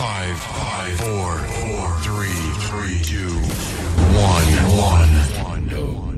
Five, 0.00 0.38
five, 0.38 0.96
four, 0.98 1.38
four, 1.60 1.98
three, 2.00 2.32
three, 2.70 3.02
two, 3.02 3.28
one, 4.16 4.46
one. 4.78 5.12
This 5.12 6.09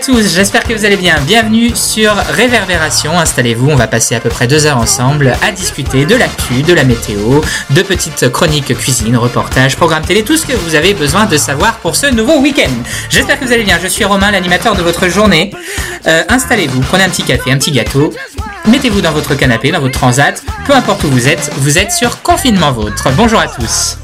tous, 0.00 0.34
j'espère 0.34 0.64
que 0.64 0.72
vous 0.72 0.86
allez 0.86 0.96
bien. 0.96 1.16
Bienvenue 1.26 1.76
sur 1.76 2.14
Réverbération, 2.14 3.18
installez-vous, 3.18 3.68
on 3.68 3.76
va 3.76 3.86
passer 3.86 4.14
à 4.14 4.20
peu 4.20 4.30
près 4.30 4.46
deux 4.46 4.64
heures 4.64 4.78
ensemble 4.78 5.34
à 5.42 5.52
discuter 5.52 6.06
de 6.06 6.14
l'actu, 6.14 6.62
de 6.62 6.72
la 6.72 6.84
météo, 6.84 7.42
de 7.70 7.82
petites 7.82 8.30
chroniques 8.30 8.74
cuisine, 8.78 9.16
reportages, 9.18 9.76
programmes 9.76 10.04
télé, 10.04 10.22
tout 10.22 10.38
ce 10.38 10.46
que 10.46 10.54
vous 10.54 10.74
avez 10.74 10.94
besoin 10.94 11.26
de 11.26 11.36
savoir 11.36 11.74
pour 11.78 11.96
ce 11.96 12.06
nouveau 12.06 12.38
week-end. 12.38 12.70
J'espère 13.10 13.38
que 13.38 13.44
vous 13.44 13.52
allez 13.52 13.64
bien, 13.64 13.78
je 13.82 13.88
suis 13.88 14.04
Romain, 14.04 14.30
l'animateur 14.30 14.74
de 14.74 14.82
votre 14.82 15.08
journée. 15.08 15.52
Euh, 16.06 16.22
installez-vous, 16.30 16.80
prenez 16.80 17.04
un 17.04 17.10
petit 17.10 17.24
café, 17.24 17.52
un 17.52 17.58
petit 17.58 17.72
gâteau, 17.72 18.10
mettez-vous 18.68 19.02
dans 19.02 19.12
votre 19.12 19.34
canapé, 19.34 19.70
dans 19.70 19.80
votre 19.80 19.98
transat, 19.98 20.42
peu 20.64 20.74
importe 20.74 21.04
où 21.04 21.08
vous 21.08 21.28
êtes, 21.28 21.50
vous 21.58 21.76
êtes 21.76 21.92
sur 21.92 22.22
confinement 22.22 22.72
vôtre. 22.72 23.08
Bonjour 23.16 23.40
à 23.40 23.48
tous. 23.48 23.99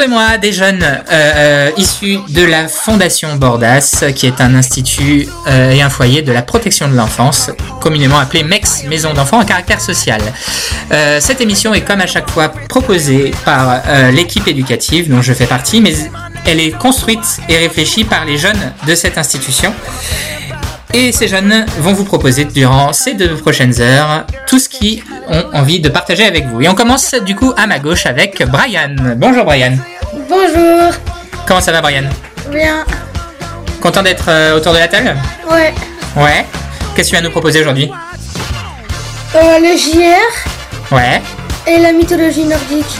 De 0.00 0.06
moi, 0.06 0.38
des 0.38 0.52
jeunes 0.52 0.82
euh, 0.82 0.96
euh, 1.12 1.70
issus 1.76 2.18
de 2.30 2.42
la 2.42 2.68
Fondation 2.68 3.36
Bordas, 3.36 4.04
qui 4.16 4.26
est 4.26 4.40
un 4.40 4.54
institut 4.54 5.28
euh, 5.46 5.72
et 5.72 5.82
un 5.82 5.90
foyer 5.90 6.22
de 6.22 6.32
la 6.32 6.40
protection 6.40 6.88
de 6.88 6.94
l'enfance, 6.94 7.50
communément 7.80 8.18
appelé 8.18 8.42
MEX, 8.42 8.84
Maison 8.84 9.12
d'enfants 9.12 9.40
à 9.40 9.44
caractère 9.44 9.80
social. 9.80 10.20
Cette 11.20 11.40
émission 11.40 11.74
est 11.74 11.82
comme 11.82 12.00
à 12.00 12.06
chaque 12.06 12.30
fois 12.30 12.48
proposée 12.48 13.32
par 13.44 13.82
l'équipe 14.12 14.46
éducative 14.48 15.08
dont 15.08 15.22
je 15.22 15.32
fais 15.32 15.46
partie, 15.46 15.80
mais 15.80 15.94
elle 16.46 16.60
est 16.60 16.72
construite 16.76 17.40
et 17.48 17.58
réfléchie 17.58 18.04
par 18.04 18.24
les 18.24 18.38
jeunes 18.38 18.72
de 18.86 18.94
cette 18.94 19.18
institution. 19.18 19.72
Et 20.92 21.12
ces 21.12 21.28
jeunes 21.28 21.64
vont 21.78 21.92
vous 21.92 22.04
proposer 22.04 22.44
durant 22.44 22.92
ces 22.92 23.14
deux 23.14 23.36
prochaines 23.36 23.80
heures 23.80 24.24
tout 24.46 24.58
ce 24.58 24.68
qu'ils 24.68 25.02
ont 25.28 25.44
envie 25.54 25.78
de 25.80 25.88
partager 25.88 26.24
avec 26.26 26.46
vous. 26.46 26.60
Et 26.62 26.68
on 26.68 26.74
commence 26.74 27.14
du 27.14 27.36
coup 27.36 27.52
à 27.56 27.66
ma 27.66 27.78
gauche 27.78 28.06
avec 28.06 28.42
Brian. 28.48 28.96
Bonjour 29.16 29.44
Brian. 29.44 29.74
Bonjour. 30.28 30.92
Comment 31.46 31.60
ça 31.60 31.70
va 31.72 31.80
Brian? 31.80 32.04
Bien. 32.50 32.84
Content 33.80 34.02
d'être 34.02 34.26
euh, 34.28 34.56
autour 34.56 34.72
de 34.72 34.78
la 34.78 34.88
table? 34.88 35.14
Ouais. 35.50 35.72
Ouais. 36.16 36.44
Qu'est-ce 36.94 37.10
que 37.10 37.16
tu 37.16 37.22
vas 37.22 37.26
nous 37.26 37.30
proposer 37.32 37.60
aujourd'hui? 37.60 37.90
Euh, 39.36 39.58
le 39.60 39.76
JR 39.76 40.94
Ouais. 40.94 41.22
et 41.68 41.78
la 41.78 41.92
mythologie 41.92 42.44
nordique. 42.44 42.98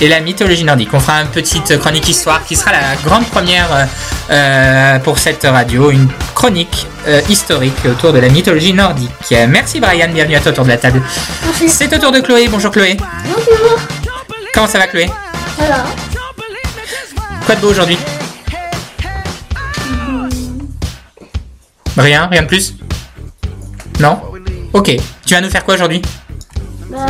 Et 0.00 0.08
la 0.08 0.20
mythologie 0.20 0.64
nordique. 0.64 0.92
On 0.92 1.00
fera 1.00 1.22
une 1.22 1.28
petite 1.28 1.78
chronique 1.78 2.06
histoire 2.08 2.44
qui 2.44 2.54
sera 2.54 2.72
la 2.72 2.96
grande 3.02 3.26
première 3.28 3.88
euh, 4.30 4.98
pour 4.98 5.18
cette 5.18 5.42
radio, 5.44 5.90
une 5.90 6.08
chronique 6.34 6.86
euh, 7.08 7.22
historique 7.30 7.82
autour 7.86 8.12
de 8.12 8.18
la 8.18 8.28
mythologie 8.28 8.74
nordique. 8.74 9.10
Merci 9.48 9.80
Brian, 9.80 10.08
bienvenue 10.12 10.36
à 10.36 10.40
toi 10.40 10.52
autour 10.52 10.64
de 10.64 10.68
la 10.68 10.76
table. 10.76 11.00
C'est 11.66 11.90
au 11.94 11.98
tour 11.98 12.12
de 12.12 12.20
Chloé. 12.20 12.46
Bonjour 12.48 12.70
Chloé. 12.70 12.98
Bonjour. 13.24 13.78
Comment 14.52 14.66
ça 14.66 14.78
va 14.78 14.86
Chloé? 14.86 15.10
Voilà. 15.56 15.84
Quoi 17.46 17.54
de 17.54 17.60
beau 17.62 17.70
aujourd'hui? 17.70 17.98
Rien 21.96 22.26
Rien 22.26 22.42
de 22.42 22.46
plus? 22.46 22.74
Non? 23.98 24.20
Ok. 24.74 24.94
Tu 25.24 25.34
vas 25.34 25.40
nous 25.40 25.48
faire 25.48 25.64
quoi 25.64 25.74
aujourd'hui? 25.74 26.02
Bah, 26.90 27.06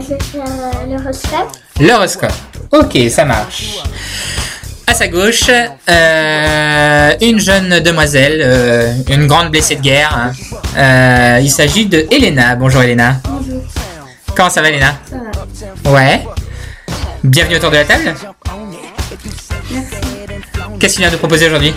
je 0.00 0.08
vais 0.08 0.18
faire 0.20 0.44
l'horoscope. 0.86 1.63
L'horoscope. 1.80 2.32
Ok, 2.72 2.96
ça 3.10 3.24
marche. 3.24 3.78
À 4.86 4.94
sa 4.94 5.08
gauche, 5.08 5.44
euh, 5.88 7.12
une 7.20 7.40
jeune 7.40 7.80
demoiselle, 7.80 8.40
euh, 8.44 8.92
une 9.08 9.26
grande 9.26 9.50
blessée 9.50 9.76
de 9.76 9.80
guerre. 9.80 10.14
hein. 10.16 10.32
Euh, 10.76 11.40
il 11.42 11.50
s'agit 11.50 11.86
de 11.86 12.06
Elena. 12.10 12.54
Bonjour 12.54 12.82
Elena. 12.82 13.16
Bonjour. 13.24 13.62
Comment 14.36 14.50
ça 14.50 14.62
va 14.62 14.68
Elena? 14.68 14.94
Ça 15.10 15.16
va. 15.84 15.90
Ouais. 15.90 16.22
Bienvenue 17.24 17.56
autour 17.56 17.70
de 17.70 17.76
la 17.76 17.84
table. 17.84 18.14
Merci. 19.70 19.86
Qu'est-ce 20.78 20.92
que 20.92 20.96
tu 20.96 21.02
viens 21.02 21.10
de 21.10 21.16
proposer 21.16 21.46
aujourd'hui? 21.46 21.72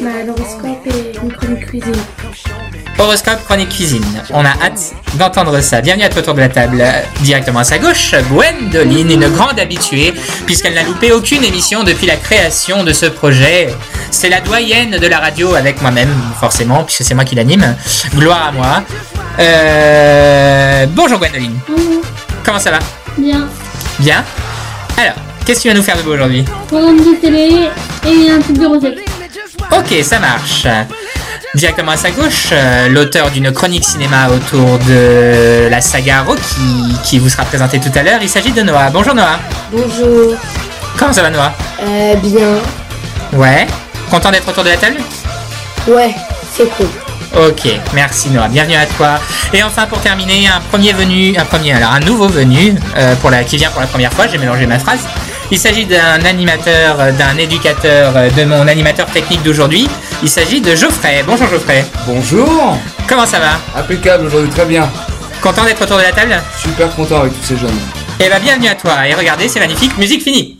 Bah, 0.00 0.08
l'horoscope 0.26 0.86
et 0.86 1.16
une 1.22 1.32
chronique 1.32 1.66
cuisine. 1.66 1.92
Horoscope, 2.98 3.44
chronique 3.44 3.68
cuisine. 3.68 4.04
On 4.32 4.44
a 4.44 4.48
hâte 4.50 4.92
d'entendre 5.14 5.60
ça. 5.60 5.80
Bienvenue 5.80 6.04
à 6.04 6.08
toi 6.08 6.20
autour 6.20 6.34
de 6.34 6.40
la 6.40 6.48
table. 6.48 6.84
Directement 7.20 7.60
à 7.60 7.64
sa 7.64 7.78
gauche, 7.78 8.14
Gwendoline, 8.28 9.10
une 9.12 9.28
grande 9.28 9.58
habituée, 9.60 10.12
puisqu'elle 10.46 10.74
n'a 10.74 10.82
loupé 10.82 11.12
aucune 11.12 11.44
émission 11.44 11.84
depuis 11.84 12.06
la 12.06 12.16
création 12.16 12.82
de 12.82 12.92
ce 12.92 13.06
projet. 13.06 13.68
C'est 14.10 14.28
la 14.28 14.40
doyenne 14.40 14.98
de 14.98 15.06
la 15.06 15.20
radio 15.20 15.54
avec 15.54 15.80
moi-même, 15.80 16.12
forcément, 16.40 16.82
puisque 16.82 17.04
c'est 17.04 17.14
moi 17.14 17.24
qui 17.24 17.36
l'anime. 17.36 17.76
Gloire 18.16 18.48
à 18.48 18.52
moi. 18.52 18.82
Euh, 19.38 20.86
Bonjour 20.90 21.18
Gwendoline. 21.18 21.56
Bonjour. 21.68 22.02
Comment 22.44 22.58
ça 22.58 22.72
va? 22.72 22.78
Bien. 23.16 23.46
Bien 24.00 24.24
Alors, 24.96 25.14
qu'est-ce 25.46 25.58
que 25.58 25.62
tu 25.62 25.68
vas 25.68 25.74
nous 25.74 25.82
faire 25.84 25.96
de 25.96 26.02
beau 26.02 26.14
aujourd'hui? 26.14 26.44
Programme 26.66 26.96
de 26.98 27.14
télé 27.20 27.68
et 28.06 28.30
un 28.30 28.40
truc 28.40 28.58
de 28.58 28.66
recette. 28.66 28.98
Ok, 29.70 30.02
ça 30.02 30.18
marche. 30.18 30.66
Directement 31.54 31.92
à 31.92 31.96
sa 31.96 32.10
gauche, 32.10 32.48
euh, 32.52 32.88
l'auteur 32.88 33.30
d'une 33.30 33.50
chronique 33.52 33.84
cinéma 33.84 34.28
autour 34.28 34.78
de 34.80 35.68
la 35.70 35.80
saga 35.80 36.22
Rocky 36.22 36.94
qui 37.02 37.18
vous 37.18 37.28
sera 37.30 37.44
présentée 37.44 37.80
tout 37.80 37.90
à 37.94 38.02
l'heure. 38.02 38.18
Il 38.20 38.28
s'agit 38.28 38.52
de 38.52 38.62
Noah. 38.62 38.90
Bonjour 38.90 39.14
Noah. 39.14 39.40
Bonjour. 39.72 40.34
Comment 40.98 41.12
ça 41.12 41.22
va 41.22 41.30
Noah? 41.30 41.54
Euh, 41.82 42.14
bien. 42.16 42.56
Ouais. 43.32 43.66
Content 44.10 44.30
d'être 44.30 44.46
autour 44.48 44.62
de 44.62 44.68
la 44.68 44.76
table? 44.76 44.98
Ouais, 45.86 46.14
c'est 46.54 46.68
cool. 46.76 46.88
Ok, 47.36 47.68
merci 47.94 48.30
Noah, 48.30 48.48
bienvenue 48.48 48.76
à 48.76 48.86
toi. 48.86 49.18
Et 49.52 49.62
enfin 49.62 49.86
pour 49.86 50.00
terminer, 50.00 50.48
un 50.48 50.60
premier 50.60 50.92
venu, 50.92 51.36
un 51.36 51.44
premier, 51.44 51.72
alors 51.72 51.92
un 51.92 52.00
nouveau 52.00 52.28
venu 52.28 52.74
euh, 52.96 53.14
pour 53.16 53.30
la, 53.30 53.44
qui 53.44 53.56
vient 53.56 53.70
pour 53.70 53.80
la 53.80 53.86
première 53.86 54.12
fois, 54.12 54.26
j'ai 54.28 54.38
mélangé 54.38 54.66
ma 54.66 54.78
phrase. 54.78 55.00
Il 55.50 55.58
s'agit 55.58 55.86
d'un 55.86 56.22
animateur, 56.26 57.00
euh, 57.00 57.12
d'un 57.12 57.38
éducateur, 57.38 58.14
euh, 58.14 58.28
de 58.28 58.44
mon 58.44 58.68
animateur 58.68 59.06
technique 59.06 59.42
d'aujourd'hui. 59.42 59.88
Il 60.22 60.28
s'agit 60.28 60.60
de 60.60 60.74
Geoffrey. 60.74 61.24
Bonjour 61.26 61.48
Geoffrey. 61.48 61.86
Bonjour 62.06 62.76
Comment 63.08 63.24
ça 63.24 63.38
va? 63.40 63.58
Impeccable 63.74 64.26
aujourd'hui, 64.26 64.50
très 64.50 64.66
bien. 64.66 64.86
Content 65.40 65.64
d'être 65.64 65.80
autour 65.80 65.96
de 65.96 66.02
la 66.02 66.12
table? 66.12 66.38
Super 66.60 66.94
content 66.94 67.20
avec 67.22 67.32
tous 67.32 67.46
ces 67.46 67.56
jeunes. 67.56 67.78
Eh 68.20 68.28
ben 68.28 68.38
bienvenue 68.40 68.68
à 68.68 68.74
toi 68.74 69.08
et 69.08 69.14
regardez 69.14 69.48
c'est 69.48 69.60
magnifique, 69.60 69.96
musique 69.96 70.22
finie. 70.22 70.58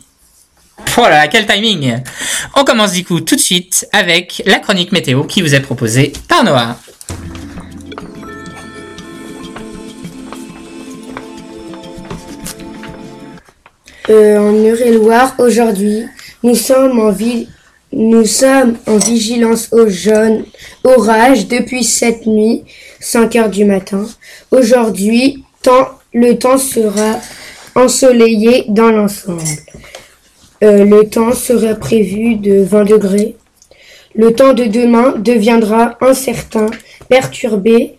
Oh 0.97 1.01
là 1.01 1.09
là, 1.09 1.27
quel 1.27 1.45
timing 1.45 2.01
On 2.55 2.63
commence 2.63 2.93
du 2.93 3.05
coup 3.05 3.19
tout 3.19 3.35
de 3.35 3.41
suite 3.41 3.87
avec 3.91 4.41
la 4.47 4.57
chronique 4.57 4.91
météo 4.91 5.23
qui 5.23 5.43
vous 5.43 5.53
est 5.53 5.59
proposée 5.59 6.13
par 6.27 6.43
Noah. 6.43 6.77
Euh, 14.09 14.39
en 14.39 14.53
Eure-et-Loire, 14.53 15.35
aujourd'hui, 15.37 16.05
nous 16.41 16.55
sommes 16.55 16.99
en 16.99 17.11
vigilance 18.97 19.71
au 19.71 19.87
jaune 19.87 20.45
orage 20.83 21.47
depuis 21.47 21.83
cette 21.83 22.25
nuit, 22.25 22.63
5 22.99 23.35
heures 23.35 23.49
du 23.51 23.65
matin. 23.65 24.07
Aujourd'hui, 24.49 25.43
le 26.13 26.33
temps 26.33 26.57
sera 26.57 27.19
ensoleillé 27.75 28.65
dans 28.69 28.89
l'ensemble. 28.89 29.43
Euh, 30.63 30.85
le 30.85 31.07
temps 31.07 31.33
sera 31.33 31.75
prévu 31.75 32.35
de 32.35 32.63
20 32.63 32.85
degrés. 32.85 33.35
Le 34.15 34.33
temps 34.33 34.53
de 34.53 34.65
demain 34.65 35.13
deviendra 35.19 35.97
incertain, 36.01 36.65
perturbé. 37.09 37.93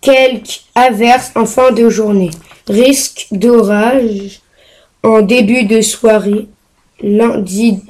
Quelques 0.00 0.64
averses 0.74 1.30
en 1.36 1.46
fin 1.46 1.70
de 1.70 1.88
journée. 1.88 2.32
Risque 2.66 3.28
d'orage 3.30 4.40
en 5.04 5.20
début 5.20 5.64
de 5.64 5.80
soirée. 5.80 6.48
Lundi, 7.02 7.80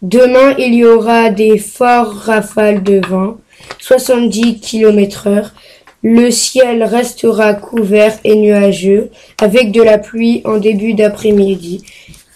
demain, 0.00 0.54
il 0.58 0.74
y 0.74 0.84
aura 0.84 1.30
des 1.30 1.58
forts 1.58 2.14
rafales 2.14 2.82
de 2.82 3.00
vent, 3.06 3.36
70 3.80 4.60
km 4.60 5.26
heure. 5.26 5.50
Le 6.02 6.30
ciel 6.30 6.84
restera 6.84 7.54
couvert 7.54 8.18
et 8.24 8.36
nuageux, 8.36 9.10
avec 9.40 9.72
de 9.72 9.82
la 9.82 9.98
pluie 9.98 10.42
en 10.44 10.58
début 10.58 10.94
d'après-midi. 10.94 11.84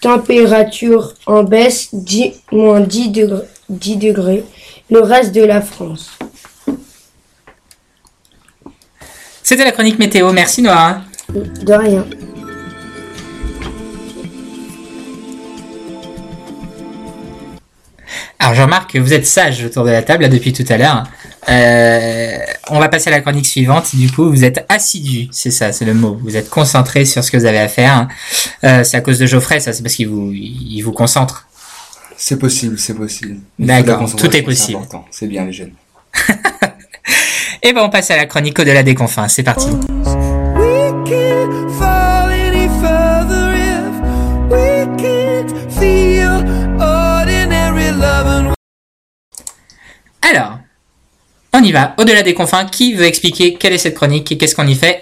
Température 0.01 1.13
en 1.25 1.43
baisse, 1.43 1.89
10, 1.93 2.31
moins 2.51 2.81
10 2.81 3.09
degrés, 3.09 3.45
10 3.69 3.97
degrés. 3.97 4.43
Le 4.89 5.01
reste 5.01 5.35
de 5.35 5.43
la 5.43 5.61
France. 5.61 6.17
C'était 9.43 9.63
la 9.63 9.71
chronique 9.71 9.99
météo. 9.99 10.31
Merci 10.31 10.61
Noah. 10.61 11.01
De 11.33 11.73
rien. 11.73 12.05
Alors 18.41 18.53
je 18.53 18.61
remarque 18.61 18.93
que 18.93 18.99
vous 18.99 19.13
êtes 19.13 19.27
sage 19.27 19.65
autour 19.65 19.83
de 19.83 19.91
la 19.91 20.01
table 20.01 20.23
là, 20.23 20.29
depuis 20.29 20.53
tout 20.53 20.63
à 20.69 20.77
l'heure. 20.77 21.03
Euh, 21.49 22.37
on 22.69 22.79
va 22.79 22.87
passer 22.87 23.09
à 23.09 23.11
la 23.11 23.19
chronique 23.19 23.45
suivante. 23.45 23.93
Du 23.93 24.09
coup, 24.09 24.29
vous 24.29 24.45
êtes 24.45 24.65
assidu, 24.69 25.27
c'est 25.31 25.51
ça, 25.51 25.73
c'est 25.73 25.83
le 25.83 25.93
mot. 25.93 26.17
Vous 26.23 26.37
êtes 26.37 26.49
concentré 26.49 27.03
sur 27.03 27.21
ce 27.21 27.31
que 27.31 27.37
vous 27.37 27.45
avez 27.45 27.59
à 27.59 27.67
faire. 27.67 28.07
Euh, 28.63 28.85
c'est 28.85 28.95
à 28.95 29.01
cause 29.01 29.19
de 29.19 29.25
Geoffrey, 29.25 29.59
ça, 29.59 29.73
c'est 29.73 29.83
parce 29.83 29.95
qu'il 29.95 30.07
vous, 30.07 30.31
il 30.31 30.81
vous 30.81 30.93
concentre. 30.93 31.47
C'est 32.15 32.39
possible, 32.39 32.79
c'est 32.79 32.93
possible. 32.93 33.37
D'accord, 33.59 34.09
tout 34.15 34.27
est 34.27 34.31
c'est 34.31 34.41
possible. 34.41 34.79
C'est 35.11 35.27
bien 35.27 35.45
les 35.45 35.53
jeunes. 35.53 35.73
Et 37.61 37.73
ben 37.73 37.81
on 37.81 37.89
passe 37.89 38.09
à 38.11 38.15
la 38.15 38.25
chronique 38.25 38.57
au-delà 38.57 38.83
des 38.83 38.95
confins. 38.95 39.27
C'est 39.27 39.43
parti. 39.43 39.67
Alors, 50.21 50.57
on 51.53 51.63
y 51.63 51.71
va. 51.71 51.95
Au-delà 51.97 52.21
des 52.21 52.33
confins, 52.33 52.65
qui 52.65 52.93
veut 52.93 53.05
expliquer 53.05 53.55
quelle 53.55 53.73
est 53.73 53.79
cette 53.79 53.95
chronique 53.95 54.31
et 54.31 54.37
qu'est-ce 54.37 54.55
qu'on 54.55 54.67
y 54.67 54.75
fait? 54.75 55.01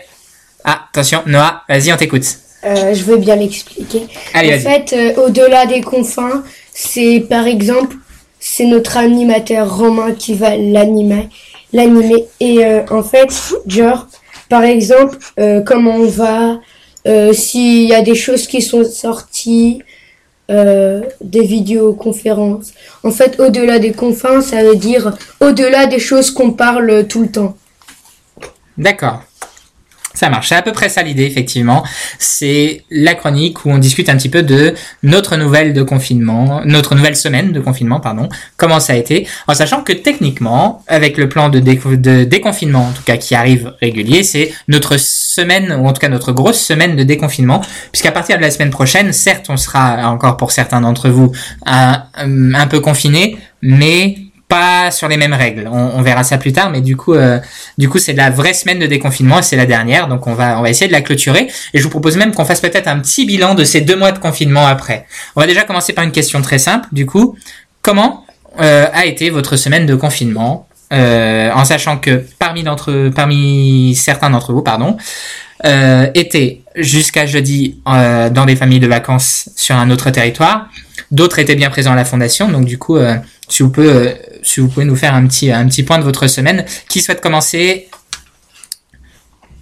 Ah, 0.64 0.88
attention, 0.90 1.24
Noah, 1.26 1.64
vas-y, 1.68 1.92
on 1.92 1.98
t'écoute. 1.98 2.26
Euh, 2.64 2.94
je 2.94 3.04
veux 3.04 3.18
bien 3.18 3.36
l'expliquer. 3.36 4.08
Allez, 4.34 4.56
en 4.56 4.60
fait, 4.60 4.94
euh, 4.94 5.26
au-delà 5.26 5.66
des 5.66 5.82
confins, 5.82 6.44
c'est 6.74 7.26
par 7.30 7.48
exemple, 7.48 7.96
c'est 8.40 8.66
notre 8.66 8.98
animateur 8.98 9.78
Romain 9.78 10.14
qui 10.14 10.34
va 10.34 10.56
l'animer, 10.58 11.30
l'animer. 11.74 12.26
Et 12.40 12.66
euh, 12.66 12.82
en 12.90 13.04
fait, 13.04 13.30
genre, 13.68 14.08
par 14.50 14.64
exemple, 14.64 15.18
comment 15.66 15.96
on 15.96 16.08
va, 16.08 16.60
s'il 17.34 17.88
y 17.88 17.94
a 17.94 18.02
des 18.02 18.16
choses 18.16 18.48
qui 18.48 18.62
sont 18.62 18.84
sorties, 18.84 19.82
euh, 20.50 21.02
des 21.22 21.42
vidéoconférences. 21.42 22.74
En 23.04 23.12
fait, 23.12 23.40
au-delà 23.40 23.80
des 23.80 23.92
confins, 23.92 24.42
ça 24.42 24.64
veut 24.64 24.76
dire 24.76 25.14
au-delà 25.42 25.88
des 25.88 26.00
choses 26.00 26.32
qu'on 26.32 26.52
parle 26.52 27.06
tout 27.08 27.22
le 27.22 27.32
temps. 27.32 27.58
D'accord. 28.78 29.24
Ça 30.18 30.32
marche. 30.32 30.50
C'est 30.50 30.56
à 30.56 30.64
peu 30.64 30.72
près 30.72 30.90
ça 30.90 31.04
l'idée, 31.04 31.26
effectivement. 31.26 31.86
C'est 32.18 32.84
la 32.90 33.14
chronique 33.14 33.66
où 33.66 33.70
on 33.70 33.78
discute 33.78 34.10
un 34.10 34.18
petit 34.18 34.30
peu 34.30 34.42
de 34.42 34.74
notre 35.04 35.38
nouvelle 35.38 35.74
de 35.74 35.84
confinement, 35.84 36.62
notre 36.66 36.96
nouvelle 36.96 37.16
semaine 37.16 37.52
de 37.52 37.60
confinement, 37.60 38.00
pardon. 38.00 38.28
Comment 38.56 38.80
ça 38.80 38.94
a 38.94 38.96
été. 38.96 39.28
En 39.46 39.54
sachant 39.54 39.84
que 39.84 39.94
techniquement, 39.94 40.84
avec 40.88 41.18
le 41.18 41.30
plan 41.30 41.50
de, 41.50 41.60
déco- 41.60 42.02
de 42.02 42.24
déconfinement, 42.24 42.88
en 42.88 42.92
tout 42.94 43.04
cas 43.04 43.18
qui 43.18 43.36
arrive 43.36 43.74
régulier, 43.80 44.24
c'est 44.24 44.52
notre 44.68 44.98
semaine, 44.98 45.72
ou 45.80 45.88
en 45.88 45.94
tout 45.94 46.02
cas 46.02 46.10
notre 46.10 46.32
grosse 46.32 46.60
semaine 46.60 46.96
de 46.96 47.04
déconfinement. 47.04 47.62
Puisqu'à 47.92 48.12
partir 48.12 48.38
de 48.38 48.42
la 48.42 48.50
semaine 48.50 48.72
prochaine, 48.72 49.14
certes, 49.14 49.46
on 49.50 49.58
sera 49.58 50.10
encore 50.10 50.36
pour 50.38 50.52
certains 50.52 50.82
d'entre 50.82 51.10
vous 51.10 51.32
un, 51.68 52.02
un 52.16 52.66
peu 52.68 52.80
confinés, 52.80 53.38
mais 53.62 54.18
pas 54.48 54.92
sur 54.92 55.08
les 55.08 55.18
mêmes 55.18 55.34
règles. 55.34 55.68
On, 55.72 55.92
on 55.96 56.02
verra 56.02 56.24
ça 56.24 56.38
plus 56.38 56.54
tard, 56.54 56.70
mais 56.70 56.82
du 56.82 56.96
coup, 56.96 57.14
euh, 57.14 57.40
du 57.78 57.90
coup, 57.90 58.00
c'est 58.00 58.14
la 58.14 58.30
vraie 58.30 58.54
semaine 58.54 58.80
de 58.80 58.88
déconfinement 58.88 59.40
et 59.40 59.44
c'est 59.44 59.58
la 59.58 59.66
dernière, 59.66 60.08
donc 60.08 60.26
on 60.28 60.34
va, 60.34 60.58
on 60.58 60.62
va 60.62 60.70
essayer 60.70 60.88
de 60.88 60.94
la 60.94 61.02
clôturer. 61.02 61.48
Et 61.74 61.80
je 61.80 61.84
vous 61.84 61.90
propose 61.90 62.16
même 62.18 62.34
qu'on 62.34 62.46
fasse 62.46 62.62
peut-être 62.62 62.88
un 62.88 63.00
petit 63.00 63.26
bilan 63.26 63.56
de 63.56 63.64
ces 63.64 63.82
deux 63.82 63.96
mois 63.96 64.12
de 64.12 64.20
confinement 64.20 64.66
après. 64.66 65.06
On 65.36 65.42
va 65.42 65.48
déjà 65.48 65.64
commencer 65.64 65.94
par 65.94 66.04
une 66.04 66.12
question 66.12 66.42
très 66.42 66.60
simple. 66.60 66.88
Du 66.92 67.06
coup, 67.06 67.38
comment 67.82 68.26
euh, 68.62 68.88
a 68.94 69.06
été 69.06 69.30
votre 69.30 69.58
semaine 69.58 69.86
de 69.86 69.96
confinement, 69.96 70.68
euh, 70.94 71.52
en 71.54 71.66
sachant 71.66 71.98
que 71.98 72.24
parmi 72.40 72.64
d'entre, 72.64 73.10
parmi 73.14 73.96
certains 73.96 74.30
d'entre 74.30 74.54
vous, 74.54 74.62
pardon, 74.62 74.98
euh, 75.66 76.08
étaient 76.14 76.62
jusqu'à 76.76 77.26
jeudi 77.26 77.82
euh, 77.88 78.30
dans 78.30 78.46
des 78.46 78.56
familles 78.56 78.80
de 78.80 78.88
vacances 78.88 79.50
sur 79.56 79.76
un 79.76 79.90
autre 79.90 80.10
territoire. 80.12 80.68
D'autres 81.12 81.40
étaient 81.40 81.56
bien 81.56 81.70
présents 81.70 81.94
à 81.94 81.96
la 81.96 82.06
fondation, 82.06 82.50
donc 82.50 82.66
du 82.66 82.78
coup, 82.78 82.98
euh, 82.98 83.16
si 83.48 83.64
vous 83.64 83.70
pouvez, 83.70 84.16
si 84.48 84.60
vous 84.60 84.68
pouvez 84.68 84.86
nous 84.86 84.96
faire 84.96 85.14
un 85.14 85.28
petit, 85.28 85.52
un 85.52 85.68
petit 85.68 85.84
point 85.84 86.00
de 86.00 86.04
votre 86.04 86.28
semaine. 86.28 86.66
Qui 86.88 87.02
souhaite 87.02 87.22
commencer? 87.22 87.90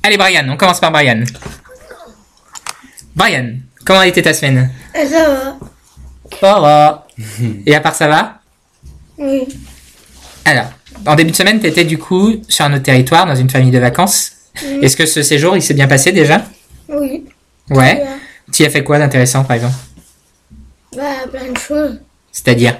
Allez, 0.03 0.17
Brian, 0.17 0.47
on 0.49 0.57
commence 0.57 0.79
par 0.79 0.91
Brian. 0.91 1.23
Brian, 3.15 3.55
comment 3.83 3.99
a 3.99 4.07
été 4.07 4.21
ta 4.21 4.33
semaine? 4.33 4.71
Ça 4.93 5.29
va. 5.29 5.57
Ça 6.39 6.59
va. 6.59 7.07
Et 7.65 7.75
à 7.75 7.79
part 7.79 7.95
ça 7.95 8.07
va? 8.07 8.39
Oui. 9.17 9.47
Alors, 10.43 10.67
en 11.05 11.15
début 11.15 11.31
de 11.31 11.35
semaine, 11.35 11.59
tu 11.59 11.67
étais 11.67 11.85
du 11.85 11.97
coup 11.97 12.35
sur 12.47 12.65
un 12.65 12.73
autre 12.73 12.83
territoire, 12.83 13.25
dans 13.25 13.35
une 13.35 13.49
famille 13.49 13.71
de 13.71 13.79
vacances. 13.79 14.31
Est-ce 14.81 14.95
que 14.95 15.05
ce 15.05 15.23
séjour, 15.23 15.55
il 15.55 15.61
s'est 15.61 15.73
bien 15.73 15.87
passé 15.87 16.11
déjà? 16.11 16.45
Oui. 16.87 17.25
Ouais. 17.69 18.05
Tu 18.53 18.63
y 18.63 18.65
as 18.65 18.69
fait 18.69 18.83
quoi 18.83 18.99
d'intéressant, 18.99 19.43
par 19.43 19.55
exemple? 19.55 19.75
Bah, 20.95 21.03
plein 21.31 21.51
de 21.51 21.57
choses. 21.57 21.99
C'est-à-dire? 22.31 22.77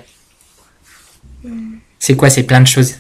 C'est 2.05 2.15
quoi 2.15 2.29
ces 2.29 2.43
plein 2.43 2.61
de 2.61 2.67
choses 2.67 2.99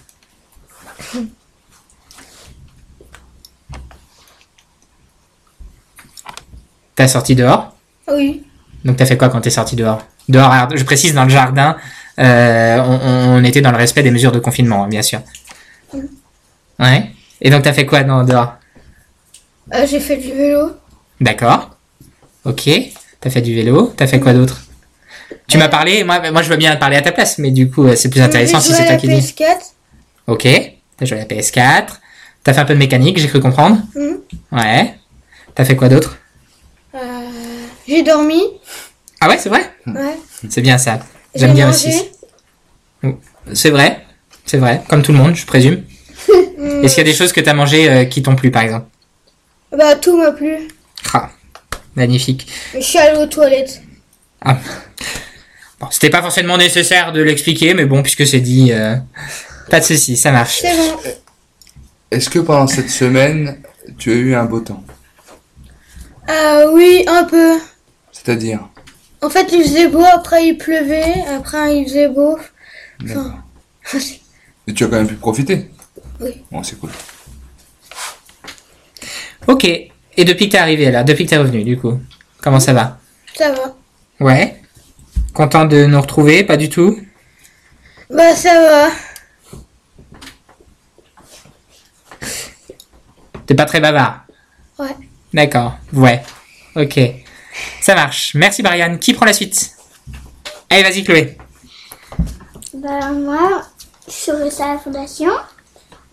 T'as 6.95 7.07
sorti 7.07 7.35
dehors? 7.35 7.75
Oui. 8.07 8.43
Donc 8.83 8.97
t'as 8.97 9.05
fait 9.05 9.15
quoi 9.15 9.29
quand 9.29 9.41
t'es 9.41 9.51
sorti 9.51 9.75
dehors? 9.75 10.01
Dehors, 10.27 10.51
alors, 10.51 10.75
je 10.75 10.83
précise, 10.83 11.13
dans 11.13 11.25
le 11.25 11.29
jardin, 11.29 11.77
euh, 12.17 12.79
on, 12.79 13.35
on 13.37 13.43
était 13.43 13.61
dans 13.61 13.69
le 13.69 13.77
respect 13.77 14.01
des 14.01 14.09
mesures 14.09 14.31
de 14.31 14.39
confinement, 14.39 14.85
hein, 14.85 14.87
bien 14.87 15.03
sûr. 15.03 15.21
Ouais. 16.79 17.11
Et 17.41 17.51
donc 17.51 17.61
t'as 17.61 17.73
fait 17.73 17.85
quoi 17.85 18.03
dans, 18.03 18.23
dehors? 18.23 18.55
Euh, 19.75 19.85
J'ai 19.87 19.99
fait 19.99 20.17
du 20.17 20.31
vélo. 20.31 20.71
D'accord. 21.21 21.77
Ok. 22.43 22.67
T'as 23.21 23.29
fait 23.29 23.43
du 23.43 23.53
vélo. 23.53 23.93
T'as 23.95 24.07
fait 24.07 24.19
quoi 24.19 24.33
d'autre? 24.33 24.64
Tu 25.47 25.57
m'as 25.57 25.69
parlé. 25.69 26.03
Moi, 26.03 26.31
moi, 26.31 26.41
je 26.41 26.49
veux 26.49 26.57
bien 26.57 26.75
parler 26.75 26.97
à 26.97 27.01
ta 27.01 27.11
place, 27.11 27.37
mais 27.37 27.51
du 27.51 27.69
coup, 27.69 27.85
euh, 27.85 27.95
c'est 27.95 28.09
plus 28.09 28.21
intéressant 28.21 28.59
si 28.59 28.73
c'est 28.73 28.85
toi 28.85 28.95
qui 28.95 29.07
dis. 29.07 29.15
PS4. 29.15 29.57
Ok. 30.27 30.47
T'as 30.97 31.05
joué 31.05 31.17
à 31.17 31.21
la 31.21 31.25
PS4. 31.27 31.85
T'as 32.43 32.53
fait 32.53 32.59
un 32.59 32.65
peu 32.65 32.73
de 32.73 32.79
mécanique, 32.79 33.17
j'ai 33.17 33.27
cru 33.27 33.39
comprendre. 33.39 33.77
Mhm. 33.95 34.19
Ouais. 34.51 34.95
T'as 35.53 35.65
fait 35.65 35.75
quoi 35.75 35.89
d'autre? 35.89 36.17
Euh, 36.95 36.99
J'ai 37.87 38.03
dormi. 38.03 38.41
Ah 39.21 39.27
ouais, 39.29 39.37
c'est 39.37 39.49
vrai? 39.49 39.69
Ouais. 39.87 40.15
C'est 40.49 40.61
bien 40.61 40.77
ça. 40.77 40.99
J'ai 41.33 41.41
J'aime 41.41 41.53
bien 41.53 41.67
mangé. 41.67 41.89
aussi. 41.89 43.13
C'est 43.53 43.69
vrai. 43.69 44.05
C'est 44.45 44.57
vrai. 44.57 44.81
Comme 44.87 45.01
tout 45.01 45.11
le 45.11 45.17
monde, 45.17 45.35
je 45.35 45.45
présume. 45.45 45.83
Est-ce 46.83 46.95
qu'il 46.95 47.05
y 47.05 47.07
a 47.07 47.11
des 47.11 47.17
choses 47.17 47.33
que 47.33 47.41
t'as 47.41 47.53
mangé 47.53 47.89
euh, 47.89 48.05
qui 48.05 48.21
t'ont 48.23 48.35
plu, 48.35 48.51
par 48.51 48.63
exemple? 48.63 48.85
Bah, 49.75 49.95
tout 49.95 50.17
m'a 50.17 50.31
plu. 50.31 50.67
Ah, 51.13 51.29
magnifique. 51.95 52.47
Je 52.73 52.79
suis 52.79 52.97
allée 52.97 53.19
aux 53.19 53.25
toilettes. 53.27 53.81
Ah. 54.41 54.57
Bon, 55.85 55.91
c'était 55.91 56.09
pas 56.09 56.23
forcément 56.23 56.57
nécessaire 56.57 57.11
de 57.11 57.21
l'expliquer, 57.21 57.75
mais 57.75 57.85
bon, 57.85 58.01
puisque 58.01 58.25
c'est 58.25 58.39
dit, 58.39 58.71
euh, 58.71 58.95
pas 59.69 59.79
de 59.79 59.85
souci, 59.85 60.17
ça 60.17 60.31
marche. 60.31 60.61
C'est 60.61 60.75
bon. 60.75 60.97
Est-ce 62.09 62.27
que 62.27 62.39
pendant 62.39 62.65
cette 62.65 62.89
semaine, 62.89 63.61
tu 63.99 64.11
as 64.11 64.15
eu 64.15 64.33
un 64.33 64.45
beau 64.45 64.61
temps? 64.61 64.83
Euh, 66.27 66.71
oui, 66.73 67.05
un 67.07 67.23
peu. 67.25 67.59
C'est-à-dire? 68.11 68.67
En 69.21 69.29
fait, 69.29 69.47
il 69.53 69.61
faisait 69.63 69.87
beau, 69.87 70.03
après 70.03 70.47
il 70.47 70.57
pleuvait, 70.57 71.23
après 71.37 71.77
il 71.77 71.85
faisait 71.85 72.07
beau. 72.09 72.39
Enfin, 73.03 73.43
Et 74.67 74.73
tu 74.73 74.83
as 74.85 74.87
quand 74.87 74.97
même 74.97 75.07
pu 75.07 75.15
profiter? 75.15 75.69
Oui. 76.19 76.43
Bon, 76.51 76.63
c'est 76.63 76.79
cool. 76.79 76.89
Ok. 79.45 79.65
Et 79.65 80.25
depuis 80.25 80.47
que 80.47 80.53
t'es 80.53 80.57
arrivé 80.57 80.89
là, 80.89 81.03
depuis 81.03 81.25
que 81.25 81.29
t'es 81.29 81.37
revenu, 81.37 81.63
du 81.63 81.77
coup, 81.77 81.99
comment 82.41 82.59
ça 82.59 82.73
va? 82.73 82.97
Ça 83.35 83.51
va. 83.51 83.75
Ouais. 84.19 84.54
Content 85.35 85.65
de 85.65 85.85
nous 85.85 85.99
retrouver 85.99 86.43
Pas 86.45 86.55
du 86.57 86.69
tout? 86.69 86.97
Bah, 88.09 88.33
ça 88.35 88.53
va. 88.53 88.89
T'es 93.45 93.53
pas 93.53 93.65
très 93.65 93.81
bavard 93.81 94.21
Ouais. 94.79 94.95
D'accord. 95.33 95.77
Ouais. 95.93 96.23
Ok. 96.75 96.99
Ça 97.81 97.95
marche. 97.95 98.33
Merci, 98.35 98.63
Brian. 98.63 98.97
Qui 98.97 99.13
prend 99.13 99.25
la 99.25 99.33
suite? 99.33 99.71
Allez, 100.69 100.83
vas-y, 100.83 101.03
Chloé. 101.03 101.37
Bah, 102.73 103.11
moi, 103.11 103.61
je 104.07 104.11
suis 104.13 104.31
restée 104.31 104.63
à 104.63 104.73
la 104.73 104.79
fondation. 104.79 105.31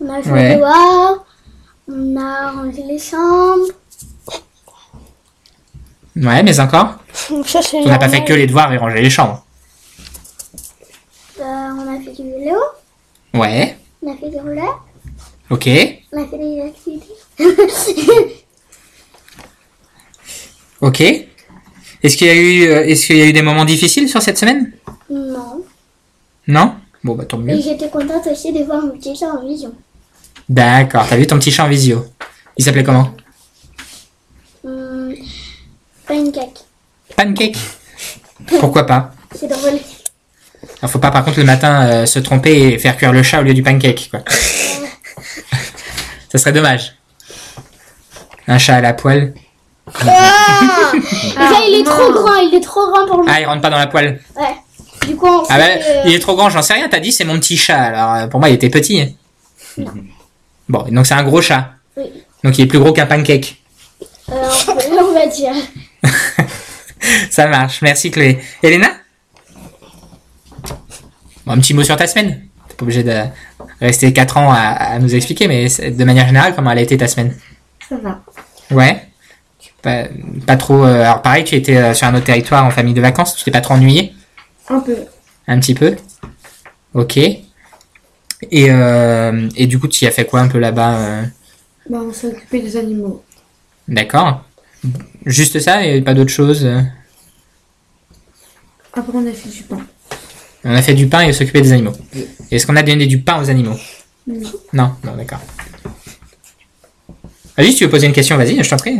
On 0.01 0.09
a 0.13 0.21
joué 0.21 0.31
Ouais. 0.33 0.57
dehors. 0.57 1.25
On 1.89 2.17
a 2.17 2.51
rangé 2.51 2.83
les 2.83 2.99
chambres. 2.99 3.67
Ouais, 6.15 6.43
mais 6.43 6.59
encore 6.59 6.97
Ça, 7.13 7.61
c'est 7.61 7.77
On 7.77 7.87
n'a 7.87 7.99
pas 7.99 8.09
fait 8.09 8.23
que 8.25 8.33
les 8.33 8.47
devoirs 8.47 8.73
et 8.73 8.77
ranger 8.77 9.01
les 9.01 9.09
chambres. 9.09 9.45
Bah, 11.37 11.45
on 11.77 11.95
a 11.95 11.99
fait 12.01 12.11
du 12.11 12.29
vélo. 12.29 12.57
Ouais. 13.33 13.77
On 14.01 14.11
a 14.13 14.17
fait 14.17 14.29
des 14.29 14.39
rouleurs. 14.39 14.85
Ok. 15.49 15.69
On 16.11 16.23
a 16.23 16.27
fait 16.27 16.37
des 16.37 16.61
activités. 16.61 17.13
Ok. 20.81 20.99
Est-ce 20.99 22.17
qu'il 22.17 22.27
y 22.27 22.29
a 22.29 22.35
eu, 22.35 22.67
euh, 22.67 22.83
est-ce 22.85 23.07
qu'il 23.07 23.15
y 23.15 23.21
a 23.21 23.25
eu 23.25 23.31
des 23.31 23.41
moments 23.41 23.63
difficiles 23.63 24.09
sur 24.09 24.21
cette 24.21 24.37
semaine? 24.37 24.73
Non. 25.09 25.63
Non? 26.45 26.75
Bon, 27.05 27.15
bah 27.15 27.23
tant 27.23 27.37
mieux. 27.37 27.53
Et 27.55 27.61
j'étais 27.61 27.87
contente 27.87 28.27
aussi 28.29 28.51
de 28.51 28.65
voir 28.65 28.81
mon 28.81 28.89
petit 28.97 29.15
chat 29.15 29.27
en 29.27 29.47
vision. 29.47 29.71
D'accord. 30.49 31.05
T'as 31.07 31.15
vu 31.15 31.25
ton 31.25 31.39
petit 31.39 31.51
chat 31.51 31.63
en 31.63 31.69
visio? 31.69 32.05
Il 32.57 32.65
s'appelait 32.65 32.83
comment? 32.83 33.11
Hum, 34.65 35.15
pancake. 36.05 36.65
Pancake. 37.15 37.57
Pourquoi 38.59 38.85
pas 38.85 39.11
C'est 39.35 39.47
drôle. 39.47 39.79
Alors, 40.81 40.91
faut 40.91 40.99
pas 40.99 41.11
par 41.11 41.23
contre 41.23 41.39
le 41.39 41.45
matin 41.45 41.85
euh, 41.87 42.05
se 42.05 42.19
tromper 42.19 42.73
et 42.73 42.79
faire 42.79 42.97
cuire 42.97 43.13
le 43.13 43.23
chat 43.23 43.39
au 43.39 43.43
lieu 43.43 43.53
du 43.53 43.63
pancake, 43.63 44.09
quoi. 44.11 44.19
Ça 46.31 46.37
serait 46.37 46.51
dommage. 46.53 46.95
Un 48.47 48.57
chat 48.57 48.75
à 48.75 48.81
la 48.81 48.93
poêle. 48.93 49.33
Déjà, 49.93 51.59
il 51.67 51.79
est 51.81 51.85
trop 51.85 52.11
grand. 52.11 52.35
Il 52.37 52.53
est 52.55 52.61
trop 52.63 52.89
grand 52.91 53.05
pour 53.07 53.21
lui. 53.23 53.31
Ah, 53.33 53.39
il 53.39 53.45
rentre 53.45 53.61
pas 53.61 53.69
dans 53.69 53.77
la 53.77 53.87
poêle. 53.87 54.19
Ouais. 54.35 55.07
Du 55.07 55.15
coup, 55.15 55.27
on 55.27 55.43
Ah 55.49 55.57
bah, 55.57 55.65
euh, 55.67 56.01
il 56.05 56.13
est 56.13 56.19
trop 56.19 56.35
grand, 56.35 56.49
j'en 56.49 56.61
sais 56.61 56.73
rien. 56.73 56.87
T'as 56.89 56.99
dit 56.99 57.11
c'est 57.11 57.25
mon 57.25 57.39
petit 57.39 57.57
chat. 57.57 57.79
Alors 57.81 58.13
euh, 58.15 58.27
pour 58.27 58.39
moi, 58.39 58.49
il 58.49 58.55
était 58.55 58.69
petit. 58.69 59.15
Bon, 60.69 60.85
donc 60.89 61.05
c'est 61.05 61.13
un 61.13 61.23
gros 61.23 61.41
chat. 61.41 61.71
Oui. 61.97 62.05
Donc 62.43 62.57
il 62.57 62.63
est 62.63 62.67
plus 62.67 62.79
gros 62.79 62.93
qu'un 62.93 63.05
pancake. 63.05 63.61
euh, 64.31 64.49
peut- 64.65 64.99
on 64.99 65.13
va 65.13 65.27
dire. 65.27 65.53
Ça 67.29 67.47
marche. 67.47 67.81
Merci 67.81 68.11
Chloé. 68.11 68.39
Elena? 68.61 68.87
Bon, 71.45 71.53
Un 71.53 71.59
petit 71.59 71.73
mot 71.73 71.83
sur 71.83 71.97
ta 71.97 72.07
semaine. 72.07 72.41
T'es 72.69 72.75
pas 72.75 72.83
obligé 72.83 73.03
de 73.03 73.21
rester 73.81 74.13
4 74.13 74.37
ans 74.37 74.51
à, 74.51 74.57
à 74.59 74.99
nous 74.99 75.13
expliquer, 75.13 75.47
mais 75.47 75.67
de 75.67 76.03
manière 76.03 76.25
générale, 76.25 76.53
comment 76.55 76.71
elle 76.71 76.77
a 76.79 76.81
été 76.81 76.97
ta 76.97 77.07
semaine? 77.07 77.35
Ça 77.89 77.97
va. 77.97 78.21
Ouais. 78.71 79.07
Pas, 79.81 80.05
pas 80.47 80.55
trop. 80.55 80.83
euh, 80.85 81.01
alors 81.03 81.21
pareil, 81.21 81.43
tu 81.43 81.55
étais 81.55 81.75
euh, 81.75 81.93
sur 81.93 82.07
un 82.07 82.15
autre 82.15 82.23
territoire 82.25 82.65
en 82.65 82.71
famille 82.71 82.93
de 82.93 83.01
vacances. 83.01 83.35
Tu 83.35 83.43
t'es 83.43 83.51
pas 83.51 83.59
trop 83.61 83.73
ennuyé 83.73 84.13
Un 84.69 84.79
peu. 84.79 84.95
Un 85.47 85.59
petit 85.59 85.73
peu. 85.73 85.95
Ok. 86.93 87.17
Et, 87.17 87.41
euh, 88.69 89.49
et 89.57 89.67
du 89.67 89.79
coup, 89.79 89.87
tu 89.89 90.05
y 90.05 90.07
as 90.07 90.11
fait 90.11 90.25
quoi 90.25 90.39
un 90.39 90.47
peu 90.47 90.59
là-bas 90.59 91.23
Bah, 91.89 91.99
on 92.01 92.13
s'est 92.13 92.27
occupé 92.27 92.61
des 92.61 92.77
animaux. 92.77 93.23
D'accord. 93.89 94.43
Juste 95.25 95.59
ça 95.59 95.85
et 95.85 96.01
pas 96.01 96.13
d'autre 96.13 96.31
chose 96.31 96.65
euh 96.65 96.81
Après, 98.93 99.11
on 99.13 99.25
a 99.27 99.31
fait 99.31 99.49
du 99.49 99.63
pain? 99.63 99.79
On 100.65 100.75
a 100.75 100.81
fait 100.81 100.93
du 100.93 101.07
pain 101.07 101.21
et 101.21 101.33
s'occuper 101.33 101.61
des 101.61 101.71
animaux. 101.73 101.93
Est-ce 102.51 102.65
qu'on 102.67 102.75
a 102.75 102.83
donné 102.83 103.05
du 103.07 103.19
pain 103.21 103.41
aux 103.41 103.49
animaux? 103.49 103.77
Non. 104.27 104.51
Non, 104.73 104.95
non, 105.03 105.15
d'accord. 105.15 105.39
Vas-y, 107.57 107.71
si 107.71 107.75
tu 107.77 107.83
veux 107.85 107.89
poser 107.89 108.07
une 108.07 108.13
question, 108.13 108.37
vas-y, 108.37 108.63
je 108.63 108.69
t'en 108.69 108.77
prie. 108.77 108.97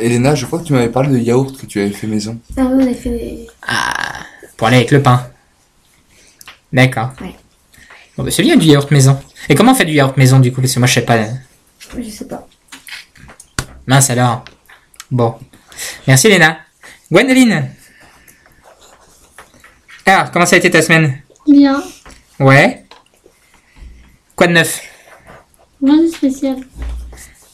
Elena, 0.00 0.34
je 0.34 0.46
crois 0.46 0.58
que 0.58 0.64
tu 0.64 0.72
m'avais 0.72 0.88
parlé 0.88 1.10
de 1.10 1.18
yaourt 1.18 1.56
que 1.56 1.66
tu 1.66 1.80
avais 1.80 1.90
fait 1.90 2.06
maison. 2.06 2.38
Ah 2.56 2.62
oui, 2.64 2.84
on 2.86 2.90
a 2.90 2.94
fait 2.94 3.10
des... 3.10 3.46
Pour 4.56 4.66
aller 4.66 4.76
avec 4.78 4.90
le 4.90 5.02
pain. 5.02 5.26
D'accord. 6.72 7.12
Ouais. 7.20 7.34
Bon, 8.16 8.24
bah, 8.24 8.30
c'est 8.30 8.42
bien 8.42 8.56
du 8.56 8.66
yaourt 8.66 8.90
maison. 8.90 9.18
Et 9.48 9.54
comment 9.54 9.72
on 9.72 9.74
fait 9.74 9.84
du 9.84 9.92
yaourt 9.92 10.16
maison 10.16 10.40
du 10.40 10.52
coup? 10.52 10.60
Parce 10.60 10.74
que 10.74 10.78
moi 10.80 10.88
je 10.88 10.94
sais 10.94 11.02
pas. 11.02 11.16
euh, 11.16 11.26
Je 11.98 12.08
sais 12.10 12.26
pas. 12.26 12.48
Mince 13.86 14.10
alors. 14.10 14.44
Bon. 15.14 15.36
Merci 16.08 16.26
Léna. 16.28 16.58
Gwendoline 17.08 17.70
Alors, 20.06 20.32
comment 20.32 20.44
ça 20.44 20.56
a 20.56 20.58
été 20.58 20.68
ta 20.72 20.82
semaine? 20.82 21.20
Bien, 21.46 21.80
Ouais. 22.40 22.84
Quoi 24.34 24.48
de 24.48 24.54
neuf? 24.54 24.82
Rien 25.80 26.02
de 26.02 26.08
spécial. 26.08 26.56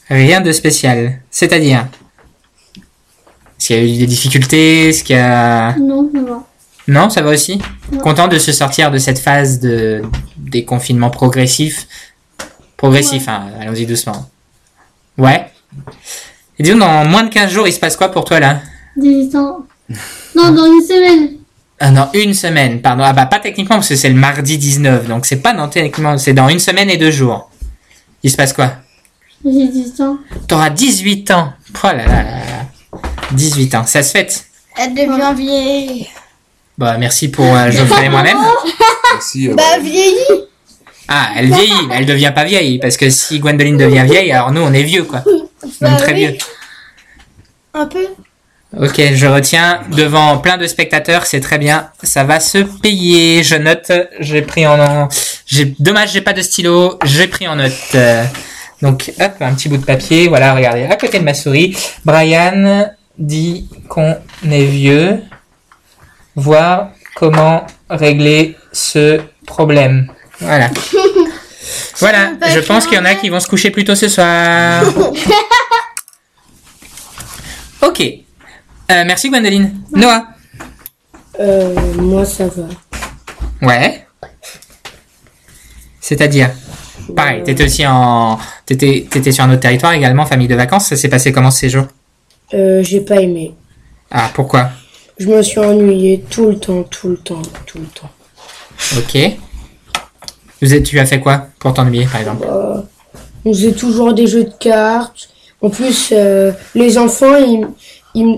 Rien 0.09 0.41
de 0.41 0.51
spécial. 0.51 1.21
C'est-à-dire? 1.29 1.87
Est-ce 3.59 3.67
qu'il 3.67 3.75
y 3.75 3.79
a 3.79 3.83
eu 3.83 3.97
des 3.99 4.07
difficultés? 4.07 4.89
Est-ce 4.89 5.03
qu'il 5.03 5.15
y 5.15 5.19
a... 5.19 5.75
Non, 5.77 6.09
ça 6.11 6.21
va. 6.21 6.43
Non, 6.87 7.09
ça 7.11 7.21
va 7.21 7.29
aussi? 7.29 7.61
Content 8.01 8.27
de 8.27 8.39
se 8.39 8.51
sortir 8.51 8.89
de 8.89 8.97
cette 8.97 9.19
phase 9.19 9.59
de 9.59 10.01
déconfinement 10.35 11.11
progressif 11.11 11.87
Progressif, 12.75 13.27
hein, 13.27 13.51
allons-y 13.59 13.85
doucement. 13.85 14.27
Ouais. 15.19 15.45
Et 16.61 16.63
disons, 16.63 16.77
dans 16.77 17.05
moins 17.05 17.23
de 17.23 17.29
15 17.29 17.49
jours, 17.51 17.67
il 17.67 17.73
se 17.73 17.79
passe 17.79 17.97
quoi 17.97 18.09
pour 18.09 18.23
toi 18.23 18.39
là 18.39 18.59
18 18.95 19.35
ans. 19.35 19.65
Non, 20.35 20.51
dans 20.51 20.65
une 20.67 20.81
semaine. 20.85 21.29
Ah 21.79 21.89
non, 21.89 22.07
une 22.13 22.35
semaine, 22.35 22.81
pardon. 22.83 23.01
Ah 23.03 23.13
bah 23.13 23.25
pas 23.25 23.39
techniquement 23.39 23.77
parce 23.77 23.89
que 23.89 23.95
c'est 23.95 24.09
le 24.09 24.13
mardi 24.15 24.59
19, 24.59 25.07
donc 25.07 25.25
c'est 25.25 25.37
pas 25.37 25.53
dans 25.53 25.67
techniquement, 25.69 26.19
c'est 26.19 26.33
dans 26.33 26.47
une 26.49 26.59
semaine 26.59 26.87
et 26.91 26.97
deux 26.97 27.09
jours. 27.09 27.49
Il 28.21 28.29
se 28.29 28.37
passe 28.37 28.53
quoi 28.53 28.73
J'ai 29.43 29.69
18 29.69 30.01
ans. 30.01 30.17
T'auras 30.47 30.69
18 30.69 31.31
ans. 31.31 31.51
Oh 31.83 31.87
là 31.87 31.93
là 31.93 32.05
là 32.05 32.21
là. 32.21 32.99
18 33.31 33.73
ans, 33.73 33.85
ça 33.87 34.03
se 34.03 34.11
fête. 34.11 34.45
Elle 34.77 34.93
devient 34.93 35.33
vieille. 35.35 36.07
Bah 36.77 36.97
merci 36.99 37.29
pour 37.31 37.45
euh, 37.55 37.71
Geoffrey 37.71 38.05
et 38.05 38.09
moi-même. 38.11 38.37
Merci. 39.13 39.49
euh, 39.49 39.55
Bah, 39.55 39.79
vieillie. 39.81 40.45
Ah, 41.07 41.29
elle 41.37 41.47
vieillit, 41.47 41.87
mais 41.89 41.95
elle 41.97 42.05
devient 42.05 42.31
pas 42.35 42.43
vieille 42.43 42.77
parce 42.77 42.97
que 42.97 43.09
si 43.09 43.39
Gwendoline 43.39 43.77
devient 43.77 44.05
vieille, 44.07 44.31
alors 44.31 44.51
nous 44.51 44.61
on 44.61 44.71
est 44.73 44.83
vieux 44.83 45.05
quoi. 45.05 45.23
Bah 45.79 45.95
très 45.95 46.13
oui. 46.13 46.27
vieux. 46.27 46.37
Un 47.73 47.85
peu. 47.85 48.07
Ok, 48.79 49.01
je 49.13 49.27
retiens 49.27 49.81
devant 49.91 50.37
plein 50.37 50.57
de 50.57 50.65
spectateurs, 50.65 51.25
c'est 51.25 51.41
très 51.41 51.57
bien, 51.57 51.89
ça 52.03 52.23
va 52.23 52.39
se 52.39 52.59
payer. 52.59 53.43
Je 53.43 53.55
note, 53.55 53.91
j'ai 54.19 54.41
pris 54.41 54.65
en, 54.65 55.09
j'ai 55.45 55.75
dommage, 55.79 56.13
j'ai 56.13 56.21
pas 56.21 56.31
de 56.31 56.41
stylo, 56.41 56.97
j'ai 57.03 57.27
pris 57.27 57.47
en 57.49 57.57
note. 57.57 57.97
Donc 58.81 59.11
hop, 59.19 59.31
un 59.41 59.53
petit 59.53 59.67
bout 59.67 59.77
de 59.77 59.85
papier, 59.85 60.29
voilà, 60.29 60.55
regardez, 60.55 60.83
à 60.83 60.95
côté 60.95 61.19
de 61.19 61.23
ma 61.25 61.33
souris, 61.33 61.75
Brian 62.05 62.89
dit 63.17 63.67
qu'on 63.89 64.15
est 64.49 64.65
vieux. 64.65 65.21
Voir 66.35 66.91
comment 67.15 67.67
régler 67.89 68.55
ce 68.71 69.19
problème. 69.45 70.07
Voilà. 70.39 70.69
Voilà, 71.99 72.31
je 72.53 72.59
pense 72.59 72.87
qu'il 72.87 72.97
y 72.97 72.99
en 72.99 73.05
a 73.05 73.15
qui 73.15 73.29
vont 73.29 73.39
se 73.39 73.47
coucher 73.47 73.69
plus 73.71 73.83
tôt 73.83 73.95
ce 73.95 74.07
soir. 74.07 74.83
Ok. 77.81 77.99
Euh, 77.99 79.03
merci 79.05 79.29
Gwendoline. 79.29 79.81
Noah. 79.91 80.25
Euh, 81.39 81.73
moi, 81.95 82.25
ça 82.25 82.45
va. 82.47 82.67
Ouais. 83.67 84.05
C'est-à-dire 85.99 86.51
Pareil, 87.15 87.43
t'étais 87.43 87.63
aussi 87.65 87.85
en... 87.87 88.37
T'étais, 88.65 89.07
t'étais 89.09 89.31
sur 89.31 89.43
un 89.43 89.51
autre 89.51 89.61
territoire 89.61 89.93
également, 89.93 90.25
famille 90.25 90.47
de 90.47 90.55
vacances. 90.55 90.87
Ça 90.87 90.95
s'est 90.95 91.09
passé 91.09 91.31
comment 91.31 91.51
ce 91.51 91.59
séjour 91.59 91.85
Euh, 92.53 92.83
j'ai 92.83 93.01
pas 93.01 93.19
aimé. 93.19 93.53
Ah, 94.11 94.29
pourquoi? 94.33 94.69
Je 95.17 95.27
me 95.27 95.41
suis 95.41 95.59
ennuyé 95.59 96.23
tout 96.29 96.49
le 96.49 96.59
temps, 96.59 96.83
tout 96.83 97.09
le 97.09 97.17
temps, 97.17 97.41
tout 97.65 97.79
le 97.79 97.85
temps. 97.85 98.09
Ok. 98.97 99.17
Vous 100.61 100.73
êtes, 100.73 100.83
tu 100.83 100.99
as 100.99 101.05
fait 101.05 101.19
quoi 101.19 101.47
pour 101.59 101.73
t'ennuyer, 101.73 102.05
par 102.05 102.19
exemple 102.21 102.45
Bah, 102.47 102.83
on 103.45 103.53
faisait 103.53 103.71
toujours 103.73 104.13
des 104.13 104.27
jeux 104.27 104.43
de 104.45 104.53
cartes. 104.59 105.29
En 105.61 105.69
plus, 105.69 106.09
euh, 106.11 106.51
les 106.75 106.97
enfants, 106.97 107.35
ils, 107.37 107.67
ils, 108.15 108.25
me- 108.27 108.37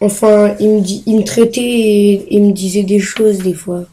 enfin, 0.00 0.54
ils 0.60 0.68
me, 0.70 0.80
di- 0.80 1.02
ils 1.06 1.16
me 1.16 1.24
traitaient 1.24 1.60
et 1.60 2.26
ils 2.34 2.42
me 2.42 2.52
disaient 2.52 2.82
des 2.84 3.00
choses 3.00 3.38
des 3.38 3.54
fois. 3.54 3.84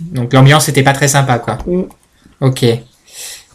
Donc 0.00 0.32
l'ambiance 0.32 0.68
était 0.68 0.82
pas 0.82 0.92
très 0.92 1.08
sympa, 1.08 1.38
quoi. 1.38 1.58
Mm. 1.66 1.82
Ok. 2.40 2.64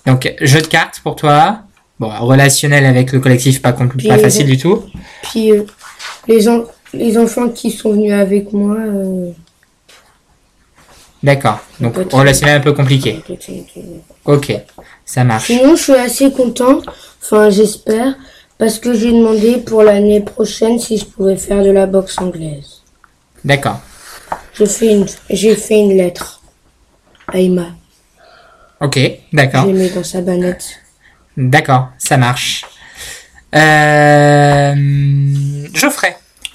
Donc, 0.06 0.34
jeu 0.42 0.62
de 0.62 0.68
cartes 0.68 1.00
pour 1.04 1.16
toi. 1.16 1.60
Bon, 2.00 2.10
relationnel 2.20 2.86
avec 2.86 3.12
le 3.12 3.20
collectif, 3.20 3.62
pas, 3.62 3.74
Puis 3.74 4.08
pas 4.08 4.20
facile 4.20 4.46
du 4.46 4.58
tout. 4.58 4.84
Puis 5.24 5.52
euh, 5.52 5.64
les, 6.28 6.48
en- 6.48 6.64
les 6.94 7.18
enfants 7.18 7.50
qui 7.50 7.72
sont 7.72 7.92
venus 7.92 8.14
avec 8.14 8.54
moi, 8.54 8.78
euh, 8.78 9.32
D'accord. 11.28 11.60
Donc, 11.82 11.96
Peut-être. 11.96 12.16
relationnel 12.18 12.58
un 12.60 12.64
peu 12.64 12.72
compliqué. 12.72 13.22
Ok. 14.24 14.54
Ça 15.06 15.26
marche. 15.26 15.48
Sinon, 15.48 15.76
je 15.76 15.84
suis 15.84 15.94
assez 15.94 16.32
content, 16.32 16.80
enfin 17.22 17.50
j'espère, 17.50 18.16
parce 18.58 18.80
que 18.80 18.94
j'ai 18.94 19.12
demandé 19.12 19.58
pour 19.58 19.84
l'année 19.84 20.22
prochaine 20.22 20.80
si 20.80 20.98
je 20.98 21.04
pouvais 21.06 21.36
faire 21.36 21.64
de 21.66 21.70
la 21.70 21.86
boxe 21.86 22.18
anglaise. 22.20 22.82
D'accord. 23.44 23.82
Je 24.54 24.64
fais 24.64 24.94
une, 24.94 25.06
j'ai 25.30 25.56
fait 25.56 25.80
une 25.80 25.98
lettre 25.98 26.40
à 27.28 27.40
Emma. 27.40 27.68
Ok. 28.80 28.98
D'accord. 29.34 29.66
Je 29.66 29.72
l'ai 29.72 29.74
mis 29.74 29.90
dans 29.90 30.06
sa 30.06 30.22
banette. 30.22 30.80
D'accord, 31.36 31.90
ça 31.98 32.16
marche. 32.16 32.64
Euh, 33.54 34.74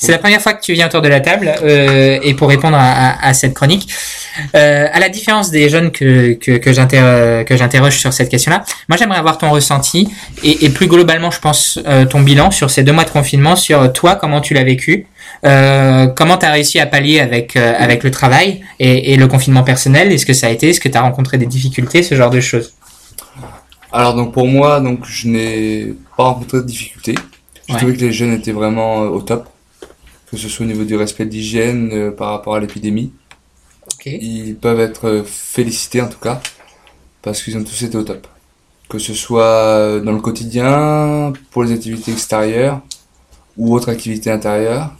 C'est 0.04 0.12
la 0.12 0.18
première 0.18 0.40
fois 0.42 0.52
que 0.54 0.62
tu 0.62 0.72
viens 0.72 0.86
autour 0.86 1.00
de 1.02 1.08
la 1.08 1.20
table 1.20 1.52
euh, 1.62 2.18
et 2.22 2.34
pour 2.34 2.48
répondre 2.48 2.76
à, 2.76 2.90
à- 3.10 3.28
à 3.28 3.34
cette 3.34 3.54
chronique. 3.54 3.88
Euh, 4.54 4.86
à 4.90 4.98
la 4.98 5.08
différence 5.10 5.50
des 5.50 5.68
jeunes 5.68 5.90
que, 5.92 6.32
que, 6.34 6.52
que 6.56 6.72
j'inter- 6.72 7.44
que 7.46 7.56
j'interroge 7.56 7.98
sur 7.98 8.12
cette 8.12 8.28
question-là, 8.30 8.64
moi 8.88 8.96
j'aimerais 8.96 9.18
avoir 9.18 9.36
ton 9.38 9.50
ressenti 9.50 10.08
et, 10.42 10.64
et 10.64 10.70
plus 10.70 10.86
globalement, 10.86 11.30
je 11.30 11.38
pense, 11.38 11.78
euh, 11.86 12.04
ton 12.06 12.20
bilan 12.22 12.50
sur 12.50 12.70
ces 12.70 12.82
deux 12.82 12.92
mois 12.92 13.04
de 13.04 13.10
confinement, 13.10 13.56
sur 13.56 13.92
toi, 13.92 14.16
comment 14.16 14.40
tu 14.40 14.54
l'as 14.54 14.64
vécu, 14.64 15.06
euh, 15.44 16.06
comment 16.06 16.38
tu 16.38 16.46
as 16.46 16.50
réussi 16.52 16.80
à 16.80 16.86
pallier 16.86 17.20
avec, 17.20 17.56
avec 17.56 18.02
le 18.04 18.10
travail 18.10 18.62
et, 18.80 19.12
et 19.12 19.16
le 19.16 19.26
confinement 19.28 19.62
personnel, 19.64 20.10
est-ce 20.10 20.24
que 20.26 20.32
ça 20.32 20.46
a 20.46 20.50
été, 20.50 20.70
est-ce 20.70 20.80
que 20.80 20.88
tu 20.88 20.96
as 20.96 21.02
rencontré 21.02 21.36
des 21.38 21.46
difficultés, 21.46 22.02
ce 22.02 22.14
genre 22.14 22.30
de 22.30 22.40
choses? 22.40 22.72
Alors 23.92 24.14
donc 24.14 24.32
pour 24.32 24.46
moi, 24.46 24.80
donc 24.80 25.00
je 25.04 25.28
n'ai 25.28 25.92
pas 26.16 26.24
rencontré 26.24 26.58
de 26.58 26.62
difficultés. 26.66 27.14
J'ai 27.68 27.74
Ouais. 27.74 27.78
trouvé 27.78 27.94
que 27.96 28.00
les 28.00 28.12
jeunes 28.12 28.32
étaient 28.32 28.52
vraiment 28.52 29.02
euh, 29.02 29.08
au 29.08 29.20
top, 29.20 29.46
que 30.32 30.36
ce 30.36 30.48
soit 30.48 30.64
au 30.64 30.68
niveau 30.68 30.82
du 30.84 30.96
respect 30.96 31.26
de 31.26 31.30
l'hygiène 31.30 31.90
euh, 31.92 32.10
par 32.10 32.30
rapport 32.30 32.56
à 32.56 32.60
l'épidémie. 32.60 33.12
Ils 34.04 34.56
peuvent 34.56 34.80
être 34.80 35.06
euh, 35.06 35.22
félicités 35.24 36.00
en 36.02 36.08
tout 36.08 36.18
cas, 36.18 36.40
parce 37.22 37.42
qu'ils 37.42 37.56
ont 37.56 37.62
tous 37.62 37.82
été 37.84 37.96
au 37.96 38.02
top. 38.02 38.26
Que 38.88 38.98
ce 38.98 39.14
soit 39.14 39.44
euh, 39.44 40.00
dans 40.00 40.12
le 40.12 40.20
quotidien, 40.20 41.32
pour 41.52 41.62
les 41.62 41.72
activités 41.72 42.10
extérieures 42.12 42.80
ou 43.56 43.74
autres 43.74 43.90
activités 43.90 44.30
intérieures. 44.30 44.90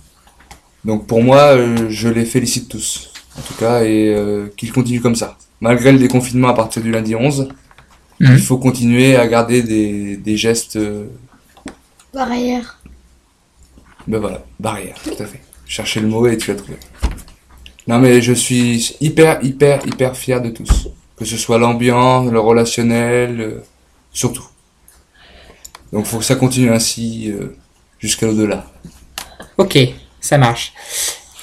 Donc 0.85 1.07
pour 1.09 1.23
moi, 1.23 1.57
je 1.89 2.09
les 2.09 2.25
félicite 2.25 2.69
tous, 2.69 3.11
en 3.39 3.43
tout 3.43 3.55
cas, 3.55 3.83
et 3.85 4.15
euh, 4.15 4.49
qu'ils 4.57 4.73
continuent 4.73 5.01
comme 5.01 5.17
ça. 5.17 5.37
Malgré 5.61 5.93
le 5.93 5.99
déconfinement 5.99 6.49
à 6.49 6.55
partir 6.55 6.83
du 6.83 6.91
lundi 6.93 7.15
11, 7.17 7.49
Mhm. 8.23 8.35
il 8.35 8.41
faut 8.41 8.59
continuer 8.59 9.17
à 9.17 9.27
garder 9.27 9.63
des, 9.63 10.17
des 10.17 10.37
gestes, 10.37 10.77
euh, 10.77 11.07
Barrière. 12.15 12.79
Ben 14.07 14.19
voilà, 14.19 14.45
barrières, 14.59 14.97
tout 15.03 15.23
à 15.23 15.27
fait. 15.27 15.41
Chercher 15.67 16.01
le 16.01 16.09
mot 16.09 16.27
et 16.27 16.37
tu 16.37 16.51
l'as 16.51 16.57
trouvé. 16.57 16.77
Non 17.87 17.99
mais 17.99 18.21
je 18.21 18.33
suis 18.33 18.97
hyper, 19.01 19.43
hyper, 19.43 19.87
hyper 19.87 20.17
fier 20.17 20.41
de 20.41 20.51
tous. 20.51 20.89
Que 21.17 21.25
ce 21.25 21.37
soit 21.37 21.59
l'ambiance, 21.59 22.31
le 22.31 22.41
relationnel, 22.41 23.41
euh, 23.41 23.63
surtout. 24.13 24.47
Donc 25.93 26.07
faut 26.07 26.19
que 26.19 26.25
ça 26.25 26.35
continue 26.37 26.71
ainsi 26.71 27.31
euh, 27.31 27.57
jusqu'à 27.99 28.27
l'au-delà. 28.27 28.67
Ok, 29.59 29.79
ça 30.21 30.39
marche. 30.39 30.73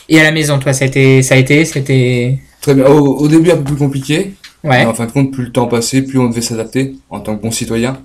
Et 0.10 0.20
à 0.20 0.24
la 0.24 0.32
maison, 0.32 0.58
toi, 0.58 0.74
ça 0.74 0.86
a 0.86 0.88
été, 0.88 1.22
ça 1.22 1.36
a 1.36 1.38
été, 1.38 1.66
c'était, 1.66 2.40
Très 2.62 2.74
bien. 2.74 2.88
Au, 2.88 3.18
au 3.20 3.28
début 3.28 3.52
un 3.52 3.58
peu 3.58 3.64
plus 3.64 3.76
compliqué, 3.76 4.34
ouais, 4.64 4.80
mais 4.80 4.86
en 4.86 4.94
fin 4.94 5.06
de 5.06 5.12
compte, 5.12 5.32
plus 5.32 5.46
le 5.46 5.52
temps 5.52 5.68
passait, 5.68 6.02
plus 6.02 6.20
on 6.20 6.30
devait 6.30 6.42
s'adapter 6.42 6.96
en 7.10 7.20
tant 7.20 7.38
que 7.38 7.42
bon 7.42 7.52
citoyen. 7.52 8.02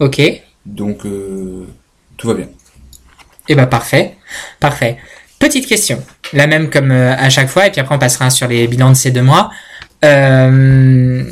ok. 0.00 0.20
Donc 0.66 1.04
euh, 1.06 1.66
tout 2.16 2.26
va 2.26 2.34
bien. 2.34 2.48
Eh 3.48 3.54
ben 3.54 3.66
parfait, 3.66 4.14
parfait. 4.60 4.96
Petite 5.38 5.66
question, 5.66 6.02
la 6.32 6.46
même 6.46 6.70
comme 6.70 6.90
euh, 6.90 7.14
à 7.16 7.28
chaque 7.28 7.48
fois, 7.48 7.66
et 7.66 7.70
puis 7.70 7.80
après 7.80 7.94
on 7.94 7.98
passera 7.98 8.30
sur 8.30 8.48
les 8.48 8.66
bilans 8.66 8.90
de 8.90 8.94
ces 8.94 9.10
deux 9.10 9.22
mois. 9.22 9.50
Euh, 10.04 11.24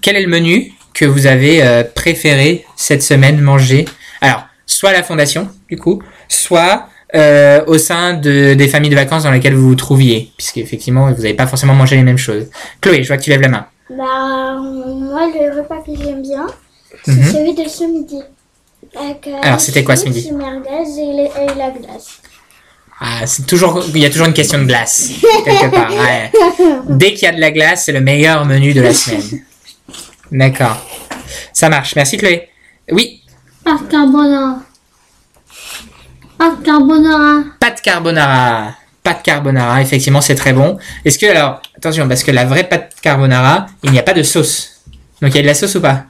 quel 0.00 0.16
est 0.16 0.22
le 0.22 0.28
menu 0.28 0.72
que 0.94 1.04
vous 1.04 1.26
avez 1.26 1.62
euh, 1.62 1.82
préféré 1.84 2.64
cette 2.76 3.02
semaine 3.02 3.40
manger? 3.40 3.84
Alors, 4.20 4.44
soit 4.66 4.90
à 4.90 4.92
la 4.92 5.02
fondation, 5.02 5.48
du 5.68 5.76
coup, 5.76 6.02
soit 6.28 6.88
euh, 7.14 7.62
au 7.66 7.76
sein 7.78 8.14
de, 8.14 8.54
des 8.54 8.68
familles 8.68 8.90
de 8.90 8.94
vacances 8.96 9.24
dans 9.24 9.30
lesquelles 9.30 9.54
vous 9.54 9.68
vous 9.68 9.74
trouviez, 9.74 10.32
puisqu'effectivement 10.36 11.06
vous 11.12 11.16
n'avez 11.22 11.34
pas 11.34 11.46
forcément 11.46 11.74
mangé 11.74 11.96
les 11.96 12.02
mêmes 12.02 12.18
choses. 12.18 12.46
Chloé, 12.80 13.02
je 13.02 13.08
vois 13.08 13.16
que 13.18 13.22
tu 13.22 13.30
lèves 13.30 13.42
la 13.42 13.48
main. 13.48 13.66
Bah, 13.90 14.58
moi, 14.58 15.28
le 15.34 15.56
repas 15.60 15.76
que 15.84 15.92
j'aime 15.96 16.22
bien, 16.22 16.46
c'est 17.04 17.12
Mhm. 17.12 17.32
celui 17.32 17.54
de 17.54 17.68
ce 17.68 17.84
midi. 17.84 18.20
Euh, 18.98 19.12
Alors, 19.42 19.60
c'était 19.60 19.84
quoi 19.84 19.96
ce 19.96 20.06
midi 20.08 20.28
et, 20.28 21.58
la 21.58 21.70
glace. 21.70 22.20
Ah, 22.98 23.26
c'est 23.26 23.46
toujours, 23.46 23.82
il 23.94 23.98
y 23.98 24.06
a 24.06 24.10
toujours 24.10 24.26
une 24.26 24.32
question 24.32 24.58
de 24.58 24.64
glace 24.64 25.10
quelque 25.44 25.70
part. 25.70 25.90
ouais. 25.92 26.32
Dès 26.88 27.12
qu'il 27.12 27.24
y 27.24 27.26
a 27.26 27.32
de 27.32 27.40
la 27.40 27.50
glace, 27.50 27.84
c'est 27.84 27.92
le 27.92 28.00
meilleur 28.00 28.46
menu 28.46 28.72
de 28.72 28.80
la 28.80 28.94
semaine. 28.94 29.42
D'accord, 30.32 30.78
ça 31.52 31.68
marche. 31.68 31.94
Merci 31.94 32.16
Chloé. 32.16 32.48
Oui, 32.90 33.22
Pâte 33.66 33.88
carbonara. 33.90 34.58
Pâte 36.38 36.62
carbonara. 36.62 37.42
pâte 37.60 37.80
carbonara. 37.82 38.74
Pâte 39.02 39.22
carbonara, 39.24 39.82
effectivement, 39.82 40.20
c'est 40.20 40.34
très 40.36 40.52
bon. 40.52 40.78
Est-ce 41.04 41.18
que 41.18 41.26
alors, 41.26 41.60
attention, 41.76 42.08
parce 42.08 42.22
que 42.22 42.30
la 42.30 42.44
vraie 42.44 42.64
pâte 42.64 42.94
carbonara, 43.02 43.66
il 43.82 43.90
n'y 43.90 43.98
a 43.98 44.02
pas 44.02 44.14
de 44.14 44.22
sauce. 44.22 44.82
Donc 45.20 45.32
il 45.32 45.36
y 45.36 45.38
a 45.40 45.42
de 45.42 45.46
la 45.48 45.54
sauce 45.54 45.74
ou 45.74 45.80
pas? 45.80 46.04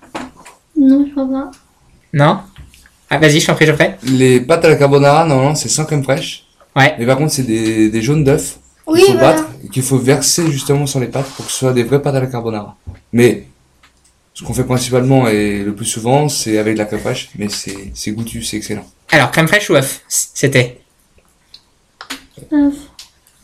Non, 0.78 1.04
je 1.06 1.12
crois 1.12 1.26
pas. 1.26 1.50
Non? 2.12 2.40
Ah, 3.10 3.18
vas-y, 3.18 3.40
je 3.40 3.46
t'en 3.46 3.54
prie, 3.54 3.66
Geoffrey. 3.66 3.96
Les 4.02 4.40
pâtes 4.40 4.64
à 4.64 4.68
la 4.68 4.76
carbonara, 4.76 5.24
normalement, 5.24 5.54
c'est 5.54 5.68
sans 5.68 5.84
crème 5.84 6.02
fraîche. 6.02 6.44
Ouais. 6.74 6.94
Mais 6.98 7.06
par 7.06 7.16
contre, 7.16 7.32
c'est 7.32 7.44
des, 7.44 7.88
des 7.88 8.02
jaunes 8.02 8.24
d'œufs 8.24 8.56
Oui, 8.86 8.98
qu'il 9.00 9.06
faut 9.12 9.18
voilà. 9.18 9.32
battre 9.36 9.48
et 9.64 9.68
qu'il 9.68 9.82
faut 9.82 9.98
verser 9.98 10.50
justement 10.50 10.86
sur 10.86 11.00
les 11.00 11.06
pâtes 11.06 11.26
pour 11.36 11.46
que 11.46 11.52
ce 11.52 11.58
soit 11.58 11.72
des 11.72 11.84
vraies 11.84 12.02
pâtes 12.02 12.14
à 12.16 12.20
la 12.20 12.26
carbonara. 12.26 12.76
Mais 13.12 13.44
ce 14.34 14.42
qu'on 14.44 14.52
fait 14.52 14.64
principalement 14.64 15.28
et 15.28 15.58
le 15.62 15.74
plus 15.74 15.86
souvent, 15.86 16.28
c'est 16.28 16.58
avec 16.58 16.74
de 16.74 16.78
la 16.78 16.84
crème 16.84 17.00
fraîche, 17.00 17.30
mais 17.38 17.48
c'est 17.48 17.92
c'est 17.94 18.10
goûtu, 18.10 18.42
c'est 18.42 18.56
excellent. 18.58 18.86
Alors, 19.10 19.30
crème 19.30 19.48
fraîche 19.48 19.70
ou 19.70 19.76
œuf 19.76 20.02
C'était? 20.08 20.80
Œuf. 22.52 22.74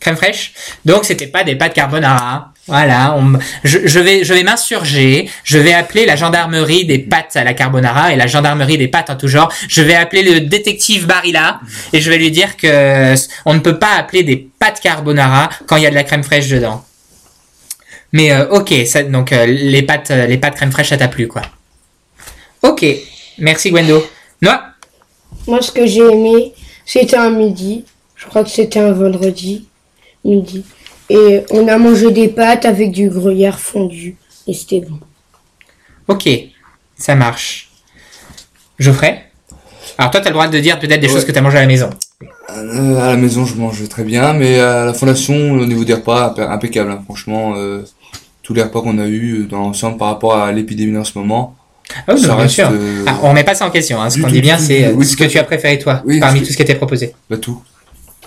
crème 0.01 0.17
fraîche? 0.17 0.53
Donc 0.85 1.05
c'était 1.05 1.29
pas 1.29 1.45
des 1.45 1.57
pâtes 1.57 1.73
carbonara. 1.75 2.52
Voilà, 2.69 3.19
je, 3.65 3.99
vais 3.99 4.43
m'insurger, 4.45 5.29
je 5.43 5.59
vais 5.59 5.73
appeler 5.73 6.07
la 6.07 6.15
gendarmerie 6.15 6.85
des 6.87 7.01
pâtes 7.01 7.35
à 7.35 7.43
la 7.43 7.55
carbonara 7.55 8.13
et 8.13 8.17
la 8.17 8.29
gendarmerie 8.29 8.79
des 8.79 8.87
pâtes 8.87 9.11
en 9.11 9.17
tout 9.17 9.27
genre. 9.27 9.53
Je 9.69 9.83
vais 9.83 9.95
appeler 9.95 10.23
le 10.23 10.41
détective 10.43 11.07
Barilla 11.07 11.61
et 11.93 12.01
je 12.01 12.09
vais 12.09 12.19
lui 12.19 12.31
dire 12.31 12.57
que 12.57 13.15
on 13.47 13.55
ne 13.55 13.59
peut 13.59 13.81
pas 13.81 13.95
appeler 13.97 14.23
des 14.23 14.37
pâtes 14.37 14.79
carbonara 14.81 15.51
quand 15.67 15.77
il 15.77 15.83
y 15.83 15.87
a 15.87 15.91
de 15.91 15.97
la 15.97 16.05
crème 16.05 16.23
fraîche 16.23 16.49
dedans. 16.49 16.85
Mais 18.13 18.31
euh, 18.31 18.49
ok, 18.51 18.73
donc 19.11 19.33
euh, 19.33 19.45
les 19.47 19.83
pâtes 19.83 20.13
euh, 20.13 20.27
les 20.27 20.39
pâtes 20.39 20.55
crème 20.55 20.71
fraîche 20.71 20.91
ça 20.91 20.97
t'a 20.97 21.09
plu 21.09 21.27
quoi. 21.27 21.43
Ok, 22.63 22.87
merci 23.39 23.71
Gwendo. 23.71 24.07
Noah? 24.41 24.73
Moi, 25.47 25.61
ce 25.63 25.73
que 25.73 25.87
j'ai 25.87 26.01
aimé, 26.01 26.53
c'était 26.85 27.17
un 27.17 27.31
midi. 27.31 27.85
Je 28.15 28.27
crois 28.27 28.45
que 28.45 28.51
c'était 28.51 28.79
un 28.79 28.93
vendredi 28.93 29.67
midi. 30.25 30.65
Et 31.11 31.43
on 31.51 31.69
a 31.69 31.77
mangé 31.79 32.11
des 32.11 32.29
pâtes 32.29 32.65
avec 32.65 32.91
du 32.93 33.11
gruyère 33.11 33.59
fondu. 33.61 34.17
Et 34.47 34.55
c'était 34.55 34.81
bon. 34.81 34.99
Ok, 36.09 36.29
ça 36.97 37.15
marche. 37.15 37.71
Geoffrey? 38.79 39.23
Alors 39.99 40.11
toi, 40.11 40.21
tu 40.21 40.27
as 40.27 40.31
le 40.31 40.35
droit 40.35 40.49
de 40.49 40.59
dire 40.59 40.79
peut-être 40.79 41.01
des 41.01 41.07
Ouais. 41.07 41.13
choses 41.13 41.25
que 41.25 41.33
tu 41.33 41.39
as 41.39 41.43
mangées 41.43 41.59
à 41.59 41.63
la 41.63 41.67
maison. 41.67 41.91
Euh, 42.51 42.97
à 43.01 43.09
la 43.09 43.17
maison, 43.17 43.45
je 43.45 43.55
mange 43.55 43.87
très 43.89 44.05
bien, 44.05 44.33
mais 44.33 44.59
à 44.59 44.85
la 44.87 44.95
fondation, 44.95 45.53
au 45.53 45.67
niveau 45.67 45.85
des 45.85 45.95
repas, 45.95 46.29
impec- 46.35 46.49
impeccable. 46.51 46.91
hein. 46.91 47.03
Franchement, 47.05 47.55
euh, 47.57 47.83
tous 48.43 48.55
les 48.55 48.63
repas 48.63 48.81
qu'on 48.81 48.99
a 48.99 49.07
eu 49.07 49.47
dans 49.49 49.59
l'ensemble 49.61 49.99
par 49.99 50.09
rapport 50.09 50.37
à 50.37 50.51
l'épidémie 50.53 50.97
en 50.97 51.05
ce 51.05 51.17
moment, 51.19 51.57
Ah 52.07 52.15
oui, 52.15 52.21
ça 52.21 52.29
bien 52.29 52.37
reste 52.37 52.55
sûr. 52.55 52.71
euh, 52.73 53.05
Ah, 53.07 53.19
on 53.23 53.31
remet 53.31 53.45
pas 53.45 53.55
ça 53.55 53.67
en 53.67 53.71
question. 53.71 54.01
Hein. 54.01 54.09
Ce 54.11 54.19
qu'on 54.19 54.27
tout, 54.29 54.33
dit 54.35 54.41
bien, 54.41 54.59
c'est 54.59 54.79
tout. 54.79 54.85
euh, 54.91 54.93
Oui, 54.95 55.05
ce 55.07 55.17
tout 55.17 55.23
que 55.25 55.29
tu 55.29 55.39
as 55.39 55.45
préféré 55.45 55.79
toi, 55.79 56.03
Oui, 56.07 56.19
parmi 56.21 56.41
tout 56.41 56.47
ce 56.51 56.57
qui 56.57 56.63
était 56.63 56.75
proposé. 56.75 57.15
bah, 57.31 57.37
tout. 57.37 57.63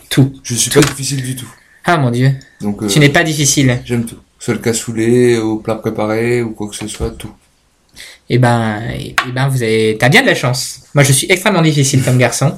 Tout. 0.09 0.31
Je 0.43 0.53
suis 0.55 0.69
pas 0.71 0.81
difficile 0.81 1.21
du 1.23 1.35
tout. 1.35 1.51
Ah 1.85 1.97
mon 1.97 2.09
dieu, 2.09 2.31
Donc 2.61 2.81
euh, 2.81 2.87
tu 2.87 2.99
n'es 2.99 3.09
pas 3.09 3.23
difficile. 3.23 3.79
j'aime 3.85 4.05
tout. 4.05 4.15
Que 4.15 4.21
ce 4.39 4.45
soit 4.45 4.53
le 4.55 4.59
cassoulet, 4.59 5.37
au 5.37 5.57
plat 5.57 5.75
préparé 5.75 6.41
ou 6.41 6.51
quoi 6.51 6.67
que 6.67 6.75
ce 6.75 6.87
soit, 6.87 7.11
tout. 7.11 7.31
Eh 8.29 8.39
ben, 8.39 8.81
eh 8.97 9.31
ben, 9.31 9.47
vous 9.47 9.61
avez, 9.61 9.95
t'as 9.99 10.09
bien 10.09 10.21
de 10.21 10.27
la 10.27 10.35
chance. 10.35 10.81
Moi, 10.95 11.03
je 11.03 11.11
suis 11.11 11.27
extrêmement 11.31 11.61
difficile 11.61 12.03
comme 12.03 12.17
garçon. 12.17 12.57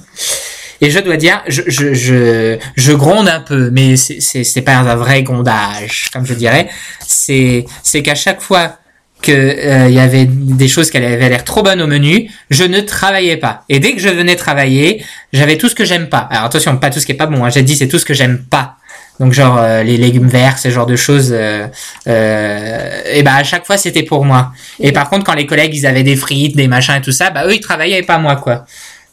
Et 0.80 0.90
je 0.92 1.00
dois 1.00 1.18
dire, 1.18 1.44
je, 1.48 1.64
je, 1.68 1.94
je, 1.94 2.58
je 2.76 2.94
gronde 2.94 3.28
un 3.28 3.42
peu, 3.42 3.70
mais 3.72 3.98
c'est, 3.98 4.22
c'est, 4.22 4.44
c'est 4.44 4.62
pas 4.62 4.76
un 4.76 4.96
vrai 4.96 5.24
grondage, 5.24 6.10
comme 6.14 6.26
je 6.26 6.34
dirais. 6.34 6.70
C'est, 7.06 7.66
c'est 7.84 8.02
qu'à 8.04 8.16
chaque 8.16 8.42
fois 8.42 8.78
que 9.22 9.32
euh, 9.32 9.90
il 9.90 9.96
y 9.96 10.00
avait 10.00 10.26
des 10.26 10.68
choses 10.68 10.92
qui 10.92 10.98
avaient 10.98 11.30
l'air 11.30 11.44
trop 11.44 11.64
bonnes 11.64 11.82
au 11.82 11.88
menu, 11.88 12.30
je 12.52 12.64
ne 12.64 12.80
travaillais 12.82 13.38
pas. 13.38 13.64
Et 13.70 13.80
dès 13.80 13.94
que 13.94 14.00
je 14.00 14.10
venais 14.10 14.36
travailler, 14.36 15.04
j'avais 15.34 15.58
tout 15.58 15.68
ce 15.68 15.76
que 15.76 15.86
j'aime 15.86 16.10
pas. 16.10 16.20
Alors 16.20 16.46
attention, 16.46 16.78
pas 16.78 16.92
tout 16.92 17.00
ce 17.00 17.06
qui 17.06 17.14
est 17.14 17.16
pas 17.16 17.26
bon. 17.26 17.44
Hein. 17.44 17.50
J'ai 17.50 17.64
dit 17.64 17.76
c'est 17.76 17.88
tout 17.88 18.00
ce 18.00 18.06
que 18.06 18.14
j'aime 18.14 18.46
pas. 18.50 18.78
Donc 19.20 19.34
genre 19.34 19.58
euh, 19.58 19.84
les 19.84 19.98
légumes 19.98 20.28
verts, 20.28 20.60
ce 20.60 20.70
genre 20.70 20.86
de 20.86 20.96
choses. 20.96 21.30
Euh, 21.32 21.68
euh, 22.08 23.02
et 23.12 23.24
ben 23.24 23.34
à 23.34 23.44
chaque 23.44 23.66
fois 23.66 23.78
c'était 23.78 24.04
pour 24.04 24.26
moi. 24.26 24.52
Et 24.80 24.92
par 24.92 25.10
contre 25.10 25.26
quand 25.26 25.34
les 25.34 25.46
collègues 25.46 25.76
ils 25.76 25.86
avaient 25.86 26.04
des 26.04 26.16
frites, 26.16 26.56
des 26.56 26.68
machins 26.68 26.96
et 26.96 27.02
tout 27.02 27.12
ça, 27.12 27.30
bah 27.30 27.46
eux 27.46 27.56
ils 27.56 27.62
travaillaient 27.62 28.00
et 28.00 28.04
pas 28.04 28.18
moi 28.18 28.36
quoi. 28.36 28.66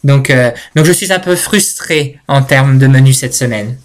Donc 0.03 0.31
donc 0.77 0.85
je 0.85 0.93
suis 0.93 1.13
un 1.13 1.19
peu 1.19 1.35
frustré 1.37 2.19
en 2.29 2.43
termes 2.43 2.79
de 2.79 2.87
menu 2.87 3.13
cette 3.13 3.35
semaine. 3.35 3.77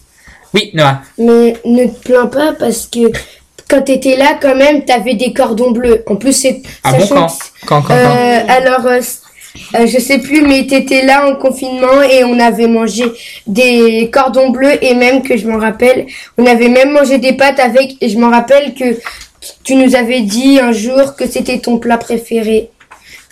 Oui 0.54 0.72
Noah. 0.74 1.02
Mais 1.18 1.56
ne 1.64 1.86
te 1.86 2.00
plains 2.04 2.28
pas 2.28 2.54
parce 2.54 2.88
que 2.88 3.12
quand 3.70 3.84
t'étais 3.84 4.18
là, 4.18 4.38
quand 4.42 4.56
même, 4.56 4.84
t'avais 4.84 5.14
des 5.14 5.32
cordons 5.32 5.70
bleus. 5.70 6.04
En 6.08 6.16
plus, 6.16 6.34
c'est. 6.34 6.64
Ah 6.84 6.94
bon 6.94 7.06
quand 7.06 7.28
quand 7.68 7.82
quand, 7.84 7.84
quand 7.84 8.46
alors, 8.48 8.88
euh, 9.76 9.86
je 9.88 10.00
sais 10.00 10.20
plus, 10.20 10.42
mais 10.42 10.66
t'étais 10.68 11.04
là 11.06 11.28
en 11.28 11.36
confinement 11.36 12.02
et 12.02 12.24
on 12.24 12.40
avait 12.40 12.68
mangé 12.68 13.04
des 13.48 14.10
cordons 14.12 14.50
bleus 14.50 14.84
et 14.84 14.94
même 14.96 15.22
que 15.24 15.38
je 15.38 15.48
m'en 15.48 15.58
rappelle, 15.60 16.06
on 16.38 16.46
avait 16.46 16.70
même 16.70 16.92
mangé 16.92 17.18
des 17.18 17.34
pâtes 17.34 17.60
avec. 17.60 17.96
Et 18.02 18.10
je 18.10 18.18
m'en 18.18 18.30
rappelle 18.32 18.74
que 18.74 18.98
tu 19.64 19.76
nous 19.76 19.96
avais 19.96 20.22
dit 20.22 20.60
un 20.60 20.72
jour 20.72 21.16
que 21.16 21.28
c'était 21.28 21.60
ton 21.60 21.78
plat 21.78 21.98
préféré. 21.98 22.70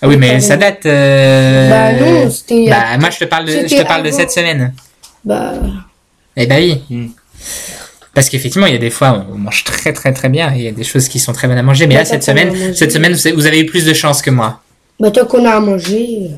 Ah 0.02 0.08
oui 0.08 0.16
mais 0.18 0.40
ça 0.40 0.58
date. 0.58 0.86
Euh... 0.86 1.70
Bah 1.70 1.94
non, 2.00 2.30
c'était. 2.30 2.70
Bah 2.70 2.98
moi 3.00 3.10
je 3.10 3.18
te 3.18 3.26
parle 3.26 3.46
de 3.46 3.52
je 3.68 3.76
te 3.76 3.84
parle 3.88 4.04
de 4.04 4.12
cette 4.12 4.32
semaine. 4.32 4.74
Bah, 5.26 5.54
Eh 6.36 6.46
ben 6.46 6.58
oui. 6.64 6.82
Hmm. 6.90 7.08
Parce 8.14 8.30
qu'effectivement, 8.30 8.66
il 8.66 8.74
y 8.74 8.76
a 8.76 8.80
des 8.80 8.90
fois, 8.90 9.26
on 9.32 9.38
mange 9.38 9.64
très 9.64 9.94
très 9.94 10.12
très 10.12 10.30
bien 10.30 10.52
et 10.54 10.58
il 10.58 10.64
y 10.64 10.68
a 10.68 10.72
des 10.72 10.84
choses 10.84 11.08
qui 11.08 11.20
sont 11.20 11.34
très 11.34 11.48
bonnes 11.48 11.58
à 11.58 11.64
manger. 11.64 11.86
Mais 11.86 11.96
Bah, 11.96 12.00
là, 12.02 12.06
cette 12.06 12.24
semaine, 12.24 12.74
cette 12.74 12.92
semaine, 12.92 13.14
vous 13.14 13.28
avez- 13.28 13.36
vous 13.36 13.46
avez 13.46 13.60
eu 13.60 13.66
plus 13.68 13.86
de 13.86 13.94
chance 13.94 14.22
que 14.24 14.32
moi. 14.32 14.62
Bah 15.00 15.12
tant 15.12 15.26
qu'on 15.26 15.46
a 15.46 15.52
à 15.52 15.60
manger. 15.60 16.30
euh, 16.32 16.36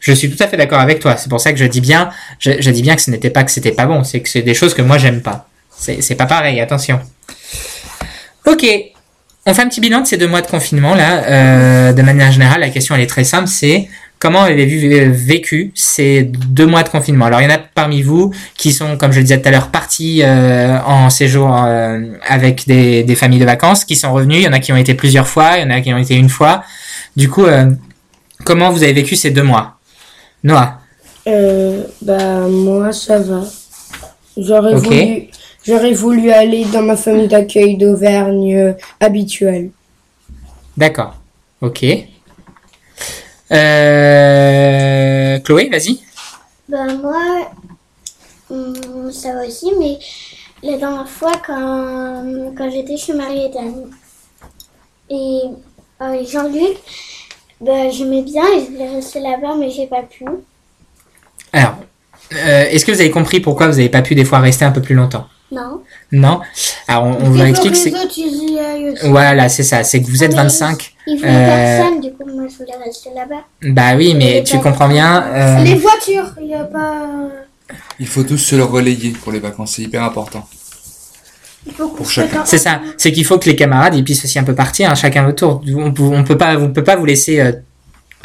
Je 0.00 0.12
suis 0.12 0.30
tout 0.30 0.42
à 0.42 0.48
fait 0.48 0.56
d'accord 0.56 0.80
avec 0.80 0.98
toi. 1.00 1.16
C'est 1.16 1.28
pour 1.28 1.40
ça 1.40 1.52
que 1.52 1.58
je 1.58 1.64
dis 1.64 1.80
bien, 1.80 2.10
je, 2.38 2.52
je 2.60 2.70
dis 2.70 2.82
bien 2.82 2.96
que 2.96 3.02
ce 3.02 3.10
n'était 3.10 3.30
pas 3.30 3.44
que 3.44 3.50
c'était 3.50 3.72
pas 3.72 3.86
bon. 3.86 4.02
C'est 4.04 4.20
que 4.20 4.28
c'est 4.28 4.42
des 4.42 4.54
choses 4.54 4.74
que 4.74 4.82
moi 4.82 4.98
j'aime 4.98 5.20
pas. 5.22 5.48
C'est 5.76 6.14
pas 6.14 6.26
pareil. 6.26 6.60
Attention. 6.60 7.00
Ok. 8.46 8.66
On 9.46 9.54
fait 9.54 9.62
un 9.62 9.68
petit 9.68 9.80
bilan 9.80 10.02
de 10.02 10.06
ces 10.06 10.18
deux 10.18 10.28
mois 10.28 10.42
de 10.42 10.46
confinement 10.46 10.94
là. 10.94 11.24
Euh, 11.24 11.92
de 11.92 12.02
manière 12.02 12.30
générale, 12.30 12.60
la 12.60 12.68
question 12.68 12.94
elle 12.94 13.00
est 13.00 13.06
très 13.06 13.24
simple. 13.24 13.48
C'est 13.48 13.88
comment 14.18 14.42
avez-vous 14.42 15.14
vécu 15.14 15.72
ces 15.74 16.24
deux 16.24 16.66
mois 16.66 16.82
de 16.82 16.90
confinement? 16.90 17.24
Alors 17.24 17.40
il 17.40 17.44
y 17.44 17.52
en 17.52 17.54
a 17.54 17.58
parmi 17.58 18.02
vous 18.02 18.34
qui 18.56 18.70
sont, 18.72 18.98
comme 18.98 19.12
je 19.12 19.18
le 19.18 19.22
disais 19.24 19.40
tout 19.40 19.48
à 19.48 19.50
l'heure, 19.50 19.68
partis 19.68 20.20
euh, 20.22 20.78
en 20.84 21.08
séjour 21.08 21.54
avec 22.28 22.66
des, 22.66 23.02
des 23.02 23.14
familles 23.14 23.40
de 23.40 23.46
vacances, 23.46 23.84
qui 23.86 23.96
sont 23.96 24.12
revenus. 24.12 24.38
Il 24.38 24.42
y 24.44 24.48
en 24.48 24.52
a 24.52 24.58
qui 24.58 24.72
ont 24.72 24.76
été 24.76 24.92
plusieurs 24.92 25.26
fois. 25.26 25.56
Il 25.56 25.62
y 25.62 25.64
en 25.64 25.70
a 25.70 25.80
qui 25.80 25.92
ont 25.94 25.98
été 25.98 26.14
une 26.16 26.28
fois. 26.28 26.62
Du 27.16 27.30
coup, 27.30 27.46
comment 28.50 28.72
vous 28.72 28.82
avez 28.82 28.92
vécu 28.92 29.14
ces 29.14 29.30
deux 29.30 29.44
mois? 29.44 29.78
Noah 30.42 30.80
Euh, 31.28 31.84
bah 32.02 32.48
moi 32.48 32.92
ça 32.92 33.20
va. 33.20 33.44
J'aurais 34.36 34.74
voulu, 34.74 35.28
j'aurais 35.64 35.92
voulu 35.92 36.32
aller 36.32 36.64
dans 36.64 36.82
ma 36.82 36.96
famille 36.96 37.28
d'accueil 37.28 37.76
d'Auvergne 37.76 38.56
euh, 38.56 38.72
habituelle. 38.98 39.70
D'accord. 40.76 41.14
Ok. 41.60 41.84
Euh... 43.52 45.38
Chloé, 45.40 45.68
vas-y. 45.68 46.00
Ben 46.68 46.98
moi, 47.00 47.52
hum, 48.50 49.12
ça 49.12 49.32
va 49.34 49.46
aussi, 49.46 49.70
mais 49.78 49.96
la 50.68 50.76
dernière 50.76 51.08
fois, 51.08 51.34
quand, 51.46 52.52
quand 52.56 52.68
j'étais 52.68 52.96
chez 52.96 53.12
Mariette 53.12 53.56
et 55.08 55.40
avec 56.00 56.28
Jean-Luc, 56.28 56.78
ben, 57.60 57.90
j'aimais 57.90 58.22
bien 58.22 58.44
et 58.56 58.64
je 58.64 58.70
voulais 58.72 58.88
rester 58.88 59.20
là-bas, 59.20 59.54
mais 59.58 59.70
j'ai 59.70 59.86
pas 59.86 60.02
pu. 60.02 60.24
Alors, 61.52 61.74
euh, 62.32 62.64
est-ce 62.70 62.84
que 62.84 62.92
vous 62.92 63.00
avez 63.00 63.10
compris 63.10 63.40
pourquoi 63.40 63.66
vous 63.68 63.76
n'avez 63.76 63.88
pas 63.88 64.02
pu 64.02 64.14
des 64.14 64.24
fois 64.24 64.38
rester 64.38 64.64
un 64.64 64.70
peu 64.70 64.80
plus 64.82 64.94
longtemps? 64.94 65.26
Non. 65.52 65.82
Non? 66.12 66.40
Alors, 66.86 67.04
on, 67.06 67.10
on 67.26 67.30
vous 67.30 67.42
explique. 67.42 67.72
les 67.72 67.76
c'est- 67.76 67.94
autres, 67.94 68.16
ils 68.18 68.52
y 68.52 68.58
aillent 68.60 68.90
aussi. 68.90 69.08
Voilà, 69.08 69.48
c'est 69.48 69.64
ça. 69.64 69.82
C'est 69.82 70.00
que 70.00 70.06
vous 70.06 70.22
êtes 70.22 70.32
Ah, 70.34 70.36
mais 70.36 70.42
25. 70.44 70.94
Il 71.08 71.16
voulait 71.18 71.28
Euh, 71.28 71.78
personne, 71.78 72.00
du 72.00 72.12
coup, 72.12 72.24
moi, 72.24 72.44
je 72.48 72.56
voulais 72.56 72.76
rester 72.84 73.10
là-bas. 73.14 73.42
Bah 73.62 73.96
oui, 73.96 74.14
mais 74.14 74.34
Mais 74.36 74.44
tu 74.44 74.56
pas- 74.58 74.62
comprends 74.62 74.88
bien. 74.88 75.24
euh, 75.24 75.64
Les 75.64 75.74
voitures, 75.74 76.32
il 76.40 76.46
n'y 76.46 76.54
a 76.54 76.64
pas. 76.64 77.08
Il 77.98 78.06
faut 78.06 78.22
tous 78.22 78.38
se 78.38 78.54
le 78.54 78.62
relayer 78.64 79.10
pour 79.10 79.32
les 79.32 79.40
vacances, 79.40 79.72
c'est 79.74 79.82
hyper 79.82 80.04
important. 80.04 80.46
Pour 81.96 82.10
chacun. 82.10 82.44
C'est 82.44 82.58
ça. 82.58 82.80
C'est 82.96 83.12
qu'il 83.12 83.24
faut 83.24 83.38
que 83.38 83.48
les 83.48 83.56
camarades 83.56 83.94
ils 83.94 84.04
puissent 84.04 84.24
aussi 84.24 84.38
un 84.38 84.44
peu 84.44 84.54
partir, 84.54 84.90
hein, 84.90 84.94
chacun 84.94 85.24
votre 85.24 85.36
tour. 85.36 85.62
On, 85.76 85.92
peut- 85.92 86.02
on 86.02 86.24
peut 86.24 86.38
pas, 86.38 86.56
on 86.56 86.68
peut 86.72 86.84
pas 86.84 86.96
vous 86.96 87.04
laisser 87.04 87.40
euh, 87.40 87.52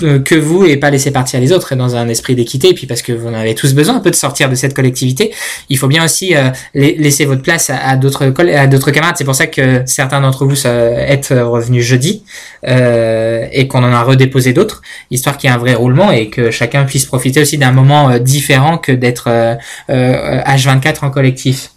euh, 0.03 0.19
que 0.19 0.35
vous 0.35 0.65
et 0.65 0.75
pas 0.77 0.89
laisser 0.89 1.11
partir 1.11 1.39
les 1.39 1.51
autres 1.53 1.75
dans 1.75 1.95
un 1.95 2.07
esprit 2.09 2.35
d'équité. 2.35 2.69
Et 2.69 2.73
puis 2.73 2.87
parce 2.87 3.01
que 3.01 3.11
vous 3.13 3.27
en 3.27 3.33
avez 3.33 3.53
tous 3.55 3.73
besoin 3.73 3.95
un 3.97 3.99
peu 3.99 4.09
de 4.11 4.15
sortir 4.15 4.49
de 4.49 4.55
cette 4.55 4.73
collectivité, 4.73 5.33
il 5.69 5.77
faut 5.77 5.87
bien 5.87 6.03
aussi 6.05 6.33
euh, 6.35 6.49
la- 6.73 6.91
laisser 6.91 7.25
votre 7.25 7.41
place 7.41 7.69
à, 7.69 7.77
à 7.77 7.95
d'autres 7.97 8.27
coll- 8.27 8.49
à 8.55 8.67
d'autres 8.67 8.91
camarades. 8.91 9.15
C'est 9.17 9.23
pour 9.25 9.35
ça 9.35 9.47
que 9.47 9.83
certains 9.85 10.21
d'entre 10.21 10.45
vous 10.45 10.65
euh, 10.65 10.97
êtes 11.05 11.33
revenus 11.37 11.83
jeudi 11.85 12.23
euh, 12.67 13.45
et 13.51 13.67
qu'on 13.67 13.83
en 13.83 13.91
a 13.93 14.01
redéposé 14.03 14.53
d'autres, 14.53 14.81
histoire 15.11 15.37
qu'il 15.37 15.49
y 15.49 15.53
ait 15.53 15.55
un 15.55 15.59
vrai 15.59 15.73
roulement 15.75 16.11
et 16.11 16.29
que 16.29 16.51
chacun 16.51 16.83
puisse 16.85 17.05
profiter 17.05 17.41
aussi 17.41 17.57
d'un 17.57 17.71
moment 17.71 18.09
euh, 18.09 18.19
différent 18.19 18.77
que 18.77 18.91
d'être 18.93 19.25
euh, 19.27 19.55
euh, 19.89 20.41
H24 20.43 21.03
en 21.05 21.09
collectif. 21.11 21.71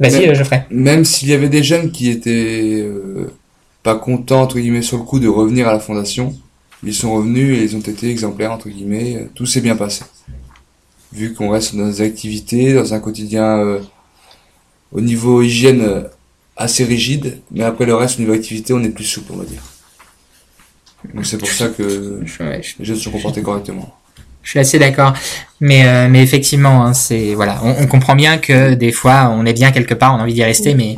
Vas-y, 0.00 0.26
euh. 0.26 0.34
Même 0.70 1.04
s'il 1.04 1.28
y 1.28 1.34
avait 1.34 1.50
des 1.50 1.62
jeunes 1.62 1.92
qui 1.92 2.08
étaient 2.08 2.80
euh, 2.82 3.30
pas 3.82 3.96
contents, 3.96 4.40
entre 4.40 4.58
guillemets, 4.58 4.80
sur 4.80 4.96
le 4.96 5.04
coup 5.04 5.20
de 5.20 5.28
revenir 5.28 5.68
à 5.68 5.72
la 5.74 5.78
fondation, 5.78 6.34
ils 6.82 6.94
sont 6.94 7.12
revenus 7.12 7.58
et 7.58 7.64
ils 7.64 7.76
ont 7.76 7.80
été 7.80 8.10
exemplaires, 8.10 8.50
entre 8.50 8.70
guillemets, 8.70 9.16
euh, 9.16 9.24
tout 9.34 9.44
s'est 9.44 9.60
bien 9.60 9.76
passé. 9.76 10.04
Vu 11.12 11.34
qu'on 11.34 11.50
reste 11.50 11.76
dans 11.76 11.86
des 11.86 12.00
activités, 12.00 12.72
dans 12.72 12.94
un 12.94 13.00
quotidien 13.00 13.58
euh, 13.58 13.80
au 14.90 15.02
niveau 15.02 15.42
hygiène 15.42 16.04
assez 16.56 16.84
rigide, 16.84 17.38
mais 17.50 17.62
après 17.62 17.84
le 17.84 17.94
reste, 17.94 18.18
au 18.18 18.22
niveau 18.22 18.32
activité, 18.32 18.72
on 18.72 18.82
est 18.82 18.88
plus 18.88 19.04
souple, 19.04 19.32
on 19.34 19.36
va 19.36 19.44
dire. 19.44 19.62
Donc 21.14 21.26
c'est 21.26 21.38
pour 21.38 21.48
ça 21.48 21.68
que 21.68 22.20
les 22.22 22.84
jeunes 22.84 22.96
se 22.96 23.02
sont 23.02 23.10
comportés 23.10 23.42
correctement. 23.42 23.94
Je 24.42 24.50
suis 24.50 24.58
assez 24.58 24.78
d'accord, 24.78 25.12
mais 25.60 25.86
euh, 25.86 26.08
mais 26.08 26.22
effectivement, 26.22 26.84
hein, 26.84 26.94
c'est 26.94 27.34
voilà, 27.34 27.60
on, 27.62 27.82
on 27.82 27.86
comprend 27.86 28.14
bien 28.14 28.38
que 28.38 28.74
des 28.74 28.90
fois 28.92 29.30
on 29.32 29.44
est 29.44 29.52
bien 29.52 29.70
quelque 29.70 29.94
part, 29.94 30.14
on 30.14 30.18
a 30.18 30.22
envie 30.22 30.34
d'y 30.34 30.44
rester, 30.44 30.74
mais 30.74 30.96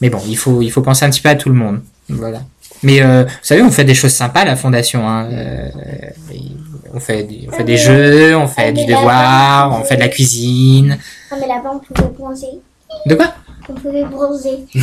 mais 0.00 0.10
bon, 0.10 0.20
il 0.28 0.36
faut 0.36 0.60
il 0.62 0.70
faut 0.70 0.82
penser 0.82 1.04
un 1.04 1.10
petit 1.10 1.22
peu 1.22 1.30
à 1.30 1.34
tout 1.34 1.48
le 1.48 1.54
monde, 1.54 1.80
voilà. 2.08 2.42
Mais 2.82 3.00
euh, 3.00 3.24
vous 3.24 3.30
savez, 3.42 3.62
on 3.62 3.70
fait 3.70 3.84
des 3.84 3.94
choses 3.94 4.12
sympas 4.12 4.40
à 4.40 4.44
la 4.44 4.56
fondation. 4.56 5.08
Hein. 5.08 5.28
euh, 5.32 5.68
on 6.94 7.00
fait 7.00 7.22
des, 7.22 7.48
on 7.48 7.52
fait 7.52 7.64
des 7.64 7.76
jeux, 7.76 8.36
on 8.36 8.46
fait 8.46 8.72
du 8.72 8.84
devoir, 8.84 9.80
on 9.80 9.84
fait 9.84 9.94
de 9.96 10.00
la 10.00 10.08
cuisine. 10.08 10.98
Ah, 11.30 11.36
mais 11.40 11.46
là-bas, 11.46 11.70
on 11.74 11.78
pouvait 11.78 12.08
bronzer. 12.10 12.60
De 13.06 13.14
quoi? 13.14 13.32
On 13.68 13.74
pouvait 13.74 14.04
bronzer. 14.04 14.66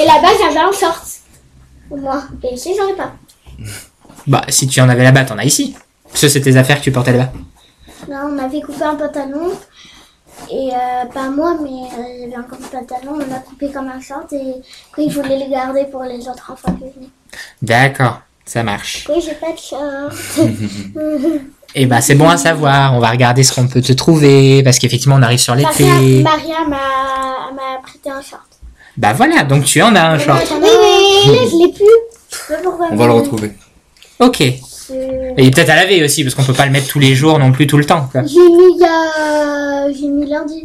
Et 0.00 0.04
là-bas, 0.04 0.28
j'avais 0.40 0.58
un 0.58 0.72
short. 0.72 1.04
Moi. 1.90 2.22
Et 2.42 2.54
ici, 2.54 2.74
j'en 2.76 2.88
ai 2.88 2.96
pas. 2.96 3.12
Bah, 4.28 4.44
si 4.48 4.66
tu 4.66 4.80
en 4.80 4.88
avais 4.88 5.04
là-bas, 5.04 5.24
t'en 5.24 5.38
as 5.38 5.44
ici. 5.44 5.74
Parce 6.04 6.20
que 6.20 6.28
c'est 6.28 6.40
tes 6.42 6.56
affaires 6.56 6.78
que 6.78 6.84
tu 6.84 6.92
portais 6.92 7.12
là-bas. 7.12 7.32
Là, 8.08 8.26
on 8.30 8.38
avait 8.38 8.60
coupé 8.60 8.82
un 8.84 8.94
pantalon. 8.94 9.50
Et 10.50 10.70
euh, 10.72 11.06
pas 11.12 11.30
moi, 11.30 11.56
mais 11.62 11.68
euh, 11.68 12.20
j'avais 12.20 12.36
encore 12.36 12.58
un 12.62 12.78
pantalon. 12.78 13.14
On 13.14 13.30
l'a 13.30 13.40
coupé 13.40 13.70
comme 13.70 13.88
un 13.88 14.00
short. 14.00 14.32
Et 14.32 14.54
après, 14.90 15.04
ils 15.04 15.12
voulaient 15.12 15.38
le 15.44 15.50
garder 15.50 15.86
pour 15.90 16.04
les 16.04 16.28
autres 16.28 16.52
enfants 16.52 16.72
qui 16.74 16.84
venaient. 16.84 17.10
D'accord, 17.62 18.20
ça 18.44 18.62
marche. 18.62 19.06
Oui, 19.08 19.22
j'ai 19.24 19.34
pas 19.34 19.52
de 19.52 19.58
short. 19.58 20.48
Et 21.74 21.84
bah 21.84 22.00
c'est 22.00 22.14
bon 22.14 22.28
à 22.28 22.38
savoir. 22.38 22.94
On 22.94 22.98
va 22.98 23.10
regarder 23.10 23.42
ce 23.42 23.54
qu'on 23.54 23.68
peut 23.68 23.82
te 23.82 23.92
trouver 23.92 24.62
parce 24.62 24.78
qu'effectivement 24.78 25.16
on 25.16 25.22
arrive 25.22 25.38
sur 25.38 25.54
Maria, 25.54 25.68
l'été. 25.70 26.22
Maria 26.22 26.60
m'a 26.66 27.50
m'a 27.54 27.82
prêté 27.82 28.10
un 28.10 28.22
short. 28.22 28.48
Bah 28.96 29.12
voilà, 29.12 29.44
donc 29.44 29.64
tu 29.64 29.82
en 29.82 29.94
as 29.94 30.06
un 30.08 30.18
short. 30.18 30.42
Oui, 30.50 30.58
mais 30.60 31.32
là, 31.32 31.40
je 31.44 31.56
l'ai 31.66 31.72
plus. 31.72 31.84
Je 32.30 32.36
sais 32.36 32.54
pas 32.54 32.62
pourquoi. 32.62 32.86
On 32.90 32.96
va 32.96 33.06
le 33.06 33.12
retrouver. 33.12 33.52
Ok. 34.20 34.40
Euh, 34.40 35.32
Et 35.36 35.50
peut-être 35.50 35.70
à 35.70 35.76
laver 35.76 36.02
aussi, 36.02 36.24
parce 36.24 36.34
qu'on 36.34 36.44
peut 36.44 36.54
pas 36.54 36.66
le 36.66 36.72
mettre 36.72 36.88
tous 36.88 36.98
les 36.98 37.14
jours 37.14 37.38
non 37.38 37.52
plus 37.52 37.66
tout 37.66 37.78
le 37.78 37.84
temps. 37.84 38.08
J'ai 38.14 38.20
mis 38.20 38.26
il 38.30 38.78
y 38.80 38.84
a... 38.84 39.92
J'ai 39.92 40.08
mis 40.08 40.28
lundi. 40.28 40.62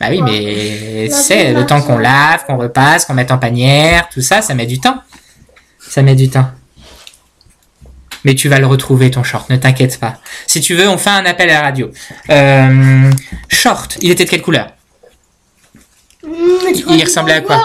Bah 0.00 0.06
oui, 0.10 0.20
mais 0.22 1.08
c'est 1.08 1.52
le 1.52 1.64
temps 1.64 1.80
qu'on 1.80 1.98
lave, 1.98 2.44
qu'on 2.46 2.56
repasse, 2.56 3.04
qu'on 3.04 3.14
mette 3.14 3.30
en 3.30 3.38
panière, 3.38 4.08
tout 4.12 4.20
ça, 4.20 4.42
ça 4.42 4.54
met 4.54 4.66
du 4.66 4.80
temps. 4.80 4.98
Ça 5.80 6.02
met 6.02 6.14
du 6.14 6.28
temps. 6.28 6.46
Mais 8.24 8.34
tu 8.34 8.48
vas 8.48 8.58
le 8.58 8.66
retrouver 8.66 9.10
ton 9.10 9.22
short, 9.22 9.50
ne 9.50 9.56
t'inquiète 9.56 10.00
pas. 10.00 10.18
Si 10.46 10.60
tu 10.60 10.74
veux, 10.74 10.88
on 10.88 10.98
fait 10.98 11.10
un 11.10 11.24
appel 11.26 11.48
à 11.50 11.54
la 11.54 11.60
radio. 11.62 11.90
Euh, 12.30 13.10
short, 13.48 13.98
il 14.00 14.10
était 14.10 14.24
de 14.24 14.30
quelle 14.30 14.42
couleur? 14.42 14.68
Il 16.26 17.02
ressemblait 17.04 17.34
à 17.34 17.40
quoi? 17.42 17.60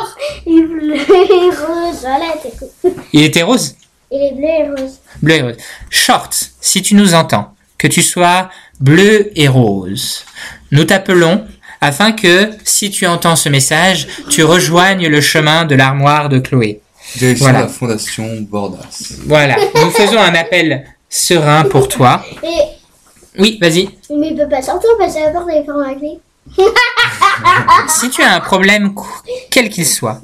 Il 0.46 0.60
est 0.60 0.62
bleu 0.64 0.96
rose. 0.96 2.00
Voilà, 2.02 2.26
t'es 2.44 2.52
cool. 2.60 2.92
Il 3.14 3.24
était 3.24 3.42
rose? 3.42 3.76
Il 4.12 4.22
est 4.22 4.34
bleu 4.34 4.48
et 4.48 4.70
rose. 4.82 5.00
Bleu 5.22 5.36
et 5.36 5.42
rose. 5.42 5.58
Short, 5.90 6.52
si 6.62 6.82
tu 6.82 6.96
nous 6.96 7.14
entends, 7.14 7.54
que 7.78 7.88
tu 7.88 8.02
sois 8.02 8.50
bleu 8.80 9.32
et 9.36 9.48
rose, 9.48 10.26
nous 10.72 10.84
t'appelons 10.84 11.46
afin 11.82 12.12
que, 12.12 12.50
si 12.66 12.90
tu 12.92 13.06
entends 13.08 13.36
ce 13.36 13.48
message, 13.50 14.08
tu 14.30 14.44
rejoignes 14.44 15.08
le 15.08 15.22
chemin 15.22 15.66
de 15.66 15.76
l'armoire 15.76 16.28
de 16.30 16.40
Chloé. 16.40 16.82
Direction 17.16 17.46
Voilà. 17.46 17.62
la 17.62 17.68
fondation 17.68 18.28
Bordas. 18.42 19.14
Voilà, 19.26 19.56
nous 19.76 19.90
faisons 19.92 20.20
un 20.20 20.36
appel 20.36 20.86
serein 21.08 21.64
pour 21.64 21.88
toi. 21.88 22.24
Et... 22.44 23.40
Oui, 23.40 23.58
vas-y. 23.62 23.90
Mais 24.10 24.30
il 24.32 24.36
peut 24.36 24.50
pas 24.50 24.62
sortir 24.62 24.90
parce 25.00 25.16
que 25.16 25.20
la 25.20 25.30
porte 25.32 25.50
est 25.50 25.64
fermée 25.64 25.92
à 25.92 25.96
clé. 25.96 26.20
Si 27.88 28.10
tu 28.10 28.22
as 28.22 28.34
un 28.34 28.40
problème, 28.40 28.94
quel 29.52 29.70
qu'il 29.70 29.86
soit, 29.86 30.22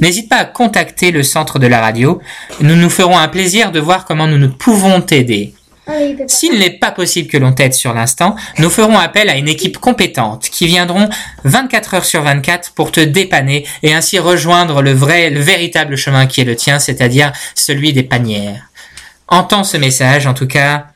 n'hésite 0.00 0.28
pas 0.28 0.36
à 0.36 0.44
contacter 0.44 1.10
le 1.10 1.22
centre 1.22 1.58
de 1.58 1.66
la 1.66 1.80
radio. 1.80 2.20
Nous 2.60 2.76
nous 2.76 2.90
ferons 2.90 3.18
un 3.18 3.28
plaisir 3.28 3.72
de 3.72 3.80
voir 3.80 4.04
comment 4.04 4.26
nous, 4.26 4.38
nous 4.38 4.50
pouvons 4.50 5.00
t'aider. 5.00 5.54
Ah. 5.86 5.92
S'il 6.26 6.58
n'est 6.58 6.78
pas 6.78 6.92
possible 6.92 7.28
que 7.28 7.36
l'on 7.36 7.52
t'aide 7.52 7.74
sur 7.74 7.92
l'instant, 7.92 8.36
nous 8.58 8.70
ferons 8.70 8.98
appel 8.98 9.28
à 9.28 9.36
une 9.36 9.48
équipe 9.48 9.78
compétente 9.78 10.48
qui 10.50 10.66
viendront 10.66 11.08
24 11.44 11.94
heures 11.94 12.04
sur 12.04 12.22
24 12.22 12.72
pour 12.72 12.92
te 12.92 13.00
dépanner 13.00 13.66
et 13.82 13.92
ainsi 13.92 14.18
rejoindre 14.18 14.82
le 14.82 14.92
vrai, 14.92 15.30
le 15.30 15.40
véritable 15.40 15.96
chemin 15.96 16.26
qui 16.26 16.42
est 16.42 16.44
le 16.44 16.56
tien, 16.56 16.78
c'est-à-dire 16.78 17.32
celui 17.54 17.92
des 17.92 18.02
panières. 18.02 18.70
Entends 19.26 19.64
ce 19.64 19.76
message, 19.76 20.26
en 20.26 20.34
tout 20.34 20.46
cas, 20.46 20.86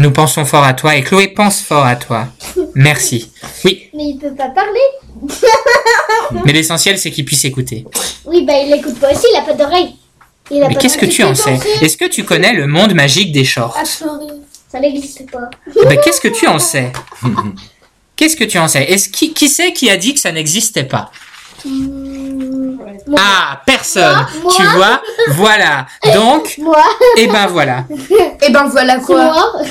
nous 0.00 0.10
pensons 0.10 0.44
fort 0.44 0.64
à 0.64 0.72
toi 0.72 0.96
et 0.96 1.02
Chloé 1.02 1.28
pense 1.28 1.60
fort 1.60 1.84
à 1.84 1.94
toi. 1.94 2.28
Merci. 2.74 3.30
Oui, 3.64 3.90
Mais 3.94 4.04
il 4.04 4.18
peut 4.18 4.34
pas 4.34 4.48
parler. 4.48 4.80
mais 6.44 6.52
l'essentiel 6.52 6.98
c'est 6.98 7.10
qu'il 7.10 7.24
puisse 7.24 7.44
écouter. 7.44 7.84
Oui, 8.24 8.44
bah 8.44 8.54
il 8.64 8.72
écoute 8.72 8.98
pas 8.98 9.12
aussi, 9.12 9.26
il 9.32 9.36
a 9.36 9.42
pas 9.42 9.52
d'oreille. 9.52 9.94
Il 10.50 10.62
a 10.62 10.68
Mais 10.68 10.74
qu'est-ce 10.74 10.98
que 10.98 11.06
tu 11.06 11.22
en 11.22 11.34
sais 11.34 11.58
Est-ce 11.82 11.96
que 11.96 12.06
tu 12.06 12.24
connais 12.24 12.54
le 12.54 12.66
monde 12.66 12.94
magique 12.94 13.30
des 13.30 13.44
shorts 13.44 13.76
Ah, 13.78 13.84
sorry. 13.84 14.26
Ça 14.70 14.80
n'existe 14.80 15.30
pas. 15.30 15.50
Ben, 15.84 15.98
qu'est-ce 16.02 16.20
que 16.20 16.28
tu 16.28 16.46
en 16.46 16.58
sais 16.58 16.92
Qu'est-ce 18.16 18.36
que 18.36 18.44
tu 18.44 18.58
en 18.58 18.68
sais 18.68 18.84
Est-ce 18.84 19.08
qui, 19.08 19.34
qui 19.34 19.48
c'est 19.48 19.72
qui 19.72 19.90
a 19.90 19.96
dit 19.96 20.14
que 20.14 20.20
ça 20.20 20.32
n'existait 20.32 20.84
pas 20.84 21.10
Ah, 23.16 23.60
personne. 23.66 24.26
Moi, 24.42 24.52
Tu 24.56 24.62
moi. 24.62 24.72
vois 24.74 25.02
Voilà. 25.30 25.86
Donc, 26.14 26.56
Moi, 26.62 26.76
et 27.16 27.26
ben 27.26 27.46
voilà. 27.46 27.84
Et 28.46 28.50
ben 28.52 28.64
voilà 28.68 28.98
quoi. 28.98 29.24
moi. 29.24 29.52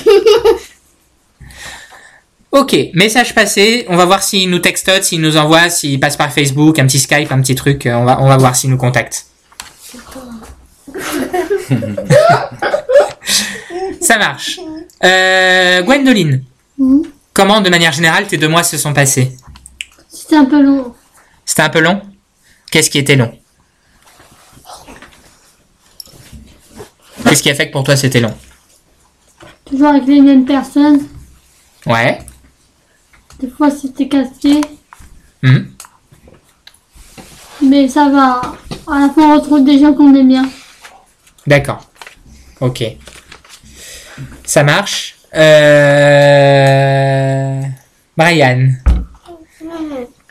Ok, 2.52 2.74
message 2.94 3.32
passé. 3.32 3.86
On 3.88 3.96
va 3.96 4.04
voir 4.06 4.24
s'il 4.24 4.50
nous 4.50 4.58
textote, 4.58 5.04
s'il 5.04 5.20
nous 5.20 5.36
envoie, 5.36 5.70
s'il 5.70 6.00
passe 6.00 6.16
par 6.16 6.32
Facebook, 6.32 6.80
un 6.80 6.86
petit 6.86 6.98
Skype, 6.98 7.30
un 7.30 7.40
petit 7.40 7.54
truc. 7.54 7.86
euh, 7.86 7.94
On 7.94 8.04
va, 8.04 8.20
on 8.20 8.26
va 8.26 8.36
voir 8.38 8.56
s'il 8.56 8.70
nous 8.70 8.76
contacte. 8.76 9.26
Ça 14.00 14.18
marche. 14.18 14.58
Euh, 15.04 15.82
Gwendoline, 15.82 16.42
comment 17.32 17.60
de 17.60 17.70
manière 17.70 17.92
générale 17.92 18.26
tes 18.26 18.36
deux 18.36 18.48
mois 18.48 18.62
se 18.62 18.76
sont 18.78 18.92
passés? 18.92 19.36
C'était 20.08 20.36
un 20.36 20.44
peu 20.44 20.60
long. 20.60 20.92
C'était 21.44 21.62
un 21.62 21.68
peu 21.68 21.80
long? 21.80 22.02
Qu'est-ce 22.70 22.90
qui 22.90 22.98
était 22.98 23.16
long? 23.16 23.36
Qu'est-ce 27.24 27.42
qui 27.42 27.50
a 27.50 27.54
fait 27.54 27.68
que 27.68 27.72
pour 27.72 27.84
toi 27.84 27.96
c'était 27.96 28.20
long? 28.20 28.34
Toujours 29.64 29.88
avec 29.88 30.06
les 30.06 30.20
mêmes 30.20 30.44
personnes. 30.44 31.06
Ouais. 31.86 32.18
Des 33.38 33.48
fois, 33.48 33.70
c'était 33.70 34.08
cassé. 34.08 34.60
Mhm. 35.42 35.72
Mais 37.62 37.88
ça 37.88 38.08
va. 38.08 38.40
À 38.86 39.00
la 39.00 39.10
fin, 39.10 39.22
on 39.22 39.34
retrouve 39.38 39.64
des 39.64 39.78
gens 39.78 39.94
qu'on 39.94 40.14
aime 40.14 40.28
bien. 40.28 40.50
D'accord. 41.46 41.88
Ok. 42.60 42.84
Ça 44.44 44.62
marche. 44.64 45.16
Euh... 45.34 46.00
Brian. 48.16 48.70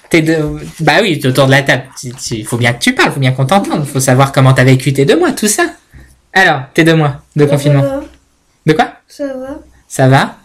T'es 0.10 0.22
de... 0.22 0.38
Bah 0.80 0.94
oui, 1.02 1.22
autour 1.24 1.46
de 1.46 1.52
la 1.52 1.62
table. 1.62 1.84
Il 2.32 2.46
faut 2.46 2.58
bien 2.58 2.74
que 2.74 2.80
tu 2.80 2.94
parles, 2.96 3.12
faut 3.12 3.20
bien 3.20 3.32
qu'on 3.32 3.46
t'entende. 3.46 3.86
faut 3.86 4.00
savoir 4.00 4.32
comment 4.32 4.54
t'as 4.54 4.64
vécu 4.64 4.92
tes 4.94 5.06
deux 5.06 5.18
mois, 5.20 5.32
tout 5.34 5.48
ça. 5.48 5.66
Alors, 6.34 6.62
tes 6.74 6.84
deux 6.84 6.96
mois 6.96 7.22
de 7.36 7.46
confinement. 7.46 8.02
De 8.66 8.74
quoi? 8.74 8.94
Ça 9.08 9.28
va, 9.28 9.60
Ça 9.88 10.08
va 10.08 10.36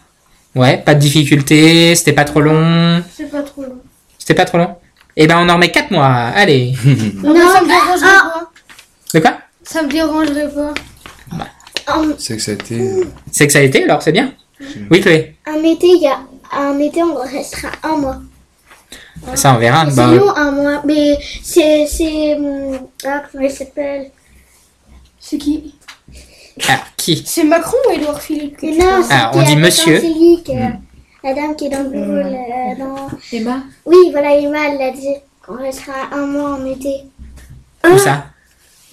Ouais, 0.55 0.77
pas 0.77 0.93
de 0.95 0.99
difficulté, 0.99 1.95
c'était 1.95 2.13
pas 2.13 2.23
trop 2.25 2.41
long. 2.41 3.03
c'est 3.15 3.29
pas 3.29 3.41
trop 3.41 3.63
long. 3.63 3.77
C'était 4.17 4.33
pas 4.35 4.45
trop 4.45 4.57
long? 4.57 4.75
Eh 5.17 5.27
ben, 5.27 5.37
on 5.39 5.49
en 5.49 5.55
remet 5.55 5.69
4 5.71 5.91
mois. 5.91 6.05
Allez. 6.07 6.73
Non, 7.23 7.33
mais 7.33 7.39
ça 7.41 7.61
me 7.61 7.67
dérangerait 7.67 8.07
pas. 8.07 8.49
De 9.13 9.19
quoi? 9.19 9.37
Ça 9.63 9.81
me 9.83 9.89
dérangerait 9.89 10.49
pas. 10.49 10.73
C'est 12.17 12.35
que 12.37 12.41
ça 12.41 12.51
a 12.51 12.53
été. 12.53 12.79
euh, 12.79 13.03
C'est 13.31 13.47
que 13.47 13.53
ça 13.53 13.59
a 13.59 13.61
été, 13.63 13.83
alors 13.83 14.01
c'est 14.01 14.11
bien. 14.11 14.33
Oui, 14.89 15.01
Chloé. 15.01 15.35
Un 15.45 15.63
été, 15.63 15.87
il 15.87 16.01
y 16.01 16.07
a 16.07 16.19
un 16.57 16.79
été, 16.79 17.03
on 17.03 17.15
restera 17.15 17.69
un 17.83 17.97
mois. 17.97 18.17
Ça, 19.33 19.55
on 19.55 19.57
verra. 19.59 19.89
C'est 19.89 19.95
Bah, 19.95 20.07
long, 20.13 20.29
un 20.35 20.51
mois. 20.51 20.81
Mais 20.85 21.17
c'est. 21.43 21.85
c'est 21.87 22.35
hum, 22.35 22.79
ah, 23.05 23.23
comment 23.31 23.43
il 23.43 23.51
s'appelle? 23.51 24.11
C'est 25.19 25.37
qui? 25.37 25.73
Alors, 26.67 26.83
qui? 26.95 27.23
C'est 27.25 27.43
Macron 27.43 27.77
ou 27.87 27.91
Edouard 27.91 28.21
Philippe 28.21 28.57
que 28.57 28.65
Non, 28.67 29.05
Ah, 29.09 29.31
on 29.33 29.41
dit 29.43 29.55
la 29.55 29.61
monsieur. 29.61 29.97
Angélique, 29.97 30.49
euh, 30.49 30.69
La 31.23 31.33
dame 31.33 31.55
qui 31.55 31.65
est 31.65 31.69
dans 31.69 31.83
le 31.83 31.89
bureau. 31.89 32.13
là, 32.13 32.75
dans... 32.77 33.09
Emma? 33.33 33.63
Oui, 33.85 33.97
voilà, 34.11 34.35
Emma, 34.37 34.57
elle 34.69 34.81
a 34.81 34.91
dit 34.91 35.15
qu'on 35.45 35.57
restera 35.57 35.93
un 36.13 36.25
mois 36.27 36.51
en 36.51 36.65
été. 36.65 37.03
Où 37.91 37.97
ça? 37.97 38.25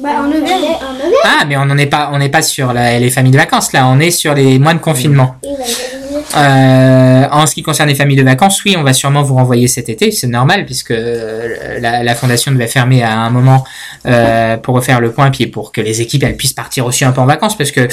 Bah, 0.03 0.11
en 0.21 0.27
Auvergne. 0.29 0.45
En 0.81 0.95
Auvergne 0.97 1.13
Ah, 1.25 1.45
mais 1.47 1.57
on 1.57 1.65
n'en 1.65 1.79
est 1.79 1.87
pas, 1.87 2.11
on 2.13 2.19
n'est 2.19 2.29
pas 2.29 2.43
sur 2.43 2.73
la- 2.73 2.99
les 2.99 3.11
familles 3.11 3.33
de 3.33 3.37
vacances 3.39 3.73
là. 3.73 3.87
On 3.87 4.01
est 4.01 4.11
sur 4.11 4.35
les 4.35 4.59
mois 4.59 4.75
de 4.75 4.79
confinement. 4.81 5.37
Euh, 6.37 7.27
en 7.31 7.47
ce 7.47 7.55
qui 7.55 7.63
concerne 7.63 7.89
les 7.89 7.95
familles 7.95 8.17
de 8.17 8.23
vacances, 8.23 8.63
oui, 8.65 8.75
on 8.79 8.83
va 8.83 8.93
sûrement 8.93 9.23
vous 9.23 9.35
renvoyer 9.35 9.69
cet 9.69 9.89
été. 9.89 10.11
C'est 10.11 10.27
normal 10.27 10.65
puisque 10.65 10.91
euh, 10.93 11.79
la, 11.81 12.03
la 12.03 12.15
fondation 12.15 12.53
devait 12.53 12.67
fermer 12.67 13.03
à 13.03 13.19
un 13.19 13.31
moment 13.31 13.65
euh, 14.07 14.57
pour 14.57 14.75
refaire 14.75 15.01
le 15.01 15.13
point, 15.13 15.31
puis 15.31 15.47
pour 15.47 15.73
que 15.73 15.81
les 15.81 16.01
équipes 16.01 16.23
elles 16.25 16.37
puissent 16.37 16.53
partir 16.55 16.87
aussi 16.87 17.05
un 17.05 17.13
peu 17.13 17.21
en 17.21 17.27
vacances, 17.27 17.57
parce 17.57 17.71
que 17.71 17.87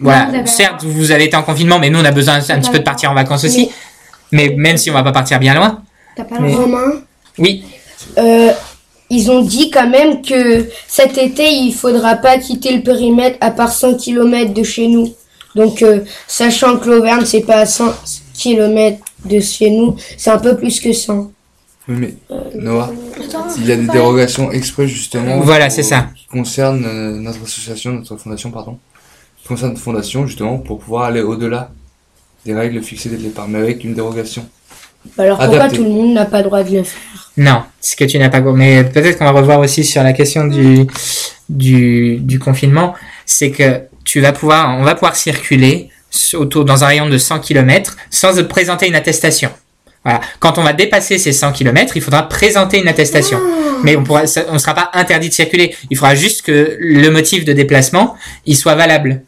voilà, 0.00 0.28
certes 0.46 0.82
vous 0.84 1.10
avez 1.12 1.24
été 1.24 1.36
en 1.36 1.42
confinement, 1.42 1.78
mais 1.78 1.90
nous 1.90 2.00
on 2.00 2.04
a 2.04 2.10
besoin 2.10 2.34
un, 2.34 2.54
un 2.54 2.58
petit 2.60 2.70
peu 2.70 2.78
de 2.78 2.84
partir 2.84 3.10
en 3.10 3.14
vacances 3.14 3.44
aussi. 3.44 3.70
Mais 4.32 4.52
même 4.56 4.76
si 4.76 4.90
on 4.90 4.94
va 4.94 5.02
pas 5.04 5.12
partir 5.12 5.38
bien 5.38 5.54
loin, 5.54 5.82
T'as 6.16 6.24
pas 6.24 6.36
Mais- 6.40 6.50
le 6.50 6.56
Romain, 6.56 6.92
oui, 7.38 7.62
euh, 8.18 8.50
ils 9.10 9.30
ont 9.30 9.42
dit 9.42 9.70
quand 9.70 9.88
même 9.88 10.22
que 10.22 10.66
cet 10.88 11.16
été, 11.18 11.48
il 11.50 11.72
faudra 11.72 12.16
pas 12.16 12.38
quitter 12.38 12.74
le 12.76 12.82
périmètre 12.82 13.36
à 13.40 13.50
part 13.50 13.72
100 13.72 13.94
km 13.96 14.52
de 14.52 14.62
chez 14.62 14.88
nous. 14.88 15.12
Donc, 15.54 15.82
euh, 15.82 16.00
sachant 16.26 16.76
que 16.78 16.88
l'Auvergne, 16.90 17.24
c'est 17.24 17.40
pas 17.42 17.58
à 17.58 17.66
100 17.66 17.84
km 18.34 18.98
de 19.24 19.40
chez 19.40 19.70
nous, 19.70 19.96
c'est 20.18 20.30
un 20.30 20.38
peu 20.38 20.56
plus 20.56 20.80
que 20.80 20.92
100. 20.92 21.30
Oui, 21.88 21.94
mais 21.98 22.14
Noah, 22.54 22.90
Attends, 23.24 23.46
il 23.58 23.66
y 23.66 23.72
a 23.72 23.76
des 23.76 23.86
dérogations 23.86 24.50
exprès 24.50 24.88
justement. 24.88 25.38
Voilà, 25.40 25.66
pour- 25.66 25.74
c'est 25.76 25.82
ça. 25.84 26.08
Qui 26.16 26.26
concernent 26.26 26.84
euh, 26.84 27.12
notre 27.20 27.42
association, 27.44 27.92
notre 27.92 28.16
fondation, 28.16 28.50
pardon. 28.50 28.78
Qui 29.40 29.46
concernent 29.46 29.70
notre 29.70 29.82
fondation 29.82 30.26
justement 30.26 30.58
pour 30.58 30.80
pouvoir 30.80 31.04
aller 31.04 31.20
au-delà 31.22 31.70
des 32.44 32.54
règles 32.54 32.82
fixées 32.82 33.08
dès 33.08 33.16
le 33.16 33.22
départ, 33.22 33.46
mais 33.48 33.58
avec 33.60 33.84
une 33.84 33.94
dérogation. 33.94 34.44
Alors, 35.18 35.38
pourquoi 35.38 35.68
tout 35.68 35.82
le 35.84 35.90
monde 35.90 36.14
n'a 36.14 36.24
pas 36.24 36.38
le 36.38 36.44
droit 36.44 36.62
de 36.62 36.76
le 36.76 36.82
faire? 36.84 37.00
Non, 37.36 37.62
ce 37.80 37.96
que 37.96 38.04
tu 38.04 38.18
n'as 38.18 38.28
pas. 38.30 38.40
Mais 38.40 38.84
peut-être 38.84 39.18
qu'on 39.18 39.24
va 39.24 39.30
revoir 39.32 39.58
aussi 39.60 39.84
sur 39.84 40.02
la 40.02 40.12
question 40.12 40.46
du 40.46 40.86
du, 41.48 42.16
du 42.20 42.38
confinement, 42.38 42.94
c'est 43.24 43.50
que 43.50 43.82
tu 44.04 44.20
vas 44.20 44.32
pouvoir, 44.32 44.76
on 44.78 44.82
va 44.82 44.94
pouvoir 44.94 45.14
circuler 45.16 45.90
autour 46.34 46.64
dans 46.64 46.82
un 46.82 46.86
rayon 46.88 47.08
de 47.08 47.18
100 47.18 47.40
km 47.40 47.96
sans 48.10 48.42
présenter 48.46 48.88
une 48.88 48.94
attestation. 48.94 49.50
Voilà. 50.04 50.20
Quand 50.38 50.58
on 50.58 50.62
va 50.62 50.72
dépasser 50.72 51.18
ces 51.18 51.32
100 51.32 51.52
km, 51.52 51.96
il 51.96 52.02
faudra 52.02 52.28
présenter 52.28 52.80
une 52.80 52.88
attestation. 52.88 53.38
Mais 53.82 53.96
on 53.96 54.04
pourra, 54.04 54.26
ça- 54.26 54.44
on 54.50 54.58
sera 54.58 54.72
pas 54.74 54.90
interdit 54.94 55.28
de 55.28 55.34
circuler. 55.34 55.74
Il 55.90 55.96
faudra 55.96 56.14
juste 56.14 56.42
que 56.42 56.76
le 56.80 57.08
motif 57.10 57.44
de 57.44 57.52
déplacement, 57.52 58.14
il 58.46 58.56
soit 58.56 58.74
valable. 58.76 59.22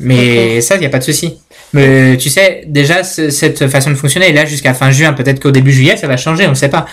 Mais 0.00 0.60
ça, 0.60 0.76
il 0.76 0.80
n'y 0.80 0.86
a 0.86 0.90
pas 0.90 0.98
de 1.00 1.04
souci. 1.04 1.38
Mais 1.72 2.16
tu 2.16 2.30
sais, 2.30 2.62
déjà, 2.66 3.02
ce- 3.04 3.30
cette 3.30 3.66
façon 3.68 3.90
de 3.90 3.96
fonctionner 3.96 4.28
est 4.28 4.32
là 4.32 4.44
jusqu'à 4.46 4.74
fin 4.74 4.90
juin. 4.90 5.12
Peut-être 5.12 5.40
qu'au 5.40 5.50
début 5.50 5.72
juillet, 5.72 5.96
ça 5.96 6.06
va 6.06 6.16
changer, 6.16 6.46
on 6.46 6.50
ne 6.50 6.54
sait 6.54 6.68
pas. 6.70 6.86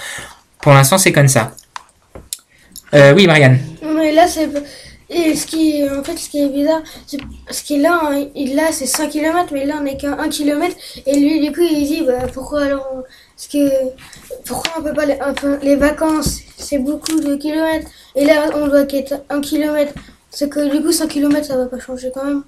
Pour 0.61 0.73
l'instant, 0.73 0.97
c'est 0.97 1.11
comme 1.11 1.27
ça. 1.27 1.51
Euh, 2.93 3.13
oui, 3.15 3.27
Marianne. 3.27 3.59
Mais 3.95 4.11
là, 4.11 4.27
c'est. 4.27 4.49
Et 5.07 5.35
ce 5.35 5.45
qui, 5.45 5.83
en 5.87 6.03
fait, 6.03 6.17
ce 6.17 6.29
qui 6.29 6.41
est 6.43 6.49
bizarre, 6.49 6.81
c'est 7.05 7.19
ce 7.51 7.73
est 7.75 7.77
là, 7.77 7.99
hein, 8.05 8.25
il 8.35 8.55
là, 8.55 8.63
c'est 8.71 8.87
100 8.87 9.07
km, 9.09 9.49
mais 9.53 9.63
là, 9.65 9.75
on 9.79 9.85
est 9.85 9.97
qu'à 9.97 10.13
1 10.19 10.29
km. 10.29 10.75
Et 11.05 11.19
lui, 11.19 11.39
du 11.45 11.51
coup, 11.53 11.61
il 11.61 11.85
dit, 11.85 12.03
bah, 12.07 12.25
pourquoi 12.33 12.63
alors, 12.63 12.87
on- 12.91 13.01
parce 13.35 13.47
que, 13.47 13.69
pourquoi 14.45 14.71
on 14.79 14.81
peut 14.81 14.93
pas, 14.93 15.05
les, 15.05 15.17
peu- 15.39 15.59
les 15.61 15.75
vacances, 15.75 16.39
c'est 16.57 16.79
beaucoup 16.79 17.19
de 17.19 17.35
kilomètres. 17.35 17.87
Et 18.15 18.25
là, 18.25 18.49
on 18.55 18.67
doit 18.67 18.85
qu'être 18.85 19.13
1 19.29 19.41
km. 19.41 19.93
C'est 20.31 20.49
que, 20.49 20.75
du 20.75 20.81
coup, 20.83 20.91
100 20.91 21.07
km, 21.07 21.45
ça 21.45 21.55
va 21.55 21.67
pas 21.67 21.79
changer 21.79 22.09
quand 22.13 22.25
même. 22.25 22.41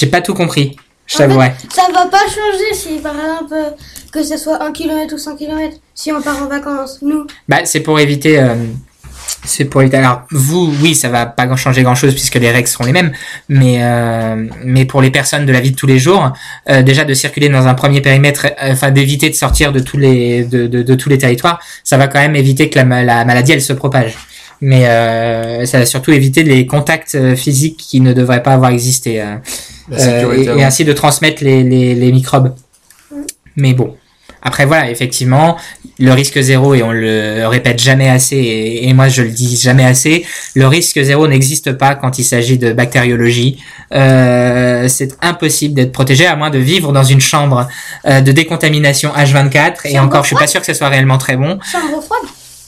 J'ai 0.00 0.06
pas 0.06 0.22
tout 0.22 0.32
compris. 0.32 0.76
Je 1.06 1.18
t'avouerai. 1.18 1.52
Ça 1.74 1.82
va 1.92 2.06
pas 2.06 2.20
changer 2.20 2.72
si, 2.72 3.00
par 3.00 3.12
exemple, 3.14 3.52
euh, 3.52 3.70
que 4.10 4.22
ce 4.22 4.38
soit 4.38 4.62
1 4.62 4.72
km 4.72 5.12
ou 5.14 5.18
100 5.18 5.36
km, 5.36 5.76
si 5.94 6.10
on 6.10 6.22
part 6.22 6.42
en 6.42 6.46
vacances, 6.46 7.00
nous. 7.02 7.26
Bah, 7.48 7.58
c'est 7.64 7.80
pour 7.80 8.00
éviter. 8.00 8.38
euh, 8.40 8.54
c'est 9.44 9.66
pour 9.66 9.82
éviter. 9.82 9.98
Alors, 9.98 10.22
vous, 10.30 10.72
oui, 10.80 10.94
ça 10.94 11.10
va 11.10 11.26
pas 11.26 11.54
changer 11.56 11.82
grand 11.82 11.94
chose 11.94 12.14
puisque 12.14 12.36
les 12.36 12.50
règles 12.50 12.66
seront 12.68 12.84
les 12.84 12.92
mêmes. 12.92 13.12
Mais, 13.50 13.80
euh, 13.82 14.46
mais 14.64 14.86
pour 14.86 15.02
les 15.02 15.10
personnes 15.10 15.44
de 15.44 15.52
la 15.52 15.60
vie 15.60 15.72
de 15.72 15.76
tous 15.76 15.86
les 15.86 15.98
jours, 15.98 16.32
euh, 16.70 16.80
déjà 16.82 17.04
de 17.04 17.12
circuler 17.12 17.50
dans 17.50 17.66
un 17.66 17.74
premier 17.74 18.00
périmètre, 18.00 18.46
enfin 18.62 18.90
d'éviter 18.90 19.28
de 19.28 19.34
sortir 19.34 19.72
de 19.72 19.80
tous 19.80 19.98
les 19.98 20.44
de, 20.44 20.66
de, 20.66 20.82
de 20.82 20.94
tous 20.94 21.10
les 21.10 21.18
territoires, 21.18 21.60
ça 21.84 21.98
va 21.98 22.06
quand 22.08 22.20
même 22.20 22.36
éviter 22.36 22.70
que 22.70 22.78
la, 22.78 23.02
la 23.04 23.24
maladie 23.26 23.52
elle 23.52 23.62
se 23.62 23.74
propage. 23.74 24.16
Mais 24.60 24.86
euh, 24.86 25.64
ça 25.66 25.78
va 25.78 25.86
surtout 25.86 26.12
éviter 26.12 26.42
les 26.42 26.66
contacts 26.66 27.14
euh, 27.14 27.34
physiques 27.34 27.78
qui 27.78 28.00
ne 28.00 28.12
devraient 28.12 28.42
pas 28.42 28.52
avoir 28.52 28.70
existé. 28.70 29.20
euh, 29.20 29.36
La 29.90 29.96
euh, 29.98 30.20
sécurité 30.20 30.50
et, 30.58 30.62
ainsi 30.64 30.84
de 30.84 30.92
transmettre 30.92 31.42
les, 31.42 31.62
les, 31.62 31.94
les 31.94 32.12
microbes. 32.12 32.54
Mais 33.56 33.72
bon. 33.72 33.96
Après 34.42 34.64
voilà, 34.64 34.90
effectivement, 34.90 35.58
le 35.98 36.12
risque 36.12 36.40
zéro, 36.40 36.74
et 36.74 36.82
on 36.82 36.92
le 36.92 37.44
répète 37.46 37.78
jamais 37.78 38.08
assez, 38.08 38.36
et, 38.36 38.88
et 38.88 38.94
moi 38.94 39.08
je 39.08 39.20
le 39.20 39.28
dis 39.28 39.54
jamais 39.58 39.84
assez, 39.84 40.24
le 40.54 40.66
risque 40.66 40.98
zéro 41.02 41.28
n'existe 41.28 41.72
pas 41.72 41.94
quand 41.94 42.18
il 42.18 42.24
s'agit 42.24 42.56
de 42.56 42.72
bactériologie. 42.72 43.58
Euh, 43.92 44.88
c'est 44.88 45.14
impossible 45.20 45.74
d'être 45.74 45.92
protégé 45.92 46.24
à 46.26 46.36
moins 46.36 46.48
de 46.48 46.56
vivre 46.58 46.90
dans 46.92 47.04
une 47.04 47.20
chambre 47.20 47.68
euh, 48.06 48.22
de 48.22 48.32
décontamination 48.32 49.10
H24, 49.14 49.74
et 49.84 49.90
Chambre 49.92 50.04
encore 50.06 50.22
je 50.22 50.28
suis 50.28 50.36
pas 50.36 50.46
sûr 50.46 50.60
que 50.60 50.66
ce 50.66 50.72
soit 50.72 50.88
réellement 50.88 51.18
très 51.18 51.36
bon. 51.36 51.58
Chambre 51.70 52.02
froide? 52.02 52.22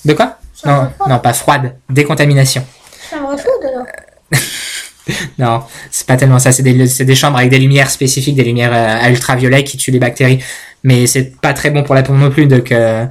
De 0.04 0.12
quoi? 0.12 0.36
Non, 0.64 0.90
non, 1.08 1.18
pas 1.18 1.32
froide, 1.32 1.74
décontamination. 1.90 2.64
Chambre 3.10 3.36
chaude 3.36 3.68
alors 3.68 3.86
Non, 5.38 5.62
c'est 5.90 6.06
pas 6.06 6.16
tellement 6.16 6.38
ça. 6.38 6.52
C'est 6.52 6.62
des, 6.62 6.86
c'est 6.86 7.04
des 7.04 7.14
chambres 7.16 7.38
avec 7.38 7.50
des 7.50 7.58
lumières 7.58 7.90
spécifiques, 7.90 8.36
des 8.36 8.44
lumières 8.44 8.72
euh, 8.72 9.10
ultraviolets 9.10 9.64
qui 9.64 9.76
tuent 9.76 9.90
les 9.90 9.98
bactéries. 9.98 10.42
Mais 10.84 11.06
c'est 11.06 11.40
pas 11.40 11.52
très 11.52 11.70
bon 11.70 11.82
pour 11.82 11.94
la 11.94 12.02
peau 12.02 12.12
non 12.12 12.30
plus. 12.30 12.46
Donc, 12.46 12.70
euh, 12.72 13.06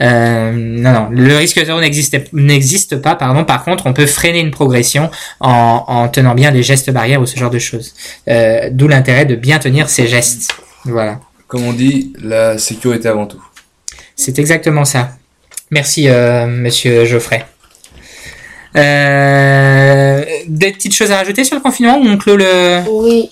Euh, 0.00 0.52
non, 0.52 0.92
non, 0.92 1.08
le 1.12 1.36
risque 1.36 1.62
zéro 1.64 1.78
n'existe 1.80 2.16
n'existe 2.32 2.96
pas. 2.96 3.14
Pardon. 3.14 3.44
Par 3.44 3.62
contre, 3.62 3.86
on 3.86 3.92
peut 3.92 4.06
freiner 4.06 4.40
une 4.40 4.50
progression 4.50 5.10
en, 5.40 5.84
en 5.86 6.08
tenant 6.08 6.34
bien 6.34 6.50
des 6.50 6.62
gestes 6.62 6.90
barrières 6.90 7.20
ou 7.20 7.26
ce 7.26 7.38
genre 7.38 7.50
de 7.50 7.58
choses. 7.58 7.94
Euh, 8.28 8.68
D'où 8.72 8.88
l'intérêt 8.88 9.26
de 9.26 9.36
bien 9.36 9.58
tenir 9.58 9.88
ces 9.90 10.06
gestes. 10.08 10.50
Voilà. 10.84 11.20
Comme 11.46 11.64
on 11.64 11.72
dit, 11.74 12.12
la 12.22 12.56
sécurité 12.58 13.08
avant 13.08 13.26
tout. 13.26 13.42
C'est 14.16 14.38
exactement 14.38 14.84
ça. 14.86 15.10
Merci, 15.72 16.06
euh, 16.10 16.46
Monsieur 16.46 17.06
Geoffrey. 17.06 17.46
Euh, 18.76 20.22
des 20.46 20.70
petites 20.70 20.94
choses 20.94 21.10
à 21.10 21.16
rajouter 21.16 21.44
sur 21.44 21.56
le 21.56 21.62
confinement 21.62 21.96
ou 21.96 22.02
on 22.06 22.18
clôt 22.18 22.36
le... 22.36 22.82
Oui, 22.90 23.30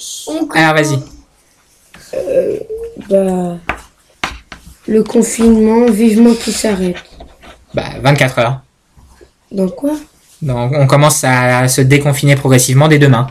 Alors 0.54 0.74
vas-y. 0.74 0.98
bah, 3.10 3.58
le 4.88 5.02
confinement, 5.02 5.84
vivement 5.90 6.32
qu'il 6.32 6.54
s'arrête. 6.54 6.96
Bah, 7.74 7.90
24 8.02 8.38
heures. 8.38 8.60
Dans 9.52 9.68
quoi? 9.68 9.92
Donc, 10.40 10.72
on 10.74 10.86
commence 10.86 11.22
à 11.24 11.68
se 11.68 11.82
déconfiner 11.82 12.36
progressivement 12.36 12.88
dès 12.88 12.98
demain. 12.98 13.26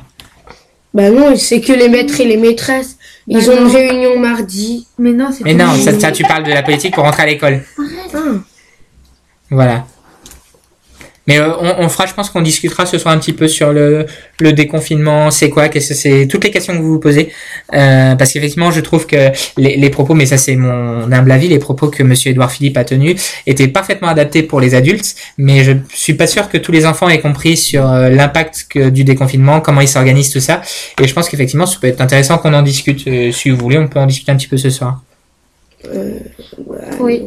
Bah 0.94 1.10
non, 1.10 1.36
c'est 1.36 1.62
que 1.62 1.74
les 1.74 1.90
maîtres 1.90 2.22
et 2.22 2.26
les 2.26 2.38
maîtresses. 2.38 2.98
Ils 3.28 3.44
Bah 3.44 3.54
ont 3.54 3.66
une 3.66 3.76
réunion 3.76 4.20
mardi. 4.20 4.86
Mais 5.00 5.14
non, 5.14 5.30
c'est 5.36 5.44
Mais 5.44 5.56
non, 5.56 5.74
ça, 5.74 6.00
ça, 6.00 6.12
tu 6.12 6.22
parles 6.24 6.44
de 6.44 6.52
la 6.52 6.62
politique 6.62 6.94
pour 6.94 7.06
rentrer 7.06 7.24
à 7.24 7.26
l'école. 7.26 7.64
Ah, 8.14 8.18
Voilà. 9.50 9.86
Mais 11.28 11.38
euh, 11.38 11.52
on, 11.62 11.86
on 11.86 11.90
fera, 11.90 12.08
je 12.08 12.16
pense 12.16 12.32
qu'on 12.32 12.42
discutera 12.42 12.88
ce 12.88 12.98
soir 12.98 13.14
un 13.14 13.20
petit 13.20 13.34
peu 13.34 13.48
sur 13.48 13.72
le, 13.72 14.08
le 14.40 14.52
déconfinement, 14.52 15.30
c'est 15.30 15.52
quoi, 15.52 15.70
qu'est-ce 15.70 15.90
que 15.90 15.94
c'est, 15.94 16.28
toutes 16.28 16.44
les 16.44 16.50
questions 16.50 16.74
que 16.76 16.82
vous 16.82 16.94
vous 16.94 17.00
posez, 17.00 17.32
Euh, 17.72 18.16
parce 18.16 18.34
qu'effectivement, 18.34 18.72
je 18.72 18.80
trouve 18.82 19.06
que 19.06 19.30
les, 19.56 19.78
les 19.78 19.90
propos, 19.92 20.16
mais 20.16 20.26
ça 20.26 20.40
c'est 20.40 20.56
mon 20.56 21.12
humble 21.12 21.32
avis, 21.32 21.48
les 21.48 21.60
propos 21.60 21.90
que 21.90 22.02
Monsieur 22.02 22.32
Édouard 22.32 22.52
Philippe 22.52 22.78
a 22.78 22.84
tenus 22.84 23.22
étaient 23.46 23.68
parfaitement 23.68 24.08
adaptés 24.08 24.42
pour 24.42 24.60
les 24.60 24.74
adultes, 24.74 25.14
mais 25.38 25.64
je 25.64 25.74
suis 25.94 26.16
pas 26.16 26.26
sûr 26.26 26.50
que 26.50 26.58
tous 26.58 26.72
les 26.72 26.88
enfants 26.88 27.08
aient 27.10 27.22
compris 27.22 27.58
sur 27.58 27.88
euh, 27.88 28.10
l'impact 28.10 28.66
que, 28.68 28.90
du 28.90 29.04
déconfinement, 29.04 29.62
comment 29.62 29.82
ils 29.82 29.88
s'organisent 29.88 30.32
tout 30.32 30.40
ça, 30.40 30.62
et 31.00 31.08
je 31.08 31.14
pense 31.14 31.30
qu'effectivement, 31.30 31.68
ça 31.68 31.78
peut 31.80 31.86
être 31.88 32.02
intéressant 32.02 32.40
qu'on 32.40 32.56
en 32.56 32.64
discute. 32.64 33.08
euh, 33.08 33.32
si 33.32 33.52
vous 33.52 33.58
voulez, 33.58 33.78
on 33.78 33.88
peut 33.88 34.00
en 34.00 34.08
discuter 34.08 34.32
un 34.32 34.36
petit 34.36 34.48
peu 34.48 34.58
ce 34.58 34.72
soir. 34.72 35.04
Oui. 37.00 37.22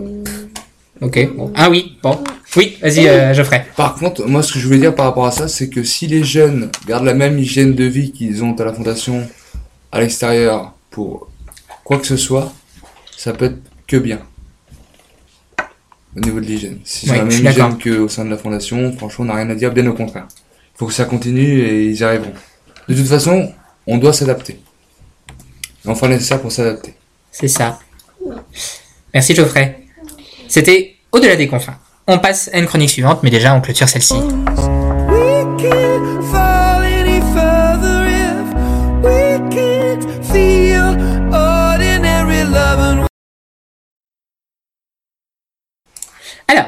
Ok. 1.03 1.35
Bon. 1.35 1.53
Ah 1.57 1.69
oui. 1.69 1.99
Bon. 2.03 2.23
Oui. 2.57 2.79
Vas-y, 2.81 3.09
euh, 3.09 3.35
Geoffrey. 3.35 3.67
Par 3.77 3.97
contre, 3.97 4.25
moi, 4.27 4.43
ce 4.43 4.53
que 4.53 4.59
je 4.59 4.67
voulais 4.67 4.79
dire 4.79 4.95
par 4.95 5.07
rapport 5.07 5.27
à 5.27 5.33
ça, 5.33 5.49
c'est 5.49 5.69
que 5.69 5.83
si 5.83 6.07
les 6.07 6.23
jeunes 6.23 6.71
gardent 6.87 7.05
la 7.05 7.15
même 7.15 7.39
hygiène 7.39 7.75
de 7.75 7.85
vie 7.85 8.13
qu'ils 8.13 8.45
ont 8.45 8.55
à 8.55 8.65
la 8.65 8.73
fondation 8.73 9.27
à 9.91 10.01
l'extérieur 10.01 10.75
pour 10.91 11.29
quoi 11.83 11.99
que 11.99 12.07
ce 12.07 12.17
soit, 12.17 12.53
ça 13.17 13.33
peut 13.33 13.47
être 13.47 13.59
que 13.87 13.97
bien. 13.97 14.21
Au 16.17 16.21
niveau 16.21 16.41
de 16.41 16.47
l'hygiène. 16.47 16.79
Si 16.85 17.07
c'est 17.07 17.17
la 17.17 17.25
même 17.25 17.47
hygiène 17.47 17.79
qu'au 17.79 18.09
sein 18.09 18.25
de 18.25 18.31
la 18.31 18.37
fondation, 18.37 18.93
franchement, 18.93 19.25
on 19.25 19.29
n'a 19.29 19.35
rien 19.35 19.51
à 19.51 19.55
dire, 19.55 19.73
bien 19.73 19.87
au 19.87 19.95
contraire. 19.95 20.29
Il 20.75 20.79
faut 20.79 20.87
que 20.87 20.93
ça 20.93 21.07
continue 21.07 21.61
et 21.61 21.87
ils 21.87 21.97
y 21.99 22.05
arriveront. 22.05 22.33
De 22.89 22.95
toute 22.95 23.07
façon, 23.07 23.53
on 23.87 23.99
doit 23.99 24.13
s'adapter. 24.13 24.61
Le 25.85 26.09
nécessaire 26.09 26.41
pour 26.41 26.53
s'adapter. 26.53 26.95
C'est 27.33 27.49
ça. 27.49 27.81
Merci 29.13 29.35
Geoffrey. 29.35 29.82
C'était 30.53 30.97
au-delà 31.13 31.35
des 31.35 31.49
confins. 31.49 31.79
On 32.07 32.19
passe 32.19 32.51
à 32.53 32.59
une 32.59 32.67
chronique 32.67 32.91
suivante, 32.91 33.23
mais 33.23 33.31
déjà 33.31 33.55
on 33.55 33.63
clôture 33.63 33.89
celle-ci. 33.89 34.13
Alors, 46.49 46.67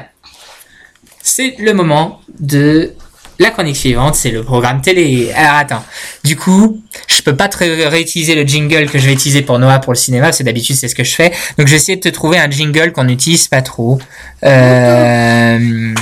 c'est 1.21 1.55
le 1.59 1.73
moment 1.73 2.21
de 2.39 2.95
la 3.39 3.49
chronique 3.51 3.75
suivante, 3.77 4.15
c'est 4.15 4.31
le 4.31 4.43
programme 4.43 4.81
télé. 4.81 5.31
Alors 5.33 5.55
attends, 5.55 5.83
du 6.23 6.35
coup, 6.35 6.81
je 7.07 7.21
peux 7.21 7.35
pas 7.35 7.47
te 7.47 7.57
ré- 7.57 7.87
réutiliser 7.87 8.35
le 8.35 8.43
jingle 8.43 8.89
que 8.89 8.97
je 8.99 9.05
vais 9.07 9.13
utiliser 9.13 9.41
pour 9.41 9.59
Noah 9.59 9.79
pour 9.79 9.93
le 9.93 9.97
cinéma, 9.97 10.27
parce 10.27 10.37
que 10.37 10.43
d'habitude 10.43 10.75
c'est 10.75 10.87
ce 10.87 10.95
que 10.95 11.03
je 11.03 11.13
fais. 11.13 11.31
Donc 11.57 11.67
je 11.67 11.71
vais 11.71 11.77
essayer 11.77 11.97
de 11.97 12.01
te 12.01 12.09
trouver 12.09 12.37
un 12.39 12.49
jingle 12.49 12.91
qu'on 12.91 13.05
n'utilise 13.05 13.47
pas 13.47 13.61
trop. 13.61 13.99
Euh... 14.43 15.93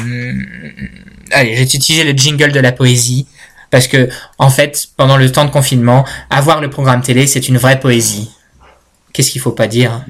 Allez, 1.32 1.54
je 1.54 1.58
vais 1.58 1.64
utiliser 1.64 2.04
le 2.04 2.12
jingle 2.12 2.52
de 2.52 2.60
la 2.60 2.72
poésie. 2.72 3.28
Parce 3.72 3.88
que, 3.88 4.08
en 4.38 4.52
fait, 4.52 4.90
pendant 4.98 5.18
le 5.18 5.32
temps 5.32 5.46
de 5.46 5.50
confinement, 5.50 6.06
avoir 6.30 6.62
le 6.62 6.70
programme 6.70 7.02
télé, 7.02 7.26
c'est 7.26 7.48
une 7.48 7.58
vraie 7.58 7.80
poésie. 7.80 8.30
Qu'est-ce 9.14 9.32
qu'il 9.32 9.42
faut 9.42 9.50
pas 9.52 9.66
dire? 9.66 10.06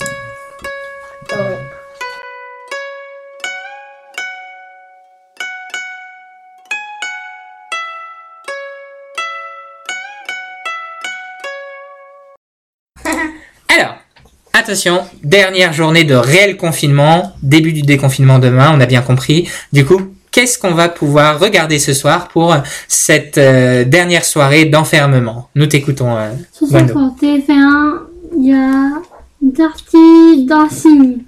Attention, 14.64 15.02
dernière 15.24 15.74
journée 15.74 16.06
de 16.06 16.16
réel 16.16 16.56
confinement, 16.56 17.34
début 17.44 17.74
du 17.74 17.82
déconfinement 17.82 18.40
demain, 18.40 18.72
on 18.74 18.80
a 18.80 18.86
bien 18.86 19.02
compris. 19.02 19.50
Du 19.74 19.86
coup, 19.86 20.00
qu'est-ce 20.32 20.58
qu'on 20.58 20.74
va 20.74 20.88
pouvoir 20.88 21.38
regarder 21.38 21.80
ce 21.80 21.94
soir 21.94 22.30
pour 22.30 22.56
cette 22.88 23.38
euh, 23.38 23.84
dernière 23.84 24.24
soirée 24.24 24.64
d'enfermement? 24.64 25.50
Nous 25.56 25.66
t'écoutons, 25.66 26.16
euh, 26.16 26.32
sur 26.54 26.68
TF1, 26.68 28.00
il 28.38 28.48
y 28.48 28.54
a 28.54 29.02
Dirty 29.42 30.46
Dancing. 30.46 31.24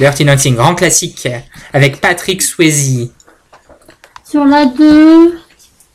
Dirty 0.00 0.24
Dancing, 0.24 0.56
grand 0.56 0.74
classique, 0.74 1.28
avec 1.72 2.00
Patrick 2.00 2.42
Swayze. 2.42 3.10
Sur 4.28 4.44
la 4.44 4.66
2, 4.66 5.38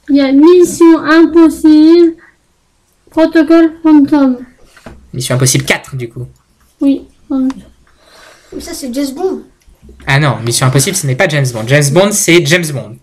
il 0.08 0.16
y 0.16 0.22
a 0.22 0.32
Mission 0.32 1.00
Impossible, 1.04 2.14
Protocole 3.12 3.74
Phantom. 3.84 4.38
Mission 5.14 5.36
Impossible 5.36 5.66
4, 5.66 5.96
du 5.96 6.10
coup. 6.10 6.28
Oui. 6.82 7.04
Mais 7.32 8.62
ça, 8.62 8.74
c'est 8.74 8.94
James 8.94 9.14
Bond. 9.16 9.42
Ah 10.08 10.20
non, 10.20 10.38
Mission 10.46 10.68
Impossible, 10.68 10.96
ce 10.96 11.08
n'est 11.08 11.16
pas 11.16 11.28
James 11.28 11.46
Bond. 11.54 11.64
James 11.68 11.90
Bond, 11.92 12.10
c'est 12.12 12.46
James 12.46 12.66
Bond. 12.72 12.98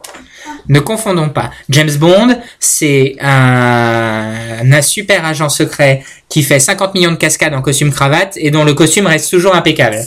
Ne 0.69 0.81
confondons 0.81 1.29
pas. 1.29 1.51
James 1.69 1.93
Bond, 1.97 2.41
c'est 2.59 3.17
un, 3.21 4.33
un 4.73 4.83
super 4.83 5.25
agent 5.25 5.49
secret 5.49 6.03
qui 6.29 6.43
fait 6.43 6.59
50 6.59 6.95
millions 6.95 7.13
de 7.13 7.17
cascades 7.17 7.55
en 7.55 7.63
costume 7.63 7.93
cravate 7.93 8.37
et 8.37 8.51
dont 8.51 8.65
le 8.65 8.75
costume 8.75 9.07
reste 9.07 9.31
toujours 9.31 9.55
impeccable. 9.55 9.99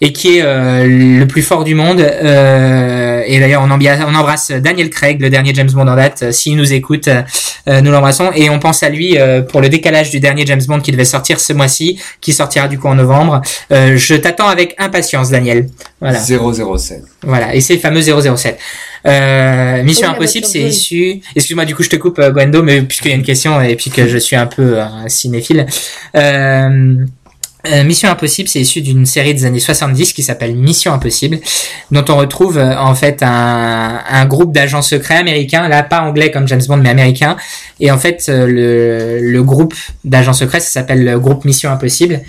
Et 0.00 0.12
qui 0.12 0.38
est 0.38 0.42
euh, 0.42 0.86
le 0.86 1.26
plus 1.26 1.42
fort 1.42 1.64
du 1.64 1.74
monde. 1.74 2.00
Euh, 2.00 3.13
et 3.26 3.40
d'ailleurs, 3.40 3.62
on, 3.62 3.70
embrasse 3.70 4.50
Daniel 4.50 4.90
Craig, 4.90 5.20
le 5.20 5.30
dernier 5.30 5.54
James 5.54 5.70
Bond 5.70 5.88
en 5.88 5.96
date. 5.96 6.22
Euh, 6.22 6.32
S'il 6.32 6.56
nous 6.56 6.72
écoute, 6.72 7.08
euh, 7.08 7.80
nous 7.80 7.90
l'embrassons. 7.90 8.30
Et 8.34 8.50
on 8.50 8.58
pense 8.58 8.82
à 8.82 8.88
lui 8.88 9.18
euh, 9.18 9.42
pour 9.42 9.60
le 9.60 9.68
décalage 9.68 10.10
du 10.10 10.20
dernier 10.20 10.46
James 10.46 10.62
Bond 10.66 10.80
qui 10.80 10.92
devait 10.92 11.04
sortir 11.04 11.40
ce 11.40 11.52
mois-ci, 11.52 12.00
qui 12.20 12.32
sortira 12.32 12.68
du 12.68 12.78
coup 12.78 12.88
en 12.88 12.94
novembre. 12.94 13.42
Euh, 13.72 13.96
je 13.96 14.14
t'attends 14.14 14.48
avec 14.48 14.74
impatience, 14.78 15.30
Daniel. 15.30 15.68
Voilà. 16.00 16.20
007. 16.20 17.02
Voilà, 17.22 17.54
et 17.54 17.60
c'est 17.60 17.74
le 17.74 17.80
fameux 17.80 18.02
007. 18.02 18.58
Euh, 19.06 19.82
Mission 19.82 20.08
Impossible, 20.08 20.46
c'est 20.46 20.62
issu. 20.62 21.20
Excuse-moi, 21.36 21.64
du 21.64 21.74
coup, 21.74 21.82
je 21.82 21.90
te 21.90 21.96
coupe, 21.96 22.18
euh, 22.18 22.30
Gwendo, 22.30 22.62
mais 22.62 22.82
puisqu'il 22.82 23.10
y 23.10 23.12
a 23.12 23.16
une 23.16 23.22
question 23.22 23.60
et 23.60 23.76
puis 23.76 23.90
que 23.90 24.08
je 24.08 24.18
suis 24.18 24.36
un 24.36 24.46
peu 24.46 24.80
un 24.80 25.08
cinéphile. 25.08 25.66
Euh, 26.16 26.96
euh, 27.66 27.84
Mission 27.84 28.10
Impossible, 28.10 28.48
c'est 28.48 28.60
issu 28.60 28.82
d'une 28.82 29.06
série 29.06 29.32
des 29.32 29.44
années 29.44 29.58
70 29.58 30.12
qui 30.12 30.22
s'appelle 30.22 30.54
Mission 30.54 30.92
Impossible, 30.92 31.38
dont 31.90 32.04
on 32.08 32.16
retrouve 32.16 32.58
euh, 32.58 32.76
en 32.76 32.94
fait 32.94 33.22
un, 33.22 34.02
un 34.08 34.26
groupe 34.26 34.52
d'agents 34.52 34.82
secrets 34.82 35.16
américains, 35.16 35.66
là 35.68 35.82
pas 35.82 36.02
anglais 36.02 36.30
comme 36.30 36.46
James 36.46 36.62
Bond, 36.66 36.78
mais 36.78 36.90
américains. 36.90 37.36
Et 37.80 37.90
en 37.90 37.98
fait, 37.98 38.26
euh, 38.28 38.46
le, 38.46 39.30
le 39.32 39.42
groupe 39.42 39.74
d'agents 40.04 40.34
secrets, 40.34 40.60
ça 40.60 40.70
s'appelle 40.70 41.04
le 41.04 41.18
groupe 41.18 41.44
Mission 41.44 41.70
Impossible. 41.70 42.20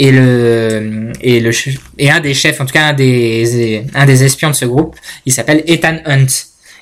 Et 0.00 0.12
le 0.12 1.10
et 1.22 1.40
le 1.40 1.50
et 1.98 2.08
un 2.08 2.20
des 2.20 2.32
chefs, 2.32 2.60
en 2.60 2.66
tout 2.66 2.72
cas 2.72 2.86
un 2.86 2.92
des 2.92 3.82
un 3.94 4.06
des 4.06 4.22
espions 4.22 4.50
de 4.50 4.54
ce 4.54 4.64
groupe, 4.64 4.94
il 5.26 5.32
s'appelle 5.32 5.64
Ethan 5.66 5.96
Hunt. 6.06 6.26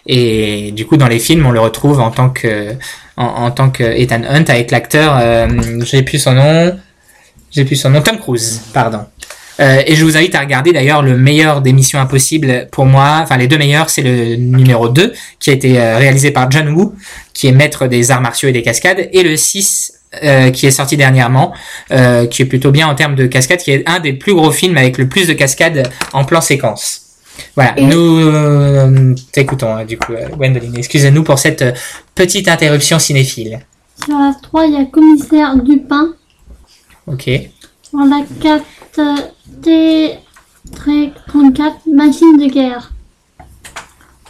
Et 0.07 0.71
du 0.73 0.85
coup, 0.85 0.99
dans 0.99 1.09
les 1.09 1.19
films, 1.19 1.47
on 1.47 1.51
le 1.51 1.61
retrouve 1.61 1.99
en 2.01 2.11
tant 2.11 2.29
que 2.29 2.75
en, 3.17 3.51
tant 3.51 3.71
que 3.71 3.83
Ethan 3.83 4.21
Hunt 4.29 4.45
avec 4.49 4.71
l'acteur, 4.71 5.19
j'ai 5.83 6.03
plus 6.03 6.19
son 6.19 6.35
nom, 6.35 6.79
j'ai 7.57 7.65
plus 7.65 7.77
son 7.77 7.91
nom, 7.91 8.03
Tom 8.03 8.19
Cruise, 8.19 8.61
pardon. 8.75 9.01
Euh, 9.59 9.83
et 9.87 9.97
je 9.97 10.05
vous 10.05 10.19
invite 10.19 10.35
à 10.35 10.41
regarder 10.41 10.75
d'ailleurs 10.75 11.01
le 11.03 11.17
meilleur 11.17 11.63
des 11.63 11.73
Missions 11.73 11.99
Impossibles 11.99 12.69
pour 12.71 12.85
moi, 12.85 13.21
enfin 13.23 13.39
les 13.39 13.49
deux 13.49 13.57
meilleurs, 13.57 13.89
c'est 13.89 14.03
le 14.03 14.37
numéro 14.37 14.91
2 14.91 15.15
qui 15.41 15.49
a 15.49 15.55
été 15.55 15.81
euh, 15.81 15.97
réalisé 15.97 16.31
par 16.31 16.51
John 16.51 16.69
Woo, 16.69 16.95
qui 17.33 17.47
est 17.47 17.53
maître 17.53 17.87
des 17.87 18.11
arts 18.11 18.21
martiaux 18.21 18.51
et 18.51 18.53
des 18.53 18.61
cascades, 18.63 19.09
et 19.11 19.23
le 19.23 19.35
6 19.35 19.95
euh, 20.23 20.51
qui 20.51 20.67
est 20.67 20.71
sorti 20.71 20.99
dernièrement, 20.99 21.55
euh, 21.91 22.27
qui 22.27 22.43
est 22.43 22.47
plutôt 22.47 22.71
bien 22.71 22.87
en 22.87 22.95
termes 22.95 23.15
de 23.15 23.27
cascades, 23.27 23.61
qui 23.61 23.71
est 23.71 23.89
un 23.89 23.99
des 24.01 24.13
plus 24.13 24.35
gros 24.35 24.51
films 24.51 24.77
avec 24.77 24.99
le 24.99 25.09
plus 25.09 25.27
de 25.27 25.33
cascades 25.33 25.91
en 26.13 26.25
plan 26.25 26.43
séquence. 26.43 27.01
Voilà, 27.55 27.73
Et- 27.79 27.85
nous 27.87 29.15
t'écoutons 29.33 29.75
hein, 29.75 29.87
du 29.87 29.97
coup, 29.97 30.13
Gwendoline. 30.37 30.77
Excusez-nous 30.77 31.23
pour 31.23 31.39
cette 31.39 31.65
petite 32.15 32.49
interruption 32.49 32.99
cinéphile. 32.99 33.61
Sur 34.05 34.19
la 34.19 34.35
3, 34.43 34.67
il 34.67 34.73
y 34.75 34.77
a 34.77 34.85
Commissaire 34.85 35.57
Dupin. 35.57 36.15
Ok. 37.07 37.31
Sur 37.83 37.99
la 38.01 38.25
4, 38.41 38.65
euh, 38.99 39.15
T... 39.63 40.19
Trait 40.73 41.13
34, 41.29 41.87
machine 41.87 42.39
de 42.39 42.47
guerre. 42.47 42.93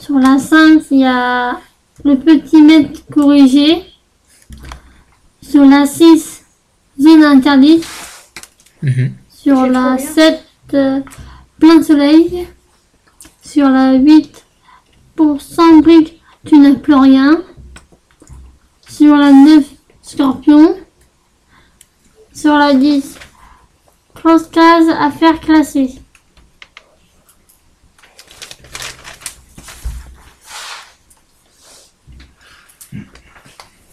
Sur 0.01 0.19
la 0.19 0.39
5, 0.39 0.83
il 0.91 1.01
y 1.01 1.05
a 1.05 1.59
le 2.05 2.17
petit 2.17 2.61
mètre 2.63 3.01
corrigé. 3.11 3.83
Sur 5.41 5.65
la 5.65 5.87
6, 5.87 6.45
zone 7.01 7.25
interdite. 7.25 7.87
Mhm. 8.83 9.15
Sur 9.31 9.67
la 9.67 9.97
trop 9.97 9.97
bien. 9.97 10.15
7, 10.15 10.45
euh, 10.75 11.01
plein 11.59 11.83
soleil. 11.83 12.47
Sur 13.43 13.69
la 13.69 13.95
8, 13.95 14.45
pour 15.15 15.41
100 15.41 15.79
briques, 15.79 16.21
tu 16.45 16.59
n'as 16.59 16.75
plus 16.75 16.95
rien. 16.95 17.43
Sur 18.89 19.17
la 19.17 19.33
9, 19.33 19.65
scorpion. 20.03 20.77
Sur 22.37 22.55
la 22.55 22.75
10, 22.75 23.17
close 24.15 24.51
case, 24.51 24.91
affaires 24.91 25.41
classées. 25.41 25.99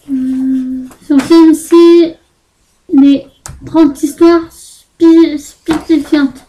Hum, 0.10 0.90
Sur 1.08 1.22
celle-ci, 1.22 2.16
les 2.92 3.26
30 3.66 4.04
histoires 4.04 4.52
stupéfiantes. 4.52 6.46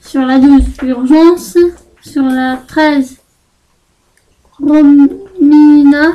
Sur 0.00 0.22
la 0.22 0.38
12, 0.38 0.64
urgence. 0.84 1.58
Sur 2.00 2.22
la 2.22 2.56
13, 2.66 3.18
Romina. 4.58 6.14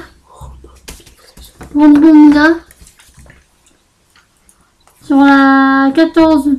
Romina. 1.75 2.70
Sur 5.11 5.19
la 5.25 5.91
14, 5.93 6.51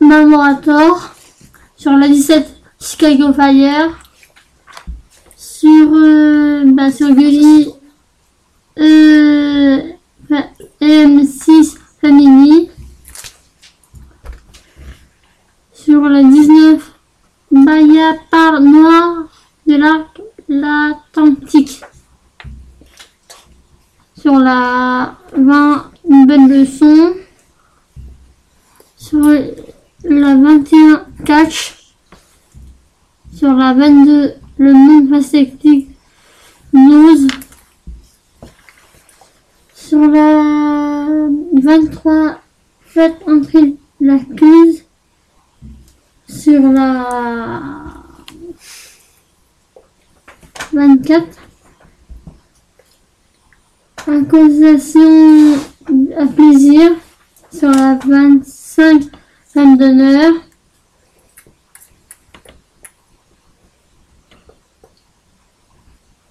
Mamorator. 0.00 1.14
Sur 1.76 1.92
la 1.92 2.08
17, 2.08 2.52
Chicago 2.80 3.32
Fire. 3.32 3.96
Sur, 5.36 5.88
euh, 5.94 6.64
bah, 6.66 6.90
sur 6.90 7.14
Gulli, 7.14 7.68
euh, 8.80 9.80
fa- 10.28 10.48
M6 10.80 11.78
Family. 12.00 12.70
Sur 15.72 16.02
la 16.08 16.24
19, 16.24 16.82
Maya 17.52 18.14
par 18.32 18.60
noir 18.60 19.26
de 19.64 19.76
l'arc 19.76 20.20
l'Atlantique. 20.48 21.80
Sur 24.20 24.40
la 24.40 25.14
20, 25.36 25.90
une 26.10 26.26
belle 26.26 26.48
leçon. 26.48 27.14
Sur 29.12 29.28
la 30.04 30.36
21, 30.36 31.06
catch. 31.26 31.92
Sur 33.36 33.52
la 33.52 33.74
22, 33.74 34.32
le 34.56 34.72
monde 34.72 35.10
pacifique 35.10 35.90
news. 36.72 37.26
Sur 39.74 40.08
la 40.08 41.28
23, 41.62 42.40
faites 42.86 43.18
entrer 43.28 43.74
l'accuse. 44.00 44.84
Sur 46.26 46.72
la 46.72 47.06
24, 50.72 51.26
accusation 54.06 55.58
à 56.16 56.24
plaisir. 56.28 56.92
Sur 57.50 57.68
la 57.72 57.96
25, 58.76 59.02
femme 59.52 59.76
d'honneur. 59.76 60.32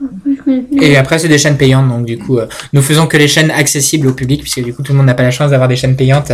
Après, 0.04 0.36
je 0.36 0.42
connais 0.42 0.62
plus. 0.62 0.84
Et 0.84 0.98
après, 0.98 1.20
c'est 1.20 1.28
des 1.28 1.38
chaînes 1.38 1.58
payantes, 1.58 1.88
donc 1.88 2.06
du 2.06 2.18
coup, 2.18 2.40
euh, 2.40 2.48
nous 2.74 2.82
faisons 2.82 3.06
que 3.06 3.18
les 3.18 3.28
chaînes 3.28 3.52
accessibles 3.52 4.08
au 4.08 4.14
public, 4.14 4.42
puisque 4.42 4.64
du 4.64 4.74
coup, 4.74 4.82
tout 4.82 4.94
le 4.94 4.98
monde 4.98 5.06
n'a 5.08 5.14
pas 5.14 5.24
la 5.24 5.32
chance 5.32 5.52
d'avoir 5.52 5.70
des 5.70 5.76
chaînes 5.76 5.96
payantes. 5.96 6.32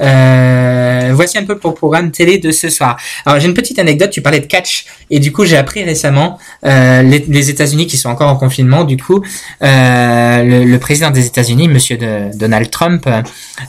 Euh, 0.00 0.77
voici 1.12 1.38
un 1.38 1.44
peu 1.44 1.58
pour 1.58 1.70
le 1.70 1.76
programme 1.76 2.10
télé 2.10 2.38
de 2.38 2.50
ce 2.50 2.68
soir. 2.68 2.96
Alors, 3.26 3.40
j'ai 3.40 3.48
une 3.48 3.54
petite 3.54 3.78
anecdote, 3.78 4.10
tu 4.10 4.22
parlais 4.22 4.40
de 4.40 4.46
catch, 4.46 4.86
et 5.10 5.20
du 5.20 5.32
coup, 5.32 5.44
j'ai 5.44 5.56
appris 5.56 5.82
récemment, 5.84 6.38
euh, 6.64 7.02
les, 7.02 7.50
États-Unis 7.50 7.86
qui 7.86 7.96
sont 7.96 8.08
encore 8.08 8.28
en 8.28 8.36
confinement, 8.36 8.84
du 8.84 8.96
coup, 8.96 9.22
euh, 9.62 10.64
le, 10.64 10.78
président 10.78 11.10
des 11.10 11.26
États-Unis, 11.26 11.68
monsieur 11.68 11.98
Donald 12.34 12.70
Trump, 12.70 13.08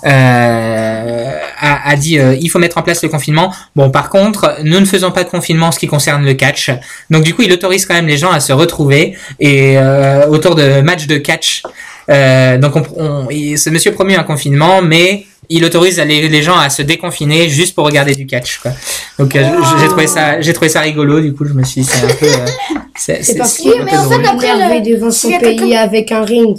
euh, 0.05 1.31
a, 1.61 1.95
dit, 1.95 2.19
euh, 2.19 2.35
il 2.39 2.49
faut 2.49 2.59
mettre 2.59 2.77
en 2.77 2.81
place 2.81 3.03
le 3.03 3.09
confinement. 3.09 3.53
Bon, 3.75 3.89
par 3.89 4.09
contre, 4.09 4.57
nous 4.63 4.79
ne 4.79 4.85
faisons 4.85 5.11
pas 5.11 5.23
de 5.23 5.29
confinement 5.29 5.67
en 5.67 5.71
ce 5.71 5.79
qui 5.79 5.87
concerne 5.87 6.25
le 6.25 6.33
catch. 6.33 6.71
Donc, 7.09 7.23
du 7.23 7.33
coup, 7.33 7.41
il 7.41 7.51
autorise 7.51 7.85
quand 7.85 7.93
même 7.93 8.07
les 8.07 8.17
gens 8.17 8.31
à 8.31 8.39
se 8.39 8.53
retrouver 8.53 9.17
et 9.39 9.77
euh, 9.77 10.27
autour 10.27 10.55
de 10.55 10.81
matchs 10.81 11.07
de 11.07 11.17
catch. 11.17 11.63
Euh, 12.09 12.57
donc 12.57 12.73
ce 12.73 13.69
monsieur 13.69 13.91
promet 13.91 14.15
un 14.15 14.23
confinement, 14.23 14.81
mais 14.81 15.25
il 15.49 15.65
autorise 15.65 15.99
les, 15.99 16.27
les 16.29 16.43
gens 16.43 16.57
à 16.57 16.69
se 16.69 16.81
déconfiner 16.83 17.49
juste 17.49 17.73
pour 17.75 17.85
regarder 17.85 18.13
du 18.15 18.25
catch. 18.25 18.59
Quoi. 18.59 18.71
Donc 19.17 19.35
euh, 19.35 19.43
j'ai 19.79 19.87
trouvé 19.87 20.07
ça, 20.07 20.39
j'ai 20.41 20.53
trouvé 20.53 20.69
ça 20.69 20.81
rigolo. 20.81 21.19
Du 21.19 21.33
coup, 21.33 21.45
je 21.45 21.53
me 21.53 21.63
suis, 21.63 21.81
dit, 21.81 21.87
c'est 21.87 22.05
un 22.05 22.13
peu, 22.15 22.25
euh, 22.25 22.45
c'est, 22.95 23.39
un 23.39 23.43
peu 23.43 23.83
mais 23.83 23.97
en 23.97 24.09
fait, 24.09 24.15
drôle. 24.15 24.25
après, 24.25 24.47
énervé 24.55 24.79
le- 24.79 24.95
devant 24.95 25.11
son 25.11 25.29
pays 25.39 25.75
avec 25.75 26.11
un 26.11 26.23
ring. 26.23 26.57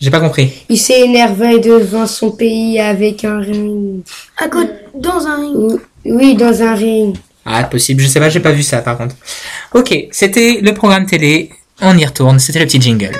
J'ai 0.00 0.10
pas 0.10 0.20
compris. 0.20 0.52
Il 0.68 0.78
s'est 0.78 1.00
énervé 1.00 1.58
devant 1.60 2.06
son 2.06 2.30
pays 2.30 2.78
avec 2.78 3.24
un 3.24 3.38
ring. 3.40 4.02
À 4.36 4.48
côté, 4.48 4.70
dans 4.94 5.26
un 5.26 5.36
ring. 5.40 5.54
Ou- 5.56 5.80
Oui, 6.04 6.34
dans 6.36 6.62
un 6.62 6.74
ring. 6.74 7.16
Ah, 7.46 7.64
possible. 7.64 8.02
Je 8.02 8.08
sais 8.08 8.20
pas, 8.20 8.28
j'ai 8.28 8.40
pas 8.40 8.52
vu 8.52 8.62
ça 8.62 8.78
par 8.78 8.96
contre. 8.96 9.16
Ok, 9.74 9.92
c'était 10.10 10.60
le 10.62 10.72
programme 10.74 11.06
télé. 11.06 11.50
On 11.80 11.96
y 11.98 12.04
retourne. 12.04 12.38
C'était 12.38 12.60
le 12.60 12.66
petit 12.66 12.80
jingle. 12.80 13.12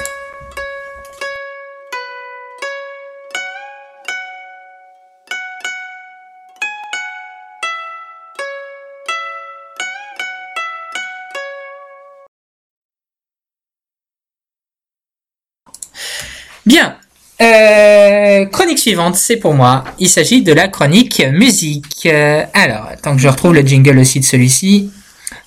Chronique 18.51 18.79
suivante, 18.79 19.17
c'est 19.17 19.37
pour 19.37 19.55
moi. 19.55 19.85
Il 19.99 20.09
s'agit 20.09 20.43
de 20.43 20.53
la 20.53 20.69
chronique 20.69 21.23
musique. 21.33 22.07
Euh, 22.07 22.43
alors, 22.55 22.89
tant 23.03 23.15
que 23.15 23.23
je 23.23 23.29
retrouve 23.29 23.55
le 23.55 23.63
jingle 23.63 23.99
aussi 23.99 24.21
de 24.21 24.25
celui-ci, 24.25 24.91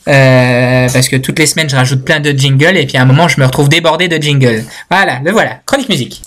euh, 0.07 0.87
parce 0.91 1.09
que 1.09 1.15
toutes 1.17 1.39
les 1.39 1.47
semaines 1.47 1.69
je 1.69 1.75
rajoute 1.75 2.03
plein 2.03 2.19
de 2.19 2.31
jingles 2.31 2.77
et 2.77 2.85
puis 2.85 2.97
à 2.97 3.01
un 3.01 3.05
moment 3.05 3.27
je 3.27 3.39
me 3.39 3.45
retrouve 3.45 3.69
débordé 3.69 4.07
de 4.07 4.21
jingles. 4.21 4.63
Voilà, 4.89 5.19
le 5.23 5.31
voilà. 5.31 5.59
Chronique 5.65 5.89
musique. 5.89 6.21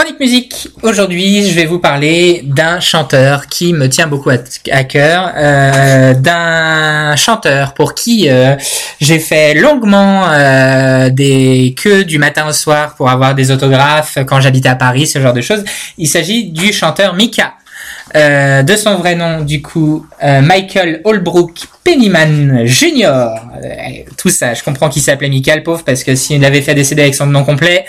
Chronique 0.00 0.18
musique. 0.18 0.68
Aujourd'hui, 0.82 1.46
je 1.46 1.54
vais 1.54 1.66
vous 1.66 1.78
parler 1.78 2.40
d'un 2.46 2.80
chanteur 2.80 3.48
qui 3.48 3.74
me 3.74 3.86
tient 3.86 4.06
beaucoup 4.06 4.30
à, 4.30 4.84
cœur, 4.84 5.30
euh, 5.36 6.14
d'un 6.14 7.14
chanteur 7.16 7.74
pour 7.74 7.94
qui 7.94 8.30
euh, 8.30 8.56
j'ai 8.98 9.18
fait 9.18 9.52
longuement 9.52 10.24
euh, 10.30 11.10
des 11.10 11.74
queues 11.76 12.04
du 12.04 12.16
matin 12.16 12.48
au 12.48 12.52
soir 12.54 12.94
pour 12.94 13.10
avoir 13.10 13.34
des 13.34 13.50
autographes 13.50 14.16
quand 14.26 14.40
j'habitais 14.40 14.70
à 14.70 14.74
Paris, 14.74 15.06
ce 15.06 15.20
genre 15.20 15.34
de 15.34 15.42
choses. 15.42 15.64
Il 15.98 16.08
s'agit 16.08 16.44
du 16.44 16.72
chanteur 16.72 17.12
Mika. 17.12 17.52
Euh, 18.16 18.62
de 18.62 18.76
son 18.76 18.96
vrai 18.96 19.14
nom, 19.14 19.42
du 19.42 19.62
coup, 19.62 20.06
euh, 20.22 20.40
Michael 20.40 21.00
Holbrook 21.04 21.60
Pennyman 21.84 22.66
Jr. 22.66 23.06
Euh, 23.06 23.28
tout 24.16 24.30
ça, 24.30 24.54
je 24.54 24.62
comprends 24.62 24.88
qu'il 24.88 25.02
s'appelait 25.02 25.28
Michael, 25.28 25.62
pauvre, 25.62 25.84
parce 25.84 26.02
que 26.02 26.14
s'il 26.14 26.44
avait 26.44 26.62
fait 26.62 26.74
décéder 26.74 27.02
avec 27.02 27.14
son 27.14 27.26
nom 27.26 27.44
complet, 27.44 27.84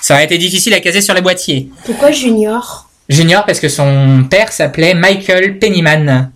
ça 0.00 0.14
aurait 0.14 0.24
été 0.24 0.38
difficile 0.38 0.72
à 0.74 0.80
caser 0.80 1.02
sur 1.02 1.14
le 1.14 1.20
boîtier. 1.20 1.68
Pourquoi 1.84 2.10
Junior? 2.10 2.88
Junior 3.08 3.44
parce 3.44 3.60
que 3.60 3.68
son 3.68 4.24
père 4.28 4.50
s'appelait 4.50 4.94
Michael 4.94 5.58
Pennyman. 5.58 6.30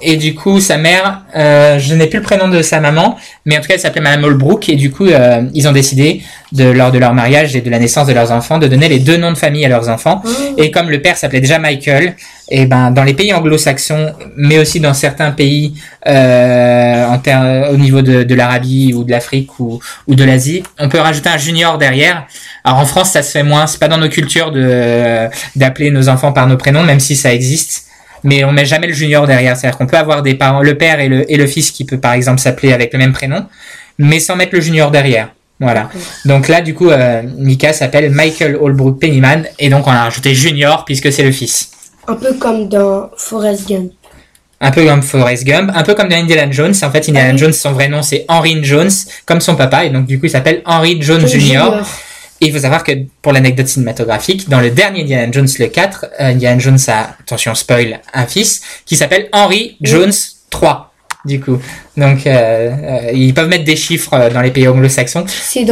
Et 0.00 0.16
du 0.16 0.34
coup, 0.34 0.60
sa 0.60 0.76
mère, 0.76 1.22
euh, 1.34 1.78
je 1.78 1.94
n'ai 1.94 2.06
plus 2.06 2.18
le 2.18 2.24
prénom 2.24 2.48
de 2.48 2.60
sa 2.60 2.80
maman, 2.80 3.16
mais 3.46 3.56
en 3.56 3.60
tout 3.60 3.68
cas, 3.68 3.74
elle 3.74 3.80
s'appelait 3.80 4.02
Madame 4.02 4.24
Holbrook. 4.24 4.68
Et 4.68 4.76
du 4.76 4.90
coup, 4.90 5.06
euh, 5.06 5.42
ils 5.54 5.66
ont 5.66 5.72
décidé, 5.72 6.22
de, 6.52 6.64
lors 6.64 6.92
de 6.92 6.98
leur 6.98 7.14
mariage 7.14 7.56
et 7.56 7.62
de 7.62 7.70
la 7.70 7.78
naissance 7.78 8.06
de 8.06 8.12
leurs 8.12 8.30
enfants, 8.30 8.58
de 8.58 8.66
donner 8.66 8.88
les 8.88 8.98
deux 8.98 9.16
noms 9.16 9.32
de 9.32 9.38
famille 9.38 9.64
à 9.64 9.68
leurs 9.68 9.88
enfants. 9.88 10.22
Et 10.58 10.70
comme 10.70 10.90
le 10.90 11.00
père 11.00 11.16
s'appelait 11.16 11.40
déjà 11.40 11.58
Michael, 11.58 12.14
et 12.48 12.66
ben 12.66 12.92
dans 12.92 13.02
les 13.02 13.14
pays 13.14 13.32
anglo-saxons, 13.32 14.12
mais 14.36 14.58
aussi 14.58 14.78
dans 14.78 14.94
certains 14.94 15.32
pays 15.32 15.74
euh, 16.06 17.06
en 17.06 17.72
au 17.72 17.76
niveau 17.76 18.02
de, 18.02 18.22
de 18.22 18.34
l'Arabie 18.34 18.92
ou 18.94 19.02
de 19.02 19.10
l'Afrique 19.10 19.58
ou, 19.58 19.80
ou 20.06 20.14
de 20.14 20.22
l'Asie, 20.22 20.62
on 20.78 20.88
peut 20.88 21.00
rajouter 21.00 21.28
un 21.28 21.38
junior 21.38 21.78
derrière. 21.78 22.26
Alors 22.62 22.78
en 22.78 22.86
France, 22.86 23.10
ça 23.10 23.22
se 23.22 23.32
fait 23.32 23.42
moins. 23.42 23.66
C'est 23.66 23.80
pas 23.80 23.88
dans 23.88 23.98
nos 23.98 24.08
cultures 24.08 24.52
de 24.52 25.26
d'appeler 25.56 25.90
nos 25.90 26.08
enfants 26.08 26.32
par 26.32 26.46
nos 26.46 26.56
prénoms, 26.56 26.84
même 26.84 27.00
si 27.00 27.16
ça 27.16 27.32
existe. 27.32 27.85
Mais 28.26 28.44
on 28.44 28.50
met 28.52 28.66
jamais 28.66 28.88
le 28.88 28.92
junior 28.92 29.26
derrière. 29.26 29.56
C'est-à-dire 29.56 29.78
qu'on 29.78 29.86
peut 29.86 29.96
avoir 29.96 30.22
des 30.22 30.34
parents, 30.34 30.60
le 30.60 30.76
père 30.76 30.98
et 31.00 31.08
le, 31.08 31.30
et 31.32 31.36
le 31.36 31.46
fils 31.46 31.70
qui 31.70 31.84
peut 31.84 31.98
par 31.98 32.12
exemple 32.12 32.40
s'appeler 32.40 32.72
avec 32.72 32.92
le 32.92 32.98
même 32.98 33.12
prénom, 33.12 33.46
mais 33.98 34.18
sans 34.18 34.34
mettre 34.36 34.54
le 34.54 34.60
junior 34.60 34.90
derrière. 34.90 35.28
Voilà. 35.60 35.88
Donc 36.26 36.48
là, 36.48 36.60
du 36.60 36.74
coup, 36.74 36.90
euh, 36.90 37.22
Mika 37.38 37.72
s'appelle 37.72 38.10
Michael 38.10 38.56
Holbrook 38.60 39.00
Pennyman, 39.00 39.46
et 39.58 39.70
donc 39.70 39.86
on 39.86 39.90
a 39.90 40.02
rajouté 40.02 40.34
junior 40.34 40.84
puisque 40.84 41.10
c'est 41.12 41.22
le 41.22 41.32
fils. 41.32 41.70
Un 42.08 42.14
peu 42.14 42.34
comme 42.34 42.68
dans 42.68 43.10
Forrest 43.16 43.68
Gump. 43.68 43.92
Un 44.60 44.70
peu 44.70 44.84
comme 44.84 45.02
Forrest 45.02 45.44
Gump, 45.44 45.70
un 45.74 45.82
peu 45.82 45.94
comme 45.94 46.08
dans 46.08 46.16
Indiana 46.16 46.50
Jones. 46.50 46.74
En 46.82 46.90
fait, 46.90 47.08
Indiana 47.08 47.30
Ah. 47.32 47.36
Jones, 47.36 47.52
son 47.52 47.72
vrai 47.72 47.88
nom, 47.88 48.02
c'est 48.02 48.24
Henry 48.28 48.58
Jones, 48.64 48.90
comme 49.24 49.40
son 49.40 49.54
papa, 49.54 49.84
et 49.84 49.90
donc 49.90 50.06
du 50.06 50.18
coup, 50.18 50.26
il 50.26 50.30
s'appelle 50.30 50.62
Henry 50.66 51.00
Jones 51.00 51.26
Jr. 51.26 51.82
Et 52.40 52.46
il 52.46 52.52
faut 52.52 52.60
savoir 52.60 52.84
que, 52.84 52.92
pour 53.22 53.32
l'anecdote 53.32 53.66
cinématographique, 53.66 54.48
dans 54.48 54.60
le 54.60 54.70
dernier 54.70 55.02
Indiana 55.02 55.32
Jones, 55.32 55.48
le 55.58 55.66
4, 55.66 56.06
euh, 56.20 56.24
Indiana 56.32 56.58
Jones 56.58 56.78
a, 56.88 57.16
attention, 57.20 57.54
spoil, 57.54 58.00
un 58.12 58.26
fils, 58.26 58.62
qui 58.84 58.96
s'appelle 58.96 59.28
Henry 59.32 59.76
Jones 59.80 60.12
3, 60.50 60.92
du 61.24 61.40
coup. 61.40 61.58
Donc, 61.96 62.26
euh, 62.26 62.30
euh, 62.30 63.10
ils 63.12 63.32
peuvent 63.32 63.48
mettre 63.48 63.64
des 63.64 63.76
chiffres 63.76 64.30
dans 64.32 64.42
les 64.42 64.50
pays 64.50 64.68
anglo-saxons. 64.68 65.24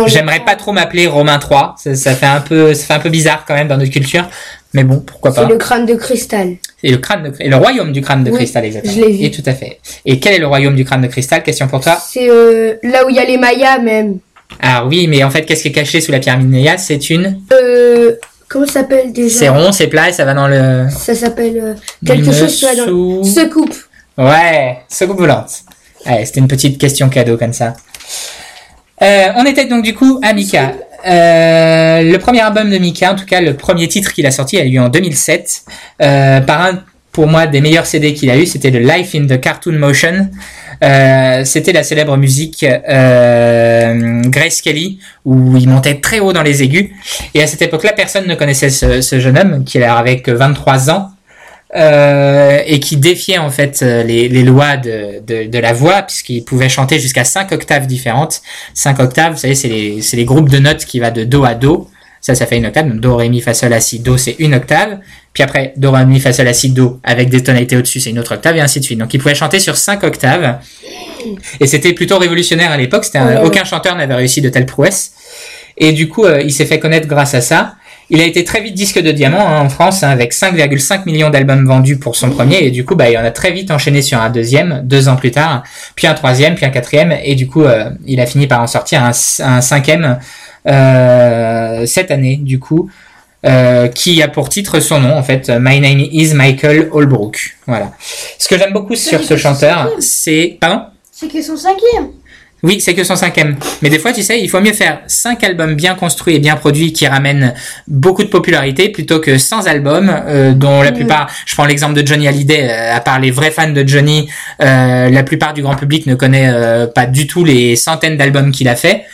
J'aimerais 0.07 0.41
pas 0.41 0.57
trop 0.57 0.73
m'appeler 0.73 1.07
Romain 1.07 1.39
3, 1.39 1.75
ça, 1.79 1.95
ça 1.95 2.15
fait 2.15 2.27
un 2.27 2.41
peu, 2.41 2.73
ça 2.73 2.87
fait 2.87 2.95
un 2.95 3.01
peu 3.01 3.11
bizarre 3.11 3.45
quand 3.47 3.55
même 3.55 3.69
dans 3.69 3.77
notre 3.77 3.93
culture. 3.93 4.29
Mais 4.75 4.83
bon, 4.83 5.01
pourquoi 5.01 5.33
pas. 5.33 5.43
C'est 5.43 5.49
le 5.49 5.57
crâne 5.57 5.87
de 5.87 5.95
cristal. 5.95 6.57
Et 6.83 6.91
le 6.91 6.99
crâne 6.99 7.23
de, 7.23 7.33
et 7.39 7.49
le 7.49 7.57
royaume 7.57 7.93
du 7.93 8.03
crâne 8.03 8.25
de 8.25 8.31
Oui, 8.31 8.39
cristal, 8.39 8.65
exactement. 8.65 8.93
je 8.93 9.01
l'ai 9.01 9.13
vu. 9.13 9.25
Et 9.25 9.31
tout 9.31 9.43
à 9.47 9.55
fait. 9.55 9.79
Et 10.05 10.19
quel 10.19 10.35
est 10.35 10.39
le 10.41 10.49
royaume 10.49 10.75
du 10.75 10.85
crâne 10.85 11.01
de 11.01 11.07
cristal? 11.07 11.45
Question 11.45 11.69
pour 11.69 11.81
toi. 11.81 11.97
C'est 12.05 12.29
euh, 12.29 12.75
là 12.83 13.07
où 13.07 13.09
il 13.09 13.15
y 13.15 13.21
a 13.21 13.25
les 13.25 13.39
Mayas 13.39 13.79
même. 13.79 14.19
Ah 14.61 14.87
oui, 14.87 15.07
mais 15.07 15.23
en 15.25 15.31
fait, 15.31 15.43
qu'est-ce 15.45 15.63
qui 15.63 15.69
est 15.69 15.73
caché 15.73 16.01
sous 16.01 16.13
la 16.13 16.19
pyramide 16.21 16.51
Néa? 16.51 16.79
C'est 16.79 17.11
une. 17.11 17.41
Euh, 17.53 18.13
comment 18.49 18.67
ça 18.67 18.73
s'appelle 18.75 19.13
déjà? 19.13 19.39
C'est 19.39 19.49
rond, 19.49 19.73
c'est 19.73 19.87
plat 19.89 20.09
et 20.09 20.13
ça 20.13 20.25
va 20.25 20.35
dans 20.35 20.49
le. 20.49 20.87
Ça 20.91 21.15
s'appelle 21.15 21.59
euh, 21.63 21.75
quelque 22.07 22.33
chose 22.33 22.57
tu 22.59 22.65
vois, 22.65 22.75
dans 22.75 22.87
sous- 22.87 23.25
secoupe. 23.25 23.75
Ouais, 24.17 24.79
secoupe 24.89 25.19
volante. 25.19 25.51
Ouais, 26.07 26.25
c'était 26.25 26.41
une 26.41 26.49
petite 26.49 26.79
question 26.79 27.09
cadeau 27.09 27.37
comme 27.37 27.53
ça. 27.53 27.75
Euh, 29.03 29.27
on 29.37 29.45
était 29.45 29.65
donc 29.67 29.83
du 29.85 29.95
coup 29.95 30.21
à 30.23 30.33
Mika. 30.33 30.73
Euh, 31.07 32.03
le 32.03 32.17
premier 32.19 32.41
album 32.41 32.71
de 32.71 32.79
Mika, 32.79 33.13
en 33.13 33.17
tout 33.17 33.27
cas 33.27 33.41
le 33.41 33.55
premier 33.55 33.89
titre 33.89 34.13
qu'il 34.13 34.25
a 34.27 34.31
sorti, 34.31 34.57
a 34.59 34.65
eu 34.65 34.79
en 34.79 34.89
2007. 34.89 35.63
Euh, 36.01 36.41
par 36.41 36.63
un, 36.63 36.79
pour 37.13 37.27
moi, 37.27 37.47
des 37.47 37.61
meilleurs 37.61 37.87
CD 37.87 38.15
qu'il 38.15 38.31
a 38.31 38.37
eu, 38.37 38.47
c'était 38.47 38.71
le 38.71 38.79
Life 38.81 39.15
in 39.15 39.27
the 39.27 39.41
Cartoon 39.41 39.73
Motion. 39.79 40.29
Euh, 40.83 41.45
c'était 41.45 41.73
la 41.73 41.83
célèbre 41.83 42.17
musique 42.17 42.65
euh, 42.65 44.23
Grace 44.27 44.61
Kelly 44.61 44.99
où 45.25 45.57
il 45.57 45.69
montait 45.69 46.01
très 46.01 46.21
haut 46.21 46.33
dans 46.33 46.43
les 46.43 46.63
aigus. 46.63 46.91
Et 47.35 47.43
à 47.43 47.47
cette 47.47 47.63
époque-là, 47.63 47.93
personne 47.93 48.27
ne 48.27 48.35
connaissait 48.35 48.71
ce, 48.71 49.21
jeune 49.21 49.39
homme 49.39 49.65
qui 49.65 49.83
avait 49.83 50.21
que 50.21 50.31
23 50.31 50.91
ans 50.91 51.11
euh, 51.77 52.61
et 52.67 52.81
qui 52.81 52.97
défiait 52.97 53.39
en 53.39 53.51
fait 53.51 53.81
les, 53.83 54.29
lois 54.43 54.77
de, 54.77 55.59
la 55.59 55.73
voix 55.73 56.03
puisqu'il 56.03 56.45
pouvait 56.45 56.69
chanter 56.69 56.99
jusqu'à 56.99 57.25
5 57.25 57.53
octaves 57.53 57.87
différentes. 57.87 58.43
5 58.75 59.01
octaves, 59.01 59.33
vous 59.33 59.39
savez, 59.39 59.55
c'est 59.55 60.17
les, 60.17 60.25
groupes 60.25 60.49
de 60.49 60.59
notes 60.59 60.85
qui 60.85 61.01
va 61.01 61.11
de 61.11 61.25
do 61.25 61.45
à 61.45 61.55
do. 61.55 61.89
Ça, 62.21 62.35
ça 62.35 62.47
fait 62.47 62.57
une 62.57 62.65
octave. 62.65 62.89
Do, 62.89 63.17
ré, 63.17 63.29
mi, 63.29 63.43
fa, 63.43 63.53
sol, 63.53 63.69
la, 63.69 63.81
si, 63.81 63.99
do, 63.99 64.17
c'est 64.17 64.37
une 64.39 64.55
octave. 64.55 64.99
Puis 65.35 65.43
après, 65.43 65.75
do, 65.77 65.91
ré, 65.91 66.07
mi, 66.07 66.21
fa, 66.21 66.33
sol, 66.33 66.47
la, 66.47 66.55
si, 66.55 66.71
do, 66.71 67.01
avec 67.05 67.29
des 67.29 67.43
tonalités 67.43 67.77
au-dessus, 67.77 68.01
c'est 68.01 68.11
une 68.11 68.19
autre 68.21 68.35
octave, 68.35 68.57
et 68.57 68.61
ainsi 68.61 68.79
de 68.81 68.85
suite. 68.85 68.99
Donc, 68.99 69.13
il 69.13 69.19
pouvait 69.19 69.35
chanter 69.35 69.59
sur 69.59 69.77
5 69.77 70.03
octaves. 70.05 70.59
Et 71.61 71.67
c'était 71.67 71.93
plutôt 71.93 72.19
révolutionnaire 72.19 72.71
à 72.71 72.77
l'époque. 72.77 73.05
C'était 73.05 73.19
un- 73.19 73.43
aucun 73.45 73.65
chanteur 73.65 73.97
n'avait 73.97 74.15
réussi 74.15 74.41
de 74.41 74.49
telles 74.49 74.67
prouesses. 74.67 75.13
Et 75.77 75.93
du 75.93 76.09
coup, 76.09 76.25
euh, 76.25 76.41
il 76.41 76.53
s'est 76.53 76.67
fait 76.67 76.79
connaître 76.79 77.09
grâce 77.09 77.35
à 77.35 77.41
ça. 77.41 77.75
Il 78.11 78.21
a 78.21 78.25
été 78.25 78.45
très 78.45 78.61
vite 78.61 78.75
disque 78.75 79.01
de 79.01 79.11
diamant 79.11 79.49
hein, 79.49 79.61
en 79.63 79.69
France, 79.71 80.03
hein, 80.05 80.11
avec 80.11 80.33
5,5 80.35 81.05
millions 81.07 81.31
d'albums 81.31 81.67
vendus 81.67 81.97
pour 81.97 82.15
son 82.17 82.31
premier. 82.31 82.63
Et 82.63 82.71
du 82.71 82.85
coup, 82.85 82.95
bah, 82.95 83.09
il 83.11 83.17
en 83.19 83.25
a 83.25 83.31
très 83.31 83.51
vite 83.51 83.71
enchaîné 83.73 84.03
sur 84.03 84.21
un 84.21 84.29
deuxième, 84.31 84.83
deux 84.85 85.09
ans 85.09 85.17
plus 85.17 85.31
tard, 85.33 85.63
puis 85.97 86.07
un 86.07 86.15
troisième, 86.15 86.55
puis 86.55 86.65
un 86.67 86.71
quatrième. 86.71 87.13
Et 87.25 87.35
du 87.35 87.47
coup, 87.49 87.65
euh, 87.65 87.91
il 88.07 88.21
a 88.21 88.27
fini 88.27 88.47
par 88.47 88.61
en 88.61 88.67
sortir 88.69 89.03
un, 89.03 89.11
un 89.43 89.61
cinquième 89.63 90.19
euh, 90.69 91.87
cette 91.87 92.11
année, 92.11 92.37
du 92.37 92.59
coup. 92.59 92.91
Euh, 93.45 93.89
qui 93.89 94.23
a 94.23 94.29
pour 94.29 94.49
titre 94.49 94.81
son 94.81 95.01
nom 95.01 95.17
en 95.17 95.23
fait 95.23 95.51
My 95.61 95.81
name 95.81 96.01
is 96.01 96.35
Michael 96.35 96.89
Holbrook 96.93 97.57
voilà 97.67 97.93
ce 98.39 98.49
que 98.49 98.59
j'aime 98.59 98.73
beaucoup 98.73 98.95
sur 98.95 99.23
ce 99.23 99.37
chanteur 99.37 99.91
c'est 100.01 100.57
pardon? 100.61 100.85
C'est 101.17 101.29
que 101.29 101.41
son 101.41 101.57
cinquième. 101.57 102.09
oui, 102.65 102.81
c'est 102.81 102.95
que 102.95 103.05
son 103.05 103.15
cinquième. 103.15 103.57
Mais 103.83 103.89
des 103.89 104.01
fois, 104.01 104.13
tu 104.13 104.23
sais, 104.23 104.41
il 104.41 104.49
faut 104.51 104.61
mieux 104.61 104.73
faire 104.73 105.01
cinq 105.07 105.45
albums 105.45 105.75
bien 105.77 105.95
construits 105.95 106.35
et 106.35 106.39
bien 106.41 106.57
produits 106.57 106.93
qui 106.93 107.07
ramènent 107.07 107.55
beaucoup 107.87 108.25
de 108.25 108.29
popularité 108.29 108.89
plutôt 108.89 109.21
que 109.21 109.39
100 109.39 109.67
albums 109.67 110.11
euh, 110.27 110.53
dont 110.55 110.83
la 110.83 110.91
plupart, 110.91 111.31
je 111.47 111.55
prends 111.55 111.67
l'exemple 111.67 111.95
de 111.95 112.05
Johnny 112.05 112.27
Hallyday, 112.27 112.69
euh, 112.69 112.97
à 112.97 113.01
part 113.01 113.21
les 113.21 113.31
vrais 113.31 113.53
fans 113.53 113.71
de 113.71 113.87
Johnny, 113.87 114.29
euh, 114.61 115.09
la 115.09 115.23
plupart 115.23 115.53
du 115.53 115.63
grand 115.63 115.77
public 115.77 116.07
ne 116.07 116.17
connaît 116.17 116.49
euh, 116.51 116.87
pas 116.89 117.07
du 117.07 117.27
tout 117.29 117.45
les 117.45 117.77
centaines 117.77 118.17
d'albums 118.17 118.51
qu'il 118.51 118.69
a 118.69 118.75
fait. 118.77 119.05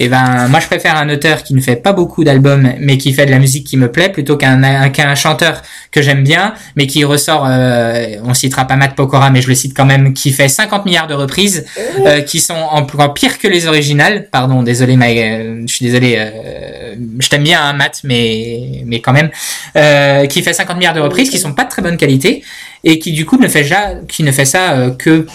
Et 0.00 0.08
ben, 0.08 0.46
moi, 0.48 0.60
je 0.60 0.66
préfère 0.66 0.96
un 0.96 1.08
auteur 1.08 1.42
qui 1.42 1.54
ne 1.54 1.60
fait 1.60 1.74
pas 1.74 1.92
beaucoup 1.92 2.22
d'albums, 2.22 2.72
mais 2.78 2.96
qui 2.98 3.12
fait 3.12 3.26
de 3.26 3.32
la 3.32 3.40
musique 3.40 3.66
qui 3.66 3.76
me 3.76 3.90
plaît, 3.90 4.08
plutôt 4.10 4.36
qu'un 4.36 4.62
un- 4.62 4.90
qu'un 4.90 5.14
chanteur 5.16 5.60
que 5.90 6.00
j'aime 6.02 6.22
bien, 6.22 6.54
mais 6.76 6.86
qui 6.86 7.02
ressort. 7.04 7.44
euh, 7.48 8.06
on 8.24 8.32
citera 8.32 8.64
pas 8.64 8.76
Matt 8.76 8.94
Pokora, 8.94 9.30
mais 9.30 9.42
je 9.42 9.48
le 9.48 9.56
cite 9.56 9.74
quand 9.76 9.84
même, 9.86 10.14
qui 10.14 10.30
fait 10.32 10.48
50 10.48 10.84
milliards 10.86 11.08
de 11.08 11.14
reprises, 11.14 11.66
euh, 12.06 12.20
qui 12.20 12.38
sont 12.38 12.54
encore 12.54 13.12
pire 13.12 13.38
que 13.38 13.48
les 13.48 13.66
originales. 13.66 14.28
Pardon, 14.30 14.62
désolé, 14.62 14.96
euh, 14.96 15.62
je 15.66 15.72
suis 15.74 15.84
désolé. 15.84 16.14
euh, 16.18 16.94
je 17.18 17.28
t'aime 17.28 17.42
bien, 17.42 17.60
hein, 17.60 17.72
Matt, 17.72 18.00
mais 18.04 18.82
mais 18.86 19.00
quand 19.00 19.12
même, 19.12 19.30
euh, 19.76 20.26
qui 20.26 20.42
fait 20.42 20.52
50 20.52 20.76
milliards 20.76 20.94
de 20.94 21.00
reprises, 21.00 21.28
qui 21.30 21.38
sont 21.38 21.52
pas 21.54 21.64
de 21.64 21.70
très 21.70 21.82
bonne 21.82 21.96
qualité, 21.96 22.44
et 22.84 23.00
qui 23.00 23.10
du 23.12 23.26
coup 23.26 23.36
ne 23.38 23.48
fait 23.48 23.64
ja, 23.64 23.94
qui 24.08 24.22
ne 24.22 24.30
fait 24.30 24.44
ça 24.44 24.90
que 24.96 25.26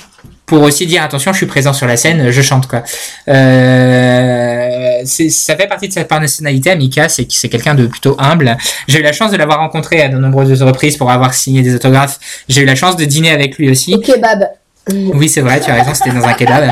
pour 0.46 0.62
aussi 0.62 0.86
dire 0.86 1.04
attention, 1.04 1.32
je 1.32 1.38
suis 1.38 1.46
présent 1.46 1.74
sur 1.74 1.88
la 1.88 1.98
scène, 1.98 2.30
je 2.32 2.42
chante 2.42 2.68
quoi. 2.68 2.84
Euh, 3.28 5.02
ça 5.06 5.56
fait 5.56 5.68
partie 5.68 5.88
de 5.88 5.94
sa 5.94 6.04
personnalité, 6.04 6.72
Amika, 6.72 7.10
c'est 7.10 7.32
c'est 7.32 7.50
quelqu'un 7.50 7.76
de 7.76 7.88
plutôt 7.88 8.16
humble. 8.20 8.58
J'ai 8.88 9.00
eu 9.00 9.04
la 9.04 9.14
chance 9.14 9.32
de 9.32 9.38
l'avoir 9.38 9.60
rencontré 9.60 10.02
à 10.02 10.10
de 10.10 10.18
nombreuses 10.18 10.62
reprises 10.62 10.98
pour 10.98 11.12
avoir 11.12 11.34
signé 11.34 11.62
des 11.62 11.76
autographes. 11.76 12.20
J'ai 12.50 12.62
eu 12.62 12.66
la 12.66 12.76
chance 12.76 12.96
de 12.98 13.06
dîner 13.06 13.32
avec 13.32 13.58
lui 13.58 13.70
aussi. 13.70 13.96
Oui, 14.92 15.30
c'est 15.30 15.40
vrai, 15.40 15.62
tu 15.62 15.72
as 15.72 15.76
raison, 15.76 15.94
c'était 15.94 16.12
dans 16.12 16.26
un 16.26 16.34
kebab. 16.34 16.70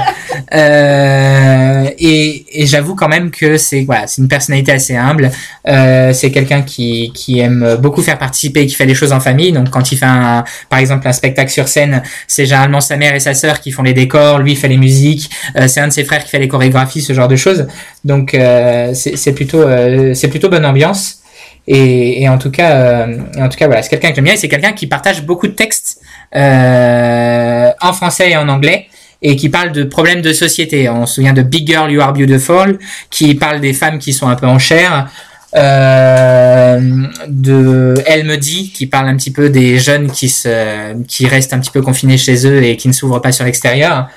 Euh, 0.53 1.89
et 1.97 2.61
et 2.61 2.65
j'avoue 2.65 2.93
quand 2.93 3.07
même 3.07 3.31
que 3.31 3.57
c'est 3.57 3.83
voilà, 3.83 4.05
c'est 4.05 4.21
une 4.21 4.27
personnalité 4.27 4.73
assez 4.73 4.97
humble. 4.97 5.31
Euh, 5.65 6.11
c'est 6.11 6.29
quelqu'un 6.29 6.61
qui 6.61 7.13
qui 7.13 7.39
aime 7.39 7.77
beaucoup 7.79 8.01
faire 8.01 8.17
participer 8.17 8.63
et 8.63 8.67
qui 8.67 8.75
fait 8.75 8.85
les 8.85 8.95
choses 8.95 9.13
en 9.13 9.21
famille. 9.21 9.53
Donc 9.53 9.69
quand 9.69 9.93
il 9.93 9.97
fait 9.97 10.05
un 10.05 10.43
par 10.69 10.79
exemple 10.79 11.07
un 11.07 11.13
spectacle 11.13 11.51
sur 11.51 11.69
scène, 11.69 12.03
c'est 12.27 12.45
généralement 12.45 12.81
sa 12.81 12.97
mère 12.97 13.15
et 13.15 13.21
sa 13.21 13.33
sœur 13.33 13.61
qui 13.61 13.71
font 13.71 13.83
les 13.83 13.93
décors, 13.93 14.39
lui 14.39 14.51
il 14.51 14.57
fait 14.57 14.67
les 14.67 14.77
musiques, 14.77 15.29
euh, 15.55 15.69
c'est 15.69 15.79
un 15.79 15.87
de 15.87 15.93
ses 15.93 16.03
frères 16.03 16.23
qui 16.25 16.31
fait 16.31 16.39
les 16.39 16.49
chorégraphies, 16.49 17.01
ce 17.01 17.13
genre 17.13 17.29
de 17.29 17.37
choses. 17.37 17.67
Donc 18.03 18.33
euh, 18.33 18.93
c'est 18.93 19.33
plutôt 19.33 19.61
euh, 19.61 20.13
c'est 20.15 20.27
plutôt 20.27 20.49
bonne 20.49 20.65
ambiance. 20.65 21.19
Et, 21.67 22.23
et 22.23 22.27
en 22.27 22.39
tout 22.39 22.49
cas, 22.49 22.71
euh, 22.71 23.17
en 23.37 23.47
tout 23.47 23.57
cas, 23.57 23.67
voilà, 23.67 23.83
c'est 23.83 23.89
quelqu'un 23.89 24.09
que 24.09 24.15
j'aime 24.15 24.25
bien. 24.25 24.33
Et 24.33 24.37
c'est 24.37 24.49
quelqu'un 24.49 24.73
qui 24.73 24.87
partage 24.87 25.23
beaucoup 25.23 25.47
de 25.47 25.53
textes 25.53 26.00
en 26.33 27.93
français 27.93 28.31
et 28.31 28.37
en 28.37 28.47
anglais 28.47 28.87
et 29.21 29.35
qui 29.35 29.49
parle 29.49 29.71
de 29.71 29.83
problèmes 29.83 30.21
de 30.21 30.33
société. 30.33 30.89
On 30.89 31.05
se 31.05 31.15
souvient 31.15 31.33
de 31.33 31.41
Big 31.41 31.67
Girl, 31.67 31.91
You 31.91 32.01
Are 32.01 32.13
Beautiful, 32.13 32.79
qui 33.09 33.35
parle 33.35 33.61
des 33.61 33.73
femmes 33.73 33.99
qui 33.99 34.13
sont 34.13 34.27
un 34.27 34.35
peu 34.35 34.47
en 34.47 34.59
chair. 34.59 35.09
Euh, 35.53 36.79
de 37.27 37.93
Elle 38.05 38.25
me 38.25 38.37
dit, 38.37 38.71
qui 38.71 38.87
parle 38.87 39.09
un 39.09 39.17
petit 39.17 39.31
peu 39.31 39.49
des 39.49 39.79
jeunes 39.79 40.09
qui 40.09 40.29
se, 40.29 41.03
qui 41.03 41.27
restent 41.27 41.53
un 41.53 41.59
petit 41.59 41.71
peu 41.71 41.81
confinés 41.81 42.17
chez 42.17 42.47
eux 42.47 42.63
et 42.63 42.77
qui 42.77 42.87
ne 42.87 42.93
s'ouvrent 42.93 43.19
pas 43.19 43.31
sur 43.31 43.45
l'extérieur. 43.45 44.07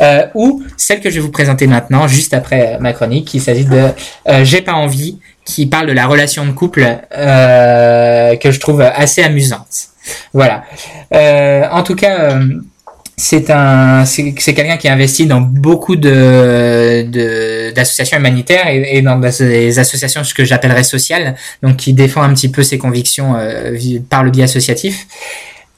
Euh, 0.00 0.26
ou 0.34 0.62
celle 0.76 1.00
que 1.00 1.10
je 1.10 1.16
vais 1.16 1.20
vous 1.20 1.30
présenter 1.30 1.66
maintenant, 1.66 2.06
juste 2.06 2.32
après 2.32 2.74
euh, 2.74 2.78
ma 2.78 2.92
chronique, 2.92 3.34
il 3.34 3.40
s'agit 3.40 3.64
de 3.64 3.88
euh, 4.28 4.44
J'ai 4.44 4.60
pas 4.60 4.74
envie, 4.74 5.18
qui 5.48 5.64
parle 5.66 5.86
de 5.86 5.92
la 5.94 6.06
relation 6.06 6.44
de 6.44 6.52
couple 6.52 6.84
euh, 7.16 8.36
que 8.36 8.50
je 8.50 8.60
trouve 8.60 8.82
assez 8.82 9.22
amusante. 9.22 9.74
Voilà. 10.34 10.56
Euh, 11.14 11.64
en 11.78 11.82
tout 11.82 11.96
cas, 12.02 12.14
euh, 12.20 12.60
c'est 13.16 13.48
un, 13.50 14.04
c'est 14.04 14.32
quelqu'un 14.34 14.76
qui 14.76 14.88
investit 14.88 15.26
dans 15.26 15.40
beaucoup 15.40 15.96
de 15.96 17.02
de- 17.16 17.70
d'associations 17.74 18.18
humanitaires 18.18 18.68
et, 18.68 18.96
et 18.98 19.02
dans 19.02 19.16
des 19.18 19.78
associations 19.78 20.22
ce 20.22 20.34
que 20.34 20.44
j'appellerais 20.44 20.84
sociales, 20.84 21.34
donc 21.62 21.76
qui 21.76 21.94
défend 21.94 22.22
un 22.22 22.32
petit 22.34 22.50
peu 22.50 22.62
ses 22.62 22.78
convictions 22.78 23.30
vi- 23.72 24.00
par 24.00 24.22
le 24.24 24.30
biais 24.30 24.44
associatif 24.44 25.06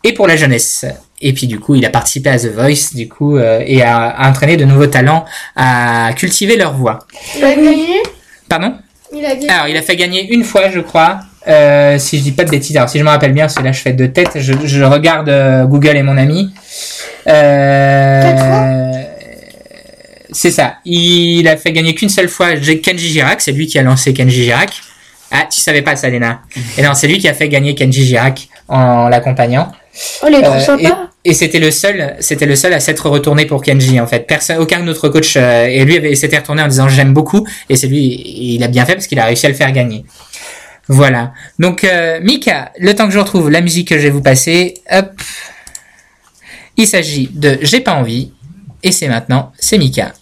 et 0.03 0.13
pour 0.13 0.27
la 0.27 0.37
jeunesse. 0.37 0.85
Et 1.21 1.33
puis 1.33 1.47
du 1.47 1.59
coup, 1.61 1.75
il 1.77 1.85
a 1.87 1.91
participé 1.91 2.29
à 2.31 2.39
The 2.39 2.51
Voice, 2.59 2.95
du 2.95 3.07
coup, 3.09 3.39
et 3.39 3.83
a, 3.83 3.97
a 4.09 4.29
entraîné 4.29 4.57
de 4.57 4.65
nouveaux 4.65 4.87
talents 4.99 5.25
à 5.55 6.11
cultiver 6.17 6.57
leur 6.57 6.73
voix. 6.75 6.99
Pardon? 8.49 8.75
Il 9.13 9.25
a 9.25 9.35
gagné. 9.35 9.51
alors, 9.51 9.69
il 9.69 9.77
a 9.77 9.83
fait 9.83 9.97
gagner 9.97 10.33
une 10.33 10.45
fois, 10.45 10.71
je 10.71 10.81
crois, 10.81 11.21
euh, 11.49 11.99
si 11.99 12.19
je 12.19 12.23
dis 12.23 12.33
pas 12.33 12.45
de 12.45 12.51
bêtises. 12.51 12.77
Alors, 12.77 12.89
si 12.89 12.99
je 12.99 13.05
me 13.05 13.09
rappelle 13.09 13.33
bien, 13.33 13.45
parce 13.45 13.57
que 13.57 13.63
là, 13.63 13.73
je 13.73 13.81
fais 13.81 13.93
de 13.93 14.07
tête, 14.07 14.31
je, 14.37 14.53
je 14.65 14.83
regarde 14.83 15.29
euh, 15.29 15.65
Google 15.65 15.97
et 15.97 16.03
mon 16.03 16.17
ami. 16.17 16.51
Euh, 17.27 18.93
c'est 20.33 20.51
ça. 20.51 20.75
Il 20.85 21.49
a 21.49 21.57
fait 21.57 21.73
gagner 21.73 21.95
qu'une 21.95 22.09
seule 22.09 22.29
fois 22.29 22.55
Kenji 22.55 23.09
Girac. 23.09 23.41
C'est 23.41 23.53
lui 23.53 23.67
qui 23.67 23.79
a 23.79 23.83
lancé 23.83 24.13
Kenji 24.13 24.45
Girac. 24.45 24.71
Ah, 25.33 25.47
tu 25.51 25.61
savais 25.61 25.83
pas 25.83 25.97
ça, 25.97 26.09
Léna. 26.09 26.43
Et 26.77 26.83
non, 26.83 26.95
c'est 26.95 27.07
lui 27.07 27.19
qui 27.19 27.29
a 27.29 27.35
fait 27.35 27.49
gagner 27.49 27.75
Kenji 27.75 28.05
Girac 28.05 28.49
en 28.69 29.09
l'accompagnant. 29.09 29.73
Oh, 30.23 30.27
il 30.29 30.35
est 30.35 30.43
trop 30.43 30.59
sympa. 30.59 31.10
Et 31.25 31.35
c'était 31.35 31.59
le 31.59 31.71
seul, 31.71 32.17
c'était 32.21 32.47
le 32.47 32.57
seul 32.57 32.73
à 32.73 32.81
s'être 32.81 33.09
retourné 33.09 33.45
pour 33.45 33.63
Kenji 33.63 34.01
en 34.01 34.07
fait. 34.07 34.27
Personne, 34.27 34.59
aucun 34.59 34.87
autre 34.89 35.09
coach 35.09 35.37
euh, 35.37 35.67
et 35.67 35.85
lui 35.85 35.97
avait 35.97 36.15
s'était 36.15 36.39
retourné 36.39 36.63
en 36.63 36.69
disant 36.69 36.89
j'aime 36.89 37.13
beaucoup 37.13 37.47
et 37.69 37.77
c'est 37.77 37.89
lui, 37.89 38.55
il 38.57 38.63
a 38.63 38.69
bien 38.69 38.87
fait 38.87 38.95
parce 38.95 39.07
qu'il 39.07 39.19
a 39.19 39.27
réussi 39.27 39.47
à 39.47 39.51
le 39.51 39.55
faire 39.55 39.71
gagner. 39.73 40.05
Voilà. 40.89 41.33
Donc 41.59 41.85
euh, 41.85 42.21
Mika, 42.23 42.73
le 42.79 42.95
temps 42.95 43.07
que 43.07 43.13
je 43.13 43.19
retrouve 43.19 43.51
la 43.51 43.61
musique 43.61 43.89
que 43.89 43.99
je 43.99 44.03
vais 44.03 44.11
vous 44.11 44.23
passer, 44.23 44.75
hop, 44.91 45.13
il 46.77 46.87
s'agit 46.87 47.29
de 47.33 47.59
J'ai 47.61 47.81
pas 47.81 47.95
envie 47.95 48.33
et 48.83 48.91
c'est 48.91 49.09
maintenant, 49.09 49.53
c'est 49.59 49.77
Mika. 49.77 50.15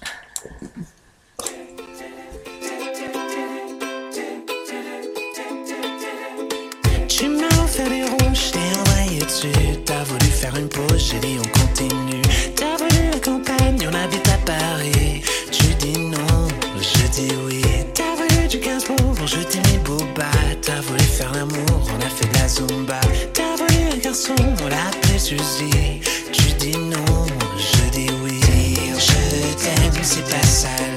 L'a 24.69 24.91
Suzy. 25.19 26.01
Tu 26.33 26.53
dis 26.59 26.79
non, 26.79 27.27
je 27.57 27.91
dis 27.91 28.09
oui. 28.23 28.41
Je 28.99 29.55
t'aime, 29.57 30.03
c'est 30.03 30.23
pas 30.23 30.47
ça 30.47 30.88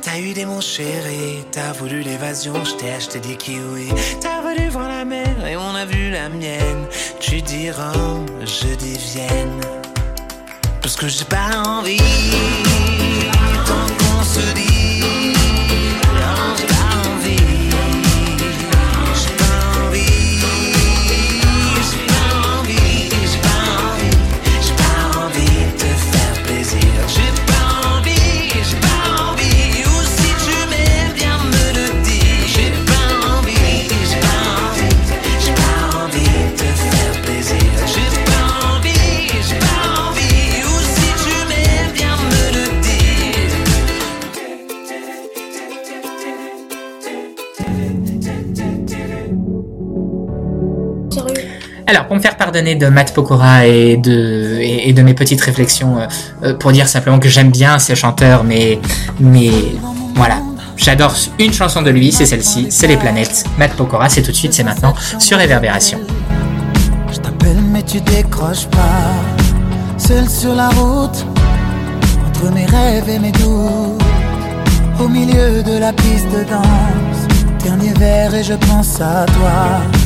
t'as 0.00 0.18
eu 0.18 0.32
des 0.32 0.44
mots 0.44 0.60
chéris. 0.60 1.44
T'as 1.52 1.72
voulu 1.72 2.00
l'évasion, 2.00 2.64
je 2.64 2.74
t'ai 2.74 2.92
acheté 2.92 3.20
des 3.20 3.36
kiwis. 3.36 3.92
T'as 4.20 4.40
voulu 4.40 4.68
voir 4.68 4.88
la 4.88 5.04
mer 5.04 5.46
et 5.46 5.56
on 5.56 5.74
a 5.74 5.84
vu 5.84 6.10
la 6.10 6.28
mienne. 6.28 6.86
Tu 7.20 7.40
dis 7.42 7.70
Rome, 7.70 8.26
je 8.40 8.74
dis 8.74 8.98
Vienne. 9.12 9.60
Parce 10.82 10.96
que 10.96 11.08
j'ai 11.08 11.24
pas 11.24 11.62
envie. 11.66 11.98
Tant 13.66 13.86
qu'on 13.98 14.24
se 14.24 14.54
dit. 14.54 14.67
De 52.62 52.88
Matt 52.88 53.14
Pokora 53.14 53.66
et 53.66 53.96
de, 53.96 55.02
mes 55.02 55.14
petites 55.14 55.40
réflexions, 55.40 55.98
euh, 55.98 56.06
euh, 56.42 56.54
pour 56.54 56.72
dire 56.72 56.88
simplement 56.88 57.18
que 57.18 57.28
j'aime 57.28 57.50
bien 57.50 57.78
ce 57.78 57.94
chanteur, 57.94 58.44
mais, 58.44 58.78
mais 59.20 59.50
voilà. 60.14 60.38
J'adore 60.76 61.14
une 61.38 61.52
chanson 61.52 61.82
de 61.82 61.90
lui, 61.90 62.12
c'est 62.12 62.26
celle-ci, 62.26 62.66
c'est 62.70 62.86
Les 62.86 62.96
Planètes. 62.96 63.44
Matt 63.58 63.72
Pokora, 63.72 64.08
c'est 64.08 64.22
tout 64.22 64.30
de 64.30 64.36
suite, 64.36 64.52
c'est 64.52 64.64
maintenant, 64.64 64.94
sur 65.18 65.38
Réverbération. 65.38 65.98
Je 67.12 67.18
t'appelle 67.18 67.60
mais 67.72 67.82
tu 67.82 68.00
décroches 68.00 68.66
pas 68.66 69.14
Seul 69.96 70.28
sur 70.28 70.54
la 70.54 70.68
route 70.70 71.24
Entre 72.26 72.52
mes 72.52 72.66
rêves 72.66 73.08
et 73.08 73.18
mes 73.18 73.32
doutes 73.32 74.02
Au 75.00 75.08
milieu 75.08 75.62
de 75.62 75.78
la 75.78 75.92
piste 75.92 76.28
de 76.30 76.44
danse 76.44 77.26
Dernier 77.64 77.92
verre 77.94 78.34
et 78.34 78.44
je 78.44 78.54
pense 78.54 79.00
à 79.00 79.26
toi 79.26 79.97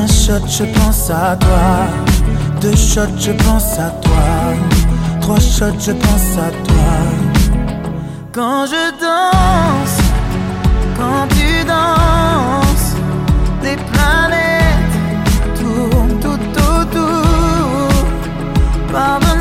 Un 0.00 0.06
shot 0.06 0.46
je 0.46 0.64
pense 0.78 1.10
à 1.10 1.36
toi. 1.36 1.88
Deux 2.60 2.76
shots 2.76 3.18
je 3.18 3.32
pense 3.32 3.78
à 3.78 3.90
toi. 4.02 4.26
Trois 5.20 5.40
shots 5.40 5.80
je 5.80 5.92
pense 5.92 6.38
à 6.46 6.50
toi. 6.66 6.92
Quand 8.32 8.66
je 8.66 8.84
danse 9.00 9.98
Quand 10.96 11.26
tu 11.36 11.64
danses 11.64 12.90
Des 13.62 13.76
planètes 13.90 14.96
tourne 15.58 16.20
tout 16.20 16.44
autour. 16.76 17.90
Pardonne-moi 18.92 19.37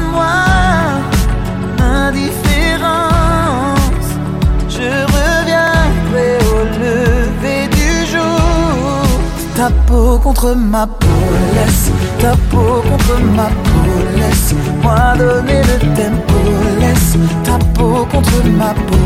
peau 9.87 10.19
contre 10.19 10.53
ma 10.55 10.85
peau, 10.85 11.07
laisse 11.55 11.91
ta 12.19 12.31
peau 12.49 12.81
contre 12.89 13.15
ma 13.37 13.47
peau, 13.63 13.91
laisse-moi 14.19 14.99
donner 15.17 15.61
le 15.69 15.77
tempo, 15.95 16.39
laisse 16.81 17.17
ta 17.43 17.57
peau 17.73 18.05
contre 18.11 18.39
ma 18.59 18.73
peau. 18.87 18.97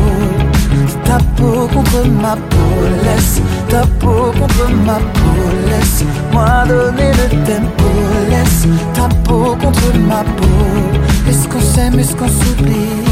Ta 1.04 1.18
peau 1.36 1.68
contre 1.72 2.06
ma 2.22 2.34
peau, 2.50 2.74
laisse 3.04 3.40
ta 3.68 3.82
peau 4.00 4.32
contre 4.38 4.64
ma 4.86 4.98
peau, 5.14 5.36
laisse-moi 5.70 6.64
donner 6.68 7.12
le 7.20 7.28
tempo, 7.50 7.88
laisse 8.30 8.66
ta 8.94 9.08
peau 9.24 9.56
contre 9.62 9.88
ma 10.10 10.22
peau. 10.36 11.28
Est-ce 11.28 11.46
qu'on 11.48 11.60
s'aime, 11.60 11.98
est-ce 11.98 12.14
qu'on 12.16 12.28
s'oublie? 12.28 13.02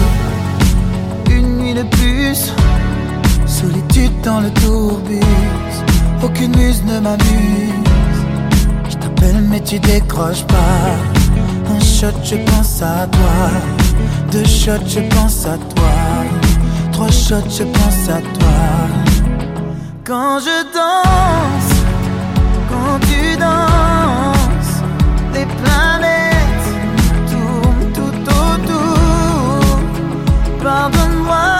Une 1.30 1.58
nuit 1.58 1.74
de 1.74 1.84
plus, 1.96 2.52
solitude 3.46 4.12
dans 4.24 4.40
le 4.40 4.50
tourbus, 4.50 5.20
aucune 6.22 6.56
muse 6.56 6.82
ne 6.84 7.00
m'amuse. 7.00 7.84
Je 8.88 8.96
t'appelle 8.96 9.42
mais 9.48 9.60
tu 9.60 9.78
décroches 9.78 10.44
pas. 10.44 10.96
Un 11.74 11.80
shot, 11.80 12.18
je 12.24 12.36
pense 12.36 12.82
à 12.82 13.06
toi. 13.06 13.50
Deux 14.32 14.44
shots, 14.44 14.86
je 14.86 15.00
pense 15.14 15.46
à 15.46 15.56
toi. 15.56 15.92
Trois 16.92 17.10
shots, 17.10 17.50
je 17.58 17.64
pense 17.64 18.08
à 18.08 18.20
toi. 18.20 18.58
Quand 20.04 20.40
je 20.40 20.64
danse, 20.74 21.72
quand 22.68 22.98
tu 23.06 23.36
danses, 23.36 24.82
les 25.34 25.46
planètes 25.46 26.70
tournent 27.30 27.92
tout 27.92 28.22
autour. 28.28 29.78
Pardonne-moi 30.62 31.59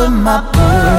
Contre 0.00 0.08
ma 0.08 0.42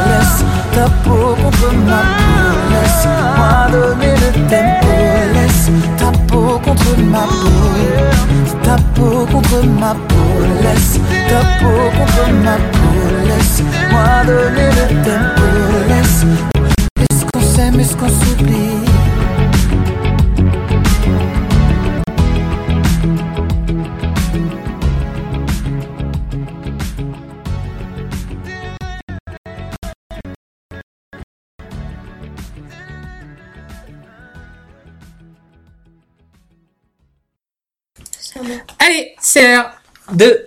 laisse 0.09 0.43
ta 0.73 0.85
peau 1.03 1.35
contre 1.41 1.73
ma 1.87 2.01
peau, 2.17 2.51
laisse-moi 2.71 3.71
donner 3.71 4.13
le 4.21 4.31
tempo, 4.49 4.93
laisse 5.33 5.71
ta 5.97 6.11
peau 6.27 6.59
contre 6.63 6.97
ma 7.09 7.19
peau, 7.19 8.57
ta 8.63 8.75
peau 8.95 9.25
contre 9.31 9.65
ma 9.79 9.93
peau, 10.07 10.33
laisse 10.63 10.99
ta 11.29 11.41
peau 11.59 11.89
contre 11.97 12.31
ma 12.43 12.55
peau, 12.71 13.01
laisse-moi 13.27 14.05
donner 14.27 14.69
le 14.77 14.85
tempo, 15.03 15.47
laisse. 15.89 16.25
Est-ce 16.99 17.25
qu'on 17.33 17.41
s'aime, 17.41 17.79
est-ce 17.79 17.95
qu'on 17.95 18.07
s'oublie? 18.07 18.70
C'est 39.33 39.55
de 40.11 40.45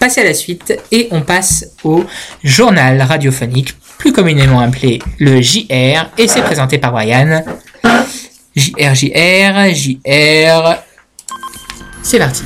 passer 0.00 0.22
à 0.22 0.24
la 0.24 0.34
suite 0.34 0.76
et 0.90 1.06
on 1.12 1.22
passe 1.22 1.66
au 1.84 2.04
journal 2.42 3.00
radiophonique, 3.00 3.74
plus 3.98 4.12
communément 4.12 4.58
appelé 4.58 4.98
le 5.20 5.40
JR, 5.40 6.10
et 6.18 6.26
c'est 6.26 6.42
présenté 6.42 6.78
par 6.78 6.90
Brian. 6.90 7.44
JR, 8.56 8.94
JR, 8.94 9.74
JR. 9.74 10.76
C'est 12.02 12.18
parti. 12.18 12.42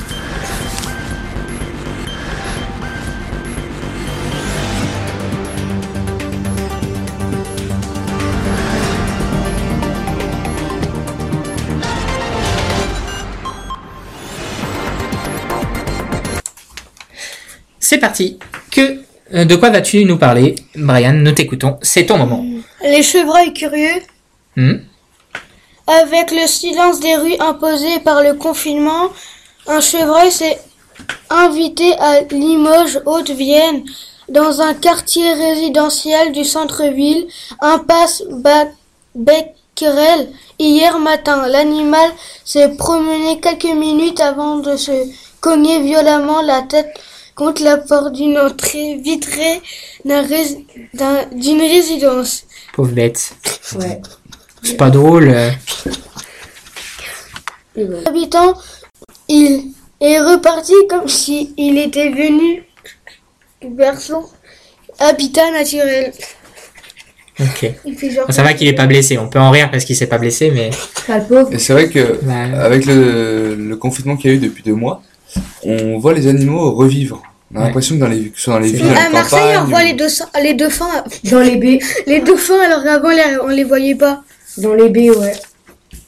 C'est 17.91 17.97
parti. 17.97 18.39
Que 18.71 19.01
euh, 19.33 19.43
de 19.43 19.53
quoi 19.57 19.69
vas-tu 19.69 20.05
nous 20.05 20.17
parler, 20.17 20.55
Brian 20.77 21.11
Nous 21.11 21.33
t'écoutons. 21.33 21.77
C'est 21.81 22.05
ton 22.05 22.17
moment. 22.17 22.41
Les 22.81 23.03
chevreuils 23.03 23.51
curieux, 23.51 23.99
Hmm 24.55 24.75
avec 25.87 26.31
le 26.31 26.47
silence 26.47 27.01
des 27.01 27.17
rues 27.17 27.35
imposé 27.41 27.99
par 27.99 28.23
le 28.23 28.35
confinement, 28.35 29.09
un 29.67 29.81
chevreuil 29.81 30.31
s'est 30.31 30.57
invité 31.29 31.91
à 31.99 32.21
Limoges, 32.31 33.01
Haute-Vienne, 33.05 33.83
dans 34.29 34.61
un 34.61 34.73
quartier 34.73 35.33
résidentiel 35.33 36.31
du 36.31 36.45
centre-ville, 36.45 37.27
impasse 37.59 38.23
Becquerel. 39.15 40.29
Hier 40.59 40.97
matin, 40.97 41.45
l'animal 41.45 42.09
s'est 42.45 42.69
promené 42.77 43.41
quelques 43.41 43.75
minutes 43.75 44.21
avant 44.21 44.59
de 44.59 44.77
se 44.77 44.93
cogner 45.41 45.81
violemment 45.81 46.41
la 46.41 46.61
tête 46.61 46.93
contre 47.41 47.63
la 47.63 47.77
porte 47.77 48.13
d'une 48.13 48.37
entrée 48.37 48.97
vitrée 48.97 49.61
d'un 50.05 50.21
rés- 50.21 50.63
d'un- 50.93 51.25
d'une 51.35 51.59
résidence. 51.61 52.43
Pauvre 52.75 52.91
bête. 52.91 53.33
Ouais. 53.79 53.99
C'est 54.61 54.77
pas 54.77 54.91
drôle. 54.91 55.27
euh. 55.29 55.49
Habitant, 58.05 58.53
il 59.27 59.71
est 59.99 60.19
reparti 60.19 60.73
comme 60.87 61.07
si 61.07 61.51
il 61.57 61.79
était 61.79 62.09
venu 62.11 62.63
vers 63.75 63.99
son 63.99 64.23
habitat 64.99 65.49
naturel. 65.51 66.11
Ok. 67.39 67.71
Ça 68.29 68.43
va 68.43 68.53
qu'il 68.53 68.67
est 68.67 68.73
pas 68.73 68.85
blessé. 68.85 69.17
On 69.17 69.29
peut 69.29 69.39
en 69.39 69.49
rire 69.49 69.71
parce 69.71 69.83
qu'il 69.85 69.95
s'est 69.95 70.05
pas 70.05 70.19
blessé, 70.19 70.51
mais. 70.51 70.69
Pas 71.07 71.17
le 71.17 71.23
pauvre. 71.25 71.51
Et 71.51 71.57
c'est 71.57 71.73
vrai 71.73 71.89
que 71.89 72.19
avec 72.55 72.85
le, 72.85 73.55
le 73.55 73.75
confinement 73.77 74.15
qu'il 74.15 74.29
y 74.29 74.33
a 74.33 74.37
eu 74.37 74.39
depuis 74.39 74.61
deux 74.61 74.75
mois, 74.75 75.01
on 75.63 75.97
voit 75.97 76.13
les 76.13 76.27
animaux 76.27 76.71
revivre. 76.75 77.23
On 77.53 77.59
a 77.59 77.63
l'impression 77.65 77.95
que 77.95 77.99
dans 78.01 78.07
les, 78.07 78.29
que 78.29 78.49
dans 78.49 78.59
les 78.59 78.71
villes, 78.71 78.81
dans 78.87 78.95
À 78.95 79.07
les 79.07 79.13
Marseille, 79.13 79.57
on 79.59 79.65
voit 79.65 79.79
ou- 79.81 79.83
les 79.85 79.93
dauphins, 79.93 80.29
les 80.41 80.53
dauphins, 80.53 81.03
Dans 81.25 81.39
les 81.41 81.55
baies. 81.57 81.79
les 82.07 82.21
dauphins 82.21 82.59
alors 82.61 82.83
qu'avant 82.83 83.09
les- 83.09 83.37
on 83.43 83.47
les 83.47 83.63
voyait 83.65 83.95
pas. 83.95 84.23
Dans 84.57 84.73
les 84.73 84.89
baies, 84.89 85.09
ouais. 85.09 85.33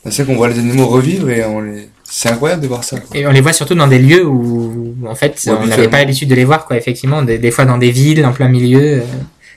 C'est 0.09 0.25
qu'on 0.25 0.35
voit 0.35 0.49
les 0.49 0.59
animaux 0.59 0.87
revivre 0.87 1.29
et 1.29 1.43
on 1.45 1.61
les... 1.61 1.89
c'est 2.03 2.29
incroyable 2.29 2.61
de 2.61 2.67
voir 2.67 2.83
ça. 2.83 2.99
quoi. 2.99 3.17
Et 3.17 3.25
on 3.27 3.31
les 3.31 3.41
voit 3.41 3.53
surtout 3.53 3.75
dans 3.75 3.87
des 3.87 3.99
lieux 3.99 4.25
où, 4.25 4.95
en 5.07 5.15
fait, 5.15 5.39
Ouais, 5.47 5.53
on 5.61 5.65
n'avait 5.67 5.87
pas 5.89 5.97
l'habitude 5.99 6.29
de 6.29 6.35
les 6.35 6.45
voir, 6.45 6.65
quoi. 6.65 6.77
Effectivement, 6.77 7.21
des, 7.21 7.37
des 7.37 7.51
fois 7.51 7.65
dans 7.65 7.77
des 7.77 7.91
villes, 7.91 8.25
en 8.25 8.31
plein 8.33 8.47
milieu. 8.49 8.99
euh, 8.99 9.01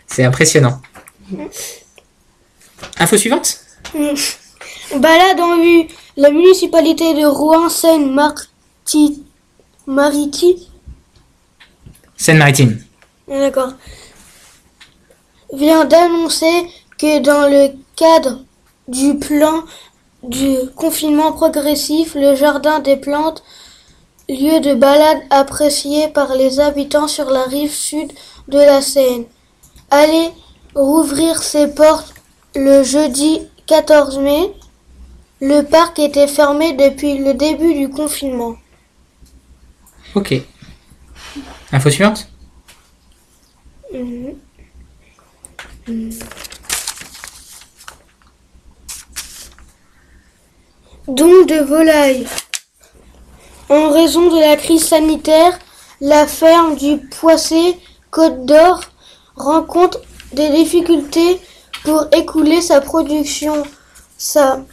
c'est 0.09 0.25
impressionnant. 0.25 0.81
Info 2.99 3.17
suivante? 3.17 3.59
Balade 4.97 5.41
en 5.41 5.57
vue. 5.61 5.87
La 6.17 6.31
municipalité 6.31 7.13
de 7.15 7.27
Rouen-Seine-Mariti, 7.27 9.23
Mariti, 9.87 10.69
Seine-Maritime. 12.17 12.79
D'accord. 13.29 13.73
Vient 15.53 15.85
d'annoncer 15.85 16.69
que 16.99 17.21
dans 17.21 17.49
le 17.49 17.73
cadre 17.95 18.41
du 18.89 19.19
plan 19.19 19.63
du 20.23 20.57
confinement 20.75 21.33
progressif, 21.33 22.15
le 22.15 22.35
jardin 22.35 22.81
des 22.81 22.97
plantes, 22.97 23.43
lieu 24.29 24.61
de 24.61 24.75
balade 24.75 25.21
apprécié 25.31 26.09
par 26.09 26.35
les 26.35 26.59
habitants 26.59 27.09
sur 27.09 27.31
la 27.31 27.45
rive 27.45 27.73
sud 27.73 28.13
de 28.49 28.59
la 28.59 28.83
Seine, 28.83 29.25
allait 29.91 30.33
rouvrir 30.75 31.43
ses 31.43 31.69
portes 31.69 32.15
le 32.55 32.83
jeudi 32.83 33.41
14 33.67 34.19
mai. 34.19 34.53
Le 35.41 35.63
parc 35.63 35.99
était 35.99 36.27
fermé 36.27 36.73
depuis 36.73 37.19
le 37.19 37.35
début 37.35 37.75
du 37.75 37.91
confinement. 37.91 38.57
Ok. 40.15 40.35
Info 41.73 41.91
suivante 41.91 42.29
Don 51.09 51.45
de 51.45 51.65
volailles. 51.65 52.27
En 53.69 53.91
raison 53.91 54.31
de 54.31 54.39
la 54.39 54.57
crise 54.57 54.87
sanitaire, 54.87 55.59
la 56.01 56.27
ferme 56.29 56.77
du 56.77 56.99
Poissé 56.99 57.81
Côte 58.13 58.47
d'Or 58.47 58.81
rencontre 59.35 60.01
des 60.33 60.51
difficultés 60.51 61.41
pour 61.83 62.07
écouler 62.13 62.61
sa 62.61 62.81
production. 62.81 63.65
Sa 64.17 64.65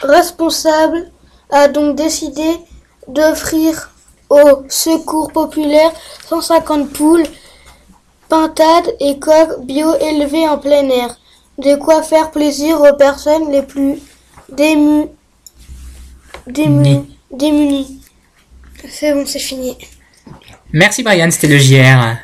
responsable 0.00 1.10
a 1.50 1.66
donc 1.66 1.96
décidé 1.96 2.58
d'offrir 3.08 3.89
au 4.30 4.64
secours 4.68 5.32
populaire 5.32 5.92
150 6.28 6.92
poules, 6.92 7.24
pintades 8.28 8.94
et 9.00 9.18
coqs 9.18 9.64
bio 9.64 9.94
élevés 10.00 10.48
en 10.48 10.58
plein 10.58 10.88
air. 10.88 11.18
De 11.58 11.74
quoi 11.76 12.02
faire 12.02 12.30
plaisir 12.30 12.80
aux 12.80 12.96
personnes 12.96 13.50
les 13.50 13.62
plus 13.62 13.98
dému... 14.50 15.08
dému... 16.46 16.78
Ni. 16.78 17.18
démunies. 17.30 18.00
C'est 18.88 19.12
bon, 19.12 19.26
c'est 19.26 19.40
fini. 19.40 19.76
Merci 20.72 21.02
Brian, 21.02 21.30
c'était 21.30 21.48
le 21.48 21.58
JR. 21.58 22.16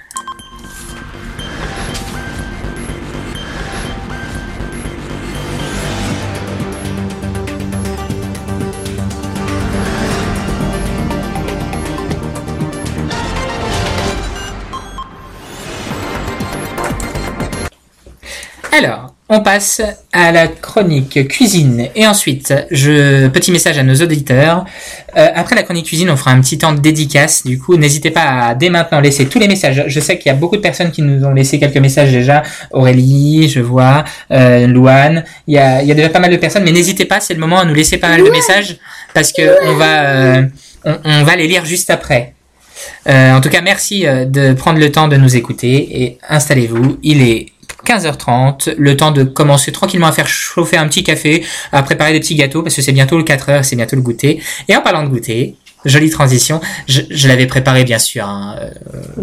Alors, 18.77 19.14
on 19.31 19.41
passe 19.41 19.81
à 20.12 20.33
la 20.33 20.49
chronique 20.49 21.27
cuisine. 21.29 21.89
Et 21.95 22.07
ensuite, 22.07 22.53
je, 22.70 23.27
petit 23.29 23.51
message 23.51 23.79
à 23.79 23.83
nos 23.83 23.95
auditeurs. 23.95 24.66
Euh, 25.16 25.29
après 25.35 25.57
la 25.57 25.62
chronique 25.62 25.87
cuisine, 25.87 26.11
on 26.11 26.16
fera 26.16 26.33
un 26.33 26.43
petit 26.43 26.59
temps 26.59 26.74
de 26.74 26.81
dédicace. 26.81 27.47
Du 27.47 27.59
coup, 27.59 27.79
n'hésitez 27.79 28.11
pas 28.11 28.49
à 28.49 28.55
dès 28.55 28.68
maintenant 28.68 29.01
laisser 29.01 29.27
tous 29.27 29.39
les 29.39 29.49
messages. 29.49 29.85
Je 29.87 30.01
sais 30.01 30.18
qu'il 30.18 30.31
y 30.31 30.35
a 30.35 30.37
beaucoup 30.37 30.57
de 30.57 30.61
personnes 30.61 30.91
qui 30.91 31.01
nous 31.01 31.24
ont 31.24 31.33
laissé 31.33 31.59
quelques 31.59 31.79
messages 31.79 32.12
déjà. 32.12 32.43
Aurélie, 32.70 33.49
je 33.49 33.61
vois, 33.61 34.05
euh, 34.31 34.66
Louane. 34.66 35.24
Il 35.47 35.55
y 35.55 35.59
a, 35.59 35.81
il 35.81 35.89
y 35.89 35.93
a 35.93 35.95
déjà 35.95 36.11
pas 36.11 36.20
mal 36.20 36.31
de 36.31 36.37
personnes, 36.37 36.64
mais 36.64 36.72
n'hésitez 36.72 37.07
pas, 37.07 37.20
c'est 37.20 37.33
le 37.33 37.41
moment 37.41 37.61
à 37.61 37.64
nous 37.64 37.74
laisser 37.74 37.97
pas 37.97 38.09
mal 38.09 38.22
de 38.22 38.29
messages 38.29 38.77
parce 39.14 39.33
que 39.33 39.66
on 39.70 39.77
va, 39.77 40.03
euh, 40.03 40.43
on, 40.85 40.97
on 41.03 41.24
va 41.24 41.35
les 41.37 41.47
lire 41.47 41.64
juste 41.64 41.89
après. 41.89 42.35
Euh, 43.09 43.33
en 43.33 43.41
tout 43.41 43.49
cas, 43.49 43.62
merci 43.62 44.05
de 44.05 44.53
prendre 44.53 44.79
le 44.79 44.93
temps 44.93 45.09
de 45.09 45.16
nous 45.16 45.35
écouter 45.35 46.03
et 46.03 46.18
installez-vous. 46.29 46.99
Il 47.03 47.22
est 47.22 47.47
15h30, 47.87 48.74
le 48.76 48.97
temps 48.97 49.12
de 49.12 49.22
commencer 49.22 49.72
tranquillement 49.72 50.09
à 50.09 50.12
faire 50.12 50.26
chauffer 50.28 50.76
un 50.76 50.89
petit 50.89 51.05
café, 51.05 51.45
à 51.72 51.82
préparer 51.82 52.12
des 52.12 52.20
petits 52.20 52.34
gâteaux 52.34 52.62
parce 52.62 52.74
que 52.74 52.82
c'est 52.82 52.93
bientôt 52.93 53.16
le 53.16 53.24
4h, 53.24 53.62
c'est 53.62 53.76
bientôt 53.76 53.97
le 53.97 54.03
goûter. 54.03 54.43
Et 54.68 54.76
en 54.76 54.82
parlant 54.82 55.03
de 55.05 55.09
goûter, 55.09 55.55
jolie 55.84 56.11
transition, 56.11 56.61
je, 56.89 57.03
je 57.11 57.28
l'avais 57.28 57.47
préparé 57.47 57.84
bien 57.84 57.99
sûr. 57.99 58.24
hein, 58.26 58.57
euh, 58.61 59.22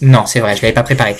non, 0.00 0.24
c'est 0.26 0.40
vrai, 0.40 0.56
je 0.56 0.62
l'avais 0.62 0.74
pas 0.74 0.82
préparé. 0.82 1.16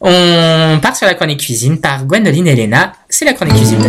On 0.00 0.78
part 0.82 0.94
sur 0.94 1.06
la 1.06 1.14
chronique 1.14 1.40
cuisine 1.40 1.78
par 1.80 2.04
Gwendoline 2.04 2.46
et 2.48 2.52
Elena. 2.52 2.92
C'est 3.08 3.24
la 3.24 3.32
chronique 3.32 3.56
cuisine. 3.56 3.82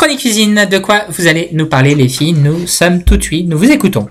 Chronique 0.00 0.20
cuisine, 0.20 0.64
de 0.64 0.78
quoi 0.78 1.02
vous 1.10 1.26
allez 1.26 1.50
nous 1.52 1.66
parler 1.66 1.94
les 1.94 2.08
filles? 2.08 2.32
Nous 2.32 2.66
sommes 2.66 3.04
tout 3.04 3.18
de 3.18 3.22
suite, 3.22 3.46
nous 3.46 3.58
vous 3.58 3.70
écoutons. 3.70 4.08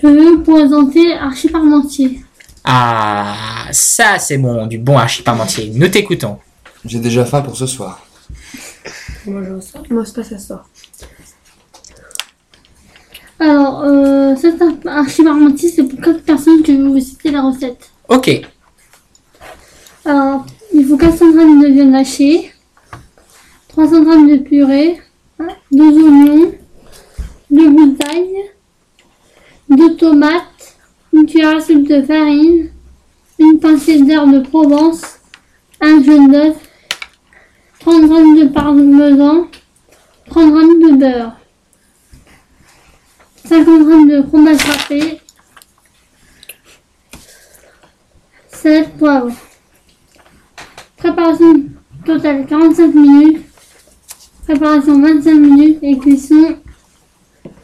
Je 0.00 0.06
vais 0.06 0.20
vous 0.20 0.42
présenter 0.42 1.14
Archie 1.14 1.48
Parmentier. 1.48 2.20
Ah, 2.62 3.66
ça 3.72 4.20
c'est 4.20 4.38
bon, 4.38 4.68
du 4.68 4.78
bon 4.78 4.96
archi 4.96 5.22
parmentier. 5.22 5.72
Nous 5.74 5.88
t'écoutons. 5.88 6.38
J'ai 6.84 7.00
déjà 7.00 7.24
faim 7.24 7.42
pour 7.42 7.56
ce 7.56 7.66
soir. 7.66 8.06
Moi, 9.26 9.42
je 9.42 9.60
ça. 9.66 9.82
Moi, 9.90 10.04
c'est 10.04 10.14
pas 10.14 10.22
ça 10.22 10.38
sort. 10.38 10.62
Alors, 13.40 13.82
euh, 13.82 14.36
cet 14.36 14.62
Archie 14.86 15.24
Parmentier, 15.24 15.70
c'est 15.70 15.82
pour 15.82 16.00
4 16.00 16.22
personnes 16.22 16.62
que 16.62 16.72
je 16.72 16.80
vais 16.80 16.88
vous 16.88 17.00
citer 17.00 17.32
la 17.32 17.42
recette. 17.42 17.90
Ok. 18.06 18.30
Alors, 20.04 20.46
il 20.72 20.86
faut 20.86 20.96
400 20.96 21.32
g 21.32 21.38
de 21.66 21.72
viande 21.72 21.96
hachée, 21.96 22.53
300 23.74 24.04
g 24.04 24.36
de 24.38 24.42
purée, 24.44 25.00
2 25.72 25.84
oignons, 25.84 26.52
2 27.50 27.70
gousses 27.70 27.98
d'ail, 27.98 28.52
2 29.68 29.96
tomates, 29.96 30.76
une 31.12 31.26
cuillère 31.26 31.56
à 31.56 31.60
soupe 31.60 31.88
de 31.88 32.00
farine, 32.02 32.70
une 33.40 33.58
pincée 33.58 34.00
d'herbe 34.00 34.32
de 34.32 34.48
Provence, 34.48 35.18
un 35.80 36.00
jaune 36.04 36.30
d'œuf, 36.30 36.56
30 37.80 38.02
g 38.02 38.44
de 38.44 38.48
parmesan, 38.50 39.48
30 40.30 40.54
g 40.54 40.92
de 40.92 40.96
beurre, 40.96 41.32
50 43.44 43.66
g 43.66 44.06
de 44.06 44.22
fromage 44.28 44.62
râpé, 44.62 45.20
7 48.52 48.96
poivre. 48.98 49.32
Préparation 50.96 51.64
totale 52.06 52.46
45 52.46 52.94
minutes. 52.94 53.53
Préparation 54.44 55.00
25 55.00 55.34
minutes 55.34 55.78
et 55.80 55.96
cuisson 55.98 56.56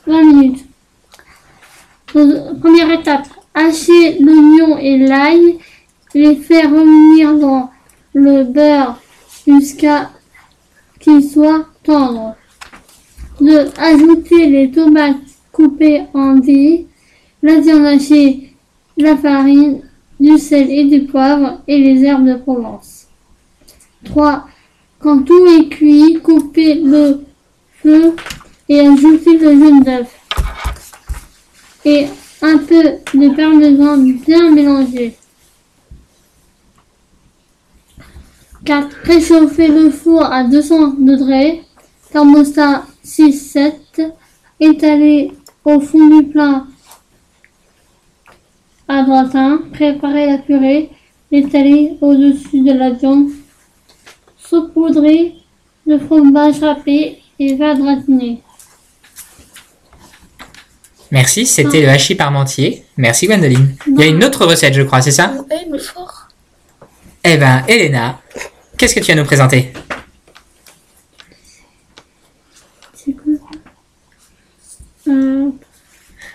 20 0.07 0.23
minutes. 0.25 0.65
Première 2.07 2.91
étape, 2.91 3.29
hacher 3.53 4.19
l'oignon 4.19 4.79
et 4.79 4.97
l'ail, 4.97 5.59
les 6.15 6.37
faire 6.37 6.71
revenir 6.71 7.37
dans 7.37 7.71
le 8.15 8.45
beurre 8.45 8.99
jusqu'à 9.47 10.11
qu'ils 10.99 11.29
soient 11.29 11.67
tendres. 11.83 12.35
2. 13.43 13.71
Ajouter 13.77 14.47
les 14.47 14.71
tomates 14.71 15.17
coupées 15.53 16.05
en 16.15 16.37
dés, 16.37 16.87
la 17.43 17.59
hachée, 17.89 18.55
la 18.97 19.19
farine, 19.19 19.83
du 20.19 20.39
sel 20.39 20.71
et 20.71 20.85
du 20.85 21.07
poivre 21.07 21.61
et 21.69 21.79
les 21.79 22.05
herbes 22.05 22.27
de 22.27 22.37
Provence. 22.37 23.07
3. 24.05 24.47
Quand 25.01 25.23
tout 25.23 25.47
est 25.47 25.69
cuit, 25.71 26.21
coupez 26.23 26.75
le 26.75 27.25
feu 27.83 28.15
et 28.69 28.81
ajoutez 28.81 29.39
le 29.39 29.59
jaune 29.59 29.83
d'œuf. 29.83 30.15
Et 31.87 32.07
un 32.43 32.59
peu 32.59 32.83
de 33.15 33.35
parmesan 33.35 33.97
bien 33.97 34.51
mélangé. 34.51 35.17
4. 38.67 38.95
Réchauffez 39.05 39.69
le 39.69 39.91
four 39.91 40.23
à 40.23 40.45
200 40.45 40.95
degrés. 40.99 41.63
Thermostat 42.13 42.85
6-7. 43.03 43.73
Étalez 44.61 45.33
au 45.65 45.81
fond 45.81 46.09
du 46.09 46.27
plat 46.27 46.67
à 48.87 49.03
gratin. 49.03 49.63
Préparez 49.73 50.27
la 50.27 50.39
purée. 50.39 50.91
Étalez 51.33 51.97
au-dessus 52.03 52.61
de 52.61 52.73
la 52.73 52.91
viande 52.91 53.31
saupoudrer 54.51 55.35
de 55.87 55.99
fromage 55.99 56.59
râpé 56.61 57.23
et 57.39 57.55
va 57.55 57.75
gratiner. 57.75 58.43
Merci, 61.13 61.47
c'était 61.47 61.83
le 61.83 61.89
hachis 61.89 62.15
parmentier. 62.15 62.85
Merci 62.97 63.27
Gwendoline. 63.27 63.77
Il 63.87 63.99
y 63.99 64.03
a 64.03 64.07
une 64.07 64.25
autre 64.25 64.45
recette, 64.47 64.75
je 64.75 64.83
crois, 64.83 65.01
c'est 65.01 65.11
ça? 65.11 65.35
Oui, 65.51 65.57
mais 65.71 65.79
fort. 65.79 66.29
Eh 67.25 67.37
ben, 67.37 67.65
Elena, 67.69 68.21
qu'est-ce 68.77 68.95
que 68.95 69.01
tu 69.01 69.13
vas 69.13 69.21
nous 69.21 69.25
présenter? 69.25 69.73
C'est 72.95 73.13
quoi? 73.13 73.33
Euh, 75.09 75.40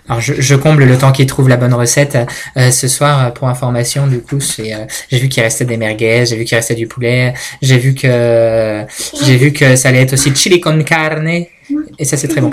Alors, 0.08 0.22
je, 0.22 0.34
je 0.40 0.56
comble 0.56 0.84
le 0.86 0.98
temps 0.98 1.12
qu'il 1.12 1.26
trouve 1.26 1.50
la 1.50 1.58
bonne 1.58 1.74
recette. 1.74 2.18
Euh, 2.58 2.72
ce 2.72 2.88
soir, 2.88 3.26
euh, 3.26 3.32
pour 3.32 3.48
information, 3.48 4.08
du 4.08 4.22
coup, 4.22 4.38
euh, 4.38 4.86
j'ai 5.10 5.20
vu 5.20 5.30
qu'il 5.30 5.42
restait 5.44 5.66
des 5.66 5.78
merguez, 5.78 6.26
j'ai 6.26 6.36
vu 6.36 6.46
qu'il 6.46 6.56
restait 6.56 6.76
du 6.76 6.88
poulet, 6.88 7.34
j'ai 7.62 7.78
vu 7.78 7.96
que 7.96 8.86
j'ai 9.24 9.38
vu 9.38 9.52
que 9.52 9.76
ça 9.76 9.90
allait 9.90 10.02
être 10.02 10.14
aussi 10.14 10.34
chili 10.36 10.62
con 10.62 10.84
carne, 10.84 11.28
et 11.28 12.06
ça 12.06 12.18
c'est 12.18 12.28
très 12.28 12.42
bon. 12.42 12.52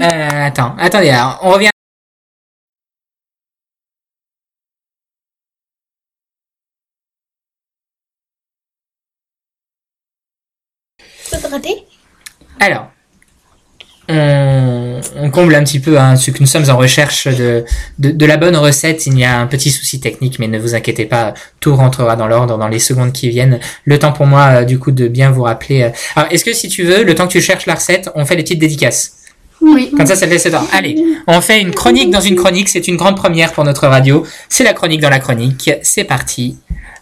Euh, 0.00 0.46
attends, 0.46 0.74
attendez, 0.78 1.10
alors, 1.10 1.38
on 1.42 1.50
revient. 1.50 1.68
Alors, 12.60 12.90
on, 14.08 14.83
on 15.16 15.30
comble 15.30 15.54
un 15.54 15.64
petit 15.64 15.80
peu 15.80 15.98
hein, 15.98 16.16
ce 16.16 16.30
que 16.30 16.38
nous 16.40 16.46
sommes 16.46 16.68
en 16.70 16.76
recherche 16.76 17.26
de, 17.26 17.64
de, 17.98 18.10
de 18.10 18.26
la 18.26 18.36
bonne 18.36 18.56
recette. 18.56 19.06
Il 19.06 19.18
y 19.18 19.24
a 19.24 19.38
un 19.38 19.46
petit 19.46 19.70
souci 19.70 20.00
technique, 20.00 20.38
mais 20.38 20.48
ne 20.48 20.58
vous 20.58 20.74
inquiétez 20.74 21.06
pas, 21.06 21.34
tout 21.60 21.74
rentrera 21.76 22.16
dans 22.16 22.26
l'ordre 22.26 22.58
dans 22.58 22.68
les 22.68 22.78
secondes 22.78 23.12
qui 23.12 23.28
viennent. 23.28 23.60
Le 23.84 23.98
temps 23.98 24.12
pour 24.12 24.26
moi, 24.26 24.60
euh, 24.60 24.64
du 24.64 24.78
coup, 24.78 24.90
de 24.90 25.08
bien 25.08 25.30
vous 25.30 25.42
rappeler. 25.42 25.82
euh. 25.82 25.90
Alors, 26.16 26.30
est-ce 26.32 26.44
que 26.44 26.52
si 26.52 26.68
tu 26.68 26.84
veux, 26.84 27.04
le 27.04 27.14
temps 27.14 27.26
que 27.26 27.32
tu 27.32 27.40
cherches 27.40 27.66
la 27.66 27.74
recette, 27.74 28.10
on 28.14 28.24
fait 28.24 28.36
des 28.36 28.42
petites 28.42 28.60
dédicaces? 28.60 29.12
Oui. 29.60 29.92
Comme 29.96 30.06
ça, 30.06 30.16
ça 30.16 30.26
te 30.26 30.30
laisse 30.30 30.42
temps. 30.44 30.66
Allez, 30.72 30.96
on 31.26 31.40
fait 31.40 31.60
une 31.60 31.70
chronique 31.70 32.10
dans 32.10 32.20
une 32.20 32.36
chronique. 32.36 32.68
C'est 32.68 32.86
une 32.88 32.96
grande 32.96 33.16
première 33.16 33.52
pour 33.52 33.64
notre 33.64 33.86
radio. 33.86 34.26
C'est 34.48 34.64
la 34.64 34.74
chronique 34.74 35.00
dans 35.00 35.10
la 35.10 35.20
chronique. 35.20 35.70
C'est 35.82 36.04
parti. 36.04 36.58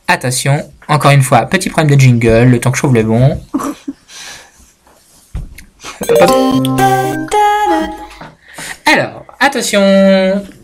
Attention, 0.07 0.63
encore 0.89 1.13
une 1.13 1.23
fois, 1.23 1.47
petit 1.47 1.71
problème 1.71 1.97
de 1.97 2.01
jingle, 2.01 2.45
le 2.45 2.61
temps 2.61 2.71
que 2.71 2.77
je 2.77 2.83
trouve 2.83 2.95
le 2.95 3.03
bon. 3.03 3.41
Alors, 8.87 9.24
attention, 9.41 9.80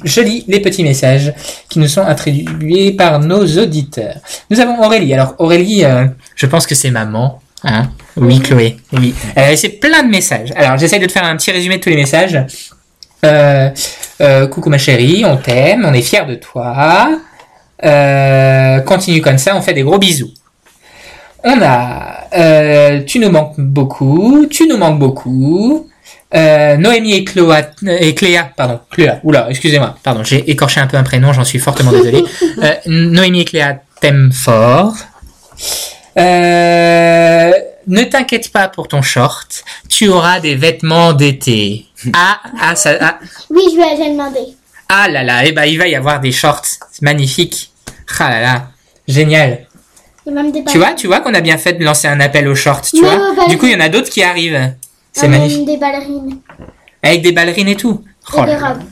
je 0.04 0.20
lis 0.20 0.44
les 0.48 0.60
petits 0.60 0.82
messages 0.82 1.32
qui 1.68 1.78
nous 1.78 1.88
sont 1.88 2.02
attribués 2.02 2.92
par 2.92 3.20
nos 3.20 3.46
auditeurs. 3.58 4.16
Nous 4.50 4.60
avons 4.60 4.82
Aurélie. 4.82 5.14
Alors 5.14 5.34
Aurélie, 5.38 5.84
euh, 5.84 6.06
je 6.34 6.46
pense 6.46 6.66
que 6.66 6.74
c'est 6.74 6.90
maman. 6.90 7.40
Hein 7.64 7.90
oui, 8.16 8.40
Chloé. 8.40 8.76
Oui. 8.92 9.14
A 9.36 9.50
laissé 9.50 9.68
plein 9.68 10.02
de 10.02 10.08
messages. 10.08 10.52
Alors 10.56 10.78
j'essaye 10.78 11.00
de 11.00 11.06
te 11.06 11.12
faire 11.12 11.24
un 11.24 11.36
petit 11.36 11.50
résumé 11.50 11.78
de 11.78 11.82
tous 11.82 11.90
les 11.90 11.96
messages. 11.96 12.38
Euh, 13.24 13.70
euh, 14.20 14.46
coucou 14.46 14.70
ma 14.70 14.78
chérie, 14.78 15.24
on 15.24 15.36
t'aime, 15.36 15.84
on 15.84 15.92
est 15.92 16.02
fiers 16.02 16.26
de 16.26 16.36
toi. 16.36 17.08
Euh, 17.84 18.80
continue 18.80 19.20
comme 19.20 19.38
ça, 19.38 19.56
on 19.56 19.62
fait 19.62 19.74
des 19.74 19.82
gros 19.82 19.98
bisous. 19.98 20.30
On 21.44 21.60
a 21.62 22.26
euh, 22.36 23.00
Tu 23.06 23.18
nous 23.18 23.30
manques 23.30 23.58
beaucoup, 23.58 24.46
tu 24.50 24.66
nous 24.66 24.76
manques 24.76 24.98
beaucoup. 24.98 25.87
Euh, 26.34 26.76
Noémie 26.76 27.14
et, 27.14 27.24
Cloa, 27.24 27.62
et 27.86 28.14
Cléa, 28.14 28.50
pardon, 28.54 28.80
Cléa, 28.90 29.18
oula, 29.22 29.46
excusez-moi, 29.48 29.96
pardon, 30.02 30.22
j'ai 30.24 30.50
écorché 30.50 30.78
un 30.78 30.86
peu 30.86 30.98
un 30.98 31.02
prénom, 31.02 31.32
j'en 31.32 31.44
suis 31.44 31.58
fortement 31.58 31.90
désolé. 31.90 32.24
Euh, 32.62 32.74
Noémie 32.86 33.42
et 33.42 33.44
Cléa 33.44 33.80
t'aiment 34.00 34.32
fort. 34.32 34.94
Euh, 36.18 37.52
ne 37.86 38.02
t'inquiète 38.04 38.50
pas 38.52 38.68
pour 38.68 38.88
ton 38.88 39.00
short, 39.00 39.64
tu 39.88 40.08
auras 40.08 40.40
des 40.40 40.54
vêtements 40.54 41.12
d'été. 41.12 41.86
Ah, 42.12 42.40
ah, 42.60 42.76
ça, 42.76 42.96
ah, 43.00 43.18
Oui, 43.50 43.62
je 43.72 43.76
vais 43.76 43.82
aller 43.82 44.12
demander. 44.12 44.54
ah 44.88 45.08
là 45.08 45.24
là, 45.24 45.44
eh 45.44 45.52
ben, 45.52 45.64
il 45.64 45.78
va 45.78 45.88
y 45.88 45.94
avoir 45.94 46.20
des 46.20 46.30
shorts, 46.32 46.62
c'est 46.92 47.02
magnifique. 47.02 47.72
Ah 48.20 48.30
là 48.30 48.40
là, 48.40 48.66
génial. 49.08 49.66
Il 50.26 50.64
Tu 50.70 50.78
vois, 50.78 50.92
tu 50.92 51.06
vois 51.06 51.20
qu'on 51.20 51.34
a 51.34 51.40
bien 51.40 51.56
fait 51.58 51.72
de 51.72 51.84
lancer 51.84 52.06
un 52.06 52.20
appel 52.20 52.46
aux 52.48 52.54
shorts, 52.54 52.82
tu 52.82 53.00
vois. 53.00 53.14
ouais, 53.14 53.36
bah, 53.36 53.46
du 53.48 53.56
coup, 53.56 53.66
il 53.66 53.72
y 53.72 53.76
en 53.76 53.80
a 53.80 53.88
d'autres 53.88 54.10
qui 54.10 54.22
arrivent. 54.22 54.74
C'est 55.18 55.26
Ah, 55.26 55.28
magnifique. 55.30 55.66
des 55.66 55.76
ballerines. 55.76 56.38
Avec 57.02 57.22
des 57.22 57.32
ballerines 57.32 57.68
et 57.68 57.76
tout. 57.76 58.04
Oh 58.34 58.42
Et 58.42 58.46
des 58.46 58.52
là 58.52 58.58
là. 58.60 58.68
robes. 58.68 58.82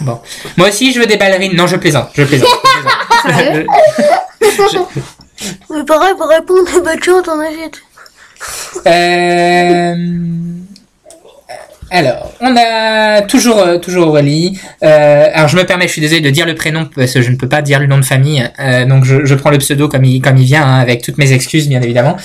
Bon. 0.00 0.20
Moi 0.56 0.68
aussi, 0.68 0.92
je 0.92 1.00
veux 1.00 1.06
des 1.06 1.16
ballerines. 1.16 1.54
Non, 1.56 1.66
je 1.66 1.76
plaisante. 1.76 2.08
Je 2.14 2.22
plaisante. 2.24 2.48
je 3.24 3.30
plaisante. 4.40 4.88
Mais 5.70 5.84
pareil, 5.84 6.14
pour 6.16 6.28
répondre 6.28 6.68
à 6.76 6.80
votre 6.80 7.04
chante, 7.04 7.28
on 7.28 7.40
achète. 7.40 7.82
Euh, 8.86 9.94
Alors, 11.90 12.32
on 12.40 12.54
a 12.56 13.22
toujours, 13.22 13.58
euh, 13.58 13.78
toujours 13.78 14.08
Aurélie. 14.08 14.58
Euh, 14.82 15.28
alors, 15.32 15.48
je 15.48 15.56
me 15.56 15.64
permets, 15.64 15.86
je 15.86 15.92
suis 15.92 16.00
désolé 16.00 16.20
de 16.20 16.30
dire 16.30 16.46
le 16.46 16.54
prénom 16.54 16.88
parce 16.94 17.12
que 17.12 17.22
je 17.22 17.30
ne 17.30 17.36
peux 17.36 17.48
pas 17.48 17.62
dire 17.62 17.78
le 17.80 17.86
nom 17.86 17.98
de 17.98 18.04
famille. 18.04 18.48
Euh, 18.58 18.84
donc, 18.86 19.04
je, 19.04 19.24
je 19.24 19.34
prends 19.34 19.50
le 19.50 19.58
pseudo 19.58 19.88
comme 19.88 20.04
il, 20.04 20.20
comme 20.20 20.36
il 20.38 20.44
vient, 20.44 20.64
hein, 20.66 20.78
avec 20.80 21.02
toutes 21.02 21.18
mes 21.18 21.32
excuses, 21.32 21.68
bien 21.68 21.80
évidemment. 21.82 22.16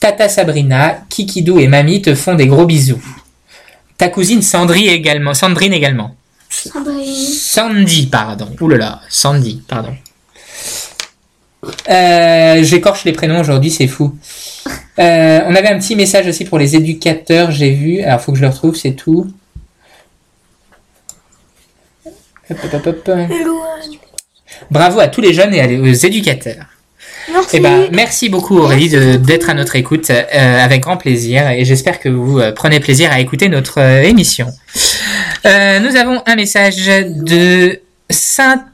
Tata 0.00 0.30
Sabrina, 0.30 1.02
Kikidou 1.10 1.60
et 1.60 1.68
Mamie 1.68 2.00
te 2.00 2.14
font 2.14 2.34
des 2.34 2.46
gros 2.46 2.64
bisous. 2.64 3.02
Ta 3.98 4.08
cousine 4.08 4.40
Sandrine 4.40 4.88
également. 4.88 5.34
Sandrine 5.34 5.74
également. 5.74 6.16
Sandrine. 6.48 7.26
Sandy, 7.26 8.06
pardon. 8.06 8.48
Ouh 8.58 8.68
là 8.68 8.76
là, 8.78 9.00
Sandy, 9.10 9.62
pardon. 9.68 9.94
Euh, 11.90 12.62
J'écorche 12.62 13.04
les 13.04 13.12
prénoms 13.12 13.40
aujourd'hui, 13.40 13.70
c'est 13.70 13.86
fou. 13.86 14.16
Euh, 14.98 15.40
on 15.46 15.54
avait 15.54 15.68
un 15.68 15.78
petit 15.78 15.94
message 15.94 16.26
aussi 16.26 16.46
pour 16.46 16.58
les 16.58 16.74
éducateurs, 16.76 17.50
j'ai 17.50 17.70
vu. 17.72 18.00
Alors, 18.00 18.22
faut 18.22 18.32
que 18.32 18.38
je 18.38 18.42
le 18.42 18.48
retrouve, 18.48 18.76
c'est 18.76 18.92
tout. 18.92 19.30
Hop, 22.50 22.58
hop, 22.64 22.86
hop, 22.86 22.86
hop. 22.86 23.10
Bravo 24.70 25.00
à 25.00 25.08
tous 25.08 25.20
les 25.20 25.34
jeunes 25.34 25.52
et 25.54 25.78
aux 25.78 25.92
éducateurs. 25.92 26.64
Merci. 27.32 27.48
Eh 27.56 27.60
ben, 27.60 27.88
merci 27.92 28.28
beaucoup 28.28 28.58
Aurélie 28.58 28.88
de- 28.88 29.16
d'être 29.16 29.50
à 29.50 29.54
notre 29.54 29.76
écoute 29.76 30.10
euh, 30.10 30.64
avec 30.64 30.80
grand 30.82 30.96
plaisir 30.96 31.48
et 31.50 31.64
j'espère 31.64 31.98
que 32.00 32.08
vous 32.08 32.38
euh, 32.40 32.52
prenez 32.52 32.80
plaisir 32.80 33.10
à 33.12 33.20
écouter 33.20 33.48
notre 33.48 33.80
euh, 33.80 34.02
émission. 34.02 34.46
Euh, 35.46 35.78
nous 35.80 35.96
avons 35.96 36.22
un 36.26 36.36
message 36.36 36.76
de 36.86 37.80
Sainte 38.10 38.64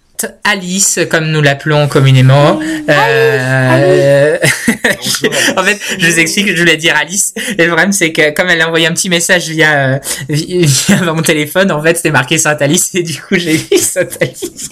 Alice, 0.44 0.98
comme 1.11 1.26
nous 1.30 1.42
l'appelons 1.42 1.88
communément. 1.88 2.59
Euh, 2.88 4.38
en 5.57 5.62
fait, 5.62 5.78
je 5.98 6.07
vous 6.07 6.18
explique, 6.18 6.48
je 6.54 6.59
voulais 6.59 6.78
dire 6.78 6.94
Alice. 6.98 7.34
Et 7.59 7.62
le 7.62 7.66
problème, 7.68 7.92
c'est 7.92 8.12
que 8.12 8.30
comme 8.32 8.48
elle 8.48 8.62
a 8.62 8.66
envoyé 8.66 8.86
un 8.86 8.92
petit 8.92 9.11
message 9.11 9.48
via, 9.50 10.00
vi- 10.30 10.64
via 10.88 11.12
mon 11.12 11.20
téléphone, 11.22 11.70
en 11.70 11.82
fait, 11.82 11.96
c'était 11.96 12.11
marqué 12.11 12.38
Sainte 12.38 12.62
Alice 12.62 12.90
et 12.94 13.02
du 13.02 13.14
coup, 13.20 13.34
j'ai 13.36 13.57
vu 13.59 13.76
Sainte 13.78 14.16
Alice. 14.20 14.70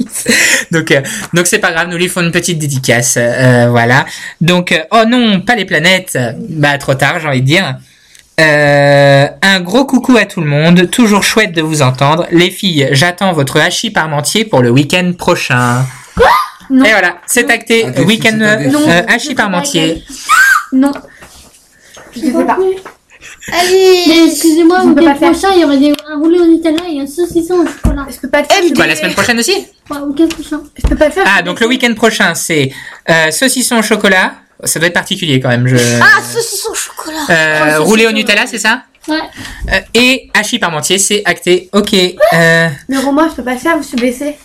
donc, 0.70 0.90
euh, 0.90 1.00
donc 1.34 1.46
c'est 1.46 1.58
pas 1.58 1.72
grave, 1.72 1.88
nous 1.88 1.96
lui 1.96 2.08
font 2.08 2.22
une 2.22 2.32
petite 2.32 2.58
dédicace, 2.58 3.14
euh, 3.18 3.68
voilà. 3.70 4.06
Donc, 4.40 4.72
euh, 4.72 4.78
oh 4.90 5.04
non, 5.06 5.40
pas 5.40 5.54
les 5.54 5.64
planètes. 5.64 6.18
Bah, 6.48 6.78
trop 6.78 6.94
tard, 6.94 7.20
j'ai 7.20 7.28
envie 7.28 7.40
de 7.40 7.46
dire. 7.46 7.76
Euh, 8.40 9.26
un 9.42 9.60
gros 9.60 9.84
coucou 9.84 10.16
à 10.16 10.24
tout 10.24 10.40
le 10.40 10.46
monde, 10.46 10.90
toujours 10.90 11.22
chouette 11.22 11.52
de 11.52 11.62
vous 11.62 11.82
entendre. 11.82 12.26
Les 12.30 12.50
filles, 12.50 12.88
j'attends 12.92 13.32
votre 13.32 13.60
hachis 13.60 13.90
parmentier 13.90 14.44
pour 14.44 14.62
le 14.62 14.70
week-end 14.70 15.12
prochain. 15.16 15.84
Non. 16.70 16.84
Et 16.84 16.90
voilà, 16.90 17.18
c'est 17.26 17.50
acté. 17.50 17.86
Ah, 17.94 18.00
Week-end 18.02 18.40
hachis 19.08 19.34
parmentier. 19.34 20.02
Non. 20.72 20.92
Je 22.16 22.26
ne 22.26 22.32
fais 22.32 22.44
pas. 22.46 22.58
Mais 23.48 23.54
Allez. 23.58 24.24
excusez-moi, 24.28 24.80
Je 24.82 24.88
le 24.88 25.14
prochain, 25.14 25.48
il 25.54 25.60
y 25.60 25.64
aurait 25.64 25.78
des, 25.78 25.92
un 26.08 26.18
roulé 26.18 26.38
au 26.38 26.46
Nutella 26.46 26.82
et 26.88 27.00
un 27.00 27.06
saucisson 27.06 27.54
au 27.54 27.66
chocolat. 27.66 28.06
Je 28.10 28.16
peux 28.18 28.28
pas 28.28 28.40
le 28.42 28.46
faire. 28.46 28.62
Quoi, 28.74 28.86
la 28.86 28.96
semaine 28.96 29.14
prochaine 29.14 29.38
aussi 29.38 29.54
Ouais, 29.90 29.98
au 29.98 30.06
week-end 30.12 30.28
prochain. 30.28 30.62
Je 30.76 30.88
peux 30.88 30.96
pas 30.96 31.06
le 31.06 31.12
faire? 31.12 31.24
Ah, 31.26 31.42
donc 31.42 31.60
le 31.60 31.66
week-end 31.66 31.92
prochain, 31.94 32.34
c'est 32.34 32.70
euh, 33.10 33.30
saucisson 33.30 33.78
au 33.78 33.82
chocolat. 33.82 34.34
Ça 34.64 34.78
doit 34.78 34.88
être 34.88 34.94
particulier 34.94 35.40
quand 35.40 35.48
même. 35.48 35.66
Je... 35.66 35.76
Ah, 36.00 36.22
saucisson 36.22 36.70
au 36.70 36.74
chocolat. 36.74 37.18
Euh, 37.30 37.80
roulé 37.80 38.06
au 38.06 38.12
Nutella, 38.12 38.46
c'est 38.46 38.58
ça? 38.60 38.84
Ouais. 39.08 39.18
Euh, 39.72 39.80
Et 39.94 40.30
hachis 40.34 40.60
parmentier, 40.60 40.98
c'est 40.98 41.22
acté. 41.24 41.68
Ok. 41.72 41.92
Euh... 41.94 42.68
Mais 42.88 42.96
Romain, 42.98 43.28
je 43.28 43.34
peux 43.34 43.42
pas 43.44 43.54
le 43.54 43.58
faire, 43.58 43.76
je 43.82 43.88
suis 43.88 43.96
blessée. 43.96 44.36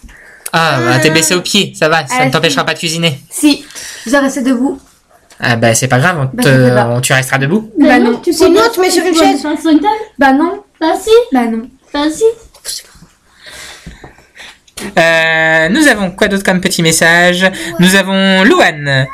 Ah, 0.53 0.80
bah, 0.84 0.99
t'es 0.99 1.11
baissé 1.11 1.36
au 1.36 1.41
pied, 1.41 1.73
ça 1.78 1.89
va, 1.89 2.07
ça 2.07 2.15
Ah, 2.19 2.25
ne 2.25 2.32
t'empêchera 2.32 2.65
pas 2.65 2.73
de 2.73 2.80
cuisiner. 2.80 3.19
Si. 3.30 3.63
Je 4.05 4.09
dois 4.11 4.21
rester 4.21 4.41
debout. 4.41 4.80
Ah 5.39 5.55
bah 5.55 5.75
c'est 5.75 5.88
pas 5.88 5.99
grave, 5.99 6.17
on 6.19 6.35
Bah, 6.35 6.43
te- 6.43 6.69
pas. 6.73 7.01
tu 7.01 7.13
resteras 7.13 7.38
debout. 7.38 7.69
Bah 7.79 7.99
non. 7.99 8.19
tu 8.23 8.33
Sinon, 8.33 8.61
peux 8.61 8.71
tu 8.73 8.79
mets 8.81 8.89
sur 8.89 9.05
une 9.05 9.13
peux 9.13 9.19
chaise. 9.19 9.39
Sur 9.41 9.49
une 9.51 9.79
table 9.79 9.85
Bah 10.17 10.33
non. 10.33 10.63
Bah 10.81 10.93
si, 10.99 11.11
Bah 11.31 11.45
non. 11.45 11.67
bah 11.93 12.03
si. 12.11 12.23
Euh, 14.99 15.69
nous 15.69 15.88
avons 15.88 16.11
quoi 16.11 16.27
d'autre 16.27 16.43
comme 16.43 16.61
petit 16.61 16.83
message? 16.83 17.45
Nous 17.79 17.95
avons 17.95 18.43
Louane. 18.43 19.07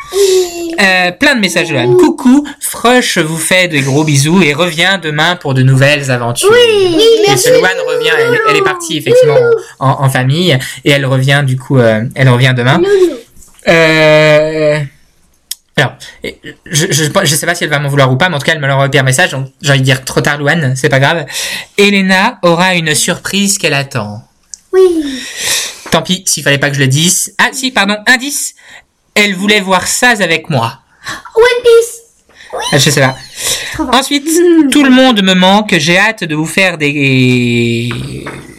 Euh, 0.81 1.11
plein 1.11 1.35
de 1.35 1.39
messages 1.39 1.71
Louane. 1.71 1.95
Coucou, 1.95 2.45
Frush 2.59 3.17
vous 3.17 3.37
fait 3.37 3.69
de 3.69 3.79
gros 3.79 4.03
bisous 4.03 4.41
et 4.41 4.53
revient 4.53 4.99
demain 5.01 5.37
pour 5.37 5.53
de 5.53 5.61
nouvelles 5.63 6.11
aventures. 6.11 6.49
Oui, 6.51 6.97
Et 6.97 7.29
merci. 7.29 7.47
ce 7.47 7.53
Louane 7.53 7.71
revient, 7.87 8.11
elle, 8.17 8.39
elle 8.49 8.57
est 8.57 8.63
partie 8.63 8.97
effectivement 8.97 9.37
en, 9.79 10.03
en 10.03 10.09
famille 10.09 10.57
et 10.83 10.91
elle 10.91 11.05
revient 11.05 11.43
du 11.45 11.57
coup, 11.57 11.77
euh, 11.79 12.01
elle 12.15 12.27
revient 12.27 12.53
demain. 12.55 12.81
Euh, 13.69 14.79
alors, 15.75 15.93
je, 16.23 16.85
je, 16.91 17.03
je 17.23 17.35
sais 17.35 17.45
pas 17.45 17.55
si 17.55 17.63
elle 17.63 17.69
va 17.69 17.79
m'en 17.79 17.89
vouloir 17.89 18.11
ou 18.11 18.15
pas, 18.15 18.29
mais 18.29 18.35
en 18.35 18.39
tout 18.39 18.45
cas, 18.45 18.53
elle 18.53 18.61
me 18.61 18.67
l'envoie 18.67 18.89
par 18.89 19.03
message, 19.03 19.31
donc 19.31 19.47
j'ai 19.61 19.71
envie 19.71 19.79
de 19.79 19.85
dire 19.85 20.05
trop 20.05 20.21
tard, 20.21 20.37
Louane, 20.37 20.75
c'est 20.75 20.89
pas 20.89 20.99
grave. 20.99 21.25
Elena 21.77 22.37
aura 22.43 22.75
une 22.75 22.93
surprise 22.93 23.57
qu'elle 23.57 23.73
attend. 23.73 24.23
Oui. 24.71 24.81
Tant 25.89 26.03
pis, 26.03 26.23
s'il 26.27 26.43
fallait 26.43 26.59
pas 26.59 26.69
que 26.69 26.75
je 26.75 26.81
le 26.81 26.87
dise. 26.87 27.33
Ah, 27.39 27.49
si, 27.51 27.71
pardon, 27.71 27.97
indice. 28.07 28.53
Elle 29.15 29.35
voulait 29.35 29.61
voir 29.61 29.87
Saz 29.87 30.21
avec 30.21 30.49
moi. 30.49 30.79
One 31.35 31.63
Piece. 31.63 31.99
Ah, 32.71 32.77
Je 32.77 32.89
sais 32.89 33.01
pas. 33.01 33.15
Ensuite, 33.97 34.25
tout 34.71 34.83
le 34.83 34.89
monde 34.91 35.23
me 35.23 35.33
manque. 35.33 35.75
J'ai 35.77 35.97
hâte 35.97 36.23
de 36.23 36.35
vous 36.35 36.45
faire 36.45 36.77
des 36.77 37.89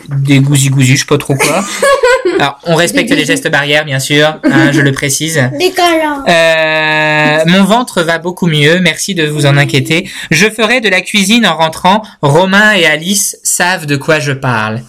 des 0.09 0.40
gousi 0.40 0.68
gousi, 0.70 0.96
je 0.96 1.00
sais 1.00 1.07
pas 1.07 1.18
trop 1.18 1.34
quoi. 1.34 1.64
Alors, 2.38 2.59
on 2.64 2.74
respecte 2.74 3.11
les 3.11 3.24
gestes 3.24 3.50
barrières, 3.50 3.84
bien 3.84 4.00
sûr. 4.00 4.38
hein, 4.44 4.72
je 4.72 4.80
le 4.80 4.92
précise. 4.92 5.40
Des 5.59 5.70
câlins. 5.70 6.24
Euh, 6.26 7.44
mon 7.46 7.64
ventre 7.64 8.02
va 8.02 8.18
beaucoup 8.18 8.46
mieux, 8.46 8.80
merci 8.80 9.14
de 9.14 9.26
vous 9.26 9.46
en 9.46 9.57
inquiéter. 9.57 10.11
Je 10.30 10.48
ferai 10.48 10.80
de 10.80 10.88
la 10.88 11.00
cuisine 11.00 11.46
en 11.46 11.57
rentrant. 11.57 12.02
Romain 12.22 12.72
et 12.72 12.86
Alice 12.86 13.36
savent 13.42 13.86
de 13.86 13.96
quoi 13.96 14.20
je 14.20 14.32
parle. 14.32 14.82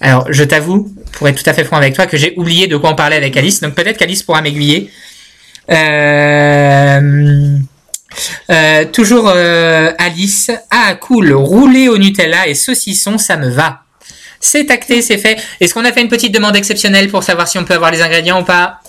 Alors, 0.00 0.26
je 0.30 0.44
t'avoue, 0.44 0.92
pour 1.12 1.28
être 1.28 1.42
tout 1.42 1.48
à 1.48 1.54
fait 1.54 1.64
franc 1.64 1.78
avec 1.78 1.94
toi, 1.94 2.06
que 2.06 2.16
j'ai 2.18 2.34
oublié 2.36 2.66
de 2.66 2.76
quoi 2.76 2.90
on 2.90 2.94
parlait 2.94 3.16
avec 3.16 3.36
Alice, 3.36 3.60
donc 3.60 3.74
peut-être 3.74 3.96
qu'Alice 3.96 4.22
pourra 4.22 4.42
m'aiguiller. 4.42 4.90
Euh, 5.70 7.58
euh, 8.50 8.84
toujours 8.92 9.28
euh, 9.34 9.92
Alice. 9.98 10.50
Ah, 10.70 10.94
cool. 10.94 11.32
Rouler 11.32 11.88
au 11.88 11.98
Nutella 11.98 12.46
et 12.48 12.54
saucisson, 12.54 13.18
ça 13.18 13.36
me 13.36 13.48
va. 13.48 13.82
C'est 14.40 14.70
acté, 14.70 15.02
c'est 15.02 15.18
fait. 15.18 15.38
Est-ce 15.60 15.74
qu'on 15.74 15.84
a 15.84 15.92
fait 15.92 16.02
une 16.02 16.08
petite 16.08 16.32
demande 16.32 16.56
exceptionnelle 16.56 17.08
pour 17.08 17.22
savoir 17.22 17.48
si 17.48 17.58
on 17.58 17.64
peut 17.64 17.74
avoir 17.74 17.90
les 17.90 18.02
ingrédients 18.02 18.40
ou 18.40 18.44
pas? 18.44 18.80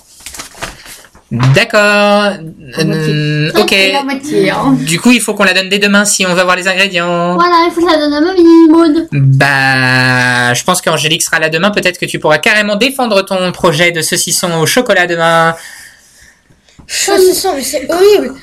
D'accord. 1.29 2.37
Euh, 2.79 3.51
ok. 3.55 3.73
Hein. 3.73 4.77
Du 4.79 4.99
coup, 4.99 5.11
il 5.11 5.19
faut 5.19 5.33
qu'on 5.33 5.43
la 5.43 5.53
donne 5.53 5.67
dès 5.67 5.79
demain 5.79 6.05
si 6.05 6.25
on 6.25 6.33
veut 6.33 6.39
avoir 6.39 6.55
les 6.55 6.69
ingrédients. 6.69 7.35
Voilà, 7.35 7.65
il 7.65 7.71
faut 7.71 7.81
que 7.81 7.87
je 7.87 7.93
la 7.93 7.99
donne 7.99 8.13
à 8.13 8.21
mamie, 8.21 8.69
Maud. 8.69 9.07
Bah, 9.11 10.53
je 10.53 10.63
pense 10.63 10.81
qu'Angélique 10.81 11.21
sera 11.21 11.39
là 11.39 11.49
demain. 11.49 11.71
Peut-être 11.71 11.99
que 11.99 12.05
tu 12.05 12.19
pourras 12.19 12.37
carrément 12.37 12.77
défendre 12.77 13.23
ton 13.23 13.51
projet 13.51 13.91
de 13.91 14.01
saucisson 14.01 14.53
au 14.61 14.65
chocolat 14.65 15.05
demain. 15.05 15.53
Saucisson, 16.87 17.49
mais 17.55 17.63
c'est 17.63 17.85
horrible. 17.91 18.33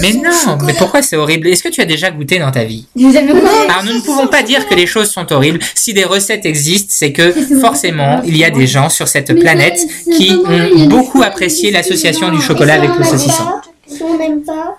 Mais 0.00 0.12
non, 0.12 0.30
chocolat. 0.32 0.58
mais 0.64 0.74
pourquoi 0.74 1.02
c'est 1.02 1.16
horrible? 1.16 1.48
Est-ce 1.48 1.62
que 1.62 1.68
tu 1.68 1.80
as 1.80 1.84
déjà 1.84 2.10
goûté 2.10 2.38
dans 2.38 2.50
ta 2.50 2.64
vie? 2.64 2.86
Alors 2.96 3.84
nous 3.84 3.94
ne 3.94 4.00
pouvons 4.00 4.26
pas 4.26 4.42
dire 4.42 4.68
que 4.68 4.74
les 4.74 4.86
choses 4.86 5.10
sont 5.10 5.32
horribles. 5.32 5.60
Si 5.74 5.92
des 5.92 6.04
recettes 6.04 6.46
existent, 6.46 6.92
c'est 6.96 7.12
que 7.12 7.32
forcément 7.60 8.22
il 8.24 8.36
y 8.36 8.44
a 8.44 8.50
des 8.50 8.66
gens 8.66 8.88
sur 8.88 9.08
cette 9.08 9.32
Mais 9.32 9.40
planète 9.40 9.78
qui 10.04 10.32
ont 10.32 10.86
beaucoup 10.86 11.22
apprécié 11.22 11.70
l'association 11.70 12.30
du 12.30 12.40
chocolat 12.40 12.74
avec 12.74 12.90
le 12.96 13.04
saucisson. 13.04 13.44
Si 13.86 14.02
on 14.02 14.18
n'aime 14.18 14.42
pas, 14.42 14.78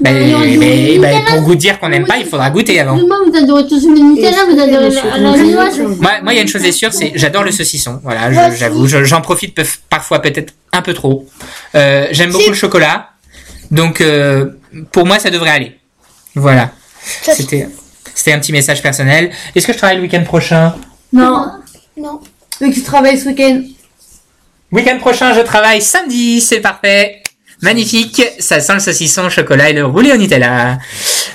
Ben, 0.00 0.14
du 0.14 0.58
ben, 0.58 0.60
ben, 0.60 1.00
Nutella. 1.00 1.20
pour 1.30 1.40
vous 1.42 1.54
dire 1.56 1.80
qu'on 1.80 1.88
n'aime 1.88 2.06
pas, 2.06 2.18
il 2.18 2.26
faudra 2.26 2.50
goûter 2.50 2.78
avant. 2.78 2.94
Moi, 2.96 3.16
vous 3.26 3.36
adorez 3.36 3.66
tous 3.66 3.84
le 3.86 3.94
Nutella, 3.98 4.44
vous 4.44 4.60
adorez 4.60 4.90
la, 4.90 5.18
la 5.18 5.18
noix. 5.18 5.70
Moi, 5.98 6.12
moi, 6.22 6.32
il 6.32 6.36
y 6.36 6.38
a 6.38 6.42
une 6.42 6.48
chose 6.48 6.64
est 6.64 6.72
sûre, 6.72 6.92
c'est 6.92 7.12
j'adore 7.16 7.42
le 7.42 7.50
saucisson. 7.50 8.00
Voilà, 8.04 8.50
j'avoue, 8.54 8.86
je- 8.86 9.02
j'en 9.04 9.20
profite 9.20 9.58
parfois 9.90 10.20
peut-être 10.20 10.54
un 10.72 10.82
peu 10.82 10.94
trop. 10.94 11.26
Euh, 11.74 12.06
J'aime 12.12 12.30
beaucoup 12.30 12.50
le 12.50 12.54
chocolat, 12.54 13.10
donc 13.70 14.00
euh, 14.00 14.50
pour 14.92 15.04
moi, 15.06 15.18
ça 15.18 15.30
devrait 15.30 15.50
aller. 15.50 15.76
Voilà. 16.34 16.70
C'était 17.22 18.32
un 18.32 18.38
petit 18.38 18.52
message 18.52 18.82
personnel. 18.82 19.30
Est-ce 19.54 19.66
que 19.66 19.72
je 19.72 19.78
travaille 19.78 19.96
le 19.96 20.02
week-end 20.02 20.22
prochain? 20.24 20.74
Non. 21.12 21.52
Non. 21.96 22.20
Mais 22.60 22.70
tu 22.70 22.82
travailles 22.82 23.18
ce 23.18 23.26
week-end. 23.28 23.62
Week-end 24.70 24.98
prochain, 24.98 25.32
je 25.34 25.40
travaille 25.40 25.80
samedi, 25.80 26.40
c'est 26.40 26.60
parfait. 26.60 27.22
Magnifique, 27.60 28.22
ça 28.38 28.60
sent 28.60 28.74
le 28.74 28.80
saucisson 28.80 29.26
au 29.26 29.30
chocolat 29.30 29.70
et 29.70 29.72
le 29.72 29.84
roulé 29.84 30.12
au 30.12 30.16
Nutella. 30.16 30.78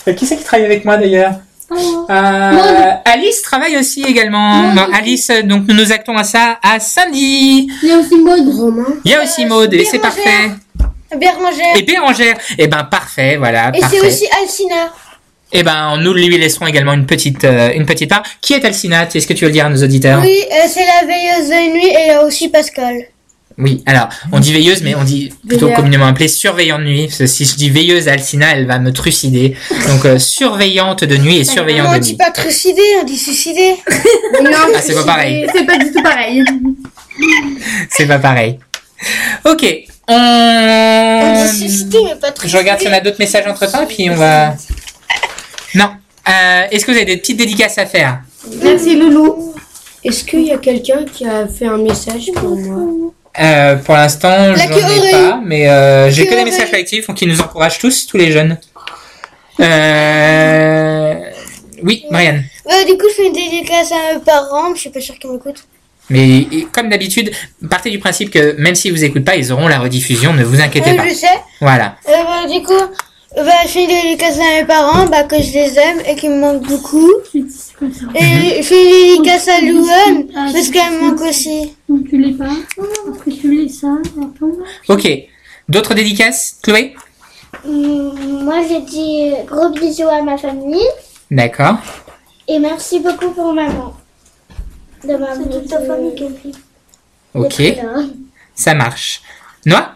Euh, 0.07 0.13
qui 0.13 0.25
c'est 0.25 0.37
qui 0.37 0.43
travaille 0.43 0.65
avec 0.65 0.85
moi 0.85 0.97
d'ailleurs 0.97 1.33
Oh. 1.75 2.05
Euh, 2.09 2.91
Alice 3.05 3.41
travaille 3.41 3.77
aussi 3.77 4.03
également. 4.03 4.73
Non. 4.73 4.87
Alice, 4.93 5.31
donc 5.43 5.63
nous 5.67 5.73
nous 5.73 5.91
actons 5.91 6.15
à 6.17 6.23
ça 6.23 6.59
à 6.61 6.79
samedi. 6.79 7.67
Il 7.81 7.89
y 7.89 7.91
a 7.91 7.97
aussi 7.97 8.15
Maud. 8.15 8.47
Romain. 8.55 8.85
Il 9.05 9.11
y 9.11 9.15
a 9.15 9.23
aussi 9.23 9.45
Maud 9.45 9.73
et 9.73 9.77
Bérangère. 9.77 9.91
c'est 9.91 9.99
parfait. 9.99 10.51
Bérangère. 11.17 11.75
Et 11.75 11.83
Bérangère, 11.83 12.37
et 12.57 12.67
ben 12.67 12.83
parfait, 12.85 13.37
voilà, 13.37 13.71
Et 13.73 13.81
c'est 13.89 14.01
aussi 14.01 14.25
Alcina. 14.41 14.91
Et 15.51 15.61
ben 15.61 15.97
nous 15.97 16.13
lui 16.13 16.35
laisserons 16.37 16.65
également 16.65 16.93
une 16.93 17.05
petite 17.05 17.43
euh, 17.43 17.71
une 17.75 17.85
petite 17.85 18.09
part. 18.09 18.23
Qui 18.41 18.53
est 18.53 18.65
Alcina? 18.65 19.07
Est-ce 19.13 19.27
que 19.27 19.33
tu 19.33 19.45
veux 19.45 19.49
le 19.49 19.53
dire 19.53 19.67
à 19.67 19.69
nos 19.69 19.83
auditeurs? 19.83 20.21
Oui, 20.21 20.43
euh, 20.51 20.67
c'est 20.67 20.85
la 20.85 21.07
veilleuse 21.07 21.49
de 21.49 21.73
nuit 21.73 21.87
et 21.87 22.05
il 22.05 22.07
y 22.07 22.11
a 22.11 22.23
aussi 22.23 22.49
Pascal. 22.49 23.05
Oui, 23.57 23.83
alors, 23.85 24.09
on 24.31 24.39
dit 24.39 24.51
veilleuse, 24.53 24.81
mais 24.81 24.95
on 24.95 25.03
dit 25.03 25.31
plutôt 25.47 25.65
Veilleur. 25.67 25.77
communément 25.77 26.05
appelée 26.07 26.27
surveillante 26.27 26.81
de 26.81 26.85
nuit. 26.85 27.05
Parce 27.07 27.19
que 27.19 27.27
si 27.27 27.45
je 27.45 27.55
dis 27.55 27.69
veilleuse 27.69 28.07
à 28.07 28.13
Alcina, 28.13 28.47
elle 28.55 28.65
va 28.65 28.79
me 28.79 28.91
trucider. 28.91 29.55
Donc, 29.87 30.05
euh, 30.05 30.17
surveillante 30.19 31.03
de 31.03 31.17
nuit 31.17 31.37
et 31.37 31.43
Non, 31.45 31.51
surveillante 31.51 31.87
on 31.91 31.93
de 31.93 31.99
dit 31.99 32.09
nuit. 32.11 32.17
pas 32.17 32.31
trucider, 32.31 32.81
on 33.01 33.03
dit 33.05 33.17
suicider. 33.17 33.75
Non, 34.43 34.49
Ah, 34.75 34.79
c'est 34.81 34.95
pas 34.95 35.03
pareil. 35.03 35.45
C'est 35.53 35.65
pas 35.65 35.77
du 35.77 35.91
tout 35.91 36.01
pareil. 36.01 36.43
C'est 37.89 38.07
pas 38.07 38.17
pareil. 38.19 38.57
Ok, 39.45 39.65
On 40.07 40.13
on... 40.15 41.43
dit 41.45 41.57
suicider, 41.57 41.99
mais 42.05 42.15
pas 42.15 42.31
trucider. 42.31 42.51
Je 42.51 42.57
regarde 42.57 42.79
si 42.81 42.87
on 42.87 42.93
a 42.93 42.99
d'autres 43.01 43.19
messages 43.19 43.45
entre 43.47 43.69
temps, 43.71 43.83
et 43.83 43.85
puis 43.85 44.09
on 44.09 44.15
va... 44.15 44.55
Non. 45.75 45.91
Euh, 46.27 46.63
Est-ce 46.71 46.85
que 46.85 46.91
vous 46.91 46.97
avez 46.97 47.05
des 47.05 47.17
petites 47.17 47.37
dédicaces 47.37 47.77
à 47.77 47.85
faire? 47.85 48.21
Merci 48.63 48.95
Loulou. 48.95 49.53
Est-ce 50.03 50.23
qu'il 50.23 50.41
y 50.41 50.51
a 50.51 50.57
quelqu'un 50.57 51.05
qui 51.05 51.25
a 51.25 51.47
fait 51.47 51.67
un 51.67 51.77
message 51.77 52.29
pour 52.35 52.55
moi? 52.57 53.11
Euh, 53.39 53.75
Pour 53.77 53.95
l'instant, 53.95 54.53
La 54.53 54.55
j'en 54.55 55.05
ai 55.05 55.11
pas, 55.11 55.41
mais 55.43 55.69
euh, 55.69 56.09
j'ai 56.11 56.25
que 56.27 56.35
des 56.35 56.43
messages 56.43 56.71
collectifs 56.71 57.07
qui 57.15 57.25
nous 57.25 57.39
encouragent 57.41 57.79
tous, 57.79 58.07
tous 58.07 58.17
les 58.17 58.31
jeunes. 58.31 58.57
Euh... 59.59 61.13
Oui, 61.83 62.05
Marianne. 62.09 62.45
Ouais, 62.65 62.85
du 62.85 62.97
coup, 62.97 63.05
je 63.09 63.15
fais 63.15 63.27
une 63.27 63.33
dédicace 63.33 63.91
à 63.91 64.13
mes 64.13 64.19
parents, 64.21 64.73
je 64.73 64.79
suis 64.79 64.89
pas 64.89 65.01
sûre 65.01 65.17
qu'ils 65.19 65.31
m'écoutent. 65.31 65.65
Mais 66.09 66.47
comme 66.71 66.89
d'habitude, 66.89 67.31
partez 67.69 67.89
du 67.89 67.99
principe 67.99 68.29
que 68.29 68.55
même 68.59 68.75
s'ils 68.75 68.91
vous 68.91 69.03
écoutent 69.03 69.25
pas, 69.25 69.35
ils 69.35 69.51
auront 69.51 69.67
la 69.67 69.79
rediffusion, 69.79 70.33
ne 70.33 70.43
vous 70.43 70.61
inquiétez 70.61 70.95
pas. 70.95 71.07
je 71.07 71.13
sais. 71.13 71.27
Voilà. 71.61 71.95
Euh, 72.07 72.11
bah, 72.11 72.51
du 72.51 72.61
coup, 72.61 72.73
bah, 73.35 73.51
je 73.63 73.69
fais 73.69 73.83
une 73.83 73.89
dédicace 73.89 74.37
à 74.39 74.61
mes 74.61 74.65
parents, 74.65 75.05
bah, 75.07 75.23
que 75.23 75.41
je 75.41 75.51
les 75.53 75.77
aime 75.77 75.99
et 76.07 76.15
qui 76.15 76.29
me 76.29 76.39
manquent 76.39 76.67
beaucoup. 76.67 77.09
Et 78.15 78.61
je 78.61 78.61
fais 78.63 78.83
une 78.83 79.17
dédicace 79.17 79.47
à 79.47 79.61
Louane, 79.61 80.27
parce 80.33 80.69
qu'elle 80.69 80.93
me 80.93 81.09
manque 81.09 81.21
aussi. 81.21 81.73
Donc 81.89 82.07
tu 82.09 82.17
l'es 82.17 82.33
pas. 82.33 82.51
Après 83.09 83.31
tu 83.31 83.51
lis 83.51 83.69
ça. 83.69 83.97
Attends. 84.17 84.51
Ok. 84.87 85.07
D'autres 85.69 85.93
dédicaces, 85.93 86.59
Chloé? 86.61 86.93
Hum, 87.65 88.43
moi 88.43 88.61
j'ai 88.67 88.81
dit 88.81 89.31
gros 89.45 89.69
bisous 89.69 90.07
à 90.09 90.23
ma 90.23 90.37
famille 90.37 90.87
D'accord. 91.29 91.75
et 92.47 92.57
merci 92.57 92.99
beaucoup 92.99 93.29
pour 93.29 93.53
maman. 93.53 93.93
De 95.07 95.15
ma 95.15 95.35
C'est 95.35 95.49
toute 95.49 95.67
ta 95.69 95.79
famille 95.81 96.15
qui. 96.15 96.51
Ok. 97.35 97.61
Ça 98.55 98.73
marche. 98.73 99.21
Noah? 99.65 99.93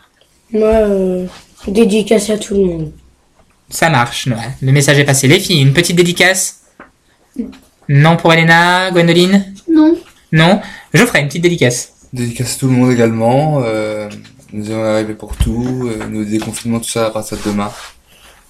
Moi, 0.52 0.68
euh, 0.68 1.26
dédicace 1.68 2.30
à 2.30 2.38
tout 2.38 2.54
le 2.56 2.64
monde. 2.64 2.92
Ça 3.70 3.90
marche, 3.90 4.28
Noah. 4.28 4.42
Le 4.62 4.72
message 4.72 5.00
est 5.00 5.04
passé. 5.04 5.28
Les 5.28 5.40
filles, 5.40 5.62
une 5.62 5.74
petite 5.74 5.96
dédicace 5.96 6.62
Non 7.90 8.16
pour 8.16 8.34
Elena, 8.34 8.92
Gwendoline 8.92 9.54
Non. 9.70 9.98
Non 10.32 10.62
Je 10.94 11.06
ferai 11.06 11.22
une 11.22 11.28
petite 11.28 11.44
dédicace. 11.44 11.94
Dédicace 12.14 12.56
à 12.56 12.60
tout 12.60 12.68
le 12.68 12.74
monde 12.74 12.92
également. 12.92 13.62
Euh, 13.64 14.10
nous 14.54 14.72
allons 14.72 14.84
arriver 14.86 15.14
pour 15.14 15.36
tout. 15.36 15.90
Euh, 15.92 16.08
nos 16.08 16.24
déconfinements, 16.24 16.80
tout 16.80 16.90
ça 16.90 17.08
à 17.08 17.10
partir 17.12 17.38
de 17.38 17.44
demain. 17.44 17.72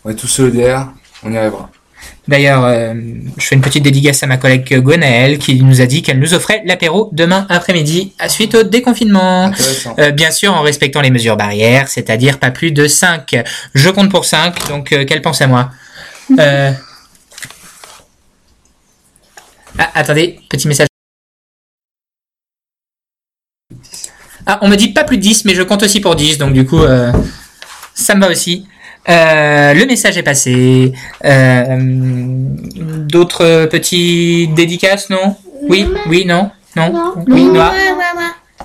On 0.05 0.09
est 0.09 0.15
tous 0.15 0.27
solidaires. 0.27 0.91
On 1.23 1.33
y 1.33 1.37
arrivera. 1.37 1.69
D'ailleurs, 2.27 2.65
euh, 2.65 2.93
je 3.37 3.45
fais 3.45 3.55
une 3.55 3.61
petite 3.61 3.83
dédicace 3.83 4.21
à 4.23 4.27
ma 4.27 4.37
collègue 4.37 4.81
Gwenaëlle 4.81 5.37
qui 5.37 5.61
nous 5.61 5.81
a 5.81 5.85
dit 5.85 6.01
qu'elle 6.01 6.19
nous 6.19 6.33
offrait 6.33 6.61
l'apéro 6.65 7.09
demain 7.13 7.45
après-midi 7.49 8.13
à 8.19 8.27
suite 8.27 8.55
au 8.55 8.63
déconfinement. 8.63 9.51
Euh, 9.99 10.11
bien 10.11 10.31
sûr, 10.31 10.53
en 10.53 10.61
respectant 10.61 11.01
les 11.01 11.11
mesures 11.11 11.37
barrières, 11.37 11.87
c'est-à-dire 11.87 12.39
pas 12.39 12.51
plus 12.51 12.71
de 12.71 12.87
5. 12.87 13.43
Je 13.73 13.89
compte 13.89 14.09
pour 14.09 14.25
5, 14.25 14.67
donc 14.67 14.91
euh, 14.91 15.05
qu'elle 15.05 15.21
pense 15.21 15.41
à 15.41 15.47
moi. 15.47 15.71
Euh... 16.39 16.71
Ah, 19.79 19.91
attendez, 19.93 20.39
petit 20.49 20.67
message. 20.67 20.87
Ah, 24.45 24.59
on 24.61 24.69
me 24.69 24.75
dit 24.75 24.89
pas 24.89 25.03
plus 25.03 25.17
de 25.17 25.21
10, 25.21 25.45
mais 25.45 25.55
je 25.55 25.61
compte 25.61 25.83
aussi 25.83 25.99
pour 25.99 26.15
10, 26.15 26.37
donc 26.37 26.53
du 26.53 26.65
coup, 26.65 26.81
euh, 26.81 27.11
ça 27.93 28.15
me 28.15 28.21
va 28.21 28.29
aussi. 28.29 28.65
Euh, 29.09 29.73
le 29.73 29.85
message 29.85 30.17
est 30.17 30.23
passé. 30.23 30.91
Euh, 31.23 31.77
D'autres 33.07 33.65
petits 33.67 34.49
dédicaces, 34.49 35.09
non? 35.09 35.35
Oui, 35.69 35.87
oui, 36.07 36.25
non? 36.25 36.51
Non? 36.75 37.13
Oui, 37.27 37.45
Noah? 37.45 37.73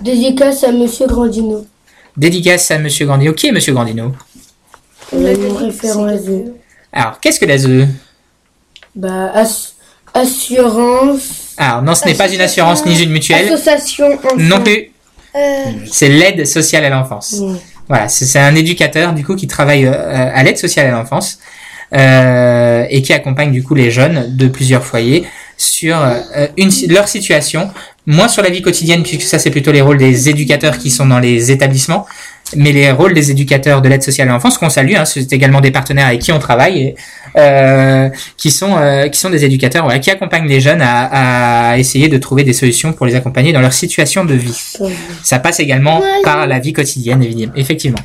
Dédicace 0.01 0.65
à 0.65 0.73
Monsieur 0.73 1.07
Grandino. 1.07 1.65
Dédicace 2.17 2.71
à 2.71 2.79
Monsieur 2.79 3.07
Grandino. 3.07 3.33
Qui 3.33 3.49
est 3.49 3.53
Monsieur 3.53 3.73
Grandino 3.73 4.13
mon 5.13 5.55
référent 5.55 6.05
ASE. 6.07 6.31
Alors, 6.93 7.21
qu'est-ce 7.21 7.39
que 7.39 7.45
l'ASE 7.45 7.69
Bah, 8.95 9.31
ass- 9.35 9.75
assurance. 10.15 11.55
Alors, 11.59 11.83
non, 11.83 11.95
ce 11.95 12.07
n'est 12.07 12.15
pas 12.15 12.33
une 12.33 12.41
assurance 12.41 12.85
ni 12.87 13.03
une 13.03 13.11
mutuelle. 13.11 13.47
Association 13.53 14.07
enfant. 14.15 14.37
Non 14.39 14.63
plus. 14.63 14.91
Euh, 15.35 15.65
C'est 15.91 16.09
l'aide 16.09 16.47
sociale 16.47 16.85
à 16.87 16.91
l'enfance. 16.91 17.35
Ouais. 17.41 17.57
Voilà, 17.93 18.09
c'est 18.09 18.39
un 18.39 18.55
éducateur 18.55 19.13
du 19.13 19.23
coup 19.23 19.37
qui 19.37 19.47
travaille 19.47 19.85
euh, 19.85 20.31
à 20.35 20.43
l'aide 20.43 20.57
sociale 20.57 20.87
à 20.87 20.93
l'enfance 20.93 21.39
euh, 21.95 22.87
et 22.89 23.03
qui 23.03 23.13
accompagne 23.13 23.53
du 23.53 23.63
coup 23.63 23.75
les 23.75 23.91
jeunes 23.91 24.35
de 24.35 24.49
plusieurs 24.49 24.83
foyers 24.83 25.27
sur 25.59 26.01
euh, 26.01 26.47
leur 26.89 27.07
situation, 27.07 27.71
moins 28.07 28.29
sur 28.29 28.43
la 28.43 28.49
vie 28.49 28.63
quotidienne 28.63 29.03
puisque 29.03 29.29
ça 29.29 29.39
c'est 29.39 29.51
plutôt 29.51 29.73
les 29.73 29.83
rôles 29.83 29.99
des 29.99 30.31
éducateurs 30.31 30.79
qui 30.79 30.91
sont 30.91 31.05
dans 31.05 31.19
les 31.19 31.53
établissements, 31.53 32.07
mais 32.57 32.73
les 32.73 32.91
rôles 32.91 33.15
des 33.15 33.31
éducateurs 33.31 33.83
de 33.83 33.89
l'aide 33.89 34.03
sociale 34.03 34.29
à 34.29 34.33
l'enfance 34.33 34.59
qu'on 34.59 34.71
salue, 34.71 34.95
hein, 34.97 35.05
c'est 35.05 35.33
également 35.33 35.61
des 35.61 35.71
partenaires 35.71 36.07
avec 36.07 36.21
qui 36.21 36.33
on 36.33 36.39
travaille, 36.39 36.79
et, 36.81 36.95
euh, 37.37 38.09
qui 38.37 38.51
sont 38.51 38.77
euh, 38.77 39.09
qui 39.09 39.19
sont 39.19 39.31
des 39.31 39.45
éducateurs 39.45 39.89
qui 40.01 40.11
accompagnent 40.11 40.49
les 40.49 40.61
jeunes 40.61 40.83
à, 40.83 41.71
à 41.73 41.79
essayer 41.79 42.09
de 42.09 42.19
trouver 42.19 42.45
des 42.45 42.53
solutions 42.53 42.93
pour 42.93 43.07
les 43.07 43.15
accompagner 43.15 43.53
dans 43.53 43.61
leur 43.61 43.73
situation 43.73 44.25
de 44.25 44.35
vie. 44.35 44.61
Ça 45.23 45.39
passe 45.39 45.61
également 45.61 46.03
par 46.25 46.47
la 46.47 46.59
vie 46.59 46.73
quotidienne, 46.73 47.25
effectivement. 47.57 47.99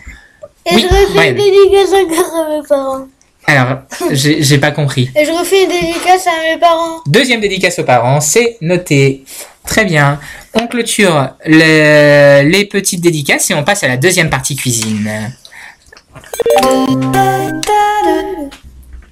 et 0.66 0.76
Oui, 0.76 0.86
je 0.90 0.96
refais 0.96 1.30
une 1.30 1.36
dédicace 1.36 1.94
encore 1.94 2.46
à 2.46 2.50
mes 2.56 2.68
parents. 2.68 3.08
Alors, 3.50 3.78
j'ai 4.12 4.58
pas 4.58 4.72
compris. 4.72 5.10
Et 5.16 5.24
je 5.26 5.32
refais 5.32 5.64
une 5.64 5.70
dédicace 5.70 6.28
à 6.28 6.54
mes 6.54 6.60
parents. 6.60 7.02
Deuxième 7.06 7.40
dédicace 7.40 7.80
aux 7.80 7.86
parents, 7.86 8.20
c'est 8.20 8.58
noté. 8.60 9.24
Très 9.66 9.86
bien. 9.86 10.20
On 10.60 10.68
clôture 10.68 11.30
le- 11.46 12.42
les 12.50 12.66
petites 12.66 13.02
dédicaces 13.02 13.52
et 13.52 13.54
on 13.54 13.64
passe 13.64 13.84
à 13.84 13.88
la 13.88 13.98
deuxième 13.98 14.30
partie 14.30 14.56
cuisine. 14.56 15.10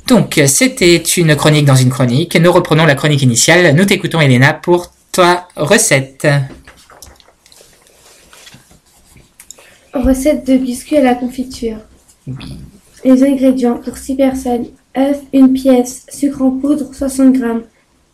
Donc, 0.07 0.39
c'était 0.47 0.97
une 0.97 1.35
chronique 1.35 1.65
dans 1.65 1.75
une 1.75 1.89
chronique. 1.89 2.35
Nous 2.35 2.51
reprenons 2.51 2.85
la 2.85 2.95
chronique 2.95 3.21
initiale. 3.21 3.75
Nous 3.75 3.85
t'écoutons, 3.85 4.21
Elena, 4.21 4.53
pour 4.53 4.91
ta 5.11 5.47
recette. 5.55 6.27
Recette 9.93 10.45
de 10.47 10.57
biscuits 10.57 10.97
à 10.97 11.03
la 11.03 11.15
confiture. 11.15 11.77
Les 13.03 13.23
ingrédients 13.23 13.77
pour 13.77 13.97
6 13.97 14.15
personnes. 14.15 14.65
œufs, 14.97 15.17
une 15.33 15.53
pièce. 15.53 16.05
Sucre 16.09 16.41
en 16.41 16.51
poudre, 16.51 16.93
60 16.93 17.35
g. 17.35 17.41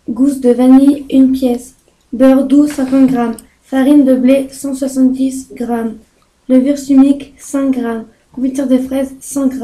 Gousse 0.10 0.40
de 0.42 0.52
vanille, 0.52 1.06
une 1.12 1.32
pièce. 1.32 1.76
Beurre 2.14 2.44
doux, 2.46 2.68
50 2.68 3.10
g. 3.10 3.18
Farine 3.64 4.04
de 4.04 4.16
blé, 4.16 4.48
170 4.52 5.52
g. 5.56 5.66
Levure 6.50 6.76
chimique, 6.76 7.34
5 7.38 7.74
g. 7.74 7.82
Confiture 8.34 8.68
de 8.68 8.78
fraises 8.80 9.16
100 9.22 9.52
g. 9.52 9.58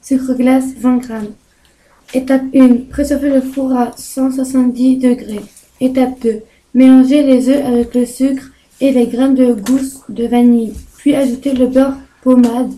Sucre 0.00 0.34
glace 0.34 0.74
20 0.80 1.02
g. 1.02 1.14
Étape 2.14 2.42
1. 2.52 2.90
Préchauffer 2.90 3.30
le 3.30 3.40
four 3.40 3.72
à 3.72 3.92
170 3.96 4.96
degrés. 4.98 5.42
Étape 5.80 6.20
2. 6.22 6.40
Mélanger 6.74 7.22
les 7.22 7.48
œufs 7.48 7.64
avec 7.64 7.94
le 7.94 8.04
sucre 8.04 8.50
et 8.80 8.90
les 8.90 9.06
graines 9.06 9.36
de 9.36 9.52
gousse 9.52 10.00
de 10.08 10.26
vanille. 10.26 10.74
Puis 10.98 11.14
ajouter 11.14 11.52
le 11.52 11.68
beurre 11.68 11.98
pommade. 12.22 12.72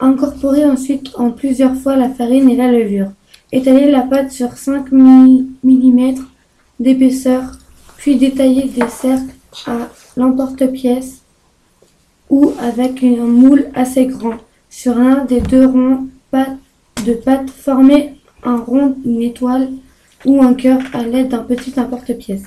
Incorporer 0.00 0.64
ensuite 0.64 1.10
en 1.14 1.30
plusieurs 1.30 1.76
fois 1.76 1.94
la 1.94 2.08
farine 2.08 2.50
et 2.50 2.56
la 2.56 2.72
levure. 2.72 3.12
Étaler 3.52 3.92
la 3.92 4.02
pâte 4.02 4.32
sur 4.32 4.56
5 4.56 4.90
mm 4.90 6.14
d'épaisseur, 6.80 7.59
puis 8.00 8.16
détailler 8.16 8.64
des 8.64 8.88
cercles 8.88 9.34
à 9.66 9.90
l'emporte-pièce 10.16 11.20
ou 12.30 12.52
avec 12.58 13.04
un 13.04 13.26
moule 13.26 13.66
assez 13.74 14.06
grand. 14.06 14.36
Sur 14.70 14.94
l'un 14.94 15.24
des 15.26 15.40
deux 15.42 15.66
ronds 15.66 16.06
de 16.32 17.12
pâte, 17.12 17.50
former 17.50 18.14
un 18.42 18.56
rond, 18.56 18.96
une 19.04 19.20
étoile 19.20 19.68
ou 20.24 20.42
un 20.42 20.54
cœur 20.54 20.80
à 20.94 21.02
l'aide 21.02 21.28
d'un 21.28 21.42
petit 21.42 21.78
emporte-pièce. 21.78 22.44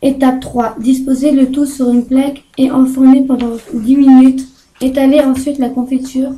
Étape 0.00 0.40
3. 0.40 0.76
Disposer 0.78 1.32
le 1.32 1.50
tout 1.50 1.66
sur 1.66 1.88
une 1.88 2.06
plaque 2.06 2.44
et 2.56 2.70
enfourner 2.70 3.22
pendant 3.22 3.56
10 3.72 3.96
minutes. 3.96 4.46
Étaler 4.80 5.20
ensuite 5.20 5.58
la 5.58 5.70
confiture 5.70 6.32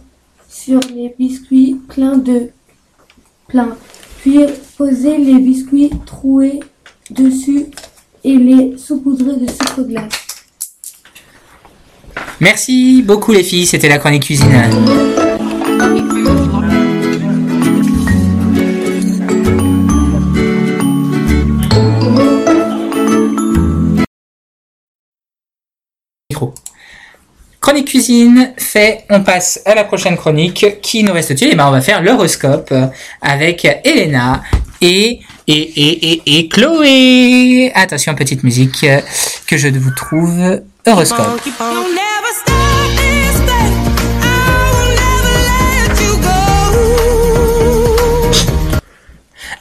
sur 0.48 0.80
les 0.94 1.14
biscuits 1.18 1.78
pleins 1.88 2.16
de 2.16 2.48
plein. 3.48 3.76
Puis 4.20 4.38
poser 4.78 5.18
les 5.18 5.38
biscuits 5.40 5.90
troués 6.06 6.60
dessus 7.10 7.66
et 8.24 8.36
les 8.36 8.76
saupoudrer 8.78 9.36
de 9.36 9.46
sucre 9.46 9.82
glace. 9.82 10.12
Merci 12.40 13.02
beaucoup 13.02 13.32
les 13.32 13.42
filles, 13.42 13.66
c'était 13.66 13.88
la 13.88 13.98
chronique 13.98 14.24
cuisine. 14.24 14.62
Chronique 27.68 27.88
cuisine 27.88 28.54
fait, 28.56 29.04
on 29.10 29.22
passe 29.22 29.60
à 29.66 29.74
la 29.74 29.84
prochaine 29.84 30.16
chronique. 30.16 30.80
Qui 30.80 31.02
nous 31.02 31.12
reste-t-il 31.12 31.50
Eh 31.52 31.54
ben, 31.54 31.68
on 31.68 31.70
va 31.70 31.82
faire 31.82 32.02
l'horoscope 32.02 32.72
avec 33.20 33.66
Elena 33.84 34.42
et, 34.80 35.20
et, 35.48 35.54
et, 35.54 36.12
et, 36.12 36.38
et 36.38 36.48
Chloé. 36.48 37.72
Attention, 37.74 38.14
petite 38.14 38.44
musique 38.44 38.84
euh, 38.84 39.00
que 39.46 39.56
je 39.56 39.68
vous 39.68 39.90
trouve 39.90 40.60
horoscope. 40.86 41.40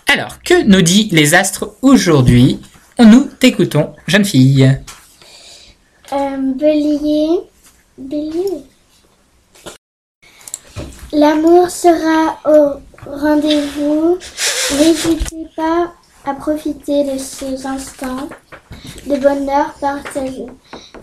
Alors, 0.09 0.41
que 0.43 0.63
nous 0.63 0.81
dit 0.81 1.09
les 1.11 1.33
astres 1.33 1.75
aujourd'hui? 1.81 2.59
Nous 2.99 3.29
t'écoutons, 3.39 3.93
jeune 4.07 4.25
fille. 4.25 4.77
Euh, 6.11 6.37
bélier. 6.55 7.39
Bélier. 7.97 8.63
L'amour 11.11 11.69
sera 11.69 12.39
au 12.45 12.79
rendez-vous. 13.05 14.17
N'hésitez 14.73 15.47
pas 15.55 15.93
à 16.25 16.33
profiter 16.33 17.03
de 17.05 17.17
ces 17.17 17.65
instants 17.65 18.27
de 19.05 19.15
bonheur 19.17 19.73
partagé. 19.79 20.45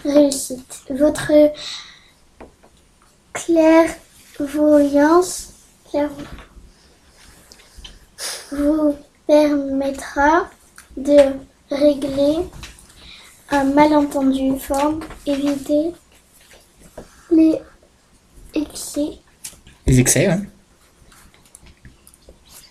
Réussite. 0.04 0.82
Votre 0.90 1.32
clairvoyance 3.32 5.52
clairvo- 5.90 6.26
vous 8.52 8.96
permettra 9.26 10.48
de 10.96 11.18
régler 11.70 12.36
un 13.50 13.64
malentendu 13.64 14.58
forme, 14.58 15.00
éviter 15.26 15.92
les 17.30 17.60
excès. 18.54 19.18
Les 19.86 19.98
excès, 20.00 20.28
ouais. 20.28 20.40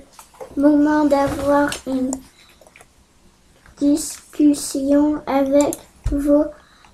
moment 0.58 1.06
d'avoir 1.06 1.70
une 1.86 2.10
discussion 3.78 5.22
avec 5.28 5.78
vos 6.12 6.46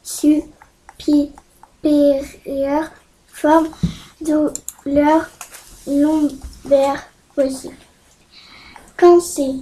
supérieurs. 0.04 1.22
Forme 3.28 3.70
douleur 4.26 5.30
lombaire 5.88 7.04
possible. 7.36 7.76
Cancer. 8.98 9.56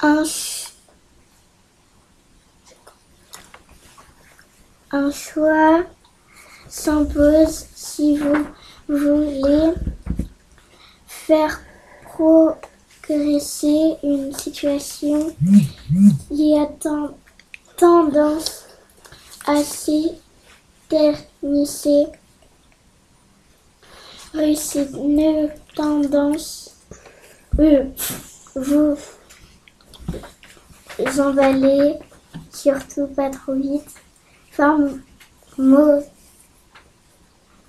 Un, 0.00 0.24
ch- 0.24 0.72
un 4.90 5.10
choix 5.10 5.84
s'impose 6.68 7.66
si 7.74 8.16
vous 8.18 8.44
voulez 8.88 9.74
faire 11.06 11.60
progresser 12.04 13.94
une 14.02 14.32
situation 14.34 15.34
qui 16.28 16.56
a 16.58 16.66
ten- 16.80 17.14
tendance 17.76 18.64
à 19.46 19.62
s'éterniser. 19.62 20.18
Réussite, 20.92 22.10
une 24.94 25.48
tendance, 25.74 26.76
euh, 27.58 27.84
vous 28.54 28.96
emballez, 31.18 31.94
surtout 32.52 33.06
pas 33.06 33.30
trop 33.30 33.54
vite. 33.54 33.88
Forme 34.50 35.00
mot 35.56 36.02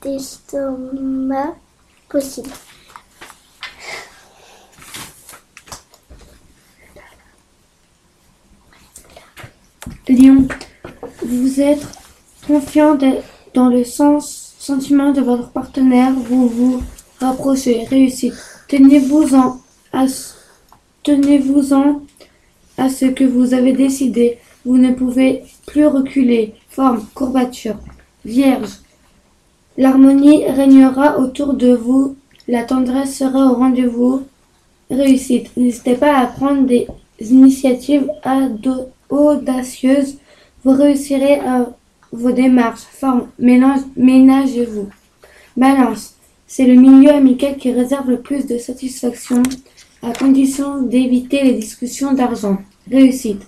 d'estomac 0.02 1.56
possible. 2.10 2.50
Lion, 10.10 10.46
vous 11.22 11.62
êtes 11.62 12.03
confiant 12.48 12.98
dans 13.54 13.68
le 13.68 13.84
sentiment 13.84 15.12
de 15.12 15.22
votre 15.22 15.50
partenaire, 15.50 16.14
vous 16.14 16.48
vous 16.48 16.84
rapprochez, 17.20 17.86
réussite. 17.86 18.34
Tenez-vous-en 18.68 19.60
à, 19.92 20.06
tenez-vous-en 21.04 22.02
à 22.78 22.90
ce 22.90 23.06
que 23.06 23.24
vous 23.24 23.54
avez 23.54 23.74
décidé. 23.74 24.40
Vous 24.66 24.78
ne 24.78 24.94
pouvez 24.94 25.44
plus 25.66 25.86
reculer. 25.86 26.56
Forme, 26.70 27.06
courbature. 27.14 27.78
Vierge, 28.26 28.80
l'harmonie 29.78 30.46
régnera 30.48 31.20
autour 31.20 31.54
de 31.54 31.74
vous. 31.74 32.16
La 32.48 32.64
tendresse 32.64 33.18
sera 33.18 33.52
au 33.52 33.56
rendez-vous. 33.56 34.24
Réussite. 34.90 35.56
N'hésitez 35.58 35.96
pas 35.96 36.18
à 36.18 36.28
prendre 36.28 36.66
des 36.66 36.88
initiatives 37.20 38.10
audacieuses. 39.10 40.18
Vous 40.64 40.72
réussirez 40.72 41.40
à 41.40 41.68
vos 42.14 42.32
démarches. 42.32 42.84
Forme, 42.92 43.28
mélange, 43.40 43.82
ménagez-vous. 43.98 44.90
Balance. 45.58 46.16
C'est 46.48 46.68
le 46.68 46.80
milieu 46.80 47.12
amical 47.12 47.58
qui 47.58 47.72
réserve 47.72 48.10
le 48.10 48.22
plus 48.22 48.46
de 48.46 48.58
satisfaction 48.58 49.42
à 50.04 50.14
condition 50.14 50.84
d'éviter 50.84 51.44
les 51.44 51.54
discussions 51.54 52.14
d'argent. 52.14 52.60
Réussite. 52.90 53.42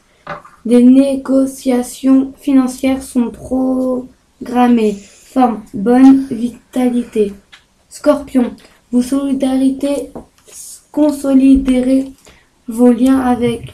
Des 0.65 0.81
négociations 0.81 2.33
financières 2.39 3.03
sont 3.03 3.29
programmées. 3.29 4.95
Forme. 4.97 5.61
Bonne 5.73 6.25
vitalité. 6.31 7.33
Scorpion. 7.89 8.55
Vous 8.91 9.03
solidarité 9.03 10.11
consoliderez 10.91 12.13
vos 12.67 12.91
liens 12.91 13.19
avec 13.19 13.73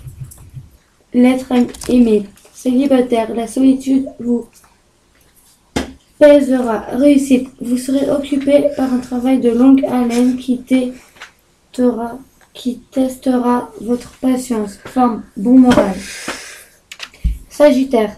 l'être 1.14 1.54
aimé. 1.88 2.24
Célibataire. 2.54 3.34
La 3.34 3.48
solitude 3.48 4.08
vous 4.20 4.48
pèsera. 6.22 6.86
Réussite. 6.94 7.50
Vous 7.60 7.78
serez 7.78 8.10
occupé 8.12 8.66
par 8.78 8.94
un 8.94 9.00
travail 9.00 9.40
de 9.40 9.50
longue 9.50 9.84
haleine 9.86 10.38
qui 10.38 10.60
testera, 10.60 12.20
qui 12.54 12.80
testera 12.92 13.72
votre 13.82 14.12
patience. 14.20 14.78
Forme. 14.86 15.24
Bon 15.36 15.58
moral. 15.58 15.96
Sagittaire. 17.50 18.16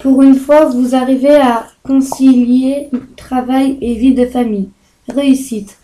Pour 0.00 0.22
une 0.22 0.34
fois, 0.34 0.64
vous 0.66 0.94
arrivez 0.96 1.36
à 1.36 1.66
concilier 1.84 2.90
travail 3.16 3.78
et 3.80 3.94
vie 3.94 4.14
de 4.14 4.26
famille. 4.26 4.70
Réussite. 5.08 5.78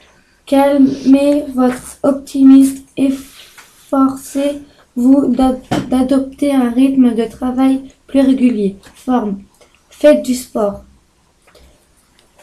Calmez 0.46 1.44
votre 1.54 1.98
optimisme 2.02 2.82
et 2.96 3.10
forcez-vous 3.90 5.28
d'ad- 5.28 5.60
d'adopter 5.88 6.52
un 6.52 6.70
rythme 6.70 7.14
de 7.14 7.24
travail 7.24 7.82
plus 8.08 8.22
régulier. 8.22 8.76
Forme. 8.96 9.38
Faites 9.88 10.22
du 10.24 10.34
sport. 10.34 10.82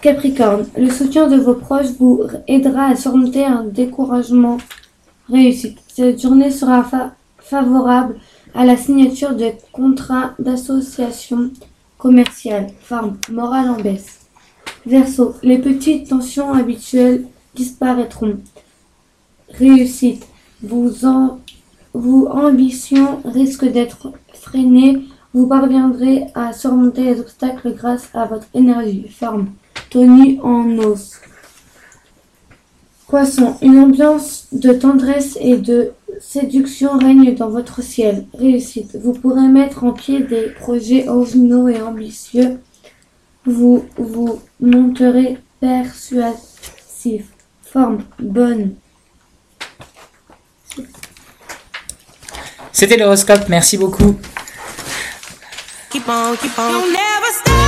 Capricorne. 0.01 0.67
Le 0.77 0.89
soutien 0.89 1.27
de 1.27 1.37
vos 1.37 1.55
proches 1.55 1.91
vous 1.99 2.21
aidera 2.47 2.85
à 2.85 2.95
surmonter 2.95 3.45
un 3.45 3.63
découragement. 3.63 4.57
Réussite. 5.29 5.79
Cette 5.87 6.21
journée 6.21 6.51
sera 6.51 6.83
fa- 6.83 7.13
favorable 7.39 8.17
à 8.53 8.65
la 8.65 8.77
signature 8.77 9.35
de 9.35 9.51
contrats 9.71 10.33
d'association 10.39 11.51
commerciale. 11.97 12.67
Forme. 12.81 13.17
Morale 13.31 13.69
en 13.71 13.81
baisse. 13.81 14.19
Verseau. 14.85 15.35
Les 15.43 15.57
petites 15.57 16.09
tensions 16.09 16.53
habituelles 16.53 17.25
disparaîtront. 17.55 18.37
Réussite. 19.49 20.25
Vos, 20.61 20.91
vos 21.93 22.27
ambitions 22.29 23.19
risquent 23.25 23.71
d'être 23.71 24.11
freinées. 24.33 25.03
Vous 25.33 25.47
parviendrez 25.47 26.27
à 26.35 26.53
surmonter 26.53 27.03
les 27.03 27.19
obstacles 27.19 27.73
grâce 27.73 28.09
à 28.13 28.25
votre 28.25 28.47
énergie. 28.53 29.07
Forme. 29.09 29.47
Tenue 29.89 30.39
en 30.41 30.77
os. 30.79 31.11
Poisson. 33.07 33.55
Une 33.61 33.79
ambiance 33.79 34.47
de 34.51 34.73
tendresse 34.73 35.37
et 35.39 35.57
de 35.57 35.91
séduction 36.19 36.97
règne 36.97 37.35
dans 37.35 37.49
votre 37.49 37.81
ciel. 37.81 38.25
Réussite. 38.33 38.97
Vous 39.01 39.13
pourrez 39.13 39.47
mettre 39.47 39.83
en 39.83 39.93
pied 39.93 40.19
des 40.21 40.49
projets 40.49 41.07
originaux 41.07 41.67
et 41.67 41.81
ambitieux. 41.81 42.59
Vous 43.45 43.85
vous 43.97 44.41
monterez 44.59 45.37
persuasif. 45.61 47.27
Forme. 47.61 48.03
Bonne. 48.19 48.75
C'était 52.71 52.97
l'horoscope, 52.97 53.49
merci 53.49 53.77
beaucoup. 53.77 54.15
Keep 55.89 56.03
on, 56.07 56.35
keep 56.35 56.51
on. 56.59 57.66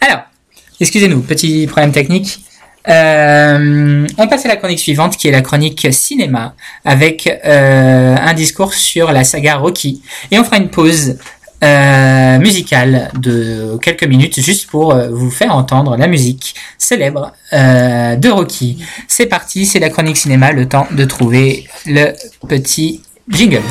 Alors, 0.00 0.20
excusez-nous, 0.80 1.20
petit 1.22 1.66
problème 1.66 1.92
technique. 1.92 2.40
Euh, 2.88 4.06
on 4.16 4.28
passe 4.28 4.44
à 4.44 4.48
la 4.48 4.56
chronique 4.56 4.78
suivante 4.78 5.16
qui 5.16 5.26
est 5.26 5.32
la 5.32 5.40
chronique 5.40 5.88
cinéma 5.90 6.54
avec 6.84 7.26
euh, 7.44 8.16
un 8.16 8.34
discours 8.34 8.74
sur 8.74 9.10
la 9.10 9.24
saga 9.24 9.56
Rocky 9.56 10.02
et 10.30 10.38
on 10.38 10.44
fera 10.44 10.58
une 10.58 10.68
pause 10.68 11.18
euh, 11.64 12.38
musicale 12.38 13.10
de 13.18 13.76
quelques 13.82 14.04
minutes 14.04 14.40
juste 14.40 14.68
pour 14.68 14.94
vous 14.94 15.30
faire 15.30 15.52
entendre 15.56 15.96
la 15.96 16.06
musique 16.06 16.54
célèbre 16.78 17.32
de 17.52 18.28
Rocky. 18.28 18.84
C'est 19.08 19.26
parti, 19.26 19.66
c'est 19.66 19.80
la 19.80 19.90
chronique 19.90 20.16
cinéma, 20.16 20.52
le 20.52 20.68
temps 20.68 20.86
de 20.92 21.04
trouver 21.04 21.66
le 21.86 22.12
petit 22.46 23.02
jingle. 23.28 23.62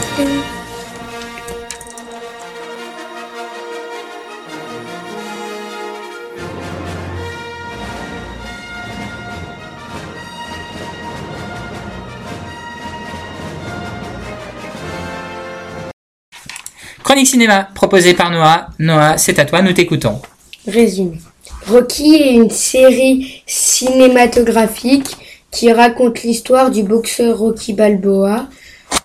Chronique 17.05 17.27
cinéma 17.27 17.69
proposée 17.75 18.15
par 18.15 18.31
Noah. 18.31 18.69
Noah, 18.79 19.19
c'est 19.19 19.37
à 19.37 19.45
toi, 19.45 19.61
nous 19.61 19.73
t'écoutons. 19.73 20.19
Résumé. 20.67 21.19
Rocky 21.67 22.15
est 22.15 22.33
une 22.33 22.49
série 22.49 23.43
cinématographique 23.45 25.15
qui 25.51 25.71
raconte 25.71 26.23
l'histoire 26.23 26.71
du 26.71 26.81
boxeur 26.81 27.37
Rocky 27.37 27.73
Balboa, 27.73 28.47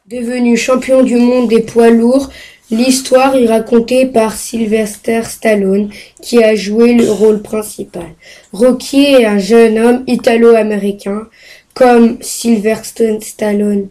devenu 0.06 0.56
champion 0.56 1.02
du 1.02 1.16
monde 1.16 1.50
des 1.50 1.60
poids 1.60 1.90
lourds. 1.90 2.30
L'histoire 2.70 3.36
est 3.36 3.46
racontée 3.46 4.06
par 4.06 4.32
Sylvester 4.32 5.20
Stallone, 5.24 5.90
qui 6.22 6.42
a 6.42 6.54
joué 6.54 6.94
le 6.94 7.10
rôle 7.10 7.42
principal. 7.42 8.14
Rocky 8.54 9.04
est 9.04 9.26
un 9.26 9.38
jeune 9.38 9.78
homme 9.78 10.04
italo-américain, 10.06 11.28
comme 11.74 12.16
Sylvester 12.22 13.18
Stallone 13.20 13.88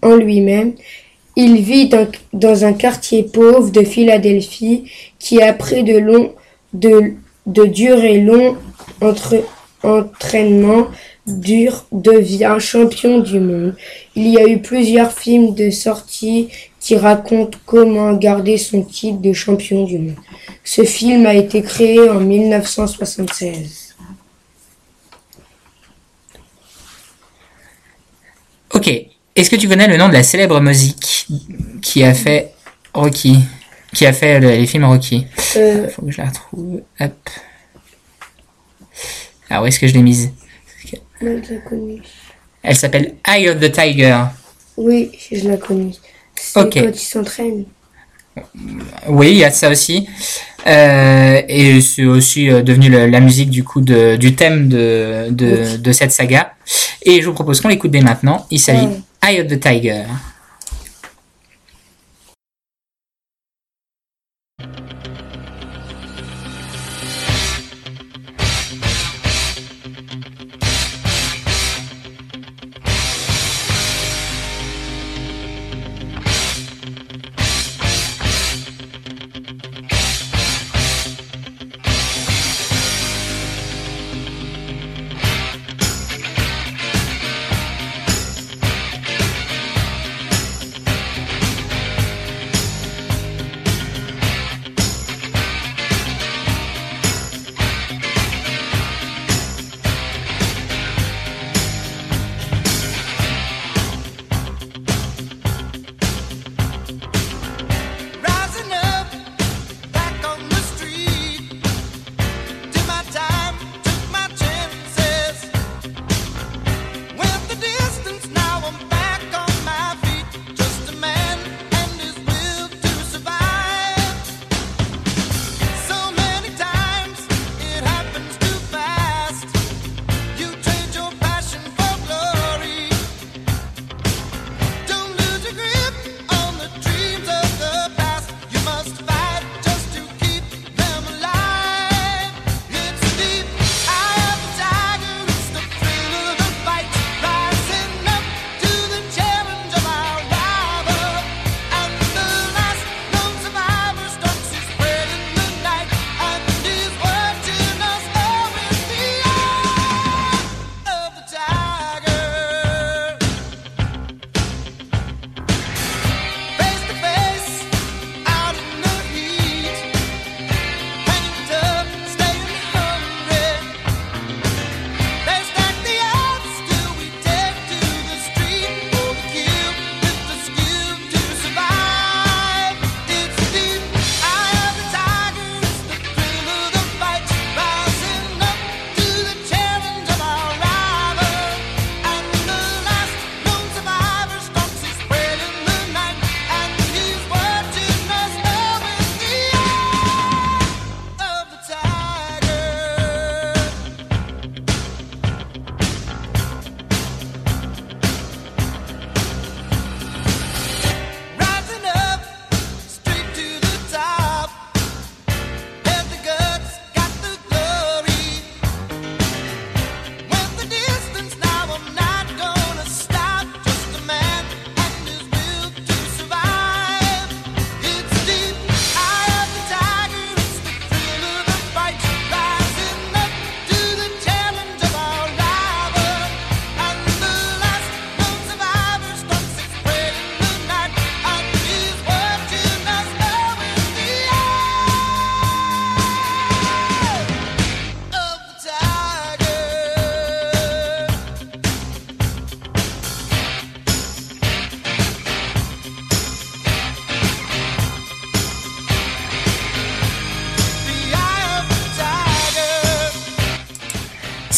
en 0.00 0.14
lui-même. 0.16 0.72
Il 1.36 1.60
vit 1.60 1.90
dans, 2.32 2.64
un 2.64 2.72
quartier 2.72 3.24
pauvre 3.24 3.70
de 3.70 3.82
Philadelphie 3.82 4.90
qui, 5.18 5.42
après 5.42 5.82
de 5.82 5.98
longs, 5.98 6.32
de, 6.72 7.14
de 7.46 7.64
durs 7.64 8.04
et 8.04 8.20
longs 8.20 8.56
entre, 9.00 9.44
entraînements 9.82 10.86
durs, 11.26 11.86
devient 11.90 12.56
champion 12.60 13.18
du 13.18 13.40
monde. 13.40 13.74
Il 14.14 14.28
y 14.28 14.38
a 14.38 14.46
eu 14.46 14.60
plusieurs 14.60 15.12
films 15.12 15.54
de 15.54 15.70
sortie 15.70 16.48
qui 16.78 16.96
racontent 16.96 17.58
comment 17.66 18.12
garder 18.12 18.58
son 18.58 18.82
titre 18.82 19.20
de 19.20 19.32
champion 19.32 19.84
du 19.84 19.98
monde. 19.98 20.16
Ce 20.62 20.84
film 20.84 21.26
a 21.26 21.34
été 21.34 21.62
créé 21.62 22.08
en 22.08 22.20
1976. 22.20 23.96
Ok. 28.74 29.13
Est-ce 29.36 29.50
que 29.50 29.56
tu 29.56 29.68
connais 29.68 29.88
le 29.88 29.96
nom 29.96 30.08
de 30.08 30.12
la 30.12 30.22
célèbre 30.22 30.60
musique 30.60 31.26
qui 31.82 32.04
a 32.04 32.14
fait 32.14 32.52
Rocky 32.92 33.40
Qui 33.92 34.06
a 34.06 34.12
fait 34.12 34.38
le- 34.40 34.50
les 34.50 34.66
films 34.66 34.84
Rocky? 34.84 35.26
Euh, 35.56 35.88
Faut 35.88 36.02
que 36.02 36.10
je 36.12 36.18
la 36.18 36.28
retrouve. 36.28 36.82
Hop. 37.00 37.30
Ah, 39.50 39.62
où 39.62 39.66
est-ce 39.66 39.78
que 39.80 39.86
je 39.86 39.94
l'ai 39.94 40.02
mise? 40.02 40.30
Moi, 41.20 41.32
je 41.48 41.54
la 41.54 41.60
connais. 41.60 42.00
Elle 42.62 42.76
s'appelle 42.76 43.14
Eye 43.26 43.48
of 43.50 43.60
the 43.60 43.70
Tiger. 43.72 44.18
Oui, 44.76 45.10
je 45.32 45.48
la 45.48 45.56
connais. 45.56 45.92
C'est 46.34 46.60
Ok. 46.60 46.74
quand 46.74 46.90
il 46.92 46.98
s'entraîne. 46.98 47.64
Oui, 49.08 49.30
il 49.30 49.36
y 49.38 49.44
a 49.44 49.50
ça 49.50 49.68
aussi. 49.70 50.08
Euh, 50.66 51.42
et 51.46 51.80
c'est 51.80 52.04
aussi 52.04 52.50
euh, 52.50 52.62
devenu 52.62 52.88
le- 52.88 53.06
la 53.06 53.20
musique 53.20 53.50
du 53.50 53.62
coup 53.64 53.80
de, 53.80 54.16
du 54.16 54.34
thème 54.34 54.68
de, 54.68 55.26
de, 55.30 55.76
de 55.76 55.92
cette 55.92 56.10
saga. 56.10 56.54
Et 57.02 57.20
je 57.20 57.26
vous 57.28 57.34
propose 57.34 57.60
qu'on 57.60 57.68
l'écoute 57.68 57.90
dès 57.92 58.00
maintenant. 58.00 58.46
Il 58.50 58.58
s'agit 58.58 58.88
Eye 59.24 59.40
of 59.40 59.48
the 59.48 59.56
Tiger. 59.56 60.33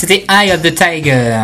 C'était 0.06 0.24
Eye 0.28 0.52
of 0.52 0.62
the 0.62 0.72
Tiger. 0.72 1.36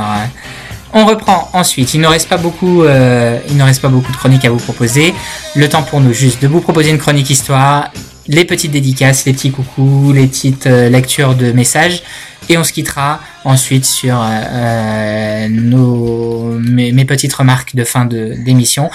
On 0.92 1.04
reprend 1.06 1.48
ensuite. 1.52 1.94
Il 1.94 2.00
ne 2.00 2.06
reste 2.06 2.28
pas 2.28 2.36
beaucoup, 2.36 2.82
euh, 2.82 3.38
il 3.48 3.56
ne 3.56 3.62
reste 3.62 3.80
pas 3.80 3.88
beaucoup 3.88 4.12
de 4.12 4.16
chroniques 4.16 4.44
à 4.44 4.50
vous 4.50 4.58
proposer. 4.58 5.14
Le 5.56 5.68
temps 5.68 5.82
pour 5.82 6.00
nous 6.00 6.12
juste 6.12 6.40
de 6.42 6.48
vous 6.48 6.60
proposer 6.60 6.90
une 6.90 6.98
chronique 6.98 7.30
histoire, 7.30 7.90
les 8.28 8.44
petites 8.44 8.70
dédicaces, 8.70 9.24
les 9.24 9.32
petits 9.32 9.50
coucous, 9.50 10.12
les 10.12 10.26
petites 10.26 10.66
euh, 10.66 10.88
lectures 10.88 11.34
de 11.34 11.50
messages, 11.50 12.02
et 12.48 12.56
on 12.56 12.64
se 12.64 12.72
quittera 12.72 13.20
ensuite 13.44 13.84
sur 13.84 14.20
euh, 14.22 15.48
nos 15.48 16.58
mes, 16.60 17.04
petites 17.04 17.32
remarques 17.34 17.74
de 17.74 17.84
fin 17.84 18.04
de 18.04 18.34
d'émission. 18.44 18.90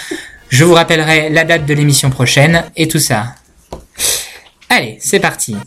Je 0.49 0.63
vous 0.63 0.75
rappellerai 0.75 1.29
la 1.29 1.43
date 1.43 1.65
de 1.65 1.73
l'émission 1.73 2.09
prochaine 2.09 2.63
et 2.77 2.87
tout 2.87 2.99
ça. 2.99 3.35
Allez, 4.69 4.97
c'est 5.01 5.19
parti. 5.19 5.57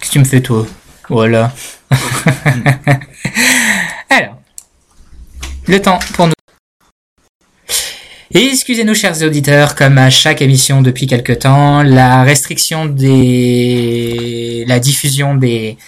Qu'est-ce 0.00 0.08
que 0.08 0.12
tu 0.12 0.18
me 0.18 0.24
fais 0.24 0.40
toi? 0.40 0.66
Voilà. 1.08 1.52
Alors, 4.10 4.38
le 5.66 5.80
temps 5.80 5.98
pour 6.14 6.26
nous. 6.26 6.32
Excusez-nous, 8.32 8.94
chers 8.94 9.22
auditeurs, 9.22 9.76
comme 9.76 9.96
à 9.96 10.10
chaque 10.10 10.42
émission 10.42 10.82
depuis 10.82 11.06
quelque 11.06 11.32
temps, 11.32 11.82
la 11.82 12.24
restriction 12.24 12.86
des, 12.86 14.64
la 14.66 14.80
diffusion 14.80 15.36
des, 15.36 15.78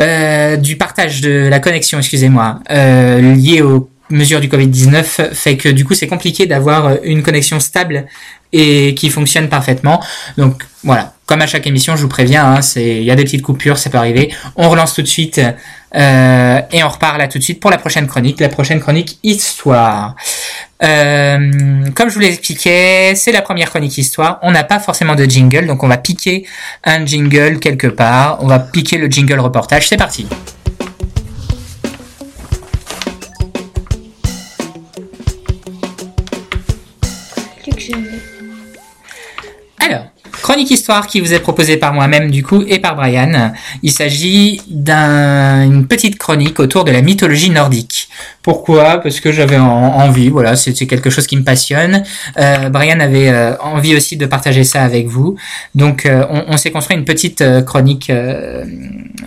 euh, 0.00 0.56
du 0.56 0.76
partage 0.76 1.20
de 1.20 1.48
la 1.48 1.58
connexion, 1.58 1.98
excusez-moi, 1.98 2.60
euh, 2.70 3.34
liée 3.34 3.62
aux 3.62 3.90
mesures 4.10 4.40
du 4.40 4.48
Covid-19 4.48 5.34
fait 5.34 5.56
que 5.56 5.68
du 5.68 5.84
coup 5.84 5.94
c'est 5.94 6.06
compliqué 6.06 6.46
d'avoir 6.46 7.02
une 7.02 7.22
connexion 7.22 7.60
stable 7.60 8.06
et 8.52 8.94
qui 8.94 9.10
fonctionne 9.10 9.48
parfaitement. 9.48 10.02
Donc 10.36 10.64
voilà, 10.84 11.14
comme 11.28 11.42
à 11.42 11.46
chaque 11.46 11.66
émission, 11.66 11.94
je 11.94 12.00
vous 12.00 12.08
préviens, 12.08 12.54
hein, 12.54 12.62
c'est 12.62 12.96
il 12.96 13.02
y 13.02 13.10
a 13.10 13.14
des 13.14 13.24
petites 13.24 13.42
coupures, 13.42 13.76
ça 13.76 13.90
peut 13.90 13.98
arriver. 13.98 14.34
On 14.56 14.70
relance 14.70 14.94
tout 14.94 15.02
de 15.02 15.06
suite 15.06 15.38
euh, 15.94 16.60
et 16.72 16.82
on 16.82 16.88
repart 16.88 17.18
là 17.18 17.28
tout 17.28 17.36
de 17.36 17.42
suite 17.42 17.60
pour 17.60 17.70
la 17.70 17.76
prochaine 17.76 18.06
chronique, 18.06 18.40
la 18.40 18.48
prochaine 18.48 18.80
chronique 18.80 19.18
histoire. 19.22 20.16
Euh, 20.82 21.90
comme 21.94 22.08
je 22.08 22.14
vous 22.14 22.20
l'expliquais, 22.20 23.12
c'est 23.14 23.32
la 23.32 23.42
première 23.42 23.68
chronique 23.68 23.98
histoire. 23.98 24.38
On 24.40 24.52
n'a 24.52 24.64
pas 24.64 24.78
forcément 24.78 25.16
de 25.16 25.24
jingle, 25.24 25.66
donc 25.66 25.82
on 25.82 25.88
va 25.88 25.98
piquer 25.98 26.46
un 26.82 27.04
jingle 27.04 27.58
quelque 27.58 27.88
part. 27.88 28.38
On 28.40 28.46
va 28.46 28.58
piquer 28.58 28.96
le 28.96 29.08
jingle 29.08 29.38
reportage. 29.38 29.86
C'est 29.86 29.98
parti. 29.98 30.26
Chronique 40.58 40.72
histoire 40.72 41.06
qui 41.06 41.20
vous 41.20 41.32
est 41.34 41.38
proposée 41.38 41.76
par 41.76 41.92
moi-même 41.92 42.32
du 42.32 42.42
coup 42.42 42.64
et 42.66 42.80
par 42.80 42.96
Brian. 42.96 43.52
Il 43.84 43.92
s'agit 43.92 44.60
d'une 44.68 45.86
petite 45.86 46.18
chronique 46.18 46.58
autour 46.58 46.82
de 46.82 46.90
la 46.90 47.00
mythologie 47.00 47.50
nordique. 47.50 48.08
Pourquoi? 48.42 48.98
Parce 48.98 49.20
que 49.20 49.30
j'avais 49.30 49.56
en- 49.56 49.68
envie, 49.68 50.30
voilà, 50.30 50.56
c'est 50.56 50.72
quelque 50.88 51.10
chose 51.10 51.28
qui 51.28 51.36
me 51.36 51.44
passionne. 51.44 52.02
Euh, 52.38 52.70
Brian 52.70 52.98
avait 52.98 53.28
euh, 53.28 53.56
envie 53.58 53.94
aussi 53.94 54.16
de 54.16 54.26
partager 54.26 54.64
ça 54.64 54.82
avec 54.82 55.06
vous. 55.06 55.36
Donc 55.76 56.06
euh, 56.06 56.24
on, 56.28 56.46
on 56.48 56.56
s'est 56.56 56.72
construit 56.72 56.96
une 56.96 57.04
petite 57.04 57.44
chronique 57.64 58.10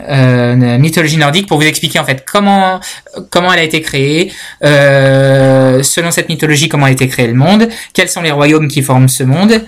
mythologie 0.10 1.18
nordique 1.18 1.48
pour 1.48 1.60
vous 1.62 1.68
expliquer 1.68 1.99
en 1.99 2.03
fait 2.03 2.26
comment 2.30 2.82
comment 3.30 3.53
elle 3.53 3.60
a 3.60 3.64
été 3.64 3.80
créée, 3.82 4.34
selon 4.62 6.12
cette 6.12 6.28
mythologie 6.28 6.68
comment 6.68 6.88
a 6.88 6.91
été 6.91 7.08
créé 7.08 7.28
le 7.28 7.36
monde, 7.36 7.70
quels 7.94 8.10
sont 8.10 8.22
les 8.22 8.32
royaumes 8.32 8.68
qui 8.68 8.82
forment 8.82 9.08
ce 9.08 9.24
monde. 9.24 9.64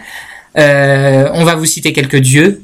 Euh, 0.57 1.29
on 1.33 1.43
va 1.43 1.55
vous 1.55 1.65
citer 1.65 1.93
quelques 1.93 2.17
dieux 2.17 2.61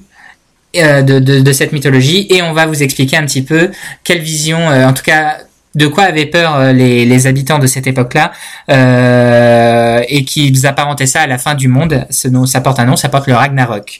euh, 0.75 1.01
de, 1.01 1.51
cette 1.51 1.71
mythologie 1.71 2.27
et 2.29 2.43
on 2.43 2.53
va 2.53 2.67
vous 2.67 2.83
expliquer 2.83 3.17
un 3.17 3.25
petit 3.25 3.41
peu 3.41 3.71
quelle 4.03 4.19
vision, 4.19 4.69
euh, 4.69 4.85
en 4.85 4.93
tout 4.93 5.01
cas, 5.01 5.37
de 5.73 5.87
quoi 5.87 6.03
avaient 6.03 6.27
peur 6.27 6.73
les, 6.73 7.25
habitants 7.25 7.57
de 7.57 7.65
cette 7.65 7.87
époque-là 7.87 8.31
euh, 8.69 10.03
et 10.07 10.23
qu'ils 10.25 10.67
apparentaient 10.67 11.07
ça 11.07 11.21
à 11.21 11.27
la 11.27 11.39
fin 11.39 11.55
du 11.55 11.69
monde. 11.69 12.05
Ça 12.11 12.61
porte 12.61 12.79
un 12.79 12.85
nom, 12.85 12.95
ça 12.95 13.09
porte 13.09 13.25
le 13.25 13.33
Ragnarok. 13.33 13.99